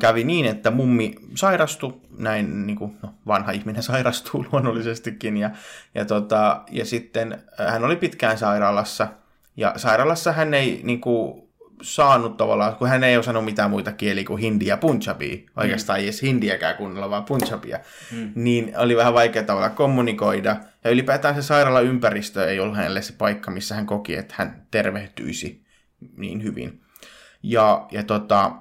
kävi 0.00 0.24
niin, 0.24 0.46
että 0.46 0.70
mummi 0.70 1.14
sairastui, 1.34 2.00
näin 2.18 2.66
niin 2.66 2.76
kuin, 2.76 2.96
no, 3.02 3.14
vanha 3.26 3.52
ihminen 3.52 3.82
sairastuu 3.92 4.46
luonnollisestikin, 4.52 5.36
ja, 5.36 5.50
ja, 5.94 6.04
tota, 6.04 6.62
ja 6.70 6.84
sitten 6.84 7.42
hän 7.68 7.84
oli 7.84 7.96
pitkään 7.96 8.38
sairaalassa, 8.38 9.08
ja 9.56 9.72
sairaalassa 9.76 10.32
hän 10.32 10.54
ei 10.54 10.80
niin 10.84 11.00
kuin, 11.00 11.50
saanut 11.82 12.36
tavallaan, 12.36 12.76
kun 12.76 12.88
hän 12.88 13.04
ei 13.04 13.16
osannut 13.16 13.44
mitään 13.44 13.70
muita 13.70 13.92
kieliä 13.92 14.24
kuin 14.24 14.40
hindi 14.40 14.66
ja 14.66 14.76
punjabi, 14.76 15.46
oikeastaan 15.56 15.98
mm. 15.98 16.00
ei 16.00 16.06
edes 16.06 16.22
hindiäkään 16.22 16.76
kunnolla, 16.76 17.10
vaan 17.10 17.24
punjabia, 17.24 17.78
mm. 18.12 18.32
niin 18.34 18.72
oli 18.76 18.96
vähän 18.96 19.14
vaikea 19.14 19.42
tavalla 19.42 19.70
kommunikoida, 19.70 20.56
ja 20.84 20.90
ylipäätään 20.90 21.34
se 21.34 21.42
sairaalaympäristö 21.42 22.50
ei 22.50 22.60
ollut 22.60 22.76
hänelle 22.76 23.02
se 23.02 23.12
paikka, 23.18 23.50
missä 23.50 23.74
hän 23.74 23.86
koki, 23.86 24.16
että 24.16 24.34
hän 24.38 24.66
tervehtyisi 24.70 25.64
niin 26.16 26.42
hyvin. 26.42 26.80
Ja, 27.42 27.86
ja 27.90 28.02
tota, 28.02 28.52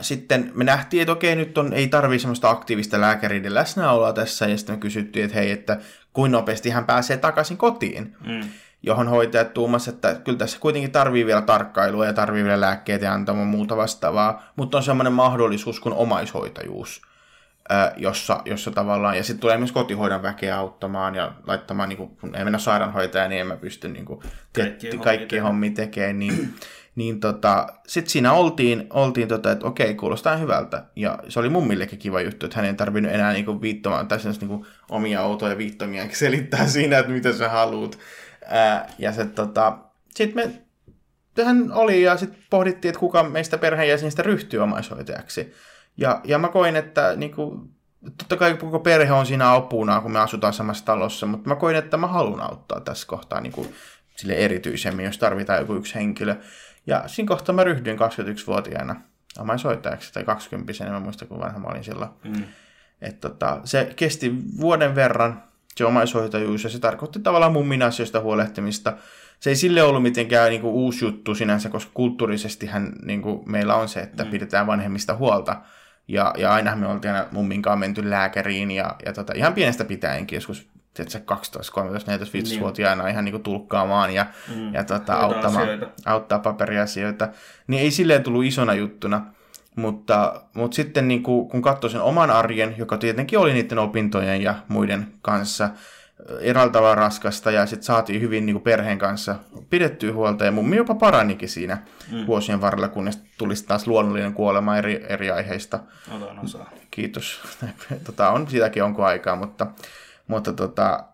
Sitten 0.00 0.52
me 0.54 0.64
nähtiin, 0.64 1.00
että 1.00 1.12
okei, 1.12 1.36
nyt 1.36 1.58
on, 1.58 1.72
ei 1.72 1.88
tarvii 1.88 2.18
semmoista 2.18 2.50
aktiivista 2.50 3.00
lääkäriiden 3.00 3.54
läsnäoloa 3.54 4.12
tässä, 4.12 4.46
ja 4.46 4.58
sitten 4.58 4.74
me 4.74 4.80
kysyttiin, 4.80 5.24
että 5.24 5.36
hei, 5.38 5.50
että 5.50 5.78
kuinka 6.12 6.38
nopeasti 6.38 6.70
hän 6.70 6.84
pääsee 6.84 7.16
takaisin 7.16 7.56
kotiin. 7.56 8.16
Mm. 8.26 8.40
Johon 8.82 9.08
hoitajat 9.08 9.54
tuumasivat, 9.54 9.94
että 9.94 10.14
kyllä 10.14 10.38
tässä 10.38 10.58
kuitenkin 10.60 10.92
tarvii 10.92 11.26
vielä 11.26 11.42
tarkkailua 11.42 12.06
ja 12.06 12.12
tarvii 12.12 12.44
vielä 12.44 12.60
lääkkeitä 12.60 13.04
ja 13.04 13.12
antamaan 13.12 13.46
muuta 13.46 13.76
vastaavaa, 13.76 14.42
mutta 14.56 14.76
on 14.76 14.82
semmoinen 14.82 15.12
mahdollisuus 15.12 15.80
kuin 15.80 15.94
omaishoitajuus, 15.94 17.02
jossa, 17.96 18.42
jossa 18.44 18.70
tavallaan, 18.70 19.16
ja 19.16 19.24
sitten 19.24 19.40
tulee 19.40 19.58
myös 19.58 19.72
kotihoidon 19.72 20.22
väkeä 20.22 20.58
auttamaan 20.58 21.14
ja 21.14 21.32
laittamaan, 21.46 21.88
niin 21.88 21.96
kun 21.96 22.36
ei 22.36 22.44
mennä 22.44 22.58
sairaanhoitaja, 22.58 23.28
niin 23.28 23.40
en 23.40 23.46
mä 23.46 23.56
pysty 23.56 23.88
niin 23.88 24.04
kuin, 24.04 24.20
kaikki, 24.54 24.98
kaikki 24.98 25.38
hommia 25.38 25.70
tekemään, 25.70 26.18
niin 26.18 26.54
niin 26.96 27.20
tota, 27.20 27.66
sitten 27.86 28.10
siinä 28.10 28.32
oltiin, 28.32 28.86
oltiin 28.90 29.28
tota, 29.28 29.52
että 29.52 29.66
okei, 29.66 29.94
kuulostaa 29.94 30.36
hyvältä. 30.36 30.84
Ja 30.96 31.18
se 31.28 31.40
oli 31.40 31.48
mummillekin 31.48 31.98
kiva 31.98 32.20
juttu, 32.20 32.46
että 32.46 32.56
hän 32.56 32.66
ei 32.66 32.74
tarvinnut 32.74 33.12
enää 33.12 33.32
niinku 33.32 33.60
viittomaan, 33.60 34.08
tai 34.08 34.18
niinku 34.40 34.66
omia 34.90 35.22
outoja 35.22 35.58
viittomia 35.58 36.06
selittää 36.12 36.66
siinä, 36.76 36.98
että 36.98 37.12
mitä 37.12 37.32
sä 37.32 37.48
haluut. 37.48 37.98
Ää, 38.46 38.92
ja 38.98 39.12
se, 39.12 39.24
tota, 39.26 39.78
sitten 40.14 40.46
me 40.46 40.66
tähän 41.34 41.72
oli 41.72 42.02
ja 42.02 42.16
sitten 42.16 42.42
pohdittiin, 42.50 42.90
että 42.90 43.00
kuka 43.00 43.22
meistä 43.22 43.58
perheenjäsenistä 43.58 44.22
ryhtyy 44.22 44.60
omaishoitajaksi. 44.60 45.54
Ja, 45.96 46.20
ja 46.24 46.38
mä 46.38 46.48
koin, 46.48 46.76
että 46.76 47.16
niin 47.16 47.34
kuin, 47.34 47.70
totta 48.18 48.36
kai 48.36 48.54
koko 48.54 48.80
perhe 48.80 49.12
on 49.12 49.26
siinä 49.26 49.54
apuna, 49.54 50.00
kun 50.00 50.12
me 50.12 50.18
asutaan 50.18 50.52
samassa 50.52 50.84
talossa, 50.84 51.26
mutta 51.26 51.48
mä 51.48 51.56
koin, 51.56 51.76
että 51.76 51.96
mä 51.96 52.06
haluan 52.06 52.40
auttaa 52.40 52.80
tässä 52.80 53.06
kohtaa 53.06 53.40
niin 53.40 53.52
kuin, 53.52 53.74
sille 54.16 54.34
erityisemmin, 54.34 55.04
jos 55.04 55.18
tarvitaan 55.18 55.58
joku 55.58 55.74
yksi 55.74 55.94
henkilö. 55.94 56.36
Ja 56.86 57.02
siinä 57.06 57.28
kohtaa 57.28 57.54
mä 57.54 57.64
ryhdyin 57.64 57.98
21-vuotiaana 57.98 59.00
omaishoitajaksi, 59.38 60.12
tai 60.12 60.24
20 60.24 60.72
en 60.84 60.92
mä 60.92 61.00
muista, 61.00 61.26
kun 61.26 61.38
vanha 61.38 61.58
mä 61.58 61.68
olin 61.68 61.84
silloin. 61.84 62.10
Mm. 62.24 62.44
Et 63.00 63.20
tota, 63.20 63.60
se 63.64 63.92
kesti 63.96 64.34
vuoden 64.60 64.94
verran, 64.94 65.42
se 65.76 65.84
omaishoitajuus, 65.84 66.64
ja 66.64 66.70
se 66.70 66.78
tarkoitti 66.78 67.18
tavallaan 67.18 67.52
mummin 67.52 67.82
asioista 67.82 68.20
huolehtimista. 68.20 68.96
Se 69.40 69.50
ei 69.50 69.56
sille 69.56 69.82
ollut 69.82 70.02
mitenkään 70.02 70.50
niin 70.50 70.60
kuin, 70.60 70.74
uusi 70.74 71.04
juttu 71.04 71.34
sinänsä, 71.34 71.68
koska 71.68 71.90
kulttuurisesti 71.94 72.66
hän, 72.66 72.92
niin 73.02 73.22
kuin, 73.22 73.50
meillä 73.50 73.74
on 73.74 73.88
se, 73.88 74.00
että 74.00 74.24
mm. 74.24 74.30
pidetään 74.30 74.66
vanhemmista 74.66 75.14
huolta. 75.14 75.60
Ja, 76.08 76.34
ja 76.38 76.52
aina 76.52 76.76
me 76.76 76.86
oltiin 76.86 77.14
aina 77.14 77.26
mumminkaan 77.30 77.78
menty 77.78 78.10
lääkäriin, 78.10 78.70
ja, 78.70 78.96
ja 79.06 79.12
tota, 79.12 79.32
ihan 79.36 79.54
pienestä 79.54 79.84
pitäenkin, 79.84 80.36
joskus 80.36 80.68
tiedätkö, 80.96 81.20
12, 81.24 81.72
13, 81.72 82.10
14, 82.10 82.32
15 82.32 82.60
vuotiaana 82.60 83.02
niin. 83.02 83.12
ihan 83.12 83.24
niin 83.24 83.32
kuin 83.32 83.42
tulkkaamaan 83.42 84.14
ja, 84.14 84.26
mm. 84.54 84.74
ja 84.74 84.84
tota, 84.84 85.14
auttamaan, 85.14 85.68
auttaa 86.06 86.38
paperiasioita. 86.38 87.28
Niin 87.66 87.82
ei 87.82 87.90
silleen 87.90 88.22
tullut 88.22 88.44
isona 88.44 88.74
juttuna. 88.74 89.26
Mutta, 89.76 90.42
mutta 90.54 90.74
sitten 90.74 91.08
niin 91.08 91.22
kuin, 91.22 91.48
kun 91.48 91.62
katsoin 91.62 91.90
sen 91.90 92.00
oman 92.00 92.30
arjen, 92.30 92.74
joka 92.78 92.98
tietenkin 92.98 93.38
oli 93.38 93.52
niiden 93.52 93.78
opintojen 93.78 94.42
ja 94.42 94.54
muiden 94.68 95.06
kanssa 95.22 95.70
eräällä 96.40 96.72
tavalla 96.72 96.94
raskasta, 96.94 97.50
ja 97.50 97.66
sitten 97.66 97.84
saatiin 97.84 98.20
hyvin 98.20 98.46
niin 98.46 98.54
kuin 98.54 98.62
perheen 98.62 98.98
kanssa 98.98 99.36
pidettyä 99.70 100.12
huolta, 100.12 100.44
ja 100.44 100.52
mummi 100.52 100.76
jopa 100.76 100.94
paranikin 100.94 101.48
siinä 101.48 101.78
mm. 102.12 102.26
vuosien 102.26 102.60
varrella, 102.60 102.88
kunnes 102.88 103.22
tulisi 103.38 103.66
taas 103.66 103.86
luonnollinen 103.86 104.34
kuolema 104.34 104.76
eri, 104.76 105.04
eri 105.08 105.30
aiheista. 105.30 105.80
Otan 106.16 106.38
osaa. 106.38 106.70
Kiitos. 106.90 107.40
tota, 108.06 108.30
on 108.30 108.48
sitäkin 108.50 108.84
onko 108.84 109.04
aikaa, 109.04 109.36
mutta, 109.36 109.66
mutta 110.26 110.52
tota, 110.52 111.04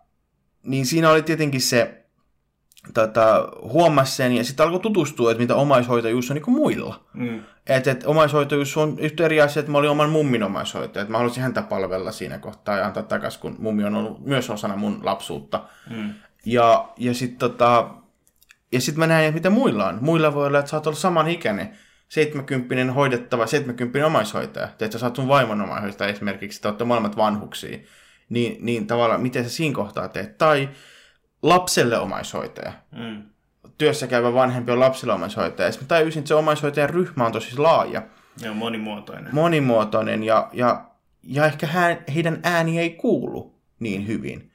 niin 0.62 0.86
siinä 0.86 1.10
oli 1.10 1.22
tietenkin 1.22 1.60
se, 1.60 2.02
tota, 2.94 3.48
huomasi 3.62 4.16
sen 4.16 4.32
ja 4.32 4.44
sitten 4.44 4.66
alkoi 4.66 4.80
tutustua, 4.80 5.30
että 5.30 5.40
mitä 5.40 5.54
omaishoitajuus 5.54 6.30
on 6.30 6.34
niin 6.34 6.50
muilla. 6.50 7.04
Mm. 7.14 7.42
Että 7.66 7.90
et 7.90 8.04
omaishoitajuus 8.06 8.76
on 8.76 8.98
yhtä 8.98 9.24
eri 9.24 9.40
asia, 9.40 9.60
että 9.60 9.72
mä 9.72 9.78
olin 9.78 9.90
oman 9.90 10.10
mummin 10.10 10.42
omaishoitaja. 10.42 11.02
Että 11.02 11.12
mä 11.12 11.18
halusin 11.18 11.42
häntä 11.42 11.62
palvella 11.62 12.12
siinä 12.12 12.38
kohtaa 12.38 12.76
ja 12.76 12.86
antaa 12.86 13.02
takaisin, 13.02 13.40
kun 13.40 13.56
mummi 13.58 13.84
on 13.84 13.94
ollut 13.94 14.24
myös 14.26 14.50
osana 14.50 14.76
mun 14.76 15.00
lapsuutta. 15.02 15.64
Mm. 15.90 16.14
Ja, 16.46 16.88
ja 16.96 17.14
sitten 17.14 17.38
tota, 17.38 17.90
ja 18.72 18.80
sit 18.80 18.96
mä 18.96 19.06
näin, 19.06 19.24
että 19.24 19.34
mitä 19.34 19.50
muilla 19.50 19.86
on. 19.86 19.98
Muilla 20.00 20.34
voi 20.34 20.46
olla, 20.46 20.58
että 20.58 20.70
sä 20.70 20.76
oot 20.76 20.86
ollut 20.86 20.98
saman 20.98 21.28
ikäinen. 21.28 21.78
70 22.08 22.92
hoidettava, 22.92 23.46
70 23.46 24.06
omaishoitaja. 24.06 24.68
Että 24.80 24.98
sä 24.98 25.06
oot 25.06 25.16
sun 25.16 25.28
vaimon 25.28 25.60
omaishoitaja 25.60 26.10
esimerkiksi, 26.10 26.58
että 26.58 26.68
olette 26.68 26.84
molemmat 26.84 27.16
vanhuksia. 27.16 27.78
Niin, 28.32 28.56
niin 28.60 28.86
tavallaan, 28.86 29.20
miten 29.20 29.44
sä 29.44 29.50
siinä 29.50 29.74
kohtaa 29.74 30.08
teet. 30.08 30.38
Tai 30.38 30.68
lapselle 31.42 31.98
omaishoitaja. 31.98 32.72
Mm. 32.90 33.22
Työssä 33.78 34.06
käyvä 34.06 34.34
vanhempi 34.34 34.72
on 34.72 34.80
lapselle 34.80 35.14
omaishoitaja. 35.14 35.68
Ja 35.68 35.74
mä 35.80 35.86
tajusin, 35.88 36.20
että 36.20 36.28
se 36.28 36.34
omaishoitajan 36.34 36.90
ryhmä 36.90 37.26
on 37.26 37.32
tosi 37.32 37.58
laaja. 37.58 38.02
Ja 38.40 38.52
monimuotoinen. 38.52 39.34
Monimuotoinen 39.34 40.22
ja, 40.22 40.48
ja, 40.52 40.84
ja 41.22 41.46
ehkä 41.46 41.66
hän, 41.66 42.04
heidän 42.14 42.40
ääni 42.42 42.78
ei 42.78 42.90
kuulu 42.90 43.58
niin 43.78 44.06
hyvin. 44.06 44.52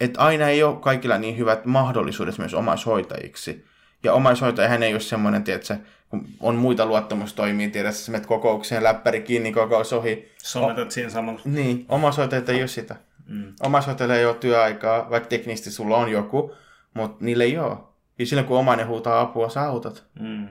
Että 0.00 0.20
aina 0.20 0.48
ei 0.48 0.62
ole 0.62 0.76
kaikilla 0.76 1.18
niin 1.18 1.38
hyvät 1.38 1.64
mahdollisuudet 1.64 2.38
myös 2.38 2.54
omaishoitajiksi. 2.54 3.64
Ja 4.02 4.12
omaishoitaja 4.12 4.68
hän 4.68 4.82
ei 4.82 4.92
ole 4.92 5.00
semmoinen, 5.00 5.44
tiedätkö, 5.44 5.76
kun 6.08 6.28
on 6.40 6.54
muita 6.54 6.86
luottamustoimia, 6.86 7.70
tiedätkö, 7.70 7.98
sä 7.98 8.12
menet 8.12 8.26
kokoukseen, 8.26 8.82
läppäri 8.82 9.20
kiinni, 9.20 9.52
kokous 9.52 9.92
ohi. 9.92 10.32
Sometat 10.42 10.88
o- 10.88 10.90
siinä 10.90 11.10
samalla. 11.10 11.40
Niin, 11.44 11.86
omaishoitajat 11.88 12.48
ei 12.48 12.60
ole 12.60 12.68
sitä. 12.68 12.96
Mm. 13.26 13.54
Omaishoitajille 13.60 14.18
ei 14.18 14.26
ole 14.26 14.34
työaikaa, 14.34 15.10
vaikka 15.10 15.28
teknisesti 15.28 15.70
sulla 15.70 15.96
on 15.96 16.10
joku, 16.10 16.54
mutta 16.94 17.24
niille 17.24 17.44
ei 17.44 17.58
ole. 17.58 17.76
Ja 18.18 18.26
silloin 18.26 18.46
kun 18.46 18.58
omainen 18.58 18.86
huutaa 18.86 19.20
apua, 19.20 19.48
sä 19.48 19.62
autat. 19.62 20.04
Mm. 20.20 20.48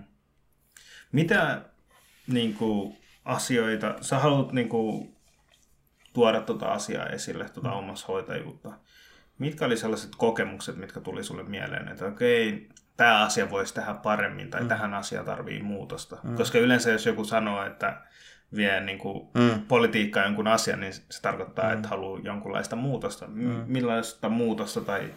Mitä 1.12 1.62
niin 2.28 2.54
kuin, 2.54 2.98
asioita, 3.26 3.96
sä 4.02 4.20
haluat 4.20 4.52
niin 4.52 4.70
kuin, 4.70 5.16
tuoda 6.14 6.42
tuota 6.42 6.66
asiaa 6.66 7.06
esille, 7.06 7.50
tuota 7.50 7.70
mm. 7.70 7.76
omaishoitajuutta. 7.76 8.72
Mitkä 9.38 9.66
oli 9.66 9.78
sellaiset 9.78 10.12
kokemukset, 10.18 10.76
mitkä 10.76 11.00
tuli 11.00 11.24
sulle 11.24 11.44
mieleen, 11.44 11.88
että 11.88 12.06
okei, 12.06 12.70
tämä 12.98 13.24
asia 13.24 13.50
voisi 13.50 13.74
tehdä 13.74 13.94
paremmin 13.94 14.50
tai 14.50 14.62
mm. 14.62 14.68
tähän 14.68 14.94
asiaan 14.94 15.26
tarvii 15.26 15.62
muutosta. 15.62 16.18
Mm. 16.24 16.36
Koska 16.36 16.58
yleensä 16.58 16.92
jos 16.92 17.06
joku 17.06 17.26
sanoo, 17.26 17.66
että 17.66 18.02
vie 18.56 18.80
niin 18.80 18.98
kuin 18.98 19.28
mm. 19.34 19.62
politiikkaa 19.68 20.24
jonkun 20.24 20.48
asian, 20.48 20.80
niin 20.80 20.94
se 20.94 21.22
tarkoittaa, 21.22 21.66
mm. 21.66 21.74
että 21.74 21.88
haluaa 21.88 22.20
jonkunlaista 22.24 22.76
muutosta. 22.76 23.28
Mm. 23.28 23.64
Millaista 23.68 24.30
muutosta 24.30 24.82
tai 24.82 25.14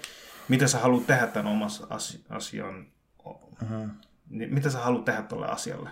mitä 0.49 0.67
sä 0.67 0.79
haluat 0.79 1.07
tehdä 1.07 1.27
tämän 1.27 1.53
omassa 1.53 1.87
asian? 2.29 2.87
Mm-hmm. 3.61 3.91
Mitä 4.29 4.71
sä 4.71 4.79
haluat 4.79 5.05
tehdä 5.05 5.23
tuolle 5.23 5.47
asialle? 5.47 5.91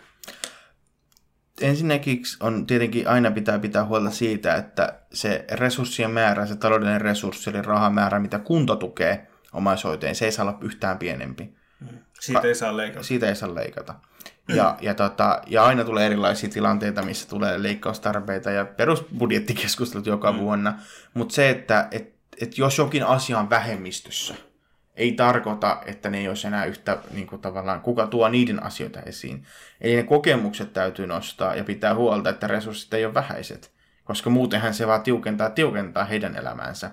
Ensinnäkin 1.61 2.23
on 2.41 2.67
tietenkin 2.67 3.09
aina 3.09 3.31
pitää 3.31 3.59
pitää 3.59 3.85
huolta 3.85 4.11
siitä, 4.11 4.55
että 4.55 5.01
se 5.13 5.45
resurssien 5.53 6.11
määrä, 6.11 6.47
se 6.47 6.57
taloudellinen 6.57 7.01
resurssi, 7.01 7.51
eli 7.51 7.63
rahamäärä, 7.63 8.19
mitä 8.19 8.39
kunta 8.39 8.77
tukee 8.77 9.27
omaishoiteen, 9.53 10.15
se 10.15 10.25
ei 10.25 10.33
saa 10.33 10.47
olla 10.47 10.59
yhtään 10.61 10.99
pienempi. 10.99 11.57
Mm. 11.81 11.99
Siitä 12.21 12.49
ei 12.49 12.55
saa 12.55 12.77
leikata. 12.77 13.05
Siitä 13.05 13.29
ei 13.29 13.37
saa 13.37 13.55
leikata. 13.55 13.95
Ja, 14.49 14.77
ja, 14.81 14.95
tota, 14.95 15.41
ja 15.47 15.65
aina 15.65 15.85
tulee 15.85 16.07
erilaisia 16.07 16.51
tilanteita, 16.51 17.03
missä 17.03 17.29
tulee 17.29 17.63
leikkaustarpeita 17.63 18.51
ja 18.51 18.65
perusbudjettikeskustelut 18.65 20.07
joka 20.07 20.33
mm. 20.33 20.39
vuonna. 20.39 20.79
Mutta 21.15 21.35
se, 21.35 21.51
että 21.51 21.89
et, 21.91 22.15
et 22.41 22.59
jos 22.59 22.79
jokin 22.79 23.05
asia 23.05 23.39
on 23.39 23.51
vähemmistössä, 23.51 24.35
ei 24.97 25.13
tarkoita, 25.13 25.83
että 25.87 26.11
ne 26.11 26.19
ei 26.19 26.29
olisi 26.29 26.47
enää 26.47 26.65
yhtä 26.65 26.99
niin 27.11 27.27
kuin 27.27 27.43
tavallaan, 27.43 27.81
kuka 27.81 28.07
tuo 28.07 28.29
niiden 28.29 28.63
asioita 28.63 29.01
esiin. 29.01 29.45
Eli 29.81 29.97
ne 29.97 30.03
kokemukset 30.03 30.73
täytyy 30.73 31.07
nostaa 31.07 31.55
ja 31.55 31.65
pitää 31.65 31.95
huolta, 31.95 32.31
että 32.31 32.47
resurssit 32.47 32.95
ei 32.95 33.05
ole 33.05 33.15
vähäiset, 33.15 33.73
koska 34.05 34.31
muutenhan 34.31 34.75
se 34.75 34.87
vaan 34.87 35.03
tiukentaa 35.03 35.51
tiukentaa 35.51 36.05
heidän 36.05 36.37
elämäänsä. 36.37 36.91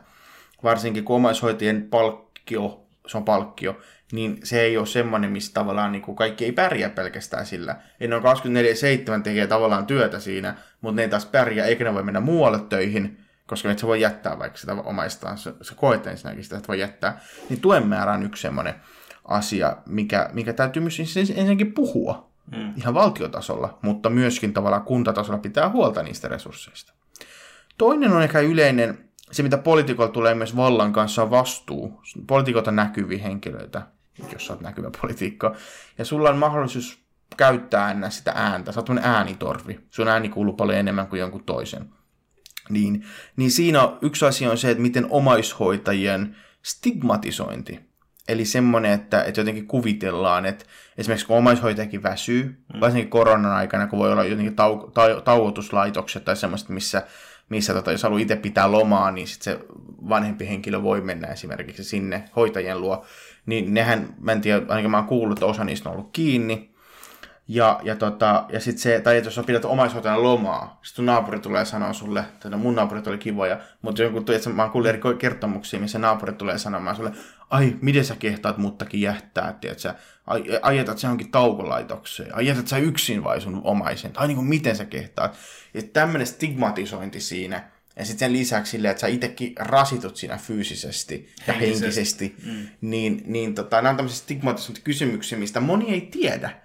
Varsinkin 0.63 1.03
kun 1.03 1.15
omaishoitajien 1.15 1.87
palkkio, 1.89 2.85
se 3.07 3.17
on 3.17 3.25
palkkio, 3.25 3.77
niin 4.13 4.39
se 4.43 4.61
ei 4.61 4.77
ole 4.77 4.85
semmoinen, 4.85 5.31
missä 5.31 5.53
tavallaan 5.53 5.91
niin 5.91 6.01
kuin 6.01 6.15
kaikki 6.15 6.45
ei 6.45 6.51
pärjää 6.51 6.89
pelkästään 6.89 7.45
sillä. 7.45 7.75
Ei 7.99 8.07
ne 8.07 8.15
on 8.15 8.23
24-7 9.19 9.21
tekee 9.23 9.47
tavallaan 9.47 9.85
työtä 9.85 10.19
siinä, 10.19 10.55
mutta 10.81 10.95
ne 10.95 11.01
ei 11.01 11.09
taas 11.09 11.25
pärjää, 11.25 11.67
eikä 11.67 11.83
ne 11.83 11.93
voi 11.93 12.03
mennä 12.03 12.19
muualle 12.19 12.59
töihin, 12.59 13.17
koska 13.47 13.71
et 13.71 13.79
sä 13.79 13.87
voi 13.87 14.01
jättää 14.01 14.39
vaikka 14.39 14.57
sitä 14.57 14.73
omaistaan, 14.73 15.37
se, 15.37 15.53
se 15.61 15.75
koet 15.75 16.07
ensinnäkin 16.07 16.43
sitä, 16.43 16.57
että 16.57 16.67
voi 16.67 16.79
jättää. 16.79 17.21
Niin 17.49 17.61
tuen 17.61 17.87
määrä 17.87 18.13
on 18.13 18.23
yksi 18.23 18.41
semmoinen 18.41 18.75
asia, 19.25 19.77
mikä, 19.85 20.29
mikä 20.33 20.53
täytyy 20.53 20.81
myös 20.81 20.99
ensinnäkin 20.99 21.73
puhua 21.73 22.29
hmm. 22.55 22.73
ihan 22.77 22.93
valtiotasolla, 22.93 23.79
mutta 23.81 24.09
myöskin 24.09 24.53
tavallaan 24.53 24.83
kuntatasolla 24.83 25.39
pitää 25.39 25.69
huolta 25.69 26.03
niistä 26.03 26.27
resursseista. 26.27 26.93
Toinen 27.77 28.11
on 28.11 28.23
ehkä 28.23 28.39
yleinen, 28.39 29.09
se 29.31 29.43
mitä 29.43 29.57
poliitikolla 29.57 30.11
tulee 30.11 30.35
myös 30.35 30.55
vallan 30.55 30.93
kanssa 30.93 31.29
vastuu. 31.29 32.01
Poliitikot 32.27 32.67
on 32.67 32.75
näkyviä 32.75 33.23
henkilöitä, 33.23 33.81
jos 34.33 34.45
sä 34.45 34.53
oot 34.53 34.61
näkyvä 34.61 34.91
poliitikko. 35.01 35.55
Ja 35.97 36.05
sulla 36.05 36.29
on 36.29 36.37
mahdollisuus 36.37 37.03
käyttää 37.37 37.85
aina 37.85 38.09
sitä 38.09 38.31
ääntä. 38.35 38.71
Sä 38.71 38.79
oot 38.79 38.89
äänitorvi. 39.01 39.79
Sun 39.89 40.07
ääni 40.07 40.29
kuuluu 40.29 40.53
paljon 40.53 40.79
enemmän 40.79 41.07
kuin 41.07 41.19
jonkun 41.19 41.43
toisen. 41.43 41.89
Niin, 42.69 43.05
niin 43.35 43.51
siinä 43.51 43.89
yksi 44.01 44.25
asia 44.25 44.51
on 44.51 44.57
se, 44.57 44.71
että 44.71 44.81
miten 44.81 45.07
omaishoitajien 45.09 46.35
stigmatisointi. 46.63 47.79
Eli 48.27 48.45
semmoinen, 48.45 48.91
että, 48.91 49.23
että 49.23 49.41
jotenkin 49.41 49.67
kuvitellaan, 49.67 50.45
että 50.45 50.65
esimerkiksi 50.97 51.27
kun 51.27 51.37
omaishoitajakin 51.37 52.03
väsyy, 52.03 52.43
mm. 52.73 52.79
varsinkin 52.79 53.09
koronan 53.09 53.51
aikana, 53.51 53.87
kun 53.87 53.99
voi 53.99 54.11
olla 54.11 54.23
jotenkin 54.23 54.55
tau, 54.55 54.91
tau, 54.91 55.21
tauotuslaitokset 55.21 56.25
tai 56.25 56.35
semmoista, 56.35 56.73
missä, 56.73 57.07
missä 57.49 57.73
tota, 57.73 57.91
jos 57.91 58.03
haluaa 58.03 58.21
itse 58.21 58.35
pitää 58.35 58.71
lomaa, 58.71 59.11
niin 59.11 59.27
sit 59.27 59.41
se 59.41 59.59
vanhempi 60.09 60.47
henkilö 60.47 60.83
voi 60.83 61.01
mennä 61.01 61.27
esimerkiksi 61.27 61.83
sinne 61.83 62.29
hoitajien 62.35 62.81
luo 62.81 63.05
niin 63.45 63.73
nehän, 63.73 64.15
mä 64.19 64.31
en 64.31 64.41
tiedä, 64.41 64.65
ainakin 64.67 64.91
mä 64.91 64.97
oon 64.97 65.07
kuullut, 65.07 65.37
että 65.37 65.45
osa 65.45 65.63
niistä 65.63 65.89
on 65.89 65.95
ollut 65.95 66.09
kiinni. 66.13 66.73
Ja, 67.47 67.79
ja, 67.83 67.95
tota, 67.95 68.45
ja 68.49 68.59
sitten 68.59 68.81
se, 68.81 68.99
tai 68.99 69.21
jos 69.25 69.35
sä 69.35 69.43
pidät 69.43 69.65
omaishoitajana 69.65 70.23
lomaa, 70.23 70.79
sitten 70.83 71.05
naapuri 71.05 71.39
tulee 71.39 71.65
sanoa 71.65 71.93
sulle, 71.93 72.19
että 72.19 72.49
no 72.49 72.57
mun 72.57 72.75
naapurit 72.75 73.07
oli 73.07 73.17
kivoja, 73.17 73.59
mutta 73.81 74.01
joku, 74.01 74.17
että 74.17 74.49
mä 74.49 74.61
oon 74.61 74.71
kuullut 74.71 74.89
eri 74.89 74.99
kertomuksia, 75.19 75.79
missä 75.79 75.99
naapuri 75.99 76.33
tulee 76.33 76.57
sanomaan 76.57 76.95
sulle, 76.95 77.11
ai, 77.49 77.75
miten 77.81 78.05
sä 78.05 78.15
kehtaat 78.15 78.57
muttakin 78.57 79.01
jättää, 79.01 79.59
sä, 79.77 79.95
ai, 80.27 80.43
ajetat 80.61 80.97
sä 80.97 81.07
johonkin 81.07 81.31
taukolaitokseen, 81.31 82.35
ajetat 82.35 82.67
sä 82.67 82.77
yksin 82.77 83.23
vai 83.23 83.41
sun 83.41 83.61
omaisen, 83.63 84.11
tai 84.11 84.27
niin 84.27 84.35
kuin 84.35 84.47
miten 84.47 84.75
sä 84.75 84.85
kehtaat. 84.85 85.37
Ja 85.73 85.81
tämmöinen 85.93 86.27
stigmatisointi 86.27 87.19
siinä, 87.19 87.63
ja 87.95 88.05
sitten 88.05 88.19
sen 88.19 88.33
lisäksi 88.33 88.71
silleen, 88.71 88.91
että 88.91 89.01
sä 89.01 89.07
itsekin 89.07 89.53
rasitut 89.59 90.15
siinä 90.17 90.37
fyysisesti 90.37 91.33
ja 91.47 91.53
Henkisesti. 91.53 91.83
henkisesti, 91.83 92.35
mm. 92.45 92.67
niin, 92.81 93.23
niin 93.25 93.55
tota, 93.55 93.75
nämä 93.75 93.89
on 93.89 93.95
tämmöisiä 93.95 94.23
stigmatisointia 94.23 94.83
kysymyksiä, 94.83 95.37
mistä 95.37 95.59
moni 95.59 95.93
ei 95.93 96.01
tiedä. 96.01 96.61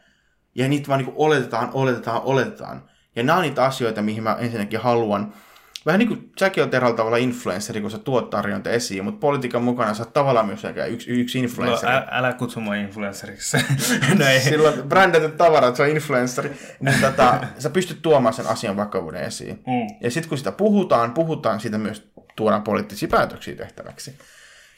Ja 0.55 0.69
niitä 0.69 0.89
vaan 0.89 1.05
niin 1.05 1.13
oletetaan, 1.17 1.71
oletetaan, 1.73 2.23
oletetaan. 2.23 2.91
Ja 3.17 3.23
nämä 3.23 3.37
on 3.37 3.43
niitä 3.43 3.65
asioita, 3.65 4.03
mihin 4.03 4.23
mä 4.23 4.37
ensinnäkin 4.41 4.81
haluan. 4.81 5.35
Vähän 5.89 5.99
niin 5.99 6.09
kuin 6.09 6.33
säkin 6.39 6.63
oot 6.63 6.75
eräällä 6.75 6.97
tavalla 6.97 7.17
influenssari, 7.17 7.81
kun 7.81 7.91
sä 7.91 7.99
tuot 7.99 8.31
tarjonta 8.31 8.71
esiin, 8.71 9.05
mutta 9.05 9.21
politiikan 9.21 9.63
mukana 9.63 9.95
sä 9.95 10.03
oot 10.03 10.13
tavallaan 10.13 10.47
myös 10.47 10.63
yksi, 10.89 11.11
yksi 11.11 11.39
No, 11.39 11.45
influenssari. 11.45 11.95
ä, 11.95 12.07
älä 12.11 12.33
kutsu 12.33 12.61
mua 12.61 12.75
influenceriksi. 12.75 13.57
no 14.19 14.27
ei. 14.27 14.41
Silloin 14.51 14.83
brändätyt 14.83 15.37
tavarat, 15.37 15.77
se 15.77 15.83
on 15.83 15.89
influenssari. 15.89 16.53
Niin 16.81 17.01
tota, 17.01 17.41
sä 17.59 17.71
pystyt 17.71 18.03
tuomaan 18.03 18.35
sen 18.35 18.47
asian 18.47 18.77
vakavuuden 18.77 19.23
esiin. 19.23 19.63
Mm. 19.67 19.97
Ja 20.01 20.11
sitten 20.11 20.29
kun 20.29 20.39
sitä 20.39 20.53
puhutaan, 20.53 21.13
puhutaan 21.13 21.61
siitä 21.61 21.79
myös 21.79 22.11
tuodaan 22.37 22.63
poliittisia 22.63 23.09
päätöksiä 23.09 23.57
tehtäväksi. 23.57 24.19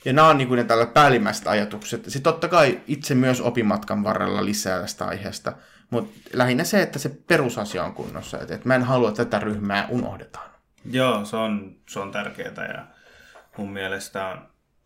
Ja 0.04 0.12
nämä 0.12 0.28
on 0.28 0.38
niin 0.38 0.48
kuin 0.48 0.58
ne 0.58 0.64
tällä 0.64 0.86
päällimmäiset 0.86 1.46
ajatukset. 1.46 2.04
Sitten 2.04 2.22
totta 2.22 2.48
kai 2.48 2.80
itse 2.86 3.14
myös 3.14 3.40
opimatkan 3.40 4.04
varrella 4.04 4.44
lisää 4.44 4.80
tästä 4.80 5.04
aiheesta. 5.04 5.52
Mutta 5.90 6.20
lähinnä 6.32 6.64
se, 6.64 6.82
että 6.82 6.98
se 6.98 7.08
perusasia 7.08 7.84
on 7.84 7.92
kunnossa. 7.94 8.38
Että, 8.40 8.54
että 8.54 8.68
mä 8.68 8.74
en 8.74 8.82
halua, 8.82 9.08
että 9.08 9.24
tätä 9.24 9.38
ryhmää 9.38 9.86
unohdetaan. 9.88 10.49
Joo, 10.84 11.24
se 11.24 11.36
on, 11.36 11.76
se 11.88 12.00
on 12.00 12.12
tärkeää 12.12 12.72
ja 12.74 12.86
mun 13.56 13.72
mielestä 13.72 14.38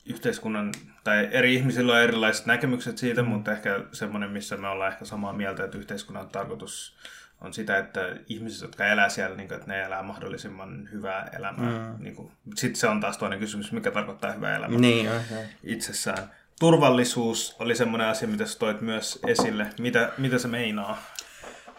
yhteiskunnan, 0.07 0.73
tai 1.05 1.29
eri 1.31 1.55
ihmisillä 1.55 1.93
on 1.93 2.01
erilaiset 2.01 2.47
näkemykset 2.47 2.99
siitä, 2.99 3.23
mm. 3.23 3.29
mutta 3.29 3.53
ehkä 3.53 3.81
semmoinen, 3.93 4.31
missä 4.31 4.57
me 4.57 4.69
ollaan 4.69 4.93
ehkä 4.93 5.05
samaa 5.05 5.33
mieltä, 5.33 5.65
että 5.65 5.79
yhteiskunnan 5.79 6.29
tarkoitus 6.29 6.97
on 7.41 7.55
sitä, 7.55 7.79
että 7.79 8.17
ihmiset, 8.29 8.63
jotka 8.63 8.87
elää 8.87 9.09
siellä, 9.09 9.37
niin 9.37 9.49
kuin, 9.49 9.57
että 9.57 9.73
ne 9.73 9.83
elää 9.83 10.03
mahdollisimman 10.03 10.89
hyvää 10.93 11.31
elämää. 11.39 11.71
Mm. 11.71 12.05
Niin 12.05 12.17
kuin, 12.17 12.33
sitten 12.55 12.81
se 12.81 12.89
on 12.89 13.01
taas 13.01 13.19
toinen 13.19 13.39
kysymys, 13.39 13.73
mikä 13.73 13.91
tarkoittaa 13.91 14.33
hyvää 14.33 14.57
elämää 14.57 14.79
Niin, 14.79 15.09
okay. 15.09 15.45
itsessään. 15.63 16.31
Turvallisuus 16.61 17.57
oli 17.59 17.75
semmoinen 17.77 18.09
asia, 18.09 18.29
mitä 18.29 18.47
sä 18.47 18.59
toit 18.59 18.81
myös 18.81 19.19
esille. 19.27 19.67
Mitä, 19.79 20.13
mitä 20.19 20.39
se 20.39 20.49
meinaa? 20.49 21.03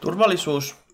Turvallisuus 0.01 0.84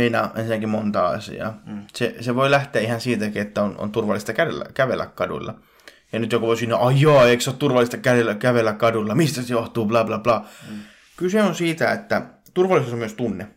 meinaa 0.00 0.32
ensinnäkin 0.36 0.68
monta 0.68 1.08
asiaa. 1.08 1.60
Mm. 1.66 1.82
Se, 1.94 2.14
se 2.20 2.34
voi 2.34 2.50
lähteä 2.50 2.82
ihan 2.82 3.00
siitäkin, 3.00 3.42
että 3.42 3.62
on, 3.62 3.74
on 3.78 3.92
turvallista 3.92 4.32
kävellä, 4.32 4.64
kävellä 4.74 5.06
kadulla. 5.06 5.54
Ja 6.12 6.18
nyt 6.18 6.32
joku 6.32 6.46
voi 6.46 6.56
siinä, 6.56 6.76
ai 6.76 7.00
joo, 7.00 7.24
eikö 7.24 7.42
se 7.42 7.50
ole 7.50 7.58
turvallista 7.58 7.96
kävellä, 7.96 8.34
kävellä 8.34 8.72
kadulla, 8.72 9.14
mistä 9.14 9.42
se 9.42 9.52
johtuu, 9.52 9.86
bla 9.86 10.04
bla 10.04 10.18
bla. 10.18 10.46
Mm. 10.70 10.76
Kyse 11.16 11.42
on 11.42 11.54
siitä, 11.54 11.92
että 11.92 12.22
turvallisuus 12.54 12.92
on 12.92 12.98
myös 12.98 13.14
tunne. 13.14 13.48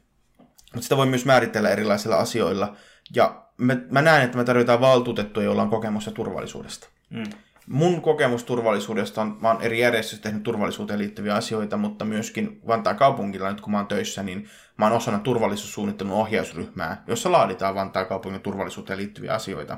Mutta 0.73 0.81
sitä 0.81 0.97
voi 0.97 1.05
myös 1.05 1.25
määritellä 1.25 1.69
erilaisilla 1.69 2.15
asioilla. 2.15 2.75
Ja 3.15 3.43
me, 3.57 3.81
mä 3.91 4.01
näen, 4.01 4.23
että 4.23 4.37
me 4.37 4.43
tarvitaan 4.43 4.81
valtuutettuja, 4.81 5.45
joilla 5.45 5.61
on 5.61 5.69
kokemusta 5.69 6.11
turvallisuudesta. 6.11 6.87
Mm. 7.09 7.23
Mun 7.67 8.01
kokemus 8.01 8.43
turvallisuudesta 8.43 9.21
on, 9.21 9.37
mä 9.41 9.47
oon 9.47 9.61
eri 9.61 9.79
järjestöissä 9.79 10.23
tehnyt 10.23 10.43
turvallisuuteen 10.43 10.99
liittyviä 10.99 11.35
asioita, 11.35 11.77
mutta 11.77 12.05
myöskin 12.05 12.61
Vantaan 12.67 12.95
kaupungilla 12.95 13.51
nyt 13.51 13.61
kun 13.61 13.71
mä 13.71 13.77
oon 13.77 13.87
töissä, 13.87 14.23
niin 14.23 14.49
mä 14.77 14.85
oon 14.85 14.97
osana 14.97 15.19
turvallisuussuunnittelun 15.19 16.13
ohjausryhmää, 16.13 17.03
jossa 17.07 17.31
laaditaan 17.31 17.75
Vantaan 17.75 18.05
kaupungin 18.05 18.41
turvallisuuteen 18.41 18.99
liittyviä 18.99 19.33
asioita. 19.33 19.77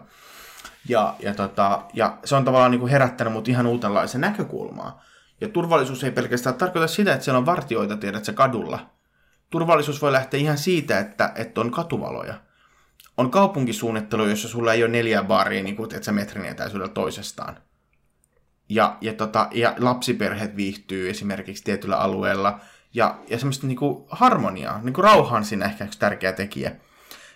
Ja, 0.90 1.16
ja, 1.20 1.34
tota, 1.34 1.82
ja 1.94 2.18
se 2.26 2.36
on 2.36 2.46
tavallaan 2.46 2.72
niin 2.72 2.80
kuin 2.80 2.92
herättänyt 2.92 3.34
mut 3.34 3.48
ihan 3.48 3.68
uudenlaisen 3.68 4.22
näkökulmaa. 4.22 5.04
Ja 5.42 5.50
turvallisuus 5.50 6.04
ei 6.04 6.12
pelkästään 6.12 6.56
tarkoita 6.56 6.88
sitä, 6.88 7.14
että 7.14 7.24
siellä 7.24 7.38
on 7.38 7.46
vartioita, 7.46 7.98
tiedät 7.98 8.26
sä, 8.26 8.34
kadulla. 8.34 8.90
Turvallisuus 9.50 10.02
voi 10.02 10.12
lähteä 10.12 10.40
ihan 10.40 10.58
siitä, 10.58 11.00
että, 11.00 11.32
että 11.36 11.62
on 11.62 11.72
katuvaloja. 11.72 12.34
On 13.18 13.32
kaupunkisuunnittelu, 13.32 14.26
jossa 14.26 14.48
sulla 14.48 14.74
ei 14.74 14.84
ole 14.84 14.92
neljä 14.92 15.24
baaria, 15.24 15.64
niin 15.64 15.76
kuin, 15.76 15.94
että 15.94 16.06
sä 16.06 16.12
metrin 16.12 16.46
etäisyydellä 16.46 16.94
toisestaan. 16.94 17.58
Ja, 18.70 18.98
ja, 19.02 19.14
tota, 19.14 19.48
ja 19.52 19.76
lapsiperheet 19.80 20.56
viihtyy 20.56 21.10
esimerkiksi 21.10 21.64
tietyllä 21.64 21.98
alueella. 21.98 22.60
Ja, 22.96 23.16
ja 23.30 23.38
semmoista 23.38 23.68
niin 23.68 23.78
kuin 23.78 24.06
harmoniaa, 24.10 24.80
niin 24.84 24.94
kuin 24.94 25.04
rauha 25.04 25.38
on 25.38 25.46
siinä 25.46 25.66
ehkä 25.66 25.84
yksi 25.84 26.00
tärkeä 26.00 26.34
tekijä. 26.34 26.72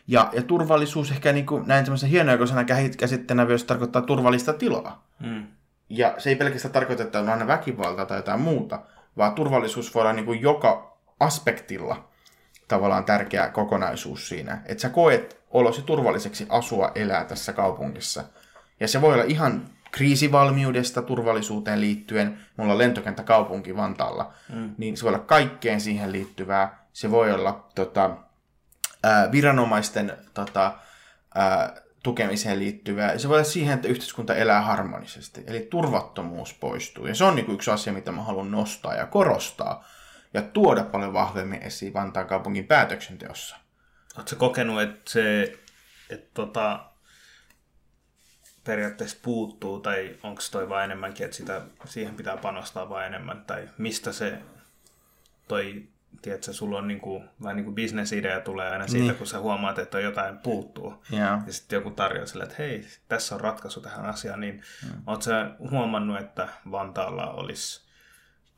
Ja, 0.07 0.29
ja 0.33 0.43
turvallisuus 0.43 1.11
ehkä 1.11 1.33
niin 1.33 1.45
kuin, 1.45 1.67
näin 1.67 1.85
semmoisen 1.85 2.09
hienojakoisena 2.09 2.63
käsitteenä 2.97 3.45
myös 3.45 3.63
tarkoittaa 3.63 4.01
turvallista 4.01 4.53
tilaa. 4.53 5.07
Mm. 5.19 5.47
Ja 5.89 6.15
se 6.17 6.29
ei 6.29 6.35
pelkästään 6.35 6.71
tarkoita, 6.71 7.03
että 7.03 7.19
on 7.19 7.29
aina 7.29 7.47
väkivaltaa 7.47 8.05
tai 8.05 8.17
jotain 8.17 8.41
muuta, 8.41 8.79
vaan 9.17 9.33
turvallisuus 9.33 9.95
voi 9.95 10.01
olla 10.01 10.13
niin 10.13 10.25
kuin 10.25 10.41
joka 10.41 10.97
aspektilla 11.19 12.09
tavallaan 12.67 13.05
tärkeä 13.05 13.49
kokonaisuus 13.49 14.29
siinä. 14.29 14.61
Että 14.65 14.81
sä 14.81 14.89
koet 14.89 15.41
olosi 15.51 15.81
turvalliseksi 15.81 16.45
asua, 16.49 16.91
elää 16.95 17.25
tässä 17.25 17.53
kaupungissa. 17.53 18.23
Ja 18.79 18.87
se 18.87 19.01
voi 19.01 19.13
olla 19.13 19.23
ihan 19.23 19.69
kriisivalmiudesta 19.91 21.01
turvallisuuteen 21.01 21.81
liittyen. 21.81 22.39
Mulla 22.57 22.71
on 22.71 22.77
lentokenttäkaupunki 22.77 23.75
Vantaalla. 23.75 24.33
Mm. 24.53 24.75
Niin 24.77 24.97
se 24.97 25.03
voi 25.03 25.09
olla 25.13 25.23
kaikkeen 25.23 25.81
siihen 25.81 26.11
liittyvää. 26.11 26.85
Se 26.93 27.11
voi 27.11 27.31
olla 27.33 27.69
tota, 27.75 28.17
ää, 29.03 29.31
viranomaisten 29.31 30.13
tota, 30.33 30.73
ää, 31.35 31.81
tukemiseen 32.03 32.59
liittyvää. 32.59 33.17
Se 33.17 33.29
voi 33.29 33.37
olla 33.37 33.43
siihen, 33.43 33.73
että 33.73 33.87
yhteiskunta 33.87 34.35
elää 34.35 34.61
harmonisesti. 34.61 35.43
Eli 35.47 35.67
turvattomuus 35.69 36.53
poistuu. 36.53 37.07
Ja 37.07 37.15
se 37.15 37.23
on 37.23 37.35
niin 37.35 37.51
yksi 37.51 37.71
asia, 37.71 37.93
mitä 37.93 38.11
mä 38.11 38.21
haluan 38.21 38.51
nostaa 38.51 38.95
ja 38.95 39.05
korostaa. 39.05 39.85
Ja 40.33 40.41
tuoda 40.41 40.83
paljon 40.83 41.13
vahvemmin 41.13 41.61
esiin 41.61 41.93
Vantaan 41.93 42.27
kaupungin 42.27 42.67
päätöksenteossa. 42.67 43.55
Oletko 44.17 44.35
kokenut, 44.35 44.81
että 44.81 45.11
se 45.11 45.59
että 46.09 46.29
tota, 46.33 46.88
periaatteessa 48.69 49.17
puuttuu, 49.21 49.79
tai 49.79 50.15
onko 50.23 50.41
toi 50.51 50.69
vaan 50.69 50.83
enemmänkin, 50.83 51.25
että 51.25 51.37
sitä, 51.37 51.61
siihen 51.85 52.15
pitää 52.15 52.37
panostaa 52.37 52.89
vaan 52.89 53.05
enemmän, 53.05 53.43
tai 53.47 53.69
mistä 53.77 54.11
se 54.11 54.41
toi, 55.47 55.83
tiedätkö, 56.21 56.53
sulla 56.53 56.77
on 56.77 56.87
niinku, 56.87 57.23
vähän 57.43 57.55
niin 57.55 57.63
kuin 57.63 57.75
bisnesidea 57.75 58.39
tulee 58.39 58.69
aina 58.69 58.87
siitä, 58.87 59.05
Niin. 59.05 59.15
kun 59.15 59.27
sä 59.27 59.39
huomaat, 59.39 59.79
että 59.79 59.99
jotain 59.99 60.37
puuttuu. 60.37 61.03
Joo. 61.11 61.21
Ja 61.21 61.53
sitten 61.53 61.77
joku 61.77 61.91
tarjoaa 61.91 62.25
sille, 62.25 62.43
että 62.43 62.55
hei, 62.59 62.85
tässä 63.07 63.35
on 63.35 63.41
ratkaisu 63.41 63.81
tähän 63.81 64.05
asiaan, 64.05 64.39
niin 64.39 64.61
mm. 64.83 65.21
sä 65.21 65.51
huomannut, 65.71 66.19
että 66.19 66.47
Vantaalla 66.71 67.27
olisi 67.27 67.81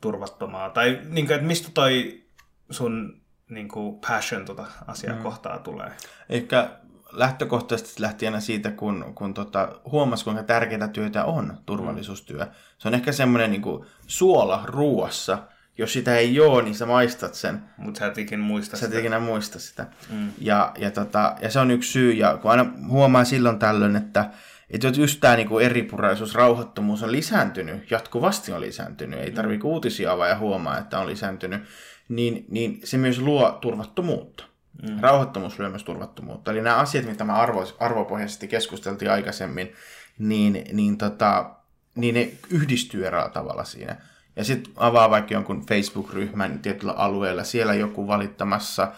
turvattomaa, 0.00 0.70
tai 0.70 1.00
niin 1.04 1.26
kuin, 1.26 1.34
että 1.34 1.46
mistä 1.46 1.68
toi 1.74 2.22
sun 2.70 3.22
niin 3.48 3.68
kuin 3.68 4.00
passion 4.08 4.44
tota 4.44 4.66
asiaa 4.86 5.16
mm. 5.16 5.22
kohtaa 5.22 5.58
tulee? 5.58 5.92
Ehkä 6.28 6.70
lähtökohtaisesti 7.12 8.02
lähti 8.02 8.26
aina 8.26 8.40
siitä, 8.40 8.70
kun, 8.70 9.12
kun 9.14 9.34
tota, 9.34 9.68
huomasi, 9.92 10.24
kuinka 10.24 10.42
tärkeää 10.42 10.88
työtä 10.88 11.24
on 11.24 11.58
turvallisuustyö. 11.66 12.46
Se 12.78 12.88
on 12.88 12.94
ehkä 12.94 13.12
semmoinen 13.12 13.50
niin 13.50 13.62
kuin 13.62 13.84
suola 14.06 14.62
ruuassa. 14.66 15.38
Jos 15.78 15.92
sitä 15.92 16.16
ei 16.16 16.40
ole, 16.40 16.62
niin 16.62 16.74
sä 16.74 16.86
maistat 16.86 17.34
sen. 17.34 17.62
Mutta 17.76 17.98
sä 17.98 18.06
et 18.06 18.18
ikinä 18.18 18.42
muista 18.42 18.76
Sä 18.76 18.86
et 18.86 18.90
sitä. 18.90 19.00
ikinä 19.00 19.20
muista 19.20 19.58
sitä. 19.58 19.86
Mm. 20.10 20.32
Ja, 20.38 20.72
ja, 20.78 20.90
tota, 20.90 21.36
ja 21.40 21.50
se 21.50 21.58
on 21.58 21.70
yksi 21.70 21.92
syy, 21.92 22.12
ja 22.12 22.36
kun 22.36 22.50
aina 22.50 22.66
huomaa 22.88 23.24
silloin 23.24 23.58
tällöin, 23.58 23.96
että, 23.96 24.30
että 24.70 24.88
just 24.88 25.20
tämä 25.20 25.36
niinku 25.36 25.58
eripuraisuus, 25.58 26.34
rauhattomuus 26.34 27.02
on 27.02 27.12
lisääntynyt, 27.12 27.90
jatkuvasti 27.90 28.52
on 28.52 28.60
lisääntynyt, 28.60 29.20
ei 29.20 29.30
tarvitse 29.30 29.66
uutisia 29.66 30.12
avaa 30.12 30.28
ja 30.28 30.38
huomaa, 30.38 30.78
että 30.78 30.98
on 30.98 31.06
lisääntynyt, 31.06 31.62
niin, 32.08 32.44
niin 32.50 32.80
se 32.84 32.98
myös 32.98 33.18
luo 33.18 33.58
turvattomuutta. 33.60 34.44
Mm. 34.82 35.00
Rauhattomuus 35.00 35.58
luo 35.58 35.68
myös 35.68 35.84
turvattomuutta. 35.84 36.50
Eli 36.50 36.62
nämä 36.62 36.76
asiat, 36.76 37.04
mitä 37.04 37.24
me 37.24 37.32
arvo, 37.32 37.64
arvopohjaisesti 37.80 38.48
keskusteltiin 38.48 39.10
aikaisemmin, 39.10 39.72
niin, 40.18 40.64
niin, 40.72 40.98
tota, 40.98 41.50
niin 41.94 42.14
ne 42.14 42.32
yhdistyy 42.50 43.06
eräällä 43.06 43.30
tavalla 43.30 43.64
siinä. 43.64 43.96
Ja 44.36 44.44
sitten 44.44 44.72
avaa 44.76 45.10
vaikka 45.10 45.34
jonkun 45.34 45.66
Facebook-ryhmän 45.66 46.58
tietyllä 46.58 46.92
alueella, 46.92 47.44
siellä 47.44 47.74
joku 47.74 48.06
valittamassa 48.06 48.92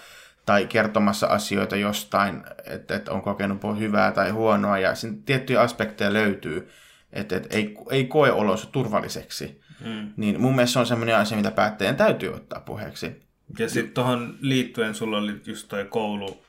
tai 0.47 0.67
kertomassa 0.67 1.27
asioita 1.27 1.77
jostain, 1.77 2.43
että, 2.65 2.97
että 2.97 3.13
on 3.13 3.23
kokenut 3.23 3.79
hyvää 3.79 4.13
tai 4.13 4.31
huonoa, 4.31 4.79
ja 4.79 4.95
siinä 4.95 5.17
tiettyjä 5.27 5.61
aspekteja 5.61 6.13
löytyy, 6.13 6.71
että, 7.13 7.37
että 7.37 7.57
ei, 7.57 7.77
ei 7.91 8.05
koe 8.05 8.33
olonsa 8.33 8.67
turvalliseksi. 8.67 9.61
Mm. 9.85 10.13
Niin 10.17 10.41
mun 10.41 10.55
mielestä 10.55 10.73
se 10.73 10.79
on 10.79 10.87
sellainen 10.87 11.17
asia, 11.17 11.37
mitä 11.37 11.51
päättäjän 11.51 11.97
täytyy 11.97 12.35
ottaa 12.35 12.61
puheeksi. 12.61 13.25
Ja 13.59 13.69
sitten 13.69 13.95
tuohon 13.95 14.37
liittyen 14.41 14.95
sulla 14.95 15.19
oli 15.19 15.41
just 15.47 15.69
toi 15.69 15.85
koulu, 15.85 16.45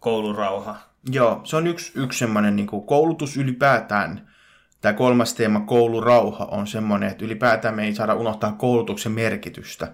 koulurauha. 0.00 0.76
Joo, 1.10 1.40
se 1.44 1.56
on 1.56 1.66
yksi, 1.66 1.92
yksi 1.94 2.18
semmoinen 2.18 2.56
niin 2.56 2.66
koulutus 2.86 3.36
ylipäätään. 3.36 4.28
Tämä 4.80 4.92
kolmas 4.92 5.34
teema, 5.34 5.60
koulurauha, 5.60 6.44
on 6.44 6.66
semmoinen, 6.66 7.08
että 7.08 7.24
ylipäätään 7.24 7.74
me 7.74 7.84
ei 7.84 7.94
saada 7.94 8.14
unohtaa 8.14 8.52
koulutuksen 8.52 9.12
merkitystä. 9.12 9.92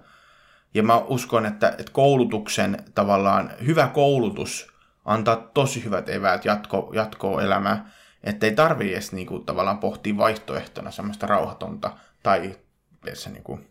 Ja 0.74 0.82
mä 0.82 0.96
uskon, 0.98 1.46
että, 1.46 1.68
että 1.68 1.92
koulutuksen 1.92 2.84
tavallaan 2.94 3.50
hyvä 3.66 3.86
koulutus 3.86 4.66
antaa 5.04 5.36
tosi 5.36 5.84
hyvät 5.84 6.08
eväät 6.08 6.44
jatko, 6.44 6.90
jatkoa 6.94 7.42
elämää, 7.42 7.90
että 8.24 8.46
ei 8.46 8.54
tarvii 8.54 8.92
edes 8.92 9.12
niin 9.12 9.26
kuin, 9.26 9.44
tavallaan 9.44 9.78
pohtia 9.78 10.16
vaihtoehtona 10.16 10.90
semmoista 10.90 11.26
rauhatonta 11.26 11.96
tai 12.22 12.56
edes, 13.06 13.28
niin 13.28 13.42
kuin, 13.42 13.69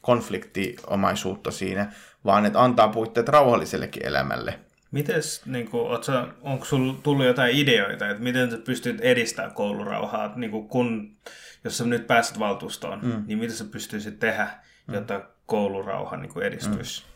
konfliktiomaisuutta 0.00 1.50
siinä, 1.50 1.92
vaan 2.24 2.46
että 2.46 2.62
antaa 2.62 2.88
puitteet 2.88 3.28
rauhallisellekin 3.28 4.06
elämälle. 4.06 4.58
Mites, 4.90 5.46
niin 5.46 5.70
kuin, 5.70 6.04
sä, 6.04 6.26
onko 6.42 6.64
sulla 6.64 6.94
tullut 7.02 7.26
jotain 7.26 7.56
ideoita, 7.56 8.10
että 8.10 8.22
miten 8.22 8.50
sä 8.50 8.58
pystyt 8.58 9.00
edistämään 9.00 9.54
koulurauhaa, 9.54 10.32
niin 10.36 10.50
kuin 10.50 10.68
kun, 10.68 11.16
jos 11.64 11.78
sä 11.78 11.84
nyt 11.84 12.06
pääset 12.06 12.38
valtuustoon, 12.38 12.98
mm. 13.02 13.24
niin 13.26 13.38
mitä 13.38 13.54
sä 13.54 13.64
pystyisit 13.64 14.18
tehdä, 14.18 14.50
mm. 14.86 14.94
jotta 14.94 15.20
koulurauha 15.46 16.16
niin 16.16 16.42
edistyisi? 16.42 17.02
Mm. 17.02 17.10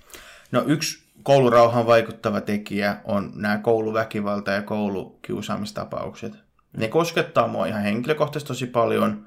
No 0.52 0.64
yksi 0.66 1.04
koulurauhan 1.22 1.86
vaikuttava 1.86 2.40
tekijä 2.40 2.96
on 3.04 3.32
nämä 3.34 3.56
kouluväkivalta- 3.56 4.50
ja 4.50 4.62
koulukiusaamistapaukset. 4.62 6.32
Ne 6.76 6.88
koskettaa 6.88 7.48
mua 7.48 7.66
ihan 7.66 7.82
henkilökohtaisesti 7.82 8.48
tosi 8.48 8.66
paljon. 8.66 9.26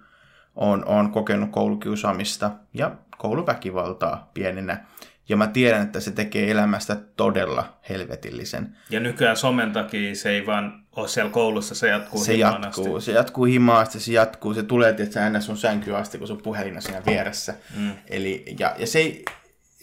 Olen, 0.57 0.87
olen 0.87 1.09
kokenut 1.11 1.49
koulukiusaamista 1.51 2.51
ja 2.73 2.91
kouluväkivaltaa 3.17 4.31
pienenä. 4.33 4.85
Ja 5.29 5.37
mä 5.37 5.47
tiedän, 5.47 5.81
että 5.81 5.99
se 5.99 6.11
tekee 6.11 6.51
elämästä 6.51 6.95
todella 6.95 7.77
helvetillisen. 7.89 8.75
Ja 8.89 8.99
nykyään 8.99 9.37
somen 9.37 9.71
takia 9.73 10.15
se 10.15 10.29
ei 10.29 10.45
vaan 10.45 10.83
ole 10.95 11.07
siellä 11.07 11.31
koulussa, 11.31 11.75
se 11.75 11.87
jatkuu 11.87 12.23
Se 12.23 12.33
jatkuu, 12.33 12.95
asti. 12.95 13.05
se 13.05 13.17
jatkuu 13.17 13.45
himaasti, 13.45 13.99
se 13.99 14.11
jatkuu, 14.11 14.53
se 14.53 14.63
tulee 14.63 14.93
tietysti 14.93 15.19
aina 15.19 15.41
sun 15.41 15.57
sänky 15.57 15.95
asti, 15.95 16.17
kun 16.17 16.27
sun 16.27 16.41
puhelin 16.41 16.75
on 16.75 16.81
siinä 16.81 17.01
vieressä. 17.05 17.53
Mm. 17.77 17.91
Eli, 18.09 18.45
ja, 18.59 18.75
ja 18.77 18.87
se, 18.87 18.99
ei, 18.99 19.25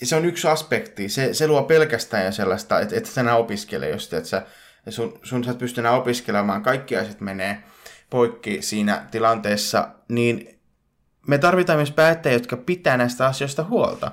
se 0.03 0.17
on 0.17 0.25
yksi 0.25 0.49
aspekti, 0.49 1.09
se, 1.09 1.35
se 1.35 1.49
luo 1.49 1.63
pelkästään 1.63 2.33
sellaista, 2.33 2.81
että, 2.81 2.97
että 2.97 3.11
sä 3.11 3.21
enää 3.21 3.37
opiskele, 3.37 3.89
jos 3.89 4.13
että 4.13 4.29
sä, 4.29 4.47
sun, 4.89 5.19
sun 5.23 5.45
sä 5.45 5.51
et 5.51 5.59
pysty 5.59 5.81
enää 5.81 5.93
opiskelemaan, 5.93 6.63
kaikki 6.63 6.97
asiat 6.97 7.21
menee 7.21 7.65
poikki 8.11 8.63
siinä 8.63 9.07
tilanteessa, 9.11 9.89
niin 10.09 10.61
me 11.27 11.39
tarvitaan 11.39 11.79
myös 11.79 11.91
päättäjiä, 11.91 12.37
jotka 12.37 12.57
pitää 12.57 12.97
näistä 12.97 13.27
asioista 13.27 13.65
huolta. 13.65 14.13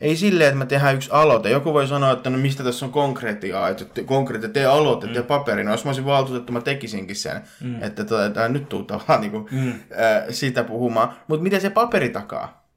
Ei 0.00 0.16
silleen, 0.16 0.48
että 0.48 0.58
me 0.58 0.66
tehdään 0.66 0.94
yksi 0.94 1.10
aloite. 1.12 1.50
Joku 1.50 1.72
voi 1.72 1.86
sanoa, 1.86 2.12
että 2.12 2.30
no 2.30 2.38
mistä 2.38 2.64
tässä 2.64 2.86
on 2.86 2.92
konkretiaa, 2.92 3.68
että 3.68 3.84
te, 3.84 4.04
konkreettia, 4.04 4.50
tee 4.50 4.66
aloite, 4.66 5.06
mm. 5.06 5.12
tee 5.12 5.22
paperina. 5.22 5.70
Jos 5.70 5.84
mä 5.84 5.88
olisin 5.88 6.04
valtuutettu, 6.04 6.52
mä 6.52 6.60
tekisinkin 6.60 7.16
sen. 7.16 7.42
Mm. 7.60 7.82
Että 7.82 8.04
tota, 8.04 8.48
nyt 8.48 8.68
tuu 8.68 8.82
tavallaan 8.82 9.20
niin 9.20 9.30
kuin, 9.30 9.48
mm. 9.50 9.72
ää, 9.96 10.26
siitä 10.30 10.64
puhumaan. 10.64 11.12
Mutta 11.28 11.42
mitä 11.42 11.60
se 11.60 11.70
paperi 11.70 12.08
takaa? 12.08 12.68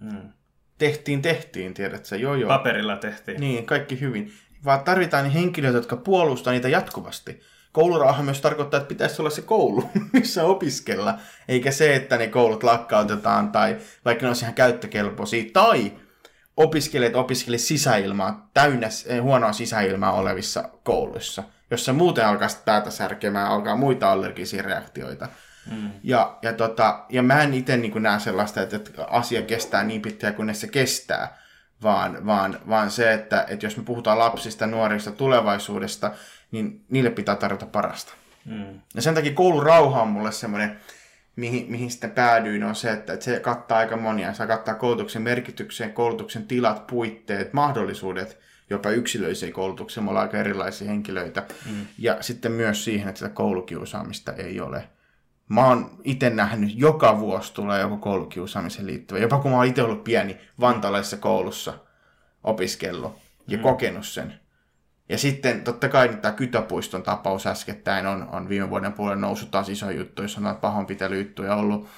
Mm. 0.00 0.32
Tehtiin, 0.78 1.22
tehtiin, 1.22 1.74
tiedätkö? 1.74 2.16
Joo, 2.16 2.34
joo. 2.34 2.48
Paperilla 2.48 2.96
tehtiin. 2.96 3.40
Niin, 3.40 3.66
kaikki 3.66 4.00
hyvin. 4.00 4.32
Vaan 4.64 4.80
tarvitaan 4.80 5.30
henkilöitä, 5.30 5.78
jotka 5.78 5.96
puolustaa 5.96 6.52
niitä 6.52 6.68
jatkuvasti. 6.68 7.40
Koulurauha 7.76 8.22
myös 8.22 8.40
tarkoittaa, 8.40 8.78
että 8.78 8.88
pitäisi 8.88 9.22
olla 9.22 9.30
se 9.30 9.42
koulu, 9.42 9.90
missä 10.12 10.44
opiskella, 10.44 11.18
eikä 11.48 11.70
se, 11.70 11.96
että 11.96 12.16
ne 12.16 12.26
koulut 12.26 12.62
lakkautetaan 12.62 13.52
tai 13.52 13.76
vaikka 14.04 14.22
ne 14.22 14.28
olisi 14.28 14.44
ihan 14.44 14.54
käyttökelpoisia, 14.54 15.44
tai 15.52 15.92
opiskelijat 16.56 17.16
opiskele 17.16 17.58
sisäilmaa, 17.58 18.50
täynnä 18.54 18.88
eh, 19.06 19.22
huonoa 19.22 19.52
sisäilmaa 19.52 20.12
olevissa 20.12 20.68
kouluissa, 20.84 21.42
jossa 21.70 21.92
muuten 21.92 22.26
alkaa 22.26 22.48
päätä 22.64 22.90
särkemään, 22.90 23.48
alkaa 23.48 23.76
muita 23.76 24.12
allergisia 24.12 24.62
reaktioita. 24.62 25.28
Mm. 25.70 25.90
Ja, 26.02 26.38
ja, 26.42 26.52
tota, 26.52 27.04
ja 27.08 27.22
mä 27.22 27.42
en 27.42 27.54
itse 27.54 27.76
niin 27.76 28.02
näe 28.02 28.20
sellaista, 28.20 28.62
että, 28.62 28.76
että 28.76 29.04
asia 29.04 29.42
kestää 29.42 29.84
niin 29.84 30.02
pitkään, 30.02 30.34
kunnes 30.34 30.60
se 30.60 30.68
kestää, 30.68 31.38
vaan, 31.82 32.26
vaan, 32.26 32.58
vaan 32.68 32.90
se, 32.90 33.12
että, 33.12 33.44
että 33.48 33.66
jos 33.66 33.76
me 33.76 33.82
puhutaan 33.82 34.18
lapsista, 34.18 34.66
nuorista, 34.66 35.12
tulevaisuudesta, 35.12 36.10
niin 36.56 36.84
niille 36.88 37.10
pitää 37.10 37.36
tarjota 37.36 37.66
parasta. 37.66 38.12
Mm. 38.44 38.80
Ja 38.94 39.02
sen 39.02 39.14
takia 39.14 39.32
koulurauha 39.32 40.02
on 40.02 40.08
mulle 40.08 40.32
semmoinen 40.32 40.80
mihin, 41.36 41.70
mihin 41.70 41.90
sitten 41.90 42.10
päädyin, 42.10 42.64
on 42.64 42.74
se, 42.74 42.92
että, 42.92 43.12
että 43.12 43.24
se 43.24 43.40
kattaa 43.40 43.78
aika 43.78 43.96
monia. 43.96 44.34
Se 44.34 44.46
kattaa 44.46 44.74
koulutuksen 44.74 45.22
merkityksen, 45.22 45.92
koulutuksen 45.92 46.46
tilat, 46.46 46.86
puitteet, 46.86 47.52
mahdollisuudet, 47.52 48.38
jopa 48.70 48.90
yksilöisiä 48.90 49.52
koulutuksia. 49.52 50.02
Me 50.02 50.10
ollaan 50.10 50.26
aika 50.26 50.38
erilaisia 50.38 50.88
henkilöitä. 50.88 51.42
Mm. 51.66 51.86
Ja 51.98 52.16
sitten 52.20 52.52
myös 52.52 52.84
siihen, 52.84 53.08
että 53.08 53.18
sitä 53.18 53.30
koulukiusaamista 53.30 54.32
ei 54.32 54.60
ole. 54.60 54.88
Mä 55.48 55.66
oon 55.66 55.90
itse 56.04 56.30
nähnyt, 56.30 56.70
joka 56.74 57.20
vuosi 57.20 57.54
tulee 57.54 57.80
joku 57.80 57.96
koulukiusaamiseen 57.96 58.86
liittyvä. 58.86 59.20
Jopa 59.20 59.38
kun 59.38 59.50
mä 59.50 59.56
oon 59.56 59.66
itse 59.66 59.82
ollut 59.82 60.04
pieni 60.04 60.38
vantalaisessa 60.60 61.16
koulussa 61.16 61.74
opiskellut 62.44 63.18
ja 63.48 63.56
mm. 63.56 63.62
kokenut 63.62 64.06
sen 64.06 64.40
ja 65.08 65.18
sitten 65.18 65.64
totta 65.64 65.88
kai 65.88 66.08
tämä 66.08 66.34
Kytöpuiston 66.34 67.02
tapaus 67.02 67.46
äskettäin 67.46 68.06
on, 68.06 68.28
on 68.32 68.48
viime 68.48 68.70
vuoden 68.70 68.92
puolella 68.92 69.20
noussut 69.20 69.50
taas 69.50 69.68
iso 69.68 69.90
juttu, 69.90 70.22
jos 70.22 70.38
on 70.38 70.56
pahoinpitelyjuttuja 70.60 71.54
ollut, 71.54 71.88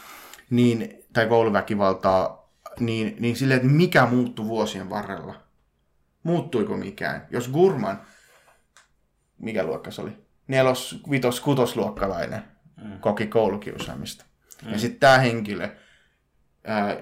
niin, 0.50 1.04
tai 1.12 1.26
kouluväkivaltaa, 1.26 2.48
niin, 2.80 3.16
niin 3.20 3.36
silleen, 3.36 3.60
että 3.60 3.72
mikä 3.72 4.06
muuttui 4.06 4.46
vuosien 4.46 4.90
varrella? 4.90 5.34
Muuttuiko 6.22 6.76
mikään? 6.76 7.26
Jos 7.30 7.48
Gurman, 7.48 8.00
mikä 9.38 9.64
luokka 9.64 9.90
se 9.90 10.02
oli? 10.02 10.12
Nelos, 10.46 11.02
vitos, 11.10 11.40
kutosluokkalainen 11.40 12.42
mm. 12.84 13.00
koki 13.00 13.26
koulukiusaamista. 13.26 14.24
Mm. 14.64 14.72
Ja 14.72 14.78
sitten 14.78 15.00
tämä 15.00 15.18
henkilö, 15.18 15.68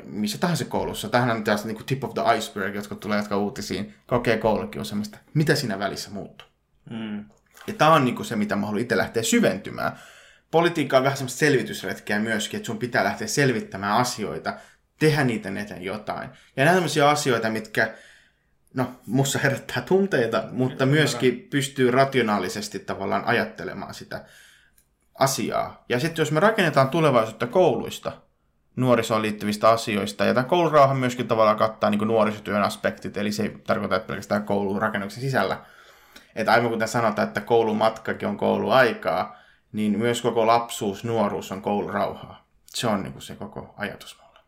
missä 0.05 0.39
tahansa 0.39 0.65
koulussa, 0.65 1.09
tähän 1.09 1.31
on 1.31 1.45
taas 1.45 1.65
niin 1.65 1.75
kuin 1.77 1.87
tip 1.87 2.05
of 2.05 2.15
the 2.15 2.37
iceberg, 2.37 2.75
jotka 2.75 2.95
tulee 2.95 3.19
jotka 3.19 3.37
uutisiin, 3.37 3.95
kokee 4.07 4.39
koulukiusaamista. 4.39 5.19
Mitä 5.35 5.55
siinä 5.55 5.79
välissä 5.79 6.11
muuttuu? 6.11 6.49
Mm. 6.91 7.25
Ja 7.67 7.75
tämä 7.79 7.95
on 7.95 8.05
niin 8.05 8.15
kuin 8.15 8.27
se, 8.27 8.37
mitä 8.37 8.57
mä 8.57 8.67
haluan 8.67 8.83
itse 8.83 8.97
lähteä 8.97 9.23
syventymään. 9.23 9.99
Politiikka 10.51 10.97
on 10.97 11.03
vähän 11.03 11.17
semmoista 11.17 11.39
selvitysretkeä 11.39 12.19
myöskin, 12.19 12.59
että 12.59 12.67
sun 12.67 12.79
pitää 12.79 13.05
lähteä 13.05 13.27
selvittämään 13.27 13.97
asioita, 13.97 14.55
tehdä 14.99 15.25
niiden 15.25 15.57
eteen 15.57 15.83
jotain. 15.83 16.31
Ja 16.57 16.65
nämä 16.65 16.75
tämmöisiä 16.75 17.09
asioita, 17.09 17.51
mitkä, 17.51 17.95
no, 18.75 19.01
mussa 19.07 19.39
herättää 19.39 19.83
tunteita, 19.83 20.45
mutta 20.53 20.87
myöskin 20.87 21.47
pystyy 21.51 21.91
rationaalisesti 21.91 22.79
tavallaan 22.79 23.25
ajattelemaan 23.25 23.95
sitä 23.95 24.25
asiaa. 25.15 25.85
Ja 25.89 26.01
sitten 26.01 26.23
jos 26.23 26.33
me 26.33 26.41
rakennetaan 26.41 26.89
tulevaisuutta 26.89 27.47
kouluista, 27.47 28.13
nuorisoon 28.77 29.23
liittyvistä 29.23 29.69
asioista. 29.69 30.25
Ja 30.25 30.35
tämä 30.35 30.45
koulurauha 30.45 30.95
myöskin 30.95 31.29
tavallaan 31.29 31.57
kattaa 31.57 31.91
niin 31.91 32.09
nuorisotyön 32.09 32.63
aspektit, 32.63 33.17
eli 33.17 33.33
se 33.33 33.43
ei 33.43 33.59
tarkoita 33.67 33.97
että 33.97 34.07
pelkästään 34.07 34.45
koulun 34.45 34.83
rakennuksen 34.83 35.21
sisällä. 35.21 35.65
Että 36.35 36.53
aivan 36.53 36.71
kuten 36.71 36.89
sanotaan, 36.89 37.29
että 37.29 37.41
koulumatkakin 37.41 38.29
on 38.29 38.37
kouluaikaa, 38.37 39.37
niin 39.73 39.99
myös 39.99 40.23
koko 40.23 40.47
lapsuus, 40.47 41.05
nuoruus 41.05 41.53
on 41.53 41.63
koulurauhaa. 41.63 42.47
Se 42.67 42.87
on 42.87 43.03
niin 43.03 43.13
kuin 43.13 43.23
se 43.23 43.35
koko 43.35 43.75
ajatus 43.77 44.19
mulle. 44.23 44.39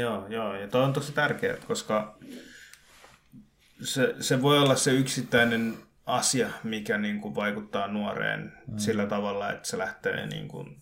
Joo, 0.00 0.26
joo, 0.28 0.54
ja 0.54 0.68
toi 0.68 0.84
on 0.84 0.92
tosi 0.92 1.12
tärkeää, 1.12 1.56
koska 1.66 2.18
se, 3.82 4.14
se 4.20 4.42
voi 4.42 4.58
olla 4.58 4.74
se 4.74 4.90
yksittäinen 4.90 5.74
asia, 6.06 6.48
mikä 6.64 6.98
niin 6.98 7.20
kuin 7.20 7.34
vaikuttaa 7.34 7.88
nuoreen 7.88 8.52
mm. 8.66 8.78
sillä 8.78 9.06
tavalla, 9.06 9.50
että 9.50 9.68
se 9.68 9.78
lähtee 9.78 10.26
niin 10.26 10.48
kuin, 10.48 10.81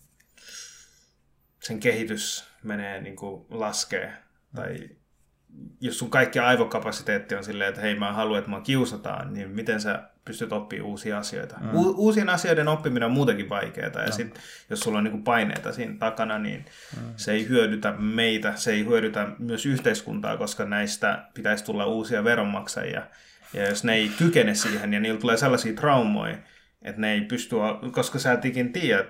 sen 1.63 1.79
kehitys 1.79 2.47
menee 2.63 3.01
niin 3.01 3.15
kuin 3.15 3.45
laskee. 3.49 4.13
Tai 4.55 4.89
jos 5.81 5.99
sun 5.99 6.09
kaikki 6.09 6.39
aivokapasiteetti 6.39 7.35
on 7.35 7.43
silleen, 7.43 7.69
että 7.69 7.81
hei 7.81 7.95
mä 7.95 8.13
haluan, 8.13 8.39
että 8.39 8.51
mä 8.51 8.61
kiusataan, 8.61 9.33
niin 9.33 9.49
miten 9.49 9.81
sä 9.81 10.03
pystyt 10.25 10.53
oppimaan 10.53 10.89
uusia 10.89 11.17
asioita. 11.17 11.57
Mm. 11.59 11.73
U- 11.73 11.95
uusien 11.97 12.29
asioiden 12.29 12.67
oppiminen 12.67 13.05
on 13.05 13.11
muutenkin 13.11 13.49
vaikeaa. 13.49 14.01
Ja 14.01 14.05
no. 14.05 14.11
sit, 14.11 14.39
jos 14.69 14.79
sulla 14.79 14.97
on 14.97 15.03
niin 15.03 15.23
paineita 15.23 15.73
siinä 15.73 15.95
takana, 15.99 16.39
niin 16.39 16.65
mm. 16.97 17.13
se 17.15 17.31
ei 17.31 17.47
hyödytä 17.47 17.91
meitä, 17.91 18.55
se 18.55 18.71
ei 18.71 18.85
hyödytä 18.85 19.27
myös 19.39 19.65
yhteiskuntaa, 19.65 20.37
koska 20.37 20.65
näistä 20.65 21.25
pitäisi 21.33 21.65
tulla 21.65 21.85
uusia 21.85 22.23
veronmaksajia. 22.23 23.01
Ja 23.53 23.69
jos 23.69 23.83
ne 23.83 23.93
ei 23.93 24.11
kykene 24.17 24.55
siihen 24.55 24.93
ja 24.93 24.99
niillä 24.99 25.19
tulee 25.19 25.37
sellaisia 25.37 25.73
traumoja, 25.73 26.37
että 26.81 27.01
ne 27.01 27.13
ei 27.13 27.21
pysty, 27.21 27.55
koska 27.91 28.19
sä 28.19 28.31
et 28.31 28.45
ikin 28.45 28.73
tiedä. 28.73 29.05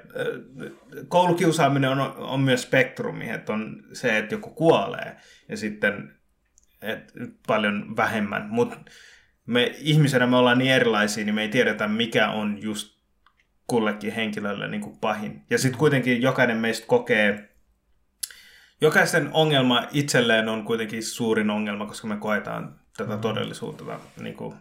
Koulukiusaaminen 1.07 1.89
on, 1.89 2.15
on 2.17 2.39
myös 2.39 2.61
spektrumi, 2.61 3.29
että 3.29 3.53
on 3.53 3.83
se, 3.93 4.17
että 4.17 4.35
joku 4.35 4.49
kuolee 4.49 5.15
ja 5.49 5.57
sitten 5.57 6.13
et 6.81 7.13
paljon 7.47 7.95
vähemmän. 7.95 8.47
Mutta 8.49 8.77
me 9.45 9.75
ihmisenä 9.77 10.27
me 10.27 10.37
ollaan 10.37 10.57
niin 10.57 10.71
erilaisia, 10.71 11.25
niin 11.25 11.35
me 11.35 11.41
ei 11.41 11.49
tiedetä, 11.49 11.87
mikä 11.87 12.29
on 12.29 12.61
just 12.61 13.01
kullekin 13.67 14.13
henkilölle 14.13 14.67
niin 14.67 14.81
kuin 14.81 14.97
pahin. 14.97 15.45
Ja 15.49 15.57
sitten 15.57 15.79
kuitenkin 15.79 16.21
jokainen 16.21 16.57
meistä 16.57 16.87
kokee, 16.87 17.49
jokaisen 18.81 19.29
ongelma 19.33 19.87
itselleen 19.91 20.49
on 20.49 20.65
kuitenkin 20.65 21.03
suurin 21.03 21.49
ongelma, 21.49 21.85
koska 21.85 22.07
me 22.07 22.17
koetaan 22.17 22.79
tätä 22.97 23.15
mm. 23.15 23.21
todellisuutta 23.21 23.99
niin 24.21 24.35
kuin, 24.35 24.55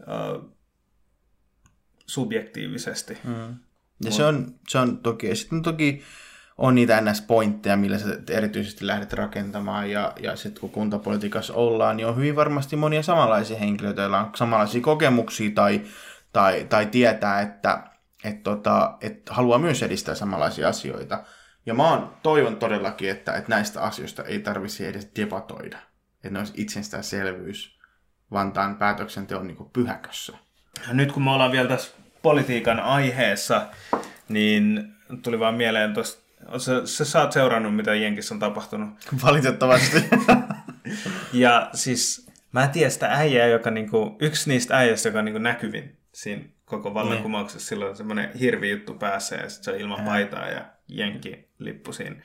uh, 0.00 0.59
subjektiivisesti. 2.10 3.18
Mm. 3.24 3.54
Ja 4.04 4.10
se, 4.10 4.24
on, 4.24 4.54
se 4.68 4.78
on 4.78 4.98
toki, 4.98 5.28
ja 5.28 5.36
sitten 5.36 5.62
toki 5.62 6.02
on 6.58 6.74
niitä 6.74 7.00
NS-pointteja, 7.00 7.76
millä 7.76 7.98
sä 7.98 8.06
erityisesti 8.30 8.86
lähdet 8.86 9.12
rakentamaan, 9.12 9.90
ja, 9.90 10.12
ja 10.22 10.36
sitten 10.36 10.60
kun 10.60 10.70
kuntapolitiikassa 10.70 11.54
ollaan, 11.54 11.96
niin 11.96 12.06
on 12.06 12.16
hyvin 12.16 12.36
varmasti 12.36 12.76
monia 12.76 13.02
samanlaisia 13.02 13.58
henkilöitä, 13.58 14.02
joilla 14.02 14.20
on 14.20 14.30
samanlaisia 14.34 14.80
kokemuksia 14.80 15.50
tai, 15.54 15.82
tai, 16.32 16.66
tai 16.68 16.86
tietää, 16.86 17.40
että 17.40 17.82
et 18.24 18.42
tota, 18.42 18.96
et 19.00 19.28
haluaa 19.28 19.58
myös 19.58 19.82
edistää 19.82 20.14
samanlaisia 20.14 20.68
asioita. 20.68 21.24
Ja 21.66 21.74
mä 21.74 21.90
oon, 21.90 22.16
toivon 22.22 22.56
todellakin, 22.56 23.10
että, 23.10 23.32
että 23.32 23.50
näistä 23.50 23.82
asioista 23.82 24.24
ei 24.24 24.38
tarvitsisi 24.38 24.86
edes 24.86 25.10
debatoida. 25.16 25.78
Että 26.14 26.30
ne 26.30 26.38
olisi 26.38 26.52
itsestäänselvyys, 26.56 27.78
vaan 28.30 28.52
tämän 28.52 28.76
päätöksenteon 28.76 29.46
niin 29.46 29.70
pyhäkössä. 29.72 30.32
nyt 30.92 31.12
kun 31.12 31.24
me 31.24 31.30
ollaan 31.30 31.52
vielä 31.52 31.68
tässä 31.68 31.92
politiikan 32.22 32.80
aiheessa, 32.80 33.66
niin 34.28 34.92
tuli 35.22 35.38
vaan 35.38 35.54
mieleen 35.54 35.94
tuosta, 35.94 36.22
sä, 36.58 36.86
sä, 36.86 37.04
sä 37.04 37.20
oot 37.20 37.32
seurannut, 37.32 37.76
mitä 37.76 37.94
Jenkissä 37.94 38.34
on 38.34 38.40
tapahtunut. 38.40 38.90
Valitettavasti. 39.26 40.04
ja 41.32 41.70
siis 41.74 42.30
mä 42.52 42.64
en 42.64 42.70
tiedä 42.70 42.90
sitä 42.90 43.12
äijää, 43.12 43.46
joka 43.46 43.70
niinku, 43.70 44.16
yksi 44.20 44.50
niistä 44.50 44.76
äijästä, 44.76 45.08
joka 45.08 45.22
niinku 45.22 45.38
näkyvin 45.38 45.96
siinä 46.12 46.44
koko 46.64 46.94
vallankumouksessa. 46.94 47.68
Silloin 47.68 47.90
on 47.90 47.96
semmoinen 47.96 48.32
hirvi 48.40 48.70
juttu 48.70 48.94
päässä 48.94 49.36
ja 49.36 49.48
sitten 49.48 49.64
se 49.64 49.70
on 49.70 49.80
ilman 49.80 50.04
paitaa 50.04 50.48
ja 50.48 50.64
Jenki 50.88 51.48
lippu 51.58 51.92
siinä. 51.92 52.16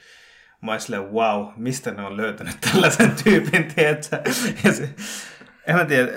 Mä 0.61 0.79
silleen, 0.79 1.11
wow, 1.11 1.47
mistä 1.55 1.91
ne 1.91 2.03
on 2.03 2.17
löytänyt 2.17 2.55
tällaisen 2.61 3.11
tyypin, 3.23 3.73
tiedätkö? 3.75 4.21
Ja 4.63 4.71
se, 4.71 4.89
en 5.67 5.75
mä 5.75 5.85
tiedä, 5.85 6.11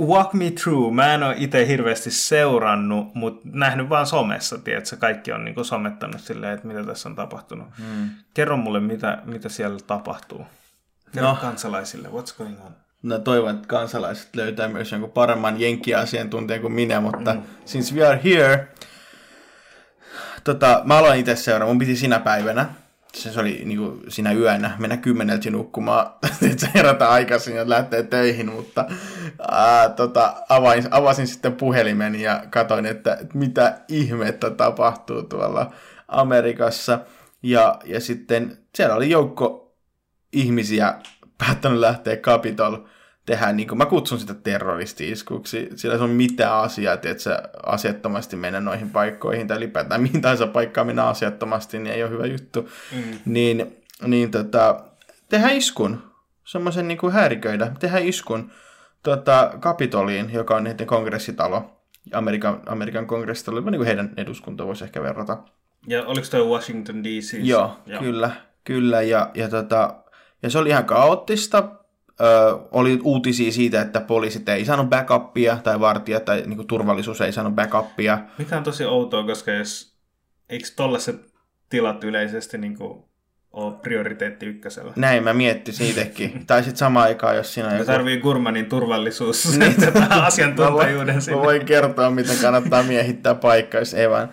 walk 0.00 0.32
me 0.32 0.50
through. 0.50 0.94
Mä 0.94 1.14
en 1.14 1.22
ole 1.22 1.34
itse 1.38 1.66
hirveästi 1.66 2.10
seurannut, 2.10 3.14
mutta 3.14 3.48
nähnyt 3.52 3.88
vaan 3.88 4.06
somessa, 4.06 4.58
tiedätkö? 4.58 4.96
Kaikki 4.96 5.32
on 5.32 5.44
niinku 5.44 5.64
somettanut 5.64 6.20
silleen, 6.20 6.54
että 6.54 6.66
mitä 6.66 6.84
tässä 6.84 7.08
on 7.08 7.14
tapahtunut. 7.14 7.68
Hmm. 7.78 8.10
Kerro 8.34 8.56
mulle, 8.56 8.80
mitä, 8.80 9.18
mitä 9.24 9.48
siellä 9.48 9.78
tapahtuu. 9.86 10.46
Kerro 11.12 11.28
no. 11.28 11.38
kansalaisille, 11.40 12.08
what's 12.08 12.36
going 12.38 12.64
on? 12.66 12.72
No 13.02 13.18
toivon, 13.18 13.54
että 13.54 13.68
kansalaiset 13.68 14.36
löytää 14.36 14.68
myös 14.68 14.92
jonkun 14.92 15.10
paremman 15.10 15.60
jenkkiasiantuntijan 15.60 16.60
kuin 16.60 16.72
minä, 16.72 17.00
mutta 17.00 17.34
mm. 17.34 17.42
since 17.64 17.94
we 17.94 18.06
are 18.06 18.20
here, 18.24 18.68
tota, 20.44 20.82
mä 20.84 20.98
aloin 20.98 21.20
itse 21.20 21.36
seuraa, 21.36 21.68
mun 21.68 21.78
piti 21.78 21.96
sinä 21.96 22.18
päivänä, 22.18 22.68
se 23.16 23.40
oli 23.40 23.62
niin 23.64 23.78
kuin 23.78 24.00
sinä 24.08 24.32
yönä, 24.32 24.76
mennä 24.78 24.96
kymmeneltä 24.96 25.50
nukkumaan, 25.50 26.06
että 26.52 26.68
herätä 26.74 27.10
aikaisin 27.10 27.56
ja 27.56 27.68
lähtee 27.68 28.02
töihin, 28.02 28.52
mutta 28.52 28.84
ää, 29.50 29.88
tota, 29.88 30.34
avain, 30.48 30.88
avasin 30.90 31.26
sitten 31.26 31.52
puhelimen 31.52 32.20
ja 32.20 32.42
katsoin, 32.50 32.86
että, 32.86 33.18
mitä 33.34 33.80
ihmettä 33.88 34.50
tapahtuu 34.50 35.22
tuolla 35.22 35.72
Amerikassa. 36.08 36.98
Ja, 37.42 37.78
ja 37.84 38.00
sitten 38.00 38.58
siellä 38.74 38.94
oli 38.94 39.10
joukko 39.10 39.74
ihmisiä 40.32 40.94
päättänyt 41.38 41.78
lähteä 41.78 42.16
Capitol 42.16 42.76
tehdä, 43.26 43.52
niin 43.52 43.68
kuin 43.68 43.78
mä 43.78 43.86
kutsun 43.86 44.18
sitä 44.20 44.34
terroristi-iskuksi, 44.34 45.68
sillä 45.74 45.96
se 45.96 46.04
on 46.04 46.10
mitään 46.10 46.54
asiaa, 46.54 46.94
että 46.94 47.14
sä 47.18 47.42
asiattomasti 47.66 48.36
mennä 48.36 48.60
noihin 48.60 48.90
paikkoihin, 48.90 49.48
tai 49.48 49.56
ylipäätään 49.56 50.02
mihin 50.02 50.22
tahansa 50.22 50.46
paikkaan 50.46 50.86
mennä 50.86 51.04
asiattomasti, 51.04 51.78
niin 51.78 51.94
ei 51.94 52.02
ole 52.02 52.10
hyvä 52.10 52.26
juttu. 52.26 52.68
Mm. 52.92 53.02
Niin, 53.24 53.76
niin 54.06 54.30
tota, 54.30 54.84
tehdä 55.28 55.50
iskun, 55.50 56.02
semmoisen 56.44 56.88
niin 56.88 56.98
kuin 56.98 57.12
häiriköidä, 57.12 57.72
tehdä 57.78 57.98
iskun 57.98 58.50
tota, 59.02 59.52
Kapitoliin, 59.60 60.32
joka 60.32 60.56
on 60.56 60.64
niiden 60.64 60.86
kongressitalo, 60.86 61.82
Amerikan, 62.12 62.60
Amerikan 62.66 63.06
kongressitalo, 63.06 63.60
niin 63.60 63.78
kuin 63.78 63.86
heidän 63.86 64.14
eduskunta 64.16 64.66
voisi 64.66 64.84
ehkä 64.84 65.02
verrata. 65.02 65.38
Ja 65.86 66.06
oliko 66.06 66.26
toi 66.30 66.46
Washington 66.46 67.04
DC? 67.04 67.38
Joo, 67.42 67.76
Joo, 67.86 68.00
kyllä, 68.00 68.30
kyllä, 68.64 69.02
ja, 69.02 69.30
ja, 69.34 69.48
tota, 69.48 69.94
ja 70.42 70.50
se 70.50 70.58
oli 70.58 70.68
ihan 70.68 70.84
kaoottista, 70.84 71.81
Ö, 72.20 72.58
oli 72.70 73.00
uutisia 73.02 73.52
siitä, 73.52 73.80
että 73.80 74.00
poliisit 74.00 74.48
ei 74.48 74.64
saanut 74.64 74.88
backupia 74.88 75.56
tai 75.56 75.80
vartijat 75.80 76.24
tai 76.24 76.42
niin 76.46 76.56
kuin, 76.56 76.68
turvallisuus 76.68 77.20
ei 77.20 77.32
saanut 77.32 77.54
backupia. 77.54 78.18
Mikä 78.38 78.56
on 78.56 78.62
tosi 78.62 78.84
outoa, 78.84 79.26
koska 79.26 79.50
jos, 79.50 79.96
eikö 80.48 80.68
tollaiset 80.76 81.32
tilat 81.68 82.04
yleisesti 82.04 82.58
niin 82.58 82.76
kuin, 82.76 83.04
ole 83.52 83.74
prioriteetti 83.82 84.46
ykkösellä? 84.46 84.92
Näin 84.96 85.24
mä 85.24 85.32
miettisin 85.32 85.86
siitäkin. 85.86 86.40
tai 86.46 86.62
sitten 86.62 86.78
samaan 86.78 87.06
aikaan, 87.06 87.36
jos 87.36 87.54
siinä 87.54 87.68
on 87.68 87.74
joku... 87.74 87.86
tarvii 87.86 88.20
Gurmanin 88.20 88.66
turvallisuus 88.66 89.58
niin. 89.58 89.74
asiantuntijuuden 90.10 91.22
sinne. 91.22 91.36
Mä 91.36 91.42
voin 91.42 91.64
kertoa, 91.64 92.10
miten 92.10 92.36
kannattaa 92.42 92.82
miehittää 92.82 93.34
paikka, 93.34 93.78
jos 93.78 93.94
ei 93.94 94.10
vaan. 94.10 94.28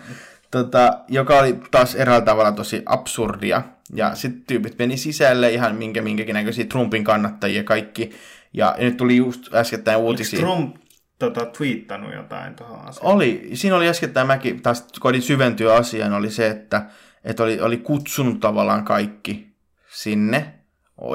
Tota, 0.51 0.99
joka 1.07 1.39
oli 1.39 1.59
taas 1.71 1.95
eräällä 1.95 2.25
tavalla 2.25 2.51
tosi 2.51 2.83
absurdia 2.85 3.61
ja 3.93 4.15
sitten 4.15 4.43
tyypit 4.47 4.79
meni 4.79 4.97
sisälle 4.97 5.51
ihan 5.51 5.75
minkä 5.75 6.01
minkäkin 6.01 6.33
näköisiä 6.33 6.65
Trumpin 6.65 7.03
kannattajia 7.03 7.63
kaikki. 7.63 8.11
Ja, 8.53 8.75
nyt 8.79 8.97
tuli 8.97 9.17
just 9.17 9.53
äskettäin 9.53 9.97
uutisia. 9.97 10.39
Oliko 10.39 10.55
Trump 10.55 10.75
tota, 11.19 11.45
twiittannut 11.45 12.13
jotain 12.13 12.55
tuohon 12.55 12.87
asiaan? 12.87 13.13
Oli. 13.15 13.49
Siinä 13.53 13.75
oli 13.75 13.87
äskettäin 13.87 14.27
mäkin, 14.27 14.61
taas 14.61 14.87
kodin 14.99 15.21
syventyä 15.21 15.75
asiaan, 15.75 16.13
oli 16.13 16.31
se, 16.31 16.47
että, 16.47 16.85
että 17.23 17.43
oli, 17.43 17.61
oli 17.61 17.77
kutsunut 17.77 18.39
tavallaan 18.39 18.85
kaikki 18.85 19.55
sinne. 19.91 20.53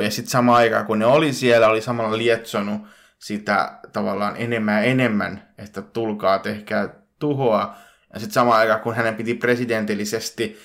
Ja 0.02 0.10
sitten 0.10 0.30
samaan 0.30 0.58
aikaan, 0.58 0.86
kun 0.86 0.98
ne 0.98 1.06
oli 1.06 1.32
siellä, 1.32 1.68
oli 1.68 1.80
samalla 1.80 2.18
lietsonut 2.18 2.82
sitä 3.18 3.78
tavallaan 3.92 4.34
enemmän 4.36 4.74
ja 4.74 4.80
enemmän, 4.80 5.48
että 5.58 5.82
tulkaa, 5.82 6.38
tehkää 6.38 6.88
tuhoa. 7.18 7.76
Ja 8.14 8.20
sitten 8.20 8.34
samaan 8.34 8.58
aikaan, 8.58 8.80
kun 8.80 8.94
hänen 8.94 9.14
piti 9.14 9.34
presidentillisesti 9.34 10.58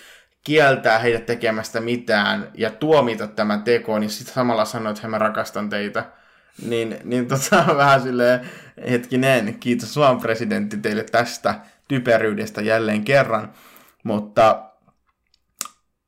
kieltää 0.43 0.99
heidät 0.99 1.25
tekemästä 1.25 1.79
mitään 1.79 2.51
ja 2.53 2.69
tuomita 2.69 3.27
tämän 3.27 3.63
teko, 3.63 3.99
niin 3.99 4.09
sitten 4.09 4.33
samalla 4.33 4.65
sanoo, 4.65 4.91
että 4.91 5.07
mä 5.07 5.17
rakastan 5.17 5.69
teitä. 5.69 6.05
Niin, 6.65 6.97
niin 7.03 7.27
tota, 7.27 7.65
vähän 7.77 8.01
silleen, 8.01 8.49
hetkinen, 8.89 9.59
kiitos 9.59 9.97
vaan 9.97 10.19
presidentti 10.19 10.77
teille 10.77 11.03
tästä 11.03 11.55
typeryydestä 11.87 12.61
jälleen 12.61 13.03
kerran. 13.03 13.53
Mutta 14.03 14.71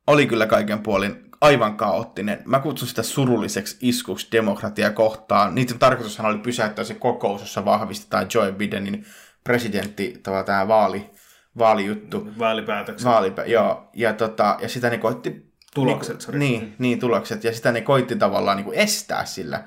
oli 0.06 0.26
kyllä 0.26 0.46
kaiken 0.46 0.78
puolin 0.78 1.22
aivan 1.40 1.76
kaoottinen. 1.76 2.42
Mä 2.44 2.60
kutsun 2.60 2.88
sitä 2.88 3.02
surulliseksi 3.02 3.76
iskuksi 3.80 4.28
demokratia 4.32 4.90
kohtaan. 4.90 5.54
Niiden 5.54 5.78
tarkoitushan 5.78 6.26
oli 6.26 6.38
pysäyttää 6.38 6.84
se 6.84 6.94
kokous, 6.94 7.40
jossa 7.40 7.64
vahvistetaan 7.64 8.26
Joe 8.34 8.52
Bidenin 8.52 9.06
presidentti, 9.44 10.20
tämä 10.22 10.68
vaali, 10.68 11.10
vaalijuttu. 11.58 12.28
Vaalipäätökset. 12.38 13.08
Vaalipä, 13.08 13.44
joo. 13.44 13.88
Ja, 13.92 14.12
tota, 14.12 14.56
ja 14.60 14.68
sitä 14.68 14.90
ne 14.90 14.98
koitti... 14.98 15.52
Tulokset, 15.74 16.28
niin, 16.32 16.38
niin, 16.38 16.74
niin, 16.78 16.98
tulokset. 16.98 17.44
Ja 17.44 17.54
sitä 17.54 17.72
ne 17.72 17.80
koitti 17.80 18.16
tavallaan 18.16 18.56
niin 18.56 18.64
kuin 18.64 18.78
estää 18.78 19.24
sillä. 19.24 19.64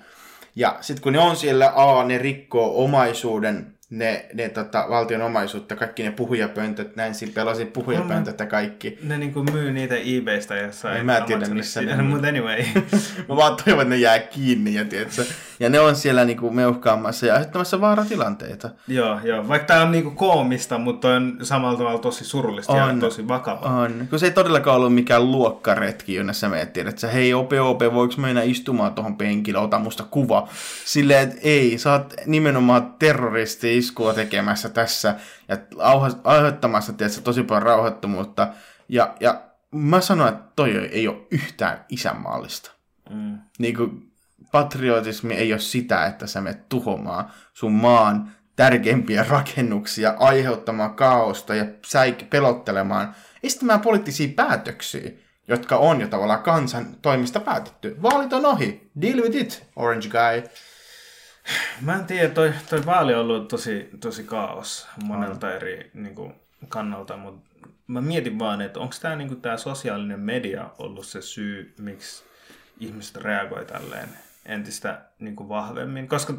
Ja 0.55 0.77
sitten 0.81 1.03
kun 1.03 1.13
ne 1.13 1.19
on 1.19 1.35
siellä, 1.35 1.73
a, 1.75 2.03
ne 2.03 2.17
rikkoo 2.17 2.83
omaisuuden 2.83 3.74
ne, 3.89 4.25
ne 4.33 4.49
tota, 4.49 4.85
valtion 4.89 5.21
omaisuutta, 5.21 5.75
kaikki 5.75 6.03
ne 6.03 6.11
puhujapöntöt, 6.11 6.95
Nancy 6.95 7.27
pelasi 7.27 7.65
puhujapöntöt 7.65 8.39
ja 8.39 8.45
kaikki. 8.45 8.97
Ne 9.03 9.17
niinku 9.17 9.43
myy 9.43 9.71
niitä 9.71 9.95
eBaystä 9.95 10.55
jossain. 10.55 10.97
En 10.97 11.05
mä 11.05 11.21
tiedä 11.21 11.45
missä 11.45 11.81
ne 11.81 12.01
Mutta 12.01 12.27
anyway. 12.27 12.63
mä 13.29 13.35
vaan 13.35 13.57
toivon, 13.65 13.81
että 13.81 13.95
ne 13.95 13.97
jää 13.97 14.19
kiinni 14.19 14.73
ja 14.73 14.85
tiedätkö? 14.85 15.25
Ja 15.59 15.69
ne 15.69 15.79
on 15.79 15.95
siellä 15.95 16.25
niinku 16.25 16.51
meuhkaamassa 16.51 17.25
ja 17.25 17.33
aiheuttamassa 17.33 17.81
vaaratilanteita. 17.81 18.69
Joo, 18.87 19.19
joo. 19.23 19.47
Vaikka 19.47 19.67
tää 19.67 19.81
on 19.81 19.91
niinku 19.91 20.11
koomista, 20.11 20.77
mutta 20.77 21.07
on 21.07 21.37
samalla 21.41 21.77
tavalla 21.77 21.99
tosi 21.99 22.25
surullista 22.25 22.73
on, 22.73 22.95
ja 22.95 22.99
tosi 22.99 23.27
vakavaa. 23.27 23.79
On. 23.79 24.07
Kun 24.09 24.19
se 24.19 24.25
ei 24.25 24.31
todellakaan 24.31 24.77
ollut 24.77 24.93
mikään 24.93 25.31
luokkaretki, 25.31 26.15
jonne 26.15 26.33
sä 26.33 26.49
meet, 26.49 26.77
että 26.77 27.07
hei 27.07 27.33
Ope 27.33 27.61
Ope, 27.61 27.93
voiko 27.93 28.13
mennä 28.17 28.41
istumaan 28.41 28.93
tuohon 28.93 29.17
penkille, 29.17 29.59
ota 29.59 29.79
musta 29.79 30.03
kuva. 30.03 30.47
Silleen, 30.85 31.23
että 31.23 31.39
ei, 31.43 31.77
sä 31.77 31.91
oot 31.91 32.13
nimenomaan 32.25 32.93
terroristi 32.99 33.74
iskua 33.77 34.13
tekemässä 34.13 34.69
tässä 34.69 35.15
ja 35.47 35.57
aiheuttamassa 36.23 36.93
tietysti, 36.93 37.21
tosi 37.21 37.43
paljon 37.43 37.63
rauhoittomuutta. 37.63 38.47
Ja, 38.89 39.15
ja 39.19 39.41
mä 39.71 40.01
sanoin, 40.01 40.33
että 40.33 40.51
toi 40.55 40.89
ei 40.91 41.07
ole 41.07 41.27
yhtään 41.31 41.85
isänmaallista. 41.89 42.71
Mm. 43.09 43.37
Niin 43.59 43.75
kuin, 43.75 44.11
patriotismi 44.51 45.33
ei 45.33 45.53
ole 45.53 45.59
sitä, 45.59 46.05
että 46.05 46.27
sä 46.27 46.41
menet 46.41 46.69
tuhoamaan 46.69 47.31
sun 47.53 47.71
maan 47.71 48.31
tärkeimpiä 48.55 49.25
rakennuksia, 49.29 50.15
aiheuttamaan 50.19 50.95
kaosta 50.95 51.55
ja 51.55 51.63
säik- 51.63 52.25
pelottelemaan, 52.29 53.15
estämään 53.43 53.81
poliittisia 53.81 54.33
päätöksiä, 54.35 55.11
jotka 55.47 55.77
on 55.77 56.01
jo 56.01 56.07
tavallaan 56.07 56.43
kansan 56.43 56.85
toimista 57.01 57.39
päätetty. 57.39 57.97
Vaalit 58.01 58.33
on 58.33 58.45
ohi. 58.45 58.91
Deal 59.01 59.21
with 59.21 59.37
it, 59.37 59.67
orange 59.75 60.07
guy. 60.07 60.49
Mä 61.81 61.95
en 61.95 62.05
tiedä, 62.05 62.29
toi, 62.29 62.53
toi 62.69 62.85
vaali 62.85 63.13
on 63.13 63.19
ollut 63.19 63.47
tosi, 63.47 63.89
tosi 63.99 64.23
kaos 64.23 64.87
monelta 65.03 65.53
eri 65.53 65.91
niin 65.93 66.15
kuin, 66.15 66.33
kannalta, 66.69 67.17
mutta 67.17 67.49
mä 67.87 68.01
mietin 68.01 68.39
vaan, 68.39 68.61
että 68.61 68.79
onko 68.79 68.95
tämä 69.01 69.15
niin 69.15 69.41
tää 69.41 69.57
sosiaalinen 69.57 70.19
media 70.19 70.69
ollut 70.77 71.05
se 71.05 71.21
syy, 71.21 71.73
miksi 71.79 72.23
ihmiset 72.79 73.17
reagoi 73.17 73.65
tälleen 73.65 74.09
entistä 74.45 75.01
niin 75.19 75.35
kuin 75.35 75.49
vahvemmin, 75.49 76.07
koska 76.07 76.33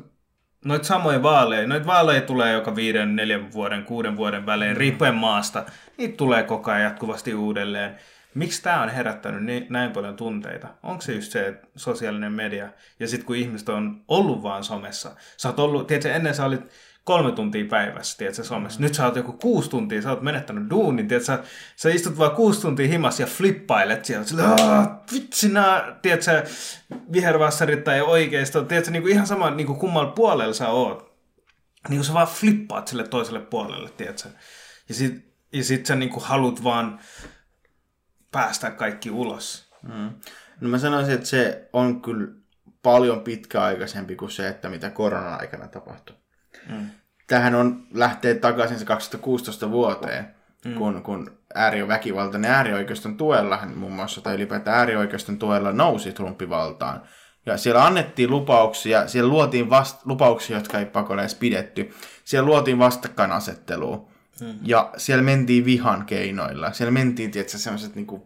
noita 0.64 0.84
samoja 0.84 1.22
vaaleja, 1.22 1.66
noita 1.66 1.86
vaaleja 1.86 2.20
tulee 2.20 2.52
joka 2.52 2.76
viiden, 2.76 3.16
neljän 3.16 3.52
vuoden, 3.52 3.84
kuuden 3.84 4.16
vuoden 4.16 4.46
välein, 4.46 4.72
mm. 4.72 4.78
riippuen 4.78 5.14
maasta, 5.14 5.64
niitä 5.98 6.16
tulee 6.16 6.42
koko 6.42 6.70
ajan 6.70 6.82
jatkuvasti 6.82 7.34
uudelleen. 7.34 7.96
Miksi 8.36 8.62
tämä 8.62 8.82
on 8.82 8.88
herättänyt 8.88 9.44
niin, 9.44 9.66
näin 9.70 9.92
paljon 9.92 10.16
tunteita? 10.16 10.68
Onko 10.82 11.00
se 11.00 11.12
just 11.12 11.32
se, 11.32 11.54
sosiaalinen 11.76 12.32
media, 12.32 12.68
ja 13.00 13.08
sitten 13.08 13.26
kun 13.26 13.36
ihmiset 13.36 13.68
on 13.68 14.04
ollut 14.08 14.42
vaan 14.42 14.64
somessa, 14.64 15.16
sä 15.36 15.48
oot 15.48 15.58
ollut, 15.58 15.86
tiedätkö, 15.86 16.12
ennen 16.12 16.34
sä 16.34 16.44
olit 16.44 16.60
kolme 17.04 17.32
tuntia 17.32 17.64
päivässä, 17.64 18.18
tiedätkö, 18.18 18.44
somessa. 18.44 18.80
Nyt 18.80 18.94
sä 18.94 19.04
oot 19.04 19.16
joku 19.16 19.32
kuusi 19.32 19.70
tuntia, 19.70 20.02
sä 20.02 20.10
oot 20.10 20.22
menettänyt 20.22 20.70
duunin, 20.70 21.08
tiedätkö, 21.08 21.26
sä, 21.26 21.42
sä 21.76 21.88
istut 21.88 22.18
vaan 22.18 22.30
kuusi 22.30 22.60
tuntia 22.60 22.88
himas 22.88 23.20
ja 23.20 23.26
flippailet 23.26 24.04
siellä, 24.04 24.24
sillä, 24.24 24.56
vitsi 25.12 25.48
nää, 25.48 25.98
tiedätkö, 26.02 26.44
vihervassarit 27.12 27.84
tai 27.84 28.00
oikeisto, 28.00 28.62
tiedätkö, 28.62 28.90
niin 28.90 29.02
kuin 29.02 29.12
ihan 29.12 29.26
sama 29.26 29.50
niin 29.50 29.66
kuin 29.66 29.78
kummalla 29.78 30.12
puolella 30.12 30.54
sä 30.54 30.68
oot. 30.68 31.16
niin 31.88 31.98
kuin 31.98 32.04
sä 32.04 32.14
vaan 32.14 32.28
flippaat 32.28 32.88
sille 32.88 33.08
toiselle 33.08 33.40
puolelle, 33.40 33.90
tiedätkö? 33.90 34.28
Ja 34.88 34.94
sit, 34.94 35.26
ja 35.52 35.64
sit 35.64 35.86
sä 35.86 35.94
niin 35.94 36.10
kuin 36.10 36.24
haluat 36.24 36.64
vaan 36.64 36.98
päästä 38.36 38.70
kaikki 38.70 39.10
ulos. 39.10 39.70
Mm. 39.82 40.10
No 40.60 40.68
mä 40.68 40.78
sanoisin, 40.78 41.14
että 41.14 41.26
se 41.26 41.68
on 41.72 42.02
kyllä 42.02 42.28
paljon 42.82 43.20
pitkäaikaisempi 43.20 44.16
kuin 44.16 44.30
se, 44.30 44.48
että 44.48 44.68
mitä 44.68 44.90
korona-aikana 44.90 45.68
tapahtui. 45.68 46.16
Mm. 46.68 46.86
Tähän 47.26 47.54
on 47.54 47.86
lähtee 47.94 48.34
takaisin 48.34 48.78
se 48.78 48.84
2016 48.84 49.70
vuoteen, 49.70 50.34
mm. 50.64 50.74
kun, 50.74 51.02
kun 51.02 51.38
ääriväkivaltainen 51.54 52.50
äärioikeiston 52.50 53.16
tuella, 53.16 53.60
muun 53.74 53.92
muassa, 53.92 54.20
tai 54.20 54.34
ylipäätään 54.34 54.78
äärioikeiston 54.78 55.38
tuella 55.38 55.72
nousi 55.72 56.12
Trumpi 56.12 56.48
valtaan. 56.48 57.02
Ja 57.46 57.56
siellä 57.56 57.84
annettiin 57.84 58.30
lupauksia, 58.30 59.08
siellä 59.08 59.30
luotiin 59.30 59.70
vast, 59.70 60.06
lupauksia, 60.06 60.56
jotka 60.56 60.78
ei 60.78 60.86
pakolla 60.86 61.22
edes 61.22 61.34
pidetty. 61.34 61.94
Siellä 62.24 62.46
luotiin 62.46 62.78
vastakkainasettelua. 62.78 64.15
Hmm. 64.40 64.58
Ja 64.62 64.92
siellä 64.96 65.22
mentiin 65.22 65.64
vihan 65.64 66.06
keinoilla. 66.06 66.72
Siellä 66.72 66.92
mentiin, 66.92 67.30
tietysti, 67.30 67.58
sellaiset 67.58 67.94
niin 67.94 68.06
kuin, 68.06 68.22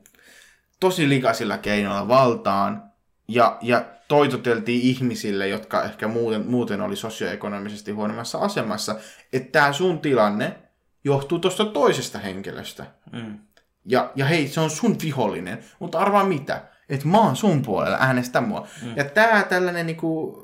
tosi 0.80 1.08
likaisilla 1.08 1.58
keinoilla 1.58 2.08
valtaan. 2.08 2.82
Ja, 3.28 3.58
ja 3.62 3.84
toitoteltiin 4.08 4.80
ihmisille, 4.82 5.48
jotka 5.48 5.82
ehkä 5.82 6.08
muuten, 6.08 6.46
muuten 6.46 6.80
oli 6.80 6.96
sosioekonomisesti 6.96 7.92
huonommassa 7.92 8.38
asemassa, 8.38 8.96
että 9.32 9.52
tämä 9.52 9.72
sun 9.72 9.98
tilanne 9.98 10.56
johtuu 11.04 11.38
tuosta 11.38 11.64
toisesta 11.64 12.18
henkilöstä. 12.18 12.86
Mm. 13.12 13.38
Ja, 13.84 14.12
ja 14.16 14.24
hei, 14.24 14.48
se 14.48 14.60
on 14.60 14.70
sun 14.70 14.96
vihollinen, 15.02 15.64
mutta 15.78 15.98
arvaa 15.98 16.24
mitä? 16.24 16.64
Että 16.88 17.08
mä 17.08 17.18
oon 17.18 17.36
sun 17.36 17.62
puolella, 17.62 17.96
äänestä 18.00 18.40
mua. 18.40 18.68
Mm. 18.82 18.92
Ja 18.96 19.04
tää 19.04 19.42
tällainen 19.42 19.86
niinku, 19.86 20.36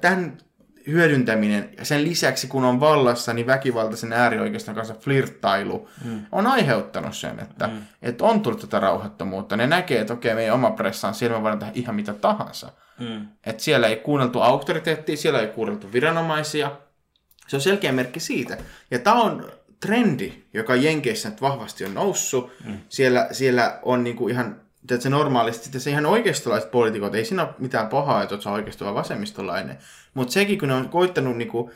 tämän 0.00 0.38
hyödyntäminen, 0.86 1.68
ja 1.78 1.84
sen 1.84 2.04
lisäksi 2.04 2.46
kun 2.46 2.64
on 2.64 2.80
vallassa, 2.80 3.34
niin 3.34 3.46
väkivaltaisen 3.46 4.12
äärioikeiston 4.12 4.74
kanssa 4.74 4.94
flirttailu 5.00 5.88
mm. 6.04 6.26
on 6.32 6.46
aiheuttanut 6.46 7.16
sen, 7.16 7.40
että, 7.40 7.66
mm. 7.66 7.82
että 8.02 8.24
on 8.24 8.40
tullut 8.40 8.60
tätä 8.60 8.80
rauhattomuutta. 8.80 9.56
Ne 9.56 9.66
näkee, 9.66 10.00
että 10.00 10.12
okei, 10.12 10.34
meidän 10.34 10.54
oma 10.54 10.70
pressa 10.70 11.08
on 11.08 11.14
siellä, 11.14 11.36
me 11.36 11.42
voidaan 11.42 11.58
tehdä 11.58 11.72
ihan 11.74 11.94
mitä 11.94 12.12
tahansa. 12.12 12.72
Mm. 12.98 13.28
Että 13.46 13.62
siellä 13.62 13.86
ei 13.86 13.96
kuunneltu 13.96 14.40
auktoriteettia, 14.40 15.16
siellä 15.16 15.40
ei 15.40 15.48
kuunneltu 15.48 15.92
viranomaisia. 15.92 16.72
Se 17.48 17.56
on 17.56 17.62
selkeä 17.62 17.92
merkki 17.92 18.20
siitä. 18.20 18.56
Ja 18.90 18.98
tämä 18.98 19.22
on 19.22 19.52
trendi, 19.80 20.32
joka 20.54 20.74
Jenkeissä 20.74 21.28
nyt 21.28 21.42
vahvasti 21.42 21.84
on 21.84 21.94
noussut. 21.94 22.52
Mm. 22.64 22.78
Siellä, 22.88 23.28
siellä 23.32 23.78
on 23.82 24.04
niinku 24.04 24.28
ihan 24.28 24.60
se 24.98 25.10
normaalisti, 25.10 25.80
se 25.80 25.90
ihan 25.90 26.06
oikeistolaiset 26.06 26.70
poliitikot, 26.70 27.14
ei 27.14 27.24
siinä 27.24 27.42
ole 27.42 27.54
mitään 27.58 27.86
pahaa, 27.86 28.22
että 28.22 28.34
olet 28.34 28.46
oikeisto 28.46 28.94
vasemmistolainen. 28.94 29.78
Mutta 30.14 30.32
sekin, 30.32 30.58
kun 30.58 30.68
ne 30.68 30.74
on 30.74 30.88
koittanut 30.88 31.36
niinku, 31.36 31.70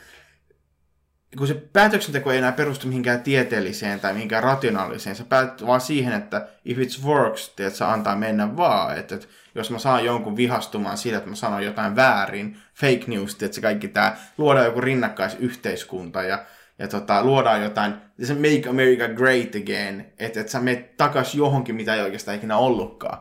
kun 1.39 1.47
se 1.47 1.55
päätöksenteko 1.55 2.33
ei 2.33 2.39
enää 2.39 2.53
perustu 2.53 2.87
mihinkään 2.87 3.23
tieteelliseen 3.23 4.01
tai 4.01 4.13
mihinkään 4.13 4.43
rationaaliseen, 4.43 5.17
se 5.17 5.25
päätyy 5.25 5.67
vaan 5.67 5.81
siihen, 5.81 6.13
että 6.13 6.49
if 6.65 6.79
it 6.79 6.91
works, 7.05 7.49
että 7.49 7.71
se 7.71 7.85
antaa 7.85 8.17
mennä 8.17 8.57
vaan. 8.57 8.99
Että, 8.99 9.15
että 9.15 9.27
jos 9.55 9.71
mä 9.71 9.79
saan 9.79 10.05
jonkun 10.05 10.37
vihastumaan 10.37 10.99
siitä, 10.99 11.19
että 11.19 11.31
mä 11.31 11.37
sanon 11.37 11.65
jotain 11.65 11.97
väärin, 11.97 12.57
fake 12.75 13.05
news, 13.07 13.33
että 13.33 13.55
se 13.55 13.61
kaikki 13.61 13.89
tämä, 13.89 14.17
luodaan 14.39 14.67
joku 14.67 14.81
rinnakkaisyhteiskunta 14.81 16.23
ja 16.23 16.45
ja 16.79 16.89
tota, 16.89 17.25
luodaan 17.25 17.63
jotain, 17.63 17.95
se 18.23 18.35
make 18.35 18.69
America 18.69 19.09
great 19.09 19.55
again, 19.63 20.13
että 20.19 20.41
et 20.41 20.49
sä 20.49 20.61
menet 20.61 20.97
takas 20.97 21.35
johonkin, 21.35 21.75
mitä 21.75 21.95
ei 21.95 22.03
oikeastaan 22.03 22.37
ikinä 22.37 22.57
ollutkaan. 22.57 23.19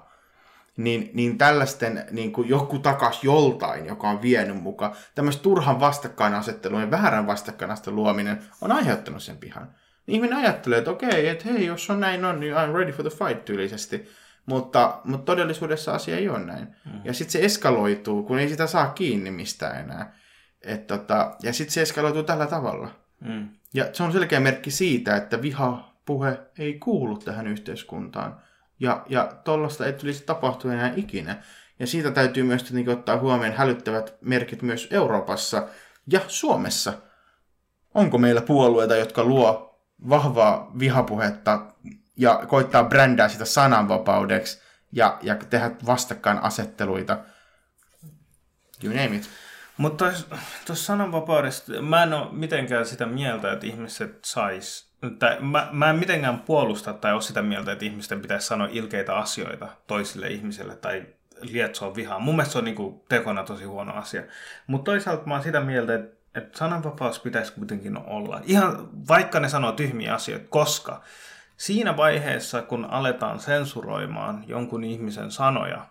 Niin, 0.78 1.10
niin 1.14 1.38
tällaisten 1.38 2.06
niin 2.12 2.34
kuin 2.34 2.50
joku 2.50 2.80
takas 2.80 3.24
joltain, 3.24 3.86
joka 3.86 4.10
on 4.10 4.22
vienyt 4.22 4.62
mukaan, 4.62 4.96
tämmöistä 5.16 5.44
turhan 5.44 5.80
vastakkainasettelun 5.80 6.82
ja 6.82 6.92
väärän 6.92 7.28
vastakkainasettelun 7.28 7.96
luominen 7.96 8.40
on 8.62 8.72
aiheuttanut 8.72 9.24
sen 9.24 9.38
pihan. 9.38 9.76
Niin 10.08 10.16
ihminen 10.16 10.38
ajattelee, 10.38 10.78
että 10.78 10.92
okei, 10.92 11.28
että 11.28 11.50
hei, 11.50 11.66
jos 11.66 11.90
on 11.90 12.00
näin 12.00 12.26
on, 12.26 12.40
niin 12.40 12.54
I'm 12.54 12.76
ready 12.76 12.92
for 12.92 13.10
the 13.10 13.26
fight 13.26 13.46
tyylisesti. 13.46 14.10
Mutta, 14.46 15.02
mutta 15.04 15.26
todellisuudessa 15.26 15.94
asia 15.94 16.18
ei 16.18 16.30
ole 16.30 16.40
näin. 16.40 16.68
Mm. 16.86 17.02
Ja 17.04 17.14
sitten 17.14 17.32
se 17.32 17.46
eskaloituu, 17.46 18.24
kun 18.24 18.40
ei 18.40 18.50
sitä 18.50 18.68
saa 18.68 18.88
kiinni 18.88 19.32
mistään 19.32 19.80
enää. 19.80 20.16
Et 20.62 20.88
tota, 20.88 21.36
ja 21.44 21.54
sitten 21.54 21.74
se 21.74 21.82
eskaloituu 21.82 22.24
tällä 22.24 22.48
tavalla. 22.48 23.03
Mm. 23.24 23.50
Ja 23.74 23.90
se 23.94 24.04
on 24.04 24.12
selkeä 24.12 24.40
merkki 24.40 24.72
siitä, 24.72 25.16
että 25.16 25.42
vihapuhe 25.42 26.40
ei 26.58 26.74
kuulu 26.74 27.18
tähän 27.18 27.48
yhteiskuntaan. 27.48 28.42
Ja, 28.80 29.06
ja 29.10 29.32
tollasta 29.44 29.86
ei 29.86 29.94
tulisi 29.94 30.24
tapahtua 30.24 30.74
enää 30.74 30.94
ikinä. 30.96 31.44
Ja 31.80 31.88
siitä 31.88 32.12
täytyy 32.12 32.44
myös 32.44 32.74
niin 32.74 32.90
ottaa 32.90 33.18
huomioon 33.18 33.56
hälyttävät 33.56 34.16
merkit 34.22 34.62
myös 34.62 34.88
Euroopassa 34.92 35.68
ja 36.08 36.22
Suomessa. 36.28 36.94
Onko 37.94 38.18
meillä 38.18 38.42
puolueita, 38.42 38.96
jotka 38.96 39.24
luo 39.24 39.80
vahvaa 40.10 40.72
vihapuhetta 40.80 41.66
ja 42.18 42.44
koittaa 42.48 42.84
brändää 42.84 43.30
sitä 43.30 43.46
sananvapaudeksi 43.46 44.62
ja, 44.92 45.18
ja 45.22 45.36
tehdä 45.36 45.72
vastakkainasetteluita? 45.86 47.18
You 48.84 48.94
name 48.94 49.16
it. 49.16 49.30
Mutta 49.78 50.12
tuossa 50.66 50.86
sananvapaudesta, 50.86 51.82
mä 51.82 52.04
en 52.04 52.14
ole 52.14 52.28
mitenkään 52.32 52.86
sitä 52.86 53.06
mieltä, 53.06 53.52
että 53.52 53.68
ihmiset 53.68 54.20
sais, 54.26 54.94
tai 55.20 55.38
mä, 55.40 55.70
mä 55.72 55.90
en 55.90 55.96
mitenkään 55.96 56.40
puolusta 56.40 56.94
tai 56.94 57.14
ole 57.14 57.22
sitä 57.22 57.42
mieltä, 57.42 57.72
että 57.72 57.86
ihmisten 57.86 58.22
pitäisi 58.22 58.48
sanoa 58.48 58.68
ilkeitä 58.72 59.16
asioita 59.16 59.68
toisille 59.88 60.28
ihmisille 60.28 60.76
tai 60.76 61.06
lietsoa 61.42 61.96
vihaa. 61.96 62.20
Mun 62.20 62.36
mielestä 62.36 62.52
se 62.52 62.58
on 62.58 62.66
niin 62.66 63.02
tekona 63.10 63.44
tosi 63.44 63.64
huono 63.64 63.94
asia. 63.94 64.24
Mutta 64.68 64.92
toisaalta 64.92 65.26
mä 65.26 65.34
oon 65.34 65.44
sitä 65.44 65.60
mieltä, 65.60 65.96
että, 65.96 66.18
että 66.36 66.58
sananvapaus 66.58 67.20
pitäisi 67.20 67.54
kuitenkin 67.54 67.98
olla. 67.98 68.42
Ihan 68.44 68.90
vaikka 69.08 69.40
ne 69.40 69.50
sanoo 69.50 69.72
tyhmiä 69.72 70.14
asioita, 70.14 70.46
koska 70.50 71.02
siinä 71.58 71.98
vaiheessa, 71.98 72.62
kun 72.62 72.86
aletaan 72.86 73.40
sensuroimaan 73.40 74.44
jonkun 74.48 74.84
ihmisen 74.84 75.32
sanoja, 75.32 75.86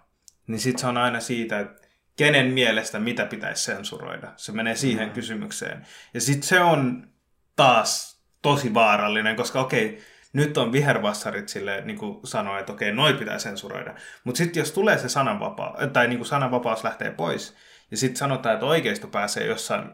niin 0.47 0.61
sitten 0.61 0.81
se 0.81 0.87
on 0.87 0.97
aina 0.97 1.21
siitä, 1.21 1.61
että 1.61 1.82
kenen 2.17 2.47
mielestä 2.47 2.99
mitä 2.99 3.27
pitäisi 3.27 3.65
sensuroida. 3.65 4.33
Se 4.37 4.53
menee 4.53 4.77
siihen 4.77 5.09
mm. 5.09 5.15
kysymykseen. 5.15 5.87
Ja 6.15 6.21
sitten 6.21 6.49
se 6.49 6.61
on 6.61 7.09
taas 7.57 8.23
tosi 8.43 8.75
vaarallinen, 8.75 9.37
koska 9.37 9.61
okei, 9.61 10.03
nyt 10.33 10.59
on 10.59 10.73
vihervassarit 10.73 11.49
sille 11.49 11.81
niin 11.85 11.99
kuin 11.99 12.27
sanoo, 12.27 12.59
että 12.59 12.73
okei, 12.73 12.93
noi 12.93 13.15
pitää 13.15 13.39
sensuroida. 13.39 13.95
Mutta 14.25 14.39
sitten 14.39 14.61
jos 14.61 14.73
tulee 14.73 14.99
se 14.99 15.09
sananvapaus, 15.09 15.77
tai 15.93 16.09
niin 16.09 16.19
kuin 16.19 16.29
sananvapaus 16.29 16.85
lähtee 16.85 17.11
pois, 17.11 17.57
ja 17.91 17.97
sitten 17.97 18.17
sanotaan, 18.17 18.55
että 18.55 18.67
oikeisto 18.67 19.07
pääsee 19.07 19.47
jossain 19.47 19.85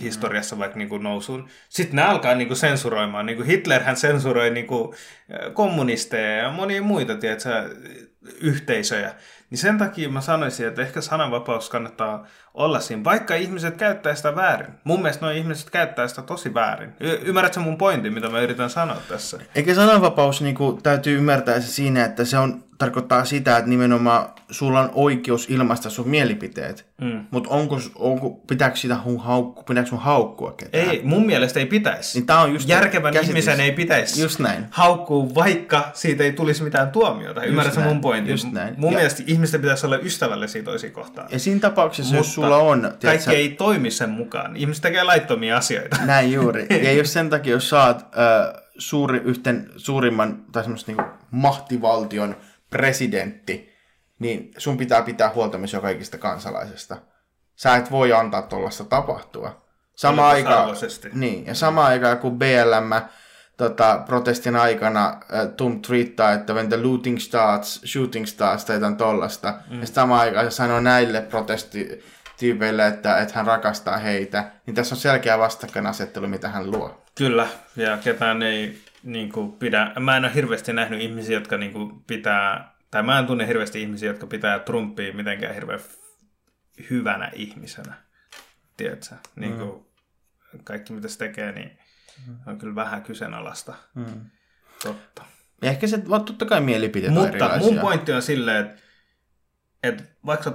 historiassa 0.00 0.58
vaikka 0.58 0.78
niin 0.78 0.88
kuin 0.88 1.02
nousuun. 1.02 1.48
Sitten 1.68 1.96
ne 1.96 2.02
alkaa 2.02 2.34
niin 2.34 2.48
kuin 2.48 2.58
sensuroimaan. 2.58 3.26
Niin 3.26 3.36
kuin 3.36 3.46
Hitlerhän 3.46 3.96
sensuroi 3.96 4.50
niin 4.50 4.66
kuin 4.66 4.96
kommunisteja 5.52 6.36
ja 6.36 6.50
monia 6.50 6.82
muita 6.82 7.16
tiedätkö, 7.16 7.76
yhteisöjä. 8.40 9.14
Niin 9.50 9.58
sen 9.58 9.78
takia 9.78 10.08
mä 10.08 10.20
sanoisin, 10.20 10.66
että 10.66 10.82
ehkä 10.82 11.00
sananvapaus 11.00 11.70
kannattaa 11.70 12.26
olla 12.54 12.80
siinä, 12.80 13.04
vaikka 13.04 13.34
ihmiset 13.34 13.76
käyttää 13.76 14.14
sitä 14.14 14.36
väärin. 14.36 14.74
Mun 14.84 15.02
mielestä 15.02 15.26
nuo 15.26 15.34
ihmiset 15.34 15.70
käyttää 15.70 16.08
sitä 16.08 16.22
tosi 16.22 16.54
väärin. 16.54 16.92
Y- 17.00 17.20
ymmärrätkö 17.22 17.60
mun 17.60 17.78
pointin, 17.78 18.14
mitä 18.14 18.28
mä 18.28 18.40
yritän 18.40 18.70
sanoa 18.70 18.96
tässä? 19.08 19.38
Eikä 19.54 19.74
sananvapaus 19.74 20.40
niin 20.40 20.54
kuin, 20.54 20.82
täytyy 20.82 21.18
ymmärtää 21.18 21.60
se 21.60 21.66
siinä, 21.66 22.04
että 22.04 22.24
se 22.24 22.38
on, 22.38 22.64
tarkoittaa 22.78 23.24
sitä, 23.24 23.56
että 23.56 23.70
nimenomaan 23.70 24.28
sulla 24.50 24.80
on 24.80 24.90
oikeus 24.94 25.50
ilmaista 25.50 25.90
sun 25.90 26.08
mielipiteet. 26.08 26.86
Mm. 27.00 27.26
Mutta 27.30 27.50
onko, 27.50 27.80
onko, 27.94 28.30
pitääkö 28.30 28.76
sitä 28.76 28.96
hun 29.04 29.20
haukku, 29.20 29.62
pitääkö 29.62 29.88
sun 29.88 29.98
haukkua 29.98 30.52
ketään? 30.52 30.90
Ei, 30.90 31.00
mun 31.04 31.26
mielestä 31.26 31.60
ei 31.60 31.66
pitäisi. 31.66 32.18
Niin 32.18 32.26
tää 32.26 32.40
on 32.40 32.52
just 32.52 32.68
Järkevän 32.68 33.12
käsitys. 33.12 33.30
ihmisen 33.30 33.60
ei 33.60 33.72
pitäisi 33.72 34.22
just 34.22 34.38
näin. 34.38 34.66
haukkua, 34.70 35.34
vaikka 35.34 35.90
siitä 35.94 36.24
ei 36.24 36.32
tulisi 36.32 36.62
mitään 36.62 36.90
tuomiota. 36.90 37.42
Ymmärrätkö 37.42 37.80
mun 37.80 38.00
pointin? 38.00 38.30
Just 38.30 38.52
näin. 38.52 38.74
Mun 38.76 38.92
ja... 38.92 38.96
mielestä 38.98 39.22
ihmisten 39.26 39.60
pitäisi 39.60 39.86
olla 39.86 39.98
ystävällisiä 39.98 40.62
toisiin 40.62 40.92
kohtaan. 40.92 41.28
Ja 41.30 41.38
siinä 41.38 41.60
tapauksessa, 41.60 42.14
Mutta 42.14 42.28
jos 42.28 42.34
sulla 42.34 42.56
on... 42.56 42.80
Tiedätkö, 42.80 43.06
kaikki 43.06 43.30
ei 43.30 43.48
toimi 43.48 43.90
sen 43.90 44.10
mukaan. 44.10 44.56
Ihmiset 44.56 44.82
tekee 44.82 45.02
laittomia 45.02 45.56
asioita. 45.56 45.96
Näin 46.04 46.32
juuri. 46.32 46.66
ja 46.84 46.92
jos 46.92 47.12
sen 47.12 47.30
takia, 47.30 47.52
jos 47.52 47.68
saat 47.68 48.02
äh, 48.02 48.62
suuri, 48.78 49.20
yhten, 49.24 49.70
suurimman 49.76 50.44
tai 50.52 50.62
semmoista 50.62 50.92
niin 50.92 51.06
mahtivaltion 51.30 52.36
presidentti, 52.70 53.72
niin 54.18 54.50
sun 54.58 54.76
pitää 54.76 55.02
pitää 55.02 55.32
huolta 55.34 55.58
myös 55.58 55.72
jo 55.72 55.80
kaikista 55.80 56.18
kansalaisesta. 56.18 56.96
Sä 57.56 57.76
et 57.76 57.90
voi 57.90 58.12
antaa 58.12 58.42
tuollaista 58.42 58.84
tapahtua. 58.84 59.66
Sama 59.94 60.28
aika, 60.28 60.66
niin, 61.12 61.46
ja 61.46 61.54
sama 61.54 61.86
aikaa 61.86 62.16
kuin 62.16 62.38
BLM 62.38 62.90
tota, 63.56 64.02
protestin 64.06 64.56
aikana 64.56 65.08
äh, 65.08 65.48
Tum 65.56 65.82
twiittaa, 65.82 66.32
että 66.32 66.52
when 66.52 66.68
the 66.68 66.82
looting 66.82 67.18
starts, 67.18 67.80
shooting 67.84 68.26
starts 68.26 68.64
tai 68.64 68.76
jotain 68.76 68.96
tollasta. 68.96 69.54
Mm. 69.70 69.80
Ja 69.80 69.86
sama 69.86 70.20
aikaa 70.20 70.44
se 70.44 70.50
sanoo 70.50 70.80
näille 70.80 71.20
protestityypeille, 71.20 72.86
että, 72.86 73.18
että 73.18 73.34
hän 73.34 73.46
rakastaa 73.46 73.96
heitä. 73.96 74.44
Niin 74.66 74.74
tässä 74.74 74.94
on 74.94 74.98
selkeä 74.98 75.38
vastakkainasettelu, 75.38 76.28
mitä 76.28 76.48
hän 76.48 76.70
luo. 76.70 77.02
Kyllä, 77.14 77.48
ja 77.76 77.96
ketään 77.96 78.42
ei 78.42 78.78
niin 79.06 79.32
kuin, 79.32 79.52
pidä... 79.52 79.92
Mä 80.00 80.16
en 80.16 80.24
ole 80.24 80.34
hirveästi 80.34 80.72
nähnyt 80.72 81.00
ihmisiä, 81.00 81.36
jotka 81.36 81.56
niin 81.56 81.72
kuin, 81.72 82.04
pitää... 82.06 82.76
Tai 82.90 83.02
mä 83.02 83.18
en 83.18 83.26
tunne 83.26 83.46
hirveästi 83.46 83.82
ihmisiä, 83.82 84.10
jotka 84.10 84.26
pitää 84.26 84.58
Trumpia 84.58 85.14
mitenkään 85.14 85.54
hirveän 85.54 85.80
hyvänä 86.90 87.30
ihmisenä. 87.34 87.94
Tiedätkö? 88.76 89.14
Niin 89.36 89.56
kuin, 89.56 89.70
mm 89.70 89.86
kaikki 90.64 90.92
mitä 90.92 91.08
se 91.08 91.18
tekee, 91.18 91.52
niin 91.52 91.78
on 92.46 92.58
kyllä 92.58 92.74
vähän 92.74 93.02
kyseenalaista. 93.02 93.74
Mm. 93.94 94.30
Totta. 94.82 95.24
Ja 95.62 95.70
ehkä 95.70 95.86
se, 95.86 96.08
vaan 96.08 96.24
totta 96.24 96.46
kai 96.46 96.60
mielipiteet 96.60 97.16
on 97.16 97.28
Mutta 97.28 97.58
mun 97.58 97.78
pointti 97.78 98.12
on 98.12 98.22
silleen, 98.22 98.66
että 98.66 98.82
että 99.82 100.04
vaikka 100.26 100.44
sä 100.44 100.50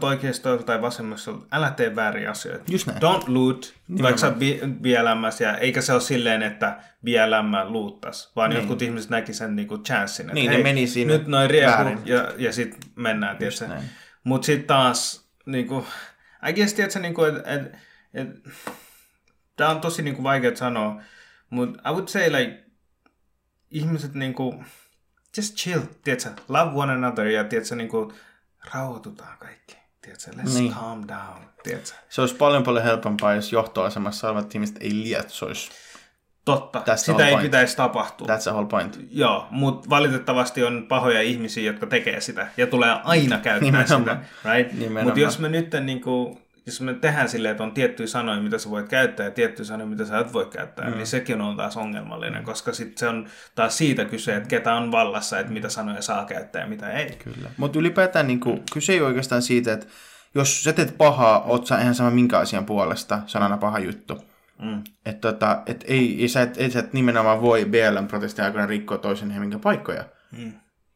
oot 0.49 0.65
tai 0.65 0.81
vasemmassa, 0.81 1.31
älä 1.51 1.71
tee 1.71 1.95
vääriä 1.95 2.31
asioita. 2.31 2.63
Just 2.71 2.87
näin. 2.87 2.99
Don't 3.01 3.23
loot, 3.27 3.73
vaikka 4.01 4.21
sä 4.21 4.27
oot 4.27 5.39
ja 5.39 5.57
eikä 5.57 5.81
se 5.81 5.93
ole 5.93 6.01
silleen, 6.01 6.43
että 6.43 6.83
BLM 7.03 7.71
luuttas, 7.71 8.31
vaan 8.35 8.49
niin. 8.49 8.57
jotkut 8.57 8.81
ihmiset 8.81 9.09
näki 9.09 9.33
sen 9.33 9.55
niinku 9.55 9.77
chanssin, 9.77 10.23
että 10.25 10.33
Niin, 10.33 10.49
ne 10.49 10.55
hei, 10.55 10.63
meni 10.63 10.87
siinä 10.87 11.13
nyt 11.13 11.27
noin 11.27 11.49
riehu, 11.49 11.71
väärin. 11.71 11.99
ja, 12.05 12.33
ja 12.37 12.53
sitten 12.53 12.79
mennään, 12.95 13.37
tietysti. 13.37 13.65
Mutta 14.23 14.45
sitten 14.45 14.67
taas, 14.67 15.29
niinku, 15.45 15.85
I 16.49 16.53
guess, 16.53 16.73
tiedätkö, 16.73 16.99
niinku, 16.99 17.23
että 17.23 17.53
et, 17.53 17.61
et, 18.13 18.27
tämä 19.55 19.69
on 19.69 19.81
tosi 19.81 20.01
niinku 20.01 20.23
vaikea 20.23 20.55
sanoa, 20.55 21.01
mutta 21.49 21.89
I 21.89 21.93
would 21.93 22.07
say 22.07 22.31
like, 22.31 22.63
ihmiset 23.71 24.13
niinku, 24.13 24.63
just 25.37 25.55
chill, 25.55 25.81
tiedätkö, 26.03 26.29
love 26.47 26.71
one 26.73 26.93
another, 26.93 27.27
ja 27.27 27.43
tiedätkö, 27.43 27.75
niinku, 27.75 28.13
rauhoitutaan 28.73 29.37
kaikki, 29.39 29.77
tiedätkö, 30.01 30.31
let's 30.31 30.53
Niin. 30.53 30.73
calm 30.73 31.07
down, 31.07 31.45
tiedätkö. 31.63 31.91
Se 32.09 32.21
olisi 32.21 32.35
paljon 32.35 32.63
paljon 32.63 32.83
helpompaa, 32.83 33.33
jos 33.33 33.51
johtoasemassa 33.51 34.29
olevat 34.29 34.55
ihmiset 34.55 34.77
ei 34.79 35.03
lietsoisi. 35.03 35.71
Totta, 36.45 36.79
That's 36.87 36.97
sitä 36.97 37.25
ei 37.25 37.31
point. 37.31 37.43
pitäisi 37.45 37.77
tapahtua. 37.77 38.27
That's 38.27 38.41
the 38.41 38.51
whole 38.51 38.67
point. 38.67 38.99
Joo, 39.11 39.47
mutta 39.51 39.89
valitettavasti 39.89 40.63
on 40.63 40.85
pahoja 40.89 41.21
ihmisiä, 41.21 41.63
jotka 41.63 41.87
tekee 41.87 42.21
sitä 42.21 42.47
ja 42.57 42.67
tulee 42.67 42.97
aina 43.03 43.37
käyttää 43.43 43.59
Nimenomaan. 43.71 44.25
sitä. 44.43 44.51
Right? 44.53 44.93
Mutta 45.03 45.19
jos 45.19 45.39
me 45.39 45.49
nyt 45.49 45.71
niin 45.83 46.01
kuin, 46.01 46.40
jos 46.65 46.81
me 46.81 46.93
tehdään 46.93 47.29
silleen, 47.29 47.51
että 47.51 47.63
on 47.63 47.71
tiettyjä 47.71 48.07
sanoja, 48.07 48.41
mitä 48.41 48.57
sä 48.57 48.69
voit 48.69 48.89
käyttää 48.89 49.25
ja 49.25 49.31
tiettyjä 49.31 49.65
sanoja, 49.65 49.87
mitä 49.87 50.05
sä 50.05 50.19
et 50.19 50.33
voi 50.33 50.45
käyttää, 50.45 50.89
mm. 50.89 50.95
niin 50.95 51.07
sekin 51.07 51.41
on 51.41 51.57
taas 51.57 51.77
ongelmallinen, 51.77 52.43
koska 52.43 52.73
sit 52.73 52.97
se 52.97 53.07
on 53.07 53.27
taas 53.55 53.77
siitä 53.77 54.05
kyse, 54.05 54.35
että 54.35 54.49
ketä 54.49 54.73
on 54.73 54.91
vallassa, 54.91 55.39
että 55.39 55.53
mitä 55.53 55.69
sanoja 55.69 56.01
saa 56.01 56.25
käyttää 56.25 56.61
ja 56.61 56.67
mitä 56.67 56.91
ei. 56.91 57.11
Kyllä. 57.23 57.49
Mutta 57.57 57.79
ylipäätään 57.79 58.27
niin 58.27 58.39
kuin, 58.39 58.63
kyse 58.73 58.93
ei 58.93 59.01
oikeastaan 59.01 59.41
siitä, 59.41 59.73
että 59.73 59.87
jos 60.35 60.63
sä 60.63 60.73
teet 60.73 60.97
pahaa, 60.97 61.43
oot 61.43 61.67
sä 61.67 61.81
ihan 61.81 61.95
sama 61.95 62.11
minkä 62.11 62.39
asian 62.39 62.65
puolesta, 62.65 63.19
sanana 63.25 63.57
paha 63.57 63.79
juttu. 63.79 64.21
Mm. 64.59 64.83
Että 65.05 65.31
tota, 65.31 65.61
et 65.65 65.85
ei, 65.87 66.27
sä, 66.27 66.41
et, 66.41 66.55
et, 66.57 66.71
sä 66.71 66.79
et 66.79 66.93
nimenomaan 66.93 67.41
voi 67.41 67.65
BLM-protestin 67.65 68.45
aikana 68.45 68.65
rikkoa 68.65 68.97
toisen 68.97 69.31
hengen 69.31 69.59
paikkoja. 69.59 70.05
Mm. 70.37 70.53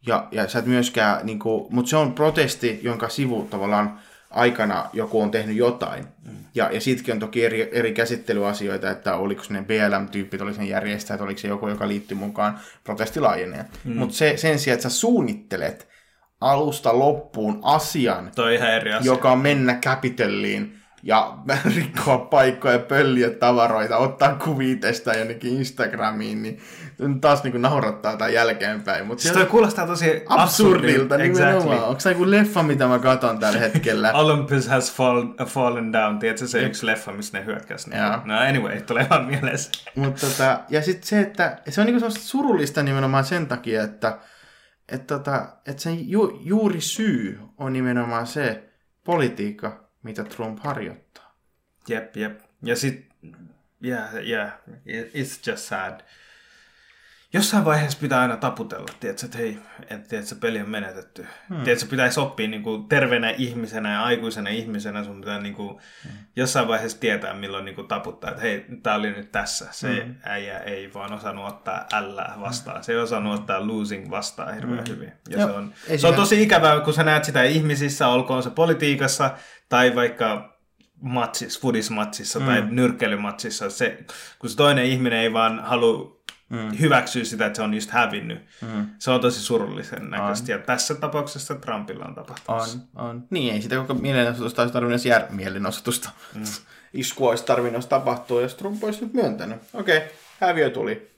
Ja, 0.08 0.28
ja 0.32 0.48
sä 0.48 0.60
et 0.60 0.66
myöskään, 0.66 1.26
niin 1.26 1.40
kuin, 1.40 1.68
mutta 1.70 1.90
se 1.90 1.98
on 1.98 2.14
protesti, 2.14 2.80
jonka 2.84 3.10
sivu 3.10 3.48
tavallaan 3.52 4.00
aikana 4.36 4.90
joku 4.94 5.22
on 5.22 5.32
tehnyt 5.32 5.56
jotain. 5.56 6.06
Mm. 6.26 6.32
Ja, 6.56 6.70
ja 6.72 6.82
siitäkin 6.82 7.14
on 7.14 7.20
toki 7.20 7.46
eri, 7.46 7.70
eri 7.72 7.94
käsittelyasioita, 7.94 8.92
että 8.92 9.16
oliko 9.16 9.44
ne 9.50 9.62
BLM-tyyppit, 9.62 10.42
oli 10.42 10.54
sen 10.54 10.70
järjestäjät, 10.70 11.22
oliko 11.22 11.40
se 11.40 11.48
joku, 11.48 11.68
joka 11.68 11.88
liittyy 11.88 12.18
mukaan 12.18 12.60
protestilaajeneen. 12.84 13.66
Mm. 13.84 13.98
Mutta 13.98 14.16
se, 14.16 14.38
sen 14.38 14.60
sijaan, 14.60 14.76
että 14.76 14.90
sä 14.90 14.96
suunnittelet 14.96 15.88
alusta 16.42 17.00
loppuun 17.00 17.60
asian, 17.64 18.32
Toi 18.36 18.56
ihan 18.56 18.74
eri 18.74 18.94
asia. 18.94 19.12
joka 19.12 19.32
on 19.32 19.40
mennä 19.40 19.80
Capitoliin 19.86 20.80
ja 21.06 21.38
rikkoa 21.76 22.18
paikkoja, 22.18 22.80
pölliä 22.80 23.30
tavaroita, 23.30 23.98
ottaa 23.98 24.36
kuvia 24.36 24.76
tästä 24.76 25.14
jonnekin 25.14 25.54
Instagramiin, 25.54 26.42
niin 26.42 26.62
taas 27.22 27.44
niin 27.44 27.62
naurattaa 27.62 28.18
tai 28.18 28.34
jälkeenpäin. 28.34 29.08
Mutta 29.08 29.22
Siis 29.22 29.34
toi 29.34 29.46
kuulostaa 29.46 29.88
tosi 29.88 30.24
absurdilta 30.30 31.18
nimenomaan. 31.18 31.58
Exactly. 31.58 31.88
Onko 31.88 32.00
se 32.00 32.12
joku 32.12 32.32
leffa, 32.32 32.64
mitä 32.64 32.88
mä 32.88 33.00
katson 33.00 33.40
tällä 33.40 33.60
hetkellä? 33.60 34.14
Olympus 34.24 34.68
has 34.68 34.94
fall, 34.94 35.24
fallen 35.46 35.94
down, 35.94 36.20
tiedätkö 36.20 36.48
se 36.48 36.64
yksi 36.64 36.86
leffa, 36.86 37.12
missä 37.12 37.38
ne 37.38 37.46
hyökkäs? 37.46 37.88
Niin. 37.88 38.02
Joo. 38.02 38.20
No 38.26 38.40
anyway, 38.40 38.82
tulee 38.82 39.08
vaan 39.10 39.26
mieleen 39.26 39.58
se. 39.58 39.72
Mutta 39.96 40.28
tota, 40.28 40.60
ja 40.70 40.82
sitten 40.82 41.08
se, 41.08 41.20
että 41.20 41.58
se 41.70 41.82
on 41.82 41.88
niinku 41.88 42.10
surullista 42.10 42.84
nimenomaan 42.84 43.26
sen 43.26 43.48
takia, 43.48 43.84
että 43.84 44.18
et 44.92 45.08
tota, 45.08 45.48
et 45.68 45.80
sen 45.80 46.10
ju, 46.10 46.40
juuri 46.44 46.82
syy 46.82 47.40
on 47.58 47.74
nimenomaan 47.74 48.28
se 48.28 48.70
politiikka, 49.04 49.85
mitä 50.06 50.24
Trump 50.24 50.60
harjoittaa. 50.60 51.36
Jep, 51.88 52.16
jep. 52.16 52.40
Ja 52.64 52.76
sit, 52.76 53.10
yeah, 53.86 54.16
yeah, 54.28 54.52
it's 54.88 55.52
just 55.52 55.64
sad. 55.64 56.02
Jossain 57.34 57.66
vaiheessa 57.66 57.98
pitää 58.02 58.22
aina 58.22 58.38
taputella, 58.38 58.88
tiedätkö, 59.00 59.26
että 59.26 59.38
hei, 59.38 59.58
et, 59.90 60.08
tiedätkö, 60.08 60.36
peli 60.36 60.62
on 60.62 60.70
menetetty. 60.70 61.26
Hmm. 61.50 61.64
Tiedätkö, 61.64 61.88
pitäisi 61.90 62.20
oppia 62.20 62.48
niin 62.48 62.64
kuin, 62.64 62.88
terveenä 62.88 63.30
ihmisenä 63.30 63.92
ja 63.92 64.04
aikuisena 64.04 64.50
ihmisenä, 64.50 65.04
sun 65.04 65.20
pitää 65.20 65.40
niin 65.40 65.54
kuin, 65.54 65.78
hmm. 66.04 66.12
jossain 66.36 66.68
vaiheessa 66.68 67.00
tietää, 67.00 67.34
milloin 67.34 67.66
niin 67.66 67.76
kuin, 67.76 67.88
taputtaa, 67.88 68.30
että 68.30 68.42
hei, 68.42 68.66
tää 68.84 68.96
oli 68.96 69.12
nyt 69.12 69.32
tässä. 69.32 69.68
Se 69.72 70.04
hmm. 70.04 70.16
äijä 70.24 70.60
ei 70.60 70.94
vaan 70.94 71.14
osannut 71.14 71.48
ottaa 71.48 71.86
ällää 71.94 72.36
vastaan. 72.42 72.84
Se 72.84 72.92
ei 72.92 72.98
osannut 72.98 73.40
ottaa 73.40 73.68
losing 73.68 74.10
vastaan 74.10 74.56
hirveän 74.56 74.84
hyvin. 74.90 75.12
Ja 75.30 75.40
Joo, 75.40 75.48
se 75.48 75.54
on, 75.54 75.74
se 75.98 76.08
on 76.08 76.16
tosi 76.16 76.44
ikävää, 76.44 76.80
kun 76.80 76.94
sä 76.94 77.04
näet 77.04 77.24
sitä 77.24 77.44
ihmisissä, 77.44 78.08
olkoon 78.08 78.44
se 78.44 78.50
politiikassa 78.50 79.38
tai 79.70 79.96
vaikka 79.96 80.58
matsissa, 81.02 81.60
fudismatsissa 81.60 82.40
mm. 82.40 82.46
tai 82.46 82.64
nyrkkeilymatsissa, 82.70 83.70
se, 83.70 84.06
kun 84.40 84.50
se 84.50 84.56
toinen 84.56 84.86
ihminen 84.86 85.20
ei 85.20 85.34
vaan 85.34 85.60
halua 85.64 86.22
mm. 86.50 86.80
hyväksyä 86.80 87.24
sitä, 87.24 87.46
että 87.46 87.56
se 87.56 87.62
on 87.62 87.74
just 87.74 87.90
hävinnyt. 87.90 88.46
Mm. 88.62 88.90
Se 89.00 89.12
on 89.12 89.22
tosi 89.22 89.40
surullisen 89.40 90.10
näköistä. 90.10 90.52
Ja 90.52 90.58
tässä 90.58 90.96
tapauksessa 90.96 91.56
Trumpilla 91.56 92.06
on 92.06 92.16
tapahtunut. 92.16 92.88
On, 92.96 93.10
on. 93.10 93.28
Niin, 93.30 93.54
ei 93.54 93.62
sitä 93.62 93.76
koko 93.76 93.94
mielenosoitusta 93.94 94.62
olisi 94.62 94.74
tarvinnut 94.74 94.94
edes 94.94 95.06
jär... 95.06 95.24
mielenosoitusta. 95.30 96.10
Mm. 96.36 96.44
Iskua 96.94 97.30
olisi 97.30 97.46
tarvinnut 97.46 97.90
tapahtua, 97.90 98.42
jos 98.42 98.56
Trump 98.56 98.84
olisi 98.84 99.02
nyt 99.02 99.14
myöntänyt. 99.14 99.58
Okei, 99.74 99.98
okay, 99.98 100.10
häviö 100.40 100.70
tuli. 100.70 101.16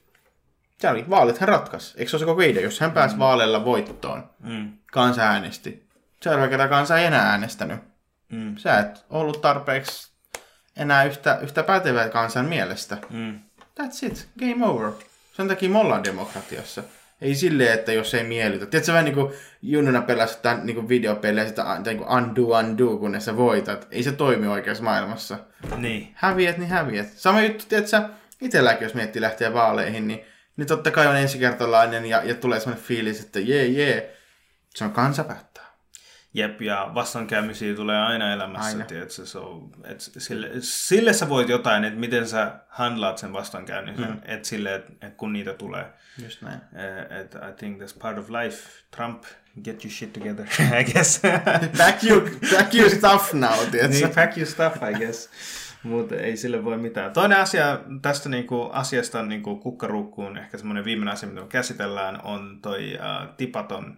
Se 0.78 0.90
oli, 0.90 1.04
vaalit 1.10 1.38
hän 1.38 1.48
ratkaisi. 1.48 1.94
Eikö 1.98 2.10
se 2.10 2.16
ole 2.16 2.20
se 2.20 2.26
koko 2.26 2.40
idea? 2.40 2.62
Jos 2.62 2.80
hän 2.80 2.92
pääsi 2.92 3.14
mm. 3.14 3.18
vaaleilla 3.18 3.64
voittoon, 3.64 4.30
Mm. 4.40 4.72
kansa 4.92 5.22
äänesti. 5.22 5.88
Seuraava 6.22 6.48
kerta 6.48 6.68
kansa 6.68 6.98
ei 6.98 7.06
enää 7.06 7.30
äänestänyt. 7.30 7.80
Mm. 8.32 8.56
Sä 8.56 8.78
et 8.78 9.04
ollut 9.10 9.40
tarpeeksi 9.40 10.10
enää 10.76 11.04
yhtä, 11.04 11.38
yhtä 11.42 11.62
pätevä 11.62 12.08
kansan 12.08 12.46
mielestä. 12.46 12.98
Mm. 13.10 13.38
That's 13.80 14.06
it. 14.06 14.28
Game 14.38 14.66
over. 14.66 14.92
Sen 15.32 15.48
takia 15.48 15.70
me 15.70 15.78
ollaan 15.78 16.04
demokratiassa. 16.04 16.82
Ei 17.20 17.34
silleen, 17.34 17.72
että 17.72 17.92
jos 17.92 18.14
ei 18.14 18.24
miellytä. 18.24 18.66
Tiedätkö 18.66 18.92
vähän 18.92 19.04
niin 19.04 19.14
kuin 19.14 19.32
junnuna 19.62 20.02
pelasit 20.02 20.42
tämän 20.42 20.66
niin 20.66 20.88
videopelejä, 20.88 21.48
sitä 21.48 21.80
niin 21.84 21.98
kuin 21.98 22.10
undo, 22.10 22.42
undo, 22.42 22.96
kunnes 22.96 23.24
sä 23.24 23.36
voitat. 23.36 23.88
Ei 23.90 24.02
se 24.02 24.12
toimi 24.12 24.46
oikeassa 24.46 24.84
maailmassa. 24.84 25.38
Niin. 25.76 26.12
Häviät, 26.14 26.58
niin 26.58 26.70
häviät. 26.70 27.08
Sama 27.16 27.40
juttu, 27.40 27.64
tiedätkö, 27.68 28.02
itselläkin, 28.40 28.84
jos 28.84 28.94
miettii 28.94 29.22
lähteä 29.22 29.54
vaaleihin, 29.54 30.08
niin, 30.08 30.20
niin 30.56 30.66
totta 30.66 30.90
kai 30.90 31.06
on 31.06 31.16
ensikertalainen 31.16 32.06
ja, 32.06 32.22
ja 32.24 32.34
tulee 32.34 32.60
sellainen 32.60 32.84
fiilis, 32.84 33.20
että 33.20 33.40
jee, 33.40 33.66
jee. 33.66 34.16
Se 34.74 34.84
on 34.84 34.92
kansa 34.92 35.24
päättää. 35.24 35.47
Jep, 36.38 36.62
ja 36.62 36.90
vastoinkäymisiä 36.94 37.74
tulee 37.74 37.98
aina 37.98 38.32
elämässä, 38.32 38.68
Aina. 38.68 38.84
tiedätkö, 38.84 39.26
se 39.26 39.38
on, 39.38 39.70
et 39.84 40.00
sille, 40.00 40.50
sille 40.60 41.12
sä 41.12 41.28
voit 41.28 41.48
jotain, 41.48 41.84
että 41.84 42.00
miten 42.00 42.28
sä 42.28 42.52
handlaat 42.68 43.18
sen 43.18 43.32
vastoinkäynnin, 43.32 44.00
mm. 44.00 44.16
että 44.24 44.48
sille, 44.48 44.74
että 44.74 45.06
et 45.06 45.14
kun 45.14 45.32
niitä 45.32 45.52
tulee. 45.54 45.86
Just 46.22 46.42
näin. 46.42 46.56
Uh, 46.56 47.16
et 47.20 47.34
I 47.34 47.52
think 47.56 47.82
that's 47.82 47.98
part 47.98 48.18
of 48.18 48.30
life. 48.30 48.68
Trump, 48.96 49.22
get 49.64 49.84
your 49.84 49.92
shit 49.92 50.12
together, 50.12 50.46
I 50.80 50.92
guess. 50.92 51.20
Back 51.78 52.04
your, 52.04 52.30
back 52.56 52.74
your 52.74 52.90
stuff 52.90 53.32
now, 53.32 53.58
tiedätkö? 53.70 53.96
niin, 53.96 54.14
pack 54.14 54.36
your 54.36 54.46
stuff, 54.46 54.76
I 54.76 54.94
guess. 54.94 55.30
Mutta 55.82 56.14
ei 56.14 56.36
sille 56.36 56.64
voi 56.64 56.78
mitään. 56.78 57.12
Toinen 57.12 57.38
asia 57.38 57.80
tästä 58.02 58.28
niinku, 58.28 58.70
asiasta 58.72 59.22
niinku, 59.22 59.56
kukkaruukkuun, 59.56 60.38
ehkä 60.38 60.58
semmoinen 60.58 60.84
viimeinen 60.84 61.14
asia, 61.14 61.28
mitä 61.28 61.40
me 61.40 61.46
käsitellään, 61.48 62.20
on 62.24 62.58
toi 62.62 62.94
uh, 62.94 63.34
tipaton 63.36 63.96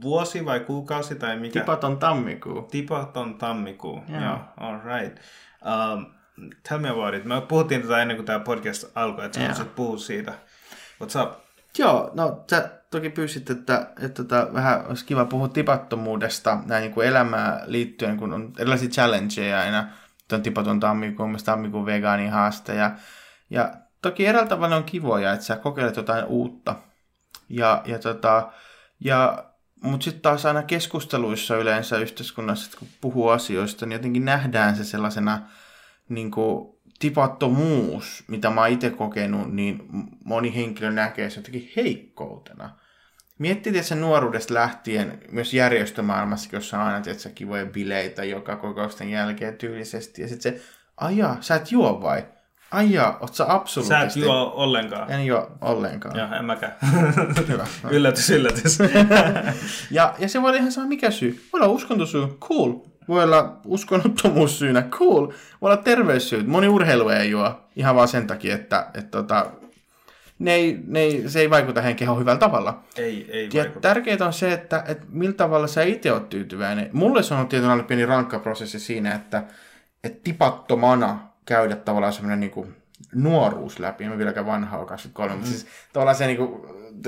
vuosi 0.00 0.44
vai 0.44 0.60
kuukausi 0.60 1.14
tai 1.14 1.38
mikä? 1.38 1.60
Tipaton 1.60 1.98
tammikuu. 1.98 2.62
Tipaton 2.62 3.38
tammikuu. 3.38 4.02
Joo. 4.08 4.22
Joo, 4.22 4.38
all 4.56 4.78
right. 4.84 5.18
Um, 5.64 6.06
tell 6.68 6.80
me 6.80 6.88
about 6.88 7.14
it. 7.14 7.24
Me 7.24 7.40
puhuttiin 7.40 7.82
tätä 7.82 8.02
ennen 8.02 8.16
kuin 8.16 8.26
tämä 8.26 8.40
podcast 8.40 8.84
alkoi, 8.94 9.24
että 9.24 9.38
sä 9.38 9.40
Joo. 9.40 9.48
haluaisit 9.48 9.74
puhua 9.74 9.98
siitä. 9.98 10.32
What's 11.02 11.22
up? 11.22 11.46
Joo, 11.78 12.10
no 12.14 12.44
sä 12.50 12.70
toki 12.90 13.10
pyysit, 13.10 13.50
että, 13.50 13.90
että 14.02 14.24
tota, 14.24 14.48
vähän 14.54 14.86
olisi 14.86 15.04
kiva 15.04 15.24
puhua 15.24 15.48
tipattomuudesta 15.48 16.58
näin 16.66 16.82
niin 16.82 16.92
kuin 16.92 17.06
elämään 17.06 17.60
liittyen, 17.66 18.16
kun 18.16 18.32
on 18.32 18.52
erilaisia 18.58 18.88
challengeja 18.88 19.60
aina. 19.60 19.88
Tuon 20.28 20.42
tipaton 20.42 20.80
tammikuun, 20.80 21.30
myös 21.30 21.44
tammikuun 21.44 21.86
vegaani 21.86 22.28
haaste. 22.28 22.74
Ja, 22.74 22.90
ja 23.50 23.74
toki 24.02 24.26
eräällä 24.26 24.48
tavalla 24.48 24.76
on 24.76 24.84
kivoja, 24.84 25.32
että 25.32 25.46
sä 25.46 25.56
kokeilet 25.56 25.96
jotain 25.96 26.24
uutta. 26.24 26.74
Ja, 27.48 27.82
ja 27.84 27.98
tota, 27.98 28.52
ja, 29.00 29.44
mutta 29.82 30.04
sitten 30.04 30.22
taas 30.22 30.46
aina 30.46 30.62
keskusteluissa 30.62 31.56
yleensä 31.56 31.98
yhteiskunnassa, 31.98 32.66
että 32.66 32.78
kun 32.78 32.88
puhuu 33.00 33.28
asioista, 33.28 33.86
niin 33.86 33.96
jotenkin 33.96 34.24
nähdään 34.24 34.76
se 34.76 34.84
sellaisena 34.84 35.42
niin 36.08 36.30
kuin 36.30 36.76
tipattomuus, 36.98 38.24
mitä 38.28 38.50
mä 38.50 38.60
oon 38.60 38.70
itse 38.70 38.90
kokenut, 38.90 39.52
niin 39.52 39.82
moni 40.24 40.54
henkilö 40.54 40.90
näkee 40.90 41.30
se 41.30 41.38
jotenkin 41.38 41.72
heikkoutena. 41.76 42.70
Miettii 43.38 43.72
tietysti 43.72 43.94
nuoruudesta 43.94 44.54
lähtien 44.54 45.18
myös 45.32 45.54
järjestömaailmassa, 45.54 46.48
jossa 46.52 46.78
on 46.78 46.86
aina 46.86 47.00
tietysti, 47.00 47.30
kivoja 47.30 47.66
bileitä 47.66 48.24
joka 48.24 48.56
kokousten 48.56 49.10
jälkeen 49.10 49.56
tyylisesti. 49.56 50.22
Ja 50.22 50.28
sitten 50.28 50.52
se, 50.52 50.62
ajaa, 50.96 51.36
sä 51.40 51.54
et 51.54 51.72
juo 51.72 52.02
vai? 52.02 52.24
Ai 52.70 52.92
jaa, 52.92 53.18
oot 53.20 53.34
sä 53.34 53.46
Sä 53.88 54.00
et 54.00 54.16
juo 54.16 54.52
ollenkaan. 54.54 55.10
En 55.10 55.26
juo 55.26 55.50
ollenkaan. 55.60 56.18
Joo, 56.18 56.28
en 56.38 56.44
mäkään. 56.44 56.72
Hyvä. 57.48 57.66
yllätys, 57.90 58.30
yllätys. 58.30 58.78
Ja, 59.90 60.14
ja 60.18 60.28
se 60.28 60.42
voi 60.42 60.48
olla 60.50 60.58
ihan 60.58 60.72
sama 60.72 60.86
mikä 60.86 61.10
syy. 61.10 61.40
Voi 61.52 61.60
olla 61.60 61.68
uskontosyy, 61.72 62.26
cool. 62.40 62.72
Voi 63.08 63.24
olla 63.24 63.60
uskonnottomuussyynä, 63.64 64.82
cool. 64.82 65.26
Voi 65.62 65.70
olla 65.72 65.76
terveyssyyt. 65.76 66.46
Moni 66.46 66.68
urheilu 66.68 67.08
ei 67.08 67.30
juo 67.30 67.60
ihan 67.76 67.96
vaan 67.96 68.08
sen 68.08 68.26
takia, 68.26 68.54
että, 68.54 68.86
että 68.94 69.10
tota, 69.10 69.46
ne 70.38 70.54
ei, 70.54 70.78
ne 70.86 71.00
ei, 71.00 71.24
se 71.28 71.40
ei 71.40 71.50
vaikuta 71.50 71.80
heidän 71.82 71.96
kehoon 71.96 72.20
hyvällä 72.20 72.38
tavalla. 72.38 72.82
ei, 72.96 73.26
ei 73.30 73.48
Ja 73.52 73.62
vaikuta. 73.62 73.80
tärkeää 73.80 74.26
on 74.26 74.32
se, 74.32 74.52
että, 74.52 74.84
että 74.88 75.06
millä 75.10 75.34
tavalla 75.34 75.66
sä 75.66 75.82
itse 75.82 76.12
oot 76.12 76.28
tyytyväinen. 76.28 76.90
Mulle 76.92 77.22
se 77.22 77.34
on 77.34 77.48
tietynlainen 77.48 77.86
pieni 77.86 78.06
rankka 78.06 78.38
prosessi 78.38 78.78
siinä, 78.80 79.14
että, 79.14 79.42
että 80.04 80.20
tipattomana 80.24 81.25
käydä 81.46 81.76
tavallaan 81.76 82.12
semmoinen 82.12 82.40
niin 82.40 82.50
kuin 82.50 82.76
nuoruus 83.14 83.78
läpi. 83.78 84.04
En 84.04 84.10
mä 84.10 84.18
vieläkään 84.18 84.46
vanha 84.46 84.78
ole 84.78 84.86
23, 84.86 85.32
mm. 85.32 85.38
mutta 85.38 85.50
siis 85.50 85.66
tavallaan 85.92 86.16
se 86.16 86.26
niin 86.26 86.36
kuin, 86.36 86.62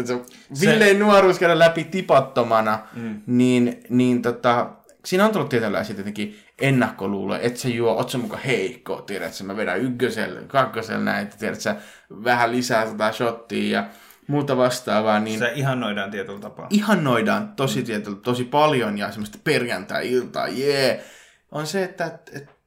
se 0.04 0.20
villein 0.60 0.98
nuoruus 0.98 1.38
käydä 1.38 1.58
läpi 1.58 1.84
tipattomana, 1.84 2.78
mm. 2.94 3.20
niin, 3.26 3.80
niin 3.88 4.22
tota, 4.22 4.70
siinä 5.04 5.24
on 5.24 5.32
tullut 5.32 5.48
tietynlaisia 5.48 5.94
tietenkin 5.94 6.38
ennakkoluuloja, 6.58 7.40
että 7.40 7.60
se 7.60 7.68
juo, 7.68 7.92
oot 7.92 8.10
sä 8.10 8.18
muka 8.18 8.36
heikko, 8.36 9.02
tiedät 9.02 9.34
sä, 9.34 9.44
mä 9.44 9.56
vedän 9.56 9.80
ykkösellä, 9.80 10.40
kakkosella 10.46 11.04
näitä, 11.04 11.36
tiedät 11.36 11.60
sä, 11.60 11.76
vähän 12.24 12.52
lisää 12.52 12.86
tätä 12.86 13.12
shottia 13.12 13.78
ja 13.78 13.88
muuta 14.26 14.56
vastaavaa, 14.56 15.20
niin 15.20 15.38
Se 15.38 15.52
ihannoidaan 15.54 16.10
tietyllä 16.10 16.40
tapaa. 16.40 16.66
ihannoidaan 16.70 17.48
tosi, 17.48 17.82
tietyllä, 17.82 18.18
tosi 18.22 18.44
paljon 18.44 18.98
ja 18.98 19.10
semmoista 19.10 19.38
perjantai-iltaa, 19.44 20.48
jee, 20.48 20.92
yeah, 20.92 21.04
on 21.52 21.66
se, 21.66 21.84
että 21.84 22.06
et, 22.06 22.30
et, 22.34 22.57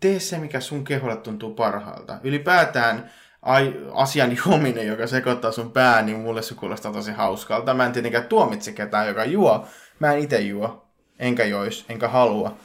tee 0.00 0.20
se, 0.20 0.38
mikä 0.38 0.60
sun 0.60 0.84
keholle 0.84 1.16
tuntuu 1.16 1.54
parhaalta. 1.54 2.18
Ylipäätään 2.22 3.10
ai, 3.42 3.74
asian 3.92 4.36
juominen, 4.36 4.86
joka 4.86 5.06
sekoittaa 5.06 5.52
sun 5.52 5.72
pää, 5.72 6.02
niin 6.02 6.18
mulle 6.18 6.42
se 6.42 6.54
kuulostaa 6.54 6.92
tosi 6.92 7.12
hauskalta. 7.12 7.74
Mä 7.74 7.86
en 7.86 7.92
tietenkään 7.92 8.26
tuomitse 8.26 8.72
ketään, 8.72 9.08
joka 9.08 9.24
juo. 9.24 9.66
Mä 9.98 10.12
en 10.12 10.18
itse 10.18 10.40
juo, 10.40 10.88
enkä 11.18 11.44
jois, 11.44 11.84
enkä 11.88 12.08
halua, 12.08 12.56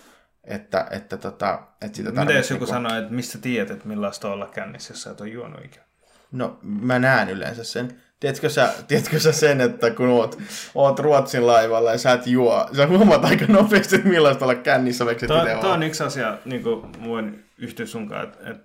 että, 0.43 0.87
että, 0.91 1.17
tota, 1.17 1.59
että 1.81 1.97
sitä 1.97 2.11
Mitä 2.11 2.33
jos 2.33 2.49
joku 2.49 2.63
niinku- 2.63 2.73
sanoo, 2.73 2.97
että 2.97 3.13
mistä 3.13 3.37
tiedät, 3.37 3.71
että 3.71 3.87
millaista 3.87 4.31
olla 4.31 4.47
kännissä, 4.47 4.93
jos 4.93 5.01
sä 5.01 5.11
et 5.11 5.21
ole 5.21 5.29
juonut 5.29 5.65
ikinä? 5.65 5.83
No, 6.31 6.59
mä 6.61 6.99
näen 6.99 7.29
yleensä 7.29 7.63
sen. 7.63 8.02
Tiedätkö 8.23 8.49
sä, 8.49 8.73
tiedätkö 8.87 9.19
sä 9.19 9.31
sen, 9.31 9.61
että 9.61 9.91
kun 9.91 10.07
oot, 10.07 10.37
oot 10.75 10.99
Ruotsin 10.99 11.47
laivalla 11.47 11.91
ja 11.91 11.97
sä 11.97 12.11
et 12.11 12.27
juo, 12.27 12.69
sä 12.75 12.87
huomaat 12.87 13.25
aika 13.25 13.45
nopeasti, 13.45 13.95
että 13.95 14.07
millaista 14.07 14.45
olla 14.45 14.55
kännissä, 14.55 15.05
vaikka 15.05 15.25
et 15.25 15.27
Tuo, 15.27 15.41
itse 15.41 15.53
tuo 15.53 15.69
oo. 15.69 15.73
on 15.73 15.83
yksi 15.83 16.03
asia, 16.03 16.37
niin 16.45 16.63
kuin 16.63 17.03
voin 17.03 17.45
yhtyä 17.57 17.85
sunkaan, 17.85 18.23
että 18.23 18.49
et, 18.49 18.57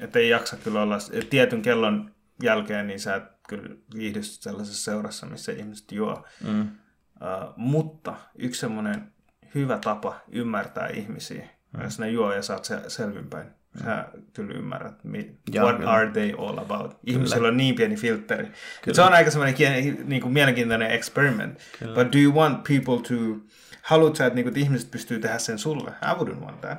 et 0.00 0.16
ei 0.16 0.28
jaksa 0.28 0.56
kyllä 0.56 0.82
olla, 0.82 0.98
et 1.12 1.30
tietyn 1.30 1.62
kellon 1.62 2.10
jälkeen, 2.42 2.86
niin 2.86 3.00
sä 3.00 3.14
et 3.14 3.24
kyllä 3.48 3.68
viihdy 3.94 4.22
sellaisessa 4.22 4.84
seurassa, 4.84 5.26
missä 5.26 5.52
ihmiset 5.52 5.92
juo. 5.92 6.24
Mm. 6.44 6.60
Uh, 6.60 6.68
mutta 7.56 8.14
yksi 8.38 8.60
semmoinen 8.60 9.12
hyvä 9.54 9.78
tapa 9.78 10.20
ymmärtää 10.28 10.88
ihmisiä, 10.88 11.48
mm. 11.76 11.82
jos 11.82 11.98
ne 11.98 12.10
juo 12.10 12.32
ja 12.32 12.42
saat 12.42 12.64
se 12.64 12.80
selvinpäin. 12.88 13.46
Sä 13.84 14.04
kyllä 14.32 14.54
ymmärrät, 14.54 14.94
what 15.58 15.76
kyllä. 15.76 15.90
are 15.90 16.10
they 16.10 16.32
all 16.38 16.58
about. 16.58 16.96
Ihmisillä 17.06 17.48
on 17.48 17.56
niin 17.56 17.74
pieni 17.74 17.96
filtteri. 17.96 18.48
Et 18.86 18.94
Se 18.94 19.02
on 19.02 19.12
aika 19.12 19.30
semmoinen 19.30 19.56
niin 20.04 20.22
kuin 20.22 20.32
mielenkiintoinen 20.32 20.90
experiment. 20.90 21.58
Kyllä. 21.78 21.94
But 21.94 22.12
do 22.12 22.18
you 22.18 22.34
want 22.34 22.64
people 22.64 23.08
to... 23.08 23.44
Haluat 23.82 24.16
sä, 24.16 24.26
että, 24.26 24.34
niin 24.34 24.44
kuin, 24.44 24.50
että 24.50 24.60
ihmiset 24.60 24.90
pystyy 24.90 25.18
tehdä 25.18 25.38
sen 25.38 25.58
sulle? 25.58 25.90
I 25.90 26.18
wouldn't 26.18 26.44
want 26.44 26.60
that. 26.60 26.78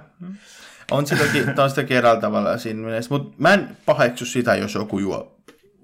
On 0.92 1.08
sitäkin, 1.08 1.60
on 1.60 1.70
sitäkin 1.70 1.98
eräällä 1.98 2.22
tavalla 2.22 2.58
siinä 2.58 2.82
mielessä, 2.82 3.10
mutta 3.14 3.36
mä 3.38 3.54
en 3.54 3.78
paheksu 3.86 4.26
sitä, 4.26 4.56
jos 4.56 4.76
joku 4.76 5.00
juo. 5.00 5.40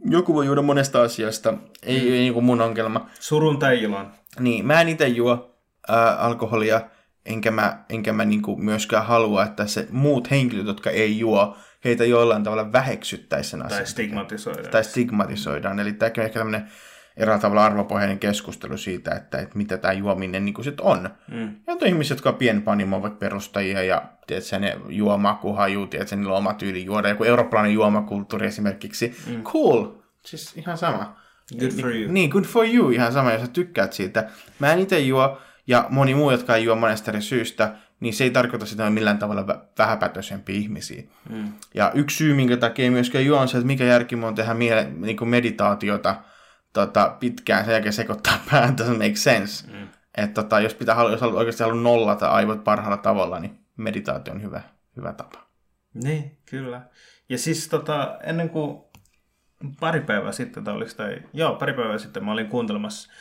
Joku 0.06 0.34
voi 0.34 0.45
juoda 0.45 0.61
monesta 0.61 1.02
asiasta, 1.02 1.53
ei, 1.84 2.14
ei 2.14 2.19
niin 2.19 2.34
kuin 2.34 2.45
mun 2.45 2.61
ongelma. 2.61 3.10
Surun 3.19 3.60
tai 3.60 3.84
ilon. 3.84 4.11
Niin, 4.40 4.65
mä 4.65 4.81
en 4.81 4.90
itse 4.90 5.07
juo 5.07 5.60
ää, 5.88 6.15
alkoholia, 6.15 6.81
enkä 7.30 7.51
mä, 7.51 7.84
enkä 7.89 8.14
mä 8.14 8.26
niinku 8.26 8.57
myöskään 8.57 9.06
halua, 9.06 9.43
että 9.43 9.68
se 9.68 9.88
muut 9.91 10.31
henkilöt, 10.31 10.68
jotka 10.68 10.89
ei 10.89 11.19
juo, 11.19 11.57
heitä 11.85 12.06
jollain 12.06 12.43
tavalla 12.43 12.72
väheksyttäisi 12.72 13.49
sen 13.49 13.60
Tai 13.60 13.68
asian. 13.68 13.88
stigmatisoida. 13.88 14.69
Tai 14.69 14.84
stigmatisoidaan. 14.84 15.80
Eli 15.80 15.93
tämäkin 15.93 16.22
on 16.22 16.26
ehkä 16.26 16.39
tämmöinen 16.39 16.68
eräällä 17.18 17.41
tavalla 17.41 17.65
arvopohjainen 17.65 18.19
keskustelu 18.19 18.77
siitä, 18.77 19.15
että, 19.15 19.38
että 19.38 19.57
mitä 19.57 19.77
tämä 19.77 19.93
juominen 19.93 20.45
niin 20.45 20.64
sitten 20.64 20.85
on. 20.85 21.10
Mm. 21.31 21.56
Ja 21.68 21.73
on 21.73 21.85
ihmisiä, 21.85 22.14
jotka 22.15 22.30
on 22.30 22.35
pienpanimo, 22.35 23.01
vaikka 23.01 23.19
perustajia, 23.19 23.84
ja 23.84 24.03
tiedätkö, 24.27 24.60
ne 24.60 24.77
juo 24.89 25.18
makuhaju, 25.18 25.88
tiedätkö, 25.88 26.15
niillä 26.15 26.31
on 26.31 26.38
oma 26.38 26.53
tyyli 26.53 26.85
juoda. 26.85 27.10
Joku 27.10 27.23
eurooppalainen 27.23 27.73
juomakulttuuri 27.73 28.47
esimerkiksi. 28.47 29.15
Mm. 29.27 29.43
Cool. 29.43 29.85
Siis 30.26 30.57
ihan 30.57 30.77
sama. 30.77 31.19
Good 31.60 31.72
for 31.81 31.95
you. 31.95 32.11
Niin, 32.11 32.30
good 32.30 32.43
for 32.43 32.65
you, 32.65 32.89
ihan 32.89 33.14
sama, 33.14 33.31
jos 33.31 33.41
sä 33.41 33.47
tykkäät 33.47 33.93
siitä. 33.93 34.30
Mä 34.60 34.73
en 34.73 34.80
itse 34.80 34.99
juo, 34.99 35.38
ja 35.70 35.86
moni 35.90 36.16
muu, 36.16 36.32
jotka 36.32 36.56
ei 36.56 36.64
juo 36.64 36.76
monesta 36.76 37.12
eri 37.12 37.22
syystä, 37.22 37.76
niin 38.00 38.14
se 38.14 38.24
ei 38.24 38.32
tarkoita 38.32 38.66
sitä, 38.66 38.84
että 38.84 38.94
millään 38.94 39.18
tavalla 39.18 39.41
vä- 39.41 39.66
vähäpätöisempiä 39.78 40.56
ihmisiä. 40.56 41.04
Mm. 41.30 41.54
Ja 41.74 41.91
yksi 41.96 42.18
syy, 42.18 42.34
minkä 42.34 42.58
takia 42.58 42.86
ei 42.86 42.91
myöskään 42.91 43.26
juo, 43.26 43.40
on 43.40 43.48
se, 43.48 43.58
että 43.58 43.68
mikä 43.68 43.84
järki 43.84 44.16
on 44.16 44.36
tehdä 44.36 44.54
miele, 44.54 44.84
niin 44.84 45.18
kuin 45.18 45.30
meditaatiota 45.30 46.16
tota, 46.74 47.16
pitkään, 47.20 47.66
sen 47.66 47.72
jälkeen 47.72 47.94
sekoittaa 47.94 48.40
pään, 48.52 48.76
doesn't 48.80 48.98
make 48.98 49.16
sense. 49.16 49.68
Mm. 49.72 49.88
Että 50.18 50.44
tota, 50.44 50.60
jos, 50.60 50.74
pitää, 50.74 50.96
jos 51.12 51.22
halu- 51.22 51.38
oikeasti 51.38 51.64
haluaa 51.64 51.84
nollata 51.84 52.30
aivot 52.30 52.64
parhaalla 52.64 52.98
tavalla, 52.98 53.40
niin 53.40 53.60
meditaatio 53.78 54.34
on 54.34 54.41
hyvä, 54.41 54.62
hyvä 54.98 55.14
tapa. 55.14 55.40
Niin, 55.94 56.38
kyllä. 56.46 56.82
Ja 57.30 57.38
siis 57.38 57.68
tota, 57.68 58.18
ennen 58.24 58.50
kuin 58.50 58.82
pari 59.80 60.02
päivää 60.02 60.32
sitten, 60.32 60.64
tai 60.64 60.74
oliko 60.74 60.91
tai, 60.98 61.22
joo, 61.34 61.56
pari 61.56 61.74
päivää 61.74 61.98
sitten 61.98 62.26
mä 62.26 62.32
olin 62.32 62.48
kuuntelemassa 62.48 63.12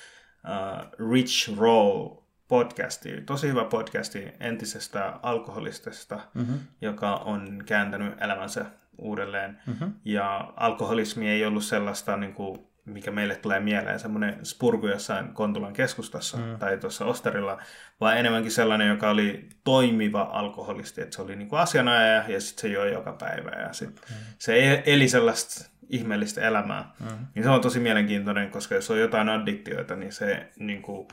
uh, 0.44 1.10
Rich 1.12 1.58
Roll 1.58 2.27
podcastia, 2.48 3.20
tosi 3.26 3.48
hyvä 3.48 3.64
podcasti 3.64 4.32
entisestä 4.40 5.18
alkoholistista, 5.22 6.20
mm-hmm. 6.34 6.58
joka 6.80 7.16
on 7.16 7.62
kääntänyt 7.66 8.22
elämänsä 8.22 8.64
uudelleen. 8.98 9.58
Mm-hmm. 9.66 9.92
Ja 10.04 10.52
alkoholismi 10.56 11.28
ei 11.28 11.46
ollut 11.46 11.64
sellaista, 11.64 12.16
niin 12.16 12.34
kuin, 12.34 12.58
mikä 12.84 13.10
meille 13.10 13.36
tulee 13.36 13.60
mieleen, 13.60 14.00
semmoinen 14.00 14.46
spurgu 14.46 14.86
jossain 14.86 15.28
Kontulan 15.28 15.72
keskustassa 15.72 16.36
mm. 16.36 16.58
tai 16.58 16.78
tuossa 16.78 17.04
Osterilla, 17.04 17.58
vaan 18.00 18.18
enemmänkin 18.18 18.52
sellainen, 18.52 18.88
joka 18.88 19.10
oli 19.10 19.48
toimiva 19.64 20.22
alkoholisti, 20.22 21.00
että 21.00 21.16
se 21.16 21.22
oli 21.22 21.36
niin 21.36 21.48
kuin 21.48 21.60
asianajaja 21.60 22.24
ja 22.28 22.40
sitten 22.40 22.62
se 22.62 22.68
joi 22.68 22.92
joka 22.92 23.12
päivä 23.12 23.50
ja 23.50 23.72
sit 23.72 23.88
mm. 23.88 24.16
se 24.38 24.72
e- 24.72 24.82
eli 24.86 25.08
sellaista 25.08 25.70
ihmeellistä 25.88 26.40
elämää. 26.40 26.92
Mm. 27.00 27.26
Niin 27.34 27.42
se 27.42 27.50
on 27.50 27.60
tosi 27.60 27.80
mielenkiintoinen, 27.80 28.50
koska 28.50 28.74
jos 28.74 28.90
on 28.90 29.00
jotain 29.00 29.28
addiktioita, 29.28 29.96
niin 29.96 30.12
se 30.12 30.48
niin 30.58 30.82
kuin, 30.82 31.08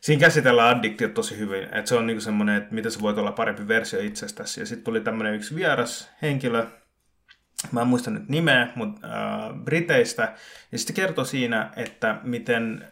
Siinä 0.00 0.20
käsitellään 0.20 0.76
addiktiot 0.76 1.14
tosi 1.14 1.38
hyvin, 1.38 1.64
että 1.64 1.86
se 1.86 1.94
on 1.94 2.06
niinku 2.06 2.20
semmoinen, 2.20 2.56
että 2.56 2.74
miten 2.74 2.90
sä 2.90 3.00
voit 3.00 3.18
olla 3.18 3.32
parempi 3.32 3.68
versio 3.68 4.00
itsestäsi. 4.00 4.60
Ja 4.60 4.66
sitten 4.66 4.84
tuli 4.84 5.00
tämmöinen 5.00 5.34
yksi 5.34 5.54
vieras 5.54 6.10
henkilö, 6.22 6.66
mä 7.72 7.80
en 7.80 7.86
muista 7.86 8.10
nyt 8.10 8.28
nimeä, 8.28 8.68
mutta 8.74 9.06
äh, 9.06 9.54
Briteistä, 9.64 10.34
ja 10.72 10.78
sitten 10.78 10.96
kertoi 10.96 11.26
siinä, 11.26 11.72
että 11.76 12.20
miten 12.22 12.84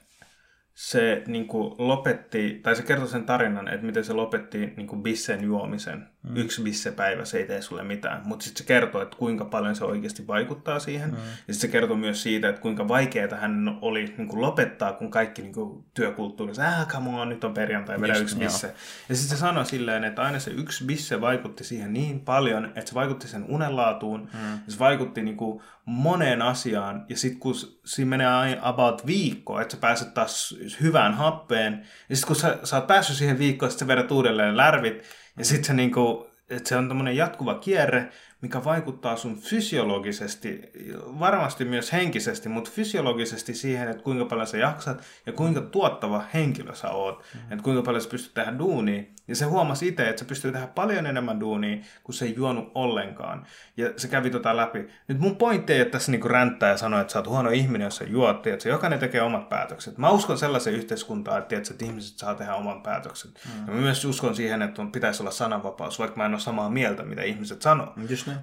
se 0.75 1.23
niin 1.27 1.47
kuin, 1.47 1.75
lopetti, 1.79 2.61
tai 2.63 2.77
se 2.77 2.83
kertoi 2.83 3.09
sen 3.09 3.25
tarinan, 3.25 3.69
että 3.69 3.87
miten 3.87 4.05
se 4.05 4.13
lopetti 4.13 4.73
niin 4.77 4.87
kuin, 4.87 5.03
bissen 5.03 5.45
juomisen. 5.45 6.09
Mm. 6.29 6.37
Yksi 6.37 6.63
bisse 6.63 6.93
päivä, 6.93 7.25
se 7.25 7.39
ei 7.39 7.47
tee 7.47 7.63
sulle 7.63 7.83
mitään. 7.83 8.21
Mutta 8.25 8.45
sitten 8.45 8.59
se 8.59 8.67
kertoo, 8.67 9.03
että 9.03 9.17
kuinka 9.17 9.45
paljon 9.45 9.77
se 9.77 9.85
oikeasti 9.85 10.27
vaikuttaa 10.27 10.79
siihen. 10.79 11.11
Mm. 11.11 11.17
Ja 11.17 11.55
sitten 11.55 11.55
se 11.55 11.69
kertoo 11.69 11.97
myös 11.97 12.23
siitä, 12.23 12.49
että 12.49 12.61
kuinka 12.61 12.89
vaikeaa 12.89 13.37
hän 13.37 13.79
oli 13.83 14.15
niin 14.19 14.29
kuin, 14.29 14.41
lopettaa, 14.41 14.93
kun 14.93 15.11
kaikki 15.11 15.43
niin 15.43 15.53
kuin, 15.53 15.85
työkulttuurissa, 15.95 16.63
äh, 16.63 16.87
come 16.87 17.11
on, 17.11 17.29
nyt 17.29 17.45
on 17.45 17.55
perjantai, 17.55 18.01
vedä 18.01 18.13
Just, 18.13 18.23
yksi 18.23 18.35
joo. 18.35 18.45
bisse. 18.45 18.75
Ja 19.09 19.15
sitten 19.15 19.37
se 19.37 19.41
sanoi 19.41 19.67
silleen, 19.67 20.05
että 20.05 20.23
aina 20.23 20.39
se 20.39 20.51
yksi 20.51 20.85
bisse 20.85 21.21
vaikutti 21.21 21.65
siihen 21.65 21.93
niin 21.93 22.21
paljon, 22.21 22.65
että 22.65 22.89
se 22.89 22.95
vaikutti 22.95 23.29
sen 23.29 23.45
unenlaatuun, 23.49 24.21
mm. 24.21 24.53
ja 24.53 24.73
se 24.73 24.79
vaikutti 24.79 25.23
niin 25.23 25.37
kuin, 25.37 25.63
moneen 25.85 26.43
asiaan, 26.43 27.07
ja 27.09 27.17
sitten 27.17 27.41
kun 27.41 27.55
siinä 27.85 28.09
menee 28.09 28.27
aina 28.27 28.61
about 28.63 29.07
viikko, 29.07 29.61
että 29.61 29.75
sä 29.75 29.81
pääset 29.81 30.15
taas 30.15 30.57
hyvään 30.81 31.15
happeen, 31.15 31.87
ja 32.09 32.17
sitten 32.17 32.27
kun 32.27 32.37
sä, 32.37 32.59
sä 32.65 32.77
oot 32.77 32.87
päässyt 32.87 33.17
siihen 33.17 33.39
viikkoon, 33.39 33.71
sitten 33.71 33.87
sä 33.87 33.95
vedät 33.95 34.11
uudelleen 34.11 34.57
lärvit, 34.57 35.03
ja 35.39 35.45
sitten 35.45 35.65
se 35.65 35.75
niinku, 35.75 36.27
että 36.51 36.69
se 36.69 36.77
on 36.77 36.89
tämmöinen 36.89 37.17
jatkuva 37.17 37.55
kierre, 37.55 38.09
mikä 38.41 38.65
vaikuttaa 38.65 39.17
sun 39.17 39.39
fysiologisesti, 39.39 40.61
varmasti 40.97 41.65
myös 41.65 41.93
henkisesti, 41.93 42.49
mutta 42.49 42.71
fysiologisesti 42.71 43.55
siihen, 43.55 43.89
että 43.89 44.03
kuinka 44.03 44.25
paljon 44.25 44.47
sä 44.47 44.59
jaksat 44.59 45.03
ja 45.27 45.33
kuinka 45.33 45.61
tuottava 45.61 46.25
henkilö 46.35 46.75
sä 46.75 46.91
oot, 46.91 47.25
mm. 47.35 47.41
että 47.41 47.63
kuinka 47.65 47.83
paljon 47.83 48.03
sä 48.03 48.09
pystyt 48.09 48.35
tehdä 48.35 48.59
duunia. 48.59 49.03
Ja 49.29 49.37
se 49.37 49.45
huomasi 49.45 49.89
itse, 49.89 50.09
että 50.09 50.21
sä 50.21 50.25
pystyy 50.25 50.53
tehdä 50.53 50.67
paljon 50.67 51.07
enemmän 51.07 51.41
duunia, 51.41 51.77
kun 52.05 52.15
se 52.15 52.25
ei 52.25 52.35
juonut 52.37 52.73
ollenkaan. 52.75 53.47
Ja 53.77 53.91
se 53.97 54.09
kävi 54.09 54.31
tota 54.31 54.57
läpi. 54.57 54.89
Nyt 55.09 55.19
mun 55.19 55.37
pointti 55.37 55.73
ei 55.73 55.81
ole 55.81 55.89
tässä 55.91 56.13
niinku 56.13 56.29
ränttää 56.29 56.71
ja 56.71 56.77
sanoa, 56.77 57.01
että 57.01 57.13
sä 57.13 57.19
oot 57.19 57.29
huono 57.29 57.51
ihminen, 57.51 57.85
jos 57.85 57.97
sä 57.97 58.05
juot, 58.05 58.47
että 58.47 58.69
jokainen 58.69 58.99
tekee 58.99 59.23
omat 59.23 59.49
päätökset. 59.49 59.99
Mä 59.99 60.11
uskon 60.11 60.39
sellaiseen 60.39 60.77
yhteiskuntaan, 60.77 61.39
että, 61.39 61.49
tiedätkö, 61.49 61.75
että 61.75 61.85
ihmiset 61.85 62.19
saa 62.19 62.35
tehdä 62.35 62.55
oman 62.55 62.83
päätöksen. 62.83 63.31
Mm. 63.31 63.67
Ja 63.67 63.73
mä 63.73 63.81
myös 63.81 64.05
uskon 64.05 64.35
siihen, 64.37 64.63
että 64.63 64.83
on- 64.83 64.93
pitäisi 64.93 65.23
olla 65.23 65.31
sananvapaus, 65.31 65.99
vaikka 65.99 66.17
mä 66.17 66.27
en 66.27 66.33
ole 66.33 66.41
samaa 66.41 66.71
mieltä, 66.71 67.03
mitä 67.03 67.23
ihmiset 67.23 67.63
sanoo. 67.63 67.93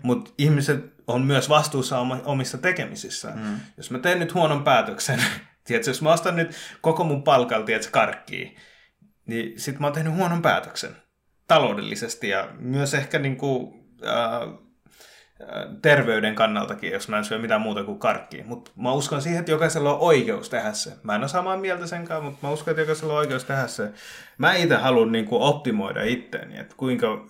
Mutta 0.01 0.31
ihmiset 0.37 0.93
on 1.07 1.21
myös 1.21 1.49
vastuussa 1.49 1.99
omissa 2.25 2.57
tekemisissään. 2.57 3.39
Mm. 3.39 3.59
Jos 3.77 3.91
mä 3.91 3.99
teen 3.99 4.19
nyt 4.19 4.33
huonon 4.33 4.63
päätöksen, 4.63 5.19
tiedätkö, 5.65 5.89
jos 5.89 6.01
mä 6.01 6.13
ostan 6.13 6.35
nyt 6.35 6.55
koko 6.81 7.03
mun 7.03 7.23
palkalta, 7.23 7.65
tiedätkö, 7.65 7.91
karkkiin, 7.91 8.55
niin 9.25 9.59
sit 9.59 9.79
mä 9.79 9.87
oon 9.87 9.93
tehnyt 9.93 10.13
huonon 10.13 10.41
päätöksen 10.41 10.95
taloudellisesti 11.47 12.29
ja 12.29 12.49
myös 12.59 12.93
ehkä 12.93 13.19
niin 13.19 13.37
kuin, 13.37 13.73
äh, 14.07 14.65
terveyden 15.81 16.35
kannaltakin, 16.35 16.91
jos 16.91 17.09
mä 17.09 17.17
en 17.17 17.25
syö 17.25 17.37
mitään 17.37 17.61
muuta 17.61 17.83
kuin 17.83 17.99
karkkia. 17.99 18.45
Mutta 18.45 18.71
mä 18.75 18.93
uskon 18.93 19.21
siihen, 19.21 19.39
että 19.39 19.51
jokaisella 19.51 19.93
on 19.93 19.99
oikeus 19.99 20.49
tehdä 20.49 20.73
se. 20.73 20.93
Mä 21.03 21.15
en 21.15 21.21
ole 21.21 21.27
samaa 21.27 21.57
mieltä 21.57 21.87
sen 21.87 22.07
kanssa, 22.07 22.23
mutta 22.23 22.47
mä 22.47 22.53
uskon, 22.53 22.71
että 22.71 22.81
jokaisella 22.81 23.13
on 23.13 23.19
oikeus 23.19 23.43
tehdä 23.43 23.67
se. 23.67 23.91
Mä 24.37 24.53
itse 24.53 24.75
haluan 24.75 25.11
niin 25.11 25.25
kuin 25.25 25.41
optimoida 25.41 26.03
itteeni, 26.03 26.59
että 26.59 26.75
kuinka, 26.77 27.27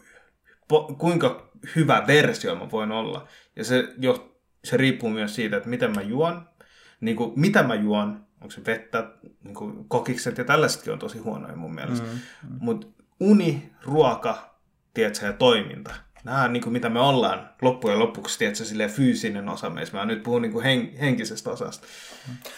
po, 0.68 0.96
kuinka 0.98 1.50
hyvä 1.76 2.04
versio 2.08 2.56
mä 2.56 2.72
voin 2.72 2.92
olla. 2.92 3.28
Ja 3.56 3.64
se, 3.64 3.88
jo, 3.98 4.38
se 4.64 4.78
riippuu 4.78 5.10
myös 5.10 5.36
siitä, 5.36 5.58
että 5.58 5.70
miten 5.70 5.96
mä 5.96 6.02
juon, 6.02 6.50
niin 7.02 7.18
kuin, 7.18 7.40
mitä 7.40 7.64
mä 7.64 7.76
juon, 7.76 8.26
onko 8.42 8.52
se 8.52 8.66
vettä, 8.66 9.12
niin 9.44 9.56
kuin 9.56 9.86
kokikset 9.88 10.38
ja 10.38 10.44
tällaisetkin 10.44 10.94
on 10.94 11.00
tosi 11.00 11.18
huonoja 11.18 11.56
mun 11.56 11.76
mielestä. 11.76 12.06
Mm, 12.06 12.12
mm. 12.50 12.58
Mutta 12.60 12.88
uni, 13.20 13.72
ruoka, 13.84 14.56
tiedätkö, 14.94 15.26
ja 15.26 15.34
toiminta– 15.34 15.94
nämä 16.26 16.44
on 16.44 16.54
niin 16.54 16.64
kuin, 16.64 16.74
mitä 16.74 16.90
me 16.90 17.00
ollaan 17.00 17.50
loppujen 17.62 18.00
lopuksi, 18.00 18.40
tiedätkö, 18.40 18.64
silleen 18.64 18.90
fyysinen 18.90 19.50
osa 19.50 19.70
meissä. 19.70 19.98
Mä 19.98 20.06
nyt 20.06 20.24
puhun 20.24 20.42
niin 20.42 20.52
kuin 20.52 20.64
hen, 20.64 20.90
henkisestä 21.00 21.50
osasta. 21.50 21.88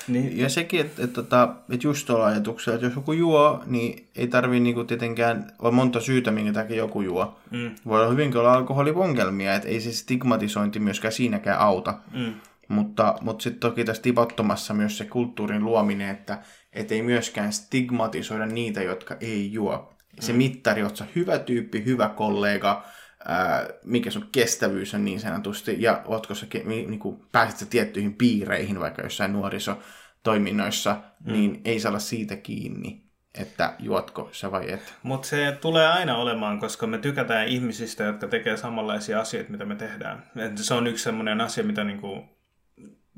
Niin. 0.08 0.38
Ja 0.38 0.49
sekin, 0.49 0.82
että, 0.82 1.04
että, 1.04 1.22
että, 1.22 1.48
että 1.70 1.88
just 1.88 2.08
tuolla 2.08 2.26
ajatuksella, 2.26 2.76
että 2.76 2.88
jos 2.88 2.95
joku 2.95 3.12
juo, 3.12 3.64
niin 3.66 4.06
ei 4.16 4.28
tarvii 4.28 4.60
niin 4.60 4.76
kuin 4.76 4.88
tietenkään, 4.88 5.52
on 5.60 5.74
monta 5.74 5.99
syytä, 5.99 6.32
minkä 6.32 6.54
takia 6.54 6.78
joku 6.78 7.02
juo. 7.02 7.40
Mm. 7.52 7.72
Voi 7.86 7.99
olla 7.99 8.10
hyvinkin 8.10 8.40
olla 8.40 8.54
alkoholiongelmia, 8.54 9.56
että 9.56 9.68
ei 9.68 9.82
se 9.82 9.94
stigmatisointi 9.94 10.80
myöskään 10.80 11.12
siinäkään 11.12 11.60
auta. 11.60 11.94
Mm. 12.14 12.34
Mutta, 12.68 13.15
mutta 13.22 13.44
sitten 13.44 13.60
toki 13.60 13.84
tässä 13.84 14.02
tipottomassa 14.02 14.73
myös 14.73 14.98
se 14.98 15.06
kulttuurin 15.06 15.65
luominen, 15.65 16.10
että 16.10 16.41
et 16.73 16.91
ei 16.91 17.02
myöskään 17.02 17.53
stigmatisoida 17.53 18.45
niitä, 18.45 18.84
jotka 18.84 19.18
ei 19.22 19.53
juo. 19.53 19.94
Se 20.19 20.31
mm. 20.31 20.38
mittari, 20.38 20.81
että 20.81 21.06
hyvä 21.15 21.39
tyyppi, 21.39 21.85
hyvä 21.85 22.10
kollega, 22.10 22.85
ää, 23.26 23.68
mikä 23.84 24.11
sun 24.11 24.30
kestävyys 24.31 24.94
on 24.94 25.06
niin 25.06 25.19
sanotusti, 25.19 25.76
ja 25.80 26.02
ootko 26.06 26.35
sä, 26.35 26.45
niin 26.65 26.99
kuin, 26.99 27.22
pääsit 27.31 27.60
sä 27.60 27.65
tiettyihin 27.65 28.14
piireihin 28.14 28.80
vaikka 28.80 29.02
jossain 29.02 29.34
nuorisotoiminnoissa, 29.34 30.98
mm. 31.26 31.34
niin 31.34 31.61
ei 31.65 31.80
saa 31.80 31.89
olla 31.89 31.99
siitä 31.99 32.35
kiinni, 32.35 33.03
että 33.35 33.73
juotko 33.80 34.30
sä 34.31 34.52
vai 34.52 34.72
et. 34.72 34.94
Mutta 35.03 35.27
se 35.27 35.57
tulee 35.61 35.88
aina 35.88 36.18
olemaan, 36.18 36.60
koska 36.60 36.88
me 36.88 36.98
tykätään 36.98 37.48
ihmisistä, 37.48 38.03
jotka 38.03 38.27
tekee 38.27 38.57
samanlaisia 38.57 39.19
asioita, 39.19 39.52
mitä 39.52 39.65
me 39.65 39.76
tehdään. 39.76 40.23
Et 40.35 40.57
se 40.57 40.73
on 40.73 40.88
yksi 40.88 41.03
sellainen 41.03 41.41
asia, 41.41 41.64
mitä 41.64 41.84
niinku, 41.84 42.36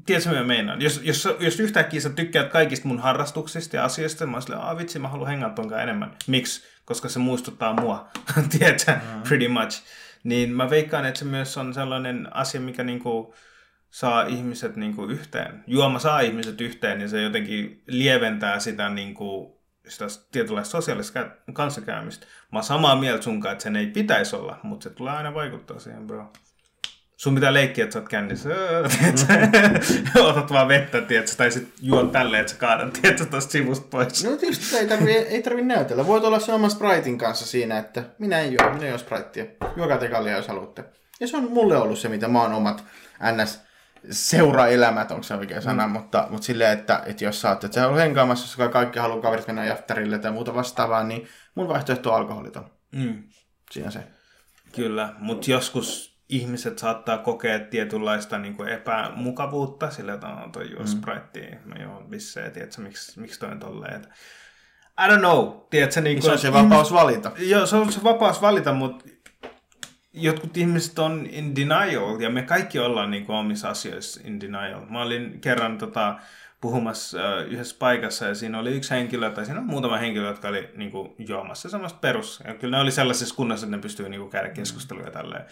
tiedätkö 0.06 0.30
mitä 0.30 0.44
meinaan? 0.44 0.82
Jos, 0.82 1.02
jos, 1.04 1.28
jos 1.40 1.60
yhtäkkiä 1.60 2.02
sä 2.02 2.10
tykkäät 2.10 2.52
kaikista 2.52 2.88
mun 2.88 3.00
harrastuksista 3.00 3.76
ja 3.76 3.84
asioista, 3.84 4.26
mä 4.26 4.36
oon 4.36 4.42
silleen, 4.42 4.78
vitsi, 4.78 5.00
mä 5.00 5.08
haluan 5.08 5.30
hengata 5.30 5.56
tonkaan 5.56 5.84
enemmän. 5.84 6.16
Miksi? 6.28 6.64
Koska 6.86 7.10
se 7.10 7.20
muistuttaa 7.20 7.74
mua, 7.74 8.08
tiedätkö, 8.60 8.92
mm. 8.92 9.22
pretty 9.22 9.48
much. 9.48 9.84
Niin 10.24 10.50
mä 10.54 10.70
veikkaan, 10.70 11.06
että 11.06 11.20
se 11.20 11.26
myös 11.26 11.58
on 11.58 11.74
sellainen 11.74 12.36
asia, 12.36 12.62
mikä 12.62 12.84
niinku 12.84 13.34
saa 13.90 14.24
ihmiset 14.24 14.76
niinku 14.76 15.06
yhteen. 15.06 15.64
Juoma 15.68 16.00
saa 16.00 16.20
ihmiset 16.20 16.62
yhteen 16.62 17.02
ja 17.02 17.08
se 17.08 17.22
jotenkin 17.22 17.84
lieventää 17.88 18.60
sitä, 18.60 18.90
niinku, 18.90 19.60
sitä 19.88 20.06
tietynlaista 20.32 20.72
sosiaalista 20.72 21.28
kanssakäymistä. 21.54 22.26
Mä 22.52 22.60
oon 22.60 22.64
samaa 22.64 22.96
mieltä 22.96 23.24
sunkaan, 23.24 23.52
että 23.52 23.64
sen 23.64 23.76
ei 23.76 23.88
pitäisi 23.88 24.36
olla, 24.36 24.60
mutta 24.64 24.84
se 24.84 24.90
tulee 24.90 25.14
aina 25.14 25.34
vaikuttaa 25.34 25.80
siihen, 25.80 26.08
bro 26.08 26.34
sun 27.20 27.36
pitää 27.36 27.54
leikkiä, 27.54 27.84
että 27.84 27.94
sä 27.94 28.00
oot 28.00 28.10
kännissä. 28.10 28.50
Otat 30.30 30.52
vaan 30.52 30.68
vettä, 30.68 31.02
tiedätkö, 31.02 31.36
tai 31.38 31.52
sit 31.52 31.74
juon 31.82 32.12
tälleen, 32.12 32.42
että 32.42 32.54
sä 32.54 32.60
kaadan, 32.60 32.92
tiedätkö, 32.92 33.26
tosta 33.26 33.52
sivusta 33.52 33.88
pois. 33.90 34.24
No 34.24 34.38
tietysti 34.38 34.78
ei 34.78 34.88
tarvi, 34.88 35.12
ei 35.12 35.44
tarvi 35.44 35.62
näytellä. 35.62 36.08
Voit 36.08 36.24
olla 36.24 36.40
sen 36.40 36.56
oman 36.56 36.72
Spritein 36.72 37.18
kanssa 37.18 37.46
siinä, 37.46 37.78
että 37.78 38.04
minä 38.20 38.40
en 38.40 38.54
juo, 38.54 38.70
minä 38.70 38.86
en 38.86 38.90
juo 38.90 38.98
Spritea. 38.98 39.46
Juokaa 39.76 39.98
te 39.98 40.10
jos 40.32 40.48
haluatte. 40.48 40.84
Ja 41.20 41.28
se 41.28 41.38
on 41.38 41.52
mulle 41.52 41.78
ollut 41.78 42.00
se, 42.00 42.10
mitä 42.10 42.28
mä 42.28 42.42
oon 42.42 42.54
omat 42.54 42.84
ns 43.36 43.62
seuraelämät, 44.12 45.12
onko 45.12 45.24
se 45.24 45.36
oikea 45.36 45.62
sana, 45.62 45.88
mm. 45.88 45.94
mutta, 45.94 46.28
mutta 46.30 46.46
silleen, 46.46 46.80
että, 46.80 47.04
että 47.06 47.24
jos 47.24 47.42
sä 47.42 47.50
oot, 47.50 47.64
että 47.64 47.76
sä 47.76 47.88
oot 47.88 47.98
henkaamassa, 47.98 48.62
jos 48.62 48.72
kaikki 48.72 49.00
haluaa 49.00 49.22
kaverit 49.22 49.48
mennä 49.48 49.66
jaftarille 49.66 50.20
tai 50.20 50.32
muuta 50.32 50.54
vastaavaa, 50.54 51.04
niin 51.04 51.28
mun 51.56 51.68
vaihtoehto 51.68 52.12
on 52.12 52.18
alkoholiton. 52.18 52.72
Mm. 52.92 53.24
Siinä 53.72 53.92
se. 53.92 54.00
Kyllä, 54.76 55.14
mutta 55.20 55.52
joskus 55.52 56.09
ihmiset 56.30 56.80
saattaa 56.80 57.18
kokea 57.18 57.60
tietynlaista 57.60 58.38
niin 58.38 58.56
kuin 58.56 58.70
epämukavuutta 58.70 59.90
sillä, 59.90 60.14
että 60.14 60.28
on 60.28 60.52
toi 60.52 60.72
juo 60.72 60.82
mm. 60.82 60.88
Sprite, 60.88 61.60
mä 61.66 61.76
juon 61.84 62.06
bissejä, 62.10 62.50
tiedätkö, 62.50 62.82
miksi, 62.82 63.20
miksi 63.20 63.40
toi 63.40 63.52
on 63.52 63.60
tolleen. 63.60 64.02
I 65.06 65.08
don't 65.12 65.20
know, 65.20 65.50
tiedätkö, 65.70 66.02
niin 66.02 66.16
kuin, 66.16 66.24
se 66.24 66.32
on 66.32 66.40
se 66.40 66.54
vapaus 66.54 66.94
valita. 66.94 67.32
Joo, 67.38 67.66
se 67.66 67.76
on 67.76 67.92
se 67.92 68.04
vapaus 68.04 68.42
valita, 68.42 68.74
mutta 68.74 69.06
jotkut 70.14 70.58
ihmiset 70.58 71.00
on 71.00 71.28
in 71.30 71.56
denial, 71.56 72.20
ja 72.20 72.30
me 72.30 72.42
kaikki 72.42 72.80
ollaan 72.80 73.12
niin 73.12 73.26
kuin 73.26 73.36
omissa 73.36 73.70
asioissa 73.70 74.22
in 74.24 74.42
denial. 74.42 74.86
Mä 74.86 75.02
olin 75.02 75.42
kerran 75.42 75.78
tota, 75.78 76.16
puhumassa 76.62 77.18
uh, 77.18 77.52
yhdessä 77.52 77.76
paikassa 77.80 78.26
ja 78.26 78.36
siinä 78.36 78.60
oli 78.60 78.76
yksi 78.76 78.92
henkilö, 78.92 79.32
tai 79.32 79.46
siinä 79.46 79.60
on 79.60 79.66
muutama 79.66 79.98
henkilö, 79.98 80.28
jotka 80.28 80.48
oli 80.48 80.70
niin 80.76 80.92
kuin, 80.92 81.16
juomassa 81.18 81.70
semmoista 81.70 82.00
perus. 82.00 82.44
Ja 82.48 82.54
kyllä 82.54 82.78
ne 82.78 82.82
oli 82.84 82.92
sellaisessa 82.92 83.36
kunnossa, 83.36 83.66
että 83.66 83.76
ne 83.76 83.82
pystyy 83.82 84.10
niin 84.10 84.22
kuin, 84.22 84.32
käydä 84.32 84.50
keskustelua 84.50 85.06
mm. 85.06 85.12
tälleen. 85.12 85.46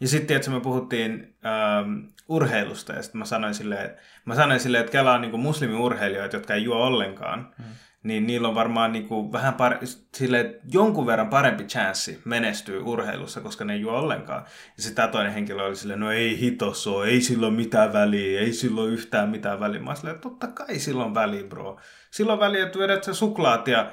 Ja 0.00 0.08
sitten, 0.08 0.36
että 0.36 0.50
me 0.50 0.60
puhuttiin 0.60 1.36
ähm, 1.46 1.98
urheilusta, 2.28 2.92
ja 2.92 3.02
sitten 3.02 3.18
mä 3.18 3.24
sanoin 3.24 3.54
silleen, 3.54 3.90
mä 4.24 4.34
sanoin 4.34 4.60
silleen, 4.60 4.80
että 4.80 4.92
Kela 4.92 5.14
on 5.14 5.20
niin 5.20 5.40
muslimiurheilijoita, 5.40 6.36
jotka 6.36 6.54
ei 6.54 6.64
juo 6.64 6.76
ollenkaan, 6.76 7.54
mm. 7.58 7.64
niin 8.02 8.26
niillä 8.26 8.48
on 8.48 8.54
varmaan 8.54 8.92
niin 8.92 9.08
kuin 9.08 9.32
vähän 9.32 9.54
par- 9.54 9.86
sille, 10.14 10.60
jonkun 10.72 11.06
verran 11.06 11.28
parempi 11.28 11.64
chanssi 11.64 12.20
menestyä 12.24 12.80
urheilussa, 12.80 13.40
koska 13.40 13.64
ne 13.64 13.72
ei 13.72 13.80
juo 13.80 13.92
ollenkaan. 13.92 14.44
Ja 14.76 14.82
sitten 14.82 14.96
tämä 14.96 15.08
toinen 15.08 15.32
henkilö 15.32 15.64
oli 15.64 15.76
silleen, 15.76 16.00
no 16.00 16.12
ei 16.12 16.40
hitosso, 16.40 17.04
ei 17.04 17.20
silloin 17.20 17.54
mitään 17.54 17.92
väliä, 17.92 18.40
ei 18.40 18.52
silloin 18.52 18.92
yhtään 18.92 19.28
mitään 19.28 19.60
väliä. 19.60 19.80
Mä 19.80 19.94
silleen, 19.94 20.20
totta 20.20 20.46
kai 20.46 20.78
silloin 20.78 21.14
väliä, 21.14 21.44
bro. 21.44 21.80
Silloin 22.10 22.40
väliä, 22.40 22.66
että 22.66 22.78
vedät 22.78 23.04
sä 23.04 23.14
suklaat 23.14 23.68
ja 23.68 23.90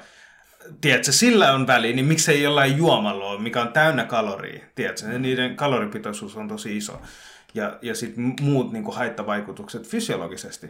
tiedätkö, 0.80 1.12
sillä 1.12 1.52
on 1.52 1.66
väliä, 1.66 1.92
niin 1.92 2.06
miksei 2.06 2.42
jollain 2.42 2.76
juomalla 2.76 3.24
ole, 3.24 3.42
mikä 3.42 3.62
on 3.62 3.72
täynnä 3.72 4.04
kaloria, 4.04 4.64
tiedätkö, 4.74 5.18
niiden 5.18 5.56
kaloripitoisuus 5.56 6.36
on 6.36 6.48
tosi 6.48 6.76
iso. 6.76 7.00
Ja, 7.54 7.78
ja 7.82 7.94
sitten 7.94 8.34
muut 8.40 8.72
niin 8.72 8.84
kuin 8.84 8.96
haittavaikutukset 8.96 9.86
fysiologisesti. 9.88 10.66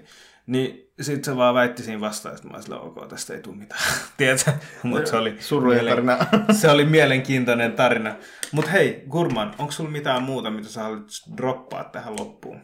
Niin 0.46 0.92
sitten 1.00 1.24
se 1.24 1.36
vaan 1.36 1.54
väitti 1.54 1.82
siinä 1.82 2.00
vastaan, 2.00 2.34
että 2.34 2.48
mä 2.48 2.56
olin 2.56 2.82
ok, 2.82 3.08
tästä 3.08 3.34
ei 3.34 3.40
tule 3.40 3.56
mitään. 3.56 3.80
Tiedätkö? 4.16 4.52
Mutta 4.82 5.10
se 5.10 5.16
oli, 5.16 5.36
mielen... 5.74 6.06
se 6.60 6.70
oli 6.70 6.84
mielenkiintoinen 6.84 7.72
tarina. 7.72 8.16
Mutta 8.52 8.70
hei, 8.70 9.04
Gurman, 9.08 9.54
onko 9.58 9.72
sulla 9.72 9.90
mitään 9.90 10.22
muuta, 10.22 10.50
mitä 10.50 10.68
sä 10.68 10.82
haluat 10.82 11.02
droppaa 11.36 11.84
tähän 11.84 12.16
loppuun? 12.18 12.60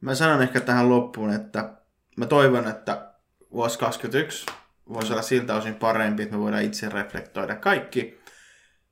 Mä 0.00 0.14
sanon 0.14 0.42
ehkä 0.42 0.60
tähän 0.60 0.88
loppuun, 0.88 1.32
että 1.32 1.72
mä 2.16 2.26
toivon, 2.26 2.68
että 2.68 3.12
vuosi 3.52 3.78
2021 3.78 4.46
voisi 4.88 5.12
olla 5.12 5.22
siltä 5.22 5.54
osin 5.54 5.74
parempi, 5.74 6.22
että 6.22 6.34
me 6.34 6.42
voidaan 6.42 6.62
itse 6.62 6.88
reflektoida 6.88 7.56
kaikki 7.56 8.20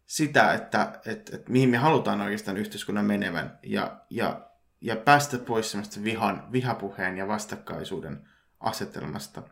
sitä, 0.07 0.55
että, 0.55 1.01
että, 1.07 1.37
että 1.37 1.53
mihin 1.53 1.69
me 1.69 1.77
halutaan 1.77 2.21
oikeastaan 2.21 2.57
yhteiskunnan 2.57 3.05
menevän 3.05 3.59
ja, 3.62 4.01
ja, 4.11 4.51
ja 4.81 4.97
päästä 4.97 5.39
pois 5.39 5.71
semmoista 5.71 6.05
vihan, 6.05 6.53
vihapuheen 6.53 7.19
ja 7.19 7.29
vastakkaisuuden 7.29 8.29
asetelmasta. 8.61 9.43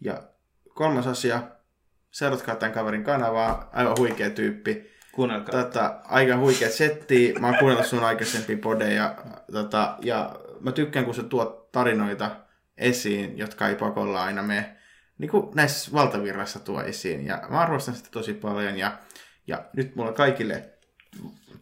Ja 0.00 0.22
kolmas 0.74 1.06
asia, 1.06 1.42
seuratkaa 2.10 2.56
tämän 2.56 2.72
kaverin 2.72 3.04
kanavaa, 3.04 3.70
aivan 3.72 3.98
huikea 3.98 4.30
tyyppi. 4.30 4.94
Kuunnelkaa. 5.12 5.62
Tota, 5.64 6.00
aika 6.04 6.36
huikea 6.36 6.70
setti. 6.70 7.34
Mä 7.40 7.46
oon 7.46 7.58
kuunnellut 7.58 7.86
sun 7.86 8.04
aikaisempia 8.04 8.56
podeja. 8.56 9.16
Tota, 9.52 9.96
ja 10.02 10.40
mä 10.60 10.72
tykkään, 10.72 11.04
kun 11.04 11.14
sä 11.14 11.22
tuot 11.22 11.72
tarinoita 11.72 12.36
esiin, 12.76 13.38
jotka 13.38 13.68
ei 13.68 13.74
pakolla 13.74 14.24
aina 14.24 14.42
mene 14.42 14.76
niin 15.18 15.30
kuin 15.30 15.50
näissä 15.54 15.92
valtavirrassa 15.92 16.58
tuo 16.58 16.82
esiin. 16.82 17.26
Ja 17.26 17.42
mä 17.50 17.60
arvostan 17.60 17.94
sitä 17.94 18.08
tosi 18.10 18.34
paljon. 18.34 18.78
Ja, 18.78 18.98
ja 19.46 19.64
nyt 19.76 19.96
mulla 19.96 20.12
kaikille 20.12 20.70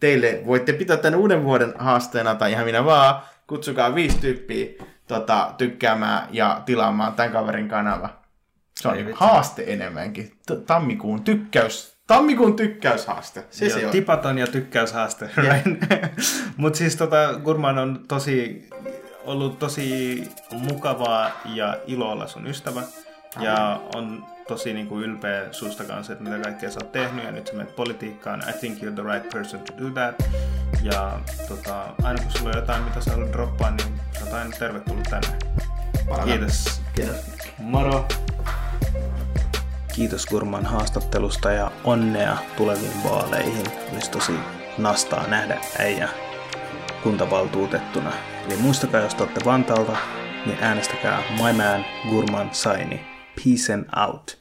teille 0.01 0.43
voitte 0.47 0.73
pitää 0.73 0.97
tämän 0.97 1.21
uuden 1.21 1.45
vuoden 1.45 1.75
haasteena 1.79 2.35
tai 2.35 2.53
ihan 2.53 2.65
minä 2.65 2.85
vaan. 2.85 3.23
Kutsukaa 3.47 3.95
viisi 3.95 4.19
tyyppiä 4.19 4.67
tota, 5.07 5.55
tykkäämään 5.59 6.29
ja 6.31 6.63
tilaamaan 6.67 7.15
tämän 7.15 7.33
kaverin 7.33 7.69
kanava. 7.69 8.23
Se 8.81 8.89
on 8.89 8.97
Ei 8.97 9.13
haaste 9.15 9.65
enemmänkin. 9.67 10.33
Tammikuun 10.67 11.25
tykkäys 11.25 11.93
Tammikuun 12.07 12.57
tykkäyshaaste. 12.57 13.45
Se 13.51 13.67
Joo, 13.67 13.79
se 13.79 13.87
on. 13.87 13.93
Tipaton 13.93 14.39
ja 14.39 14.47
tykkäyshaaste. 14.47 15.31
Right? 15.37 15.67
Mutta 16.57 16.77
siis 16.77 16.97
tota, 16.97 17.41
Gurman 17.45 17.79
on 17.79 18.05
tosi, 18.09 18.69
ollut 19.25 19.59
tosi 19.59 20.29
mukavaa 20.51 21.31
ja 21.45 21.77
ilo 21.87 22.11
olla 22.11 22.27
sun 22.27 22.47
ystävä. 22.47 22.83
Ja 23.41 23.81
on 23.95 24.27
tosi 24.49 24.73
niin 24.75 24.87
kuin 24.87 25.05
ylpeä 25.05 25.53
susta 25.53 25.85
kanssa, 25.85 26.13
että 26.13 26.25
mitä 26.25 26.43
kaikkea 26.43 26.71
sä 26.71 26.81
oot 26.83 26.93
tehnyt 26.93 27.25
ja 27.25 27.33
nyt 27.33 27.47
sä 27.47 27.53
menet 27.53 27.77
politiikkaan. 27.77 28.43
I 28.49 28.53
think 28.53 28.79
you're 28.79 28.95
the 28.95 29.15
right 29.15 29.29
person 29.33 29.61
to 29.61 29.73
do 29.79 29.91
that. 29.91 30.23
Ja 30.83 31.21
tota, 31.49 31.85
aina 32.03 32.23
kun 32.23 32.33
sulla 32.33 32.51
on 32.51 32.57
jotain, 32.57 32.83
mitä 32.83 33.01
sä 33.01 33.11
haluat 33.11 33.33
droppaa, 33.33 33.71
niin 33.71 34.01
sä 34.19 34.25
oot 34.25 34.33
aina 34.33 34.57
tervetullut 34.59 35.09
tänne. 35.11 35.29
Kiitos. 36.25 36.83
Kiitos. 36.95 37.17
Moro! 37.59 38.09
Kiitos 39.95 40.27
Gurman 40.27 40.67
haastattelusta 40.67 41.53
ja 41.53 41.71
onnea 41.85 42.37
tuleviin 42.57 43.05
vaaleihin. 43.05 43.67
Olisi 43.93 44.11
tosi 44.11 44.33
nastaa 44.79 45.27
nähdä 45.27 45.59
äijä 45.79 46.09
kuntavaltuutettuna. 47.03 48.13
Eli 48.47 48.57
muistakaa, 48.57 49.01
jos 49.01 49.15
olette 49.15 49.41
Vantaalta, 49.45 49.97
niin 50.47 50.59
äänestäkää 50.61 51.23
My 51.31 51.53
Man 51.53 51.85
Gurman 52.11 52.49
Saini. 52.53 53.12
Peace 53.37 53.69
and 53.69 53.87
out. 53.93 54.37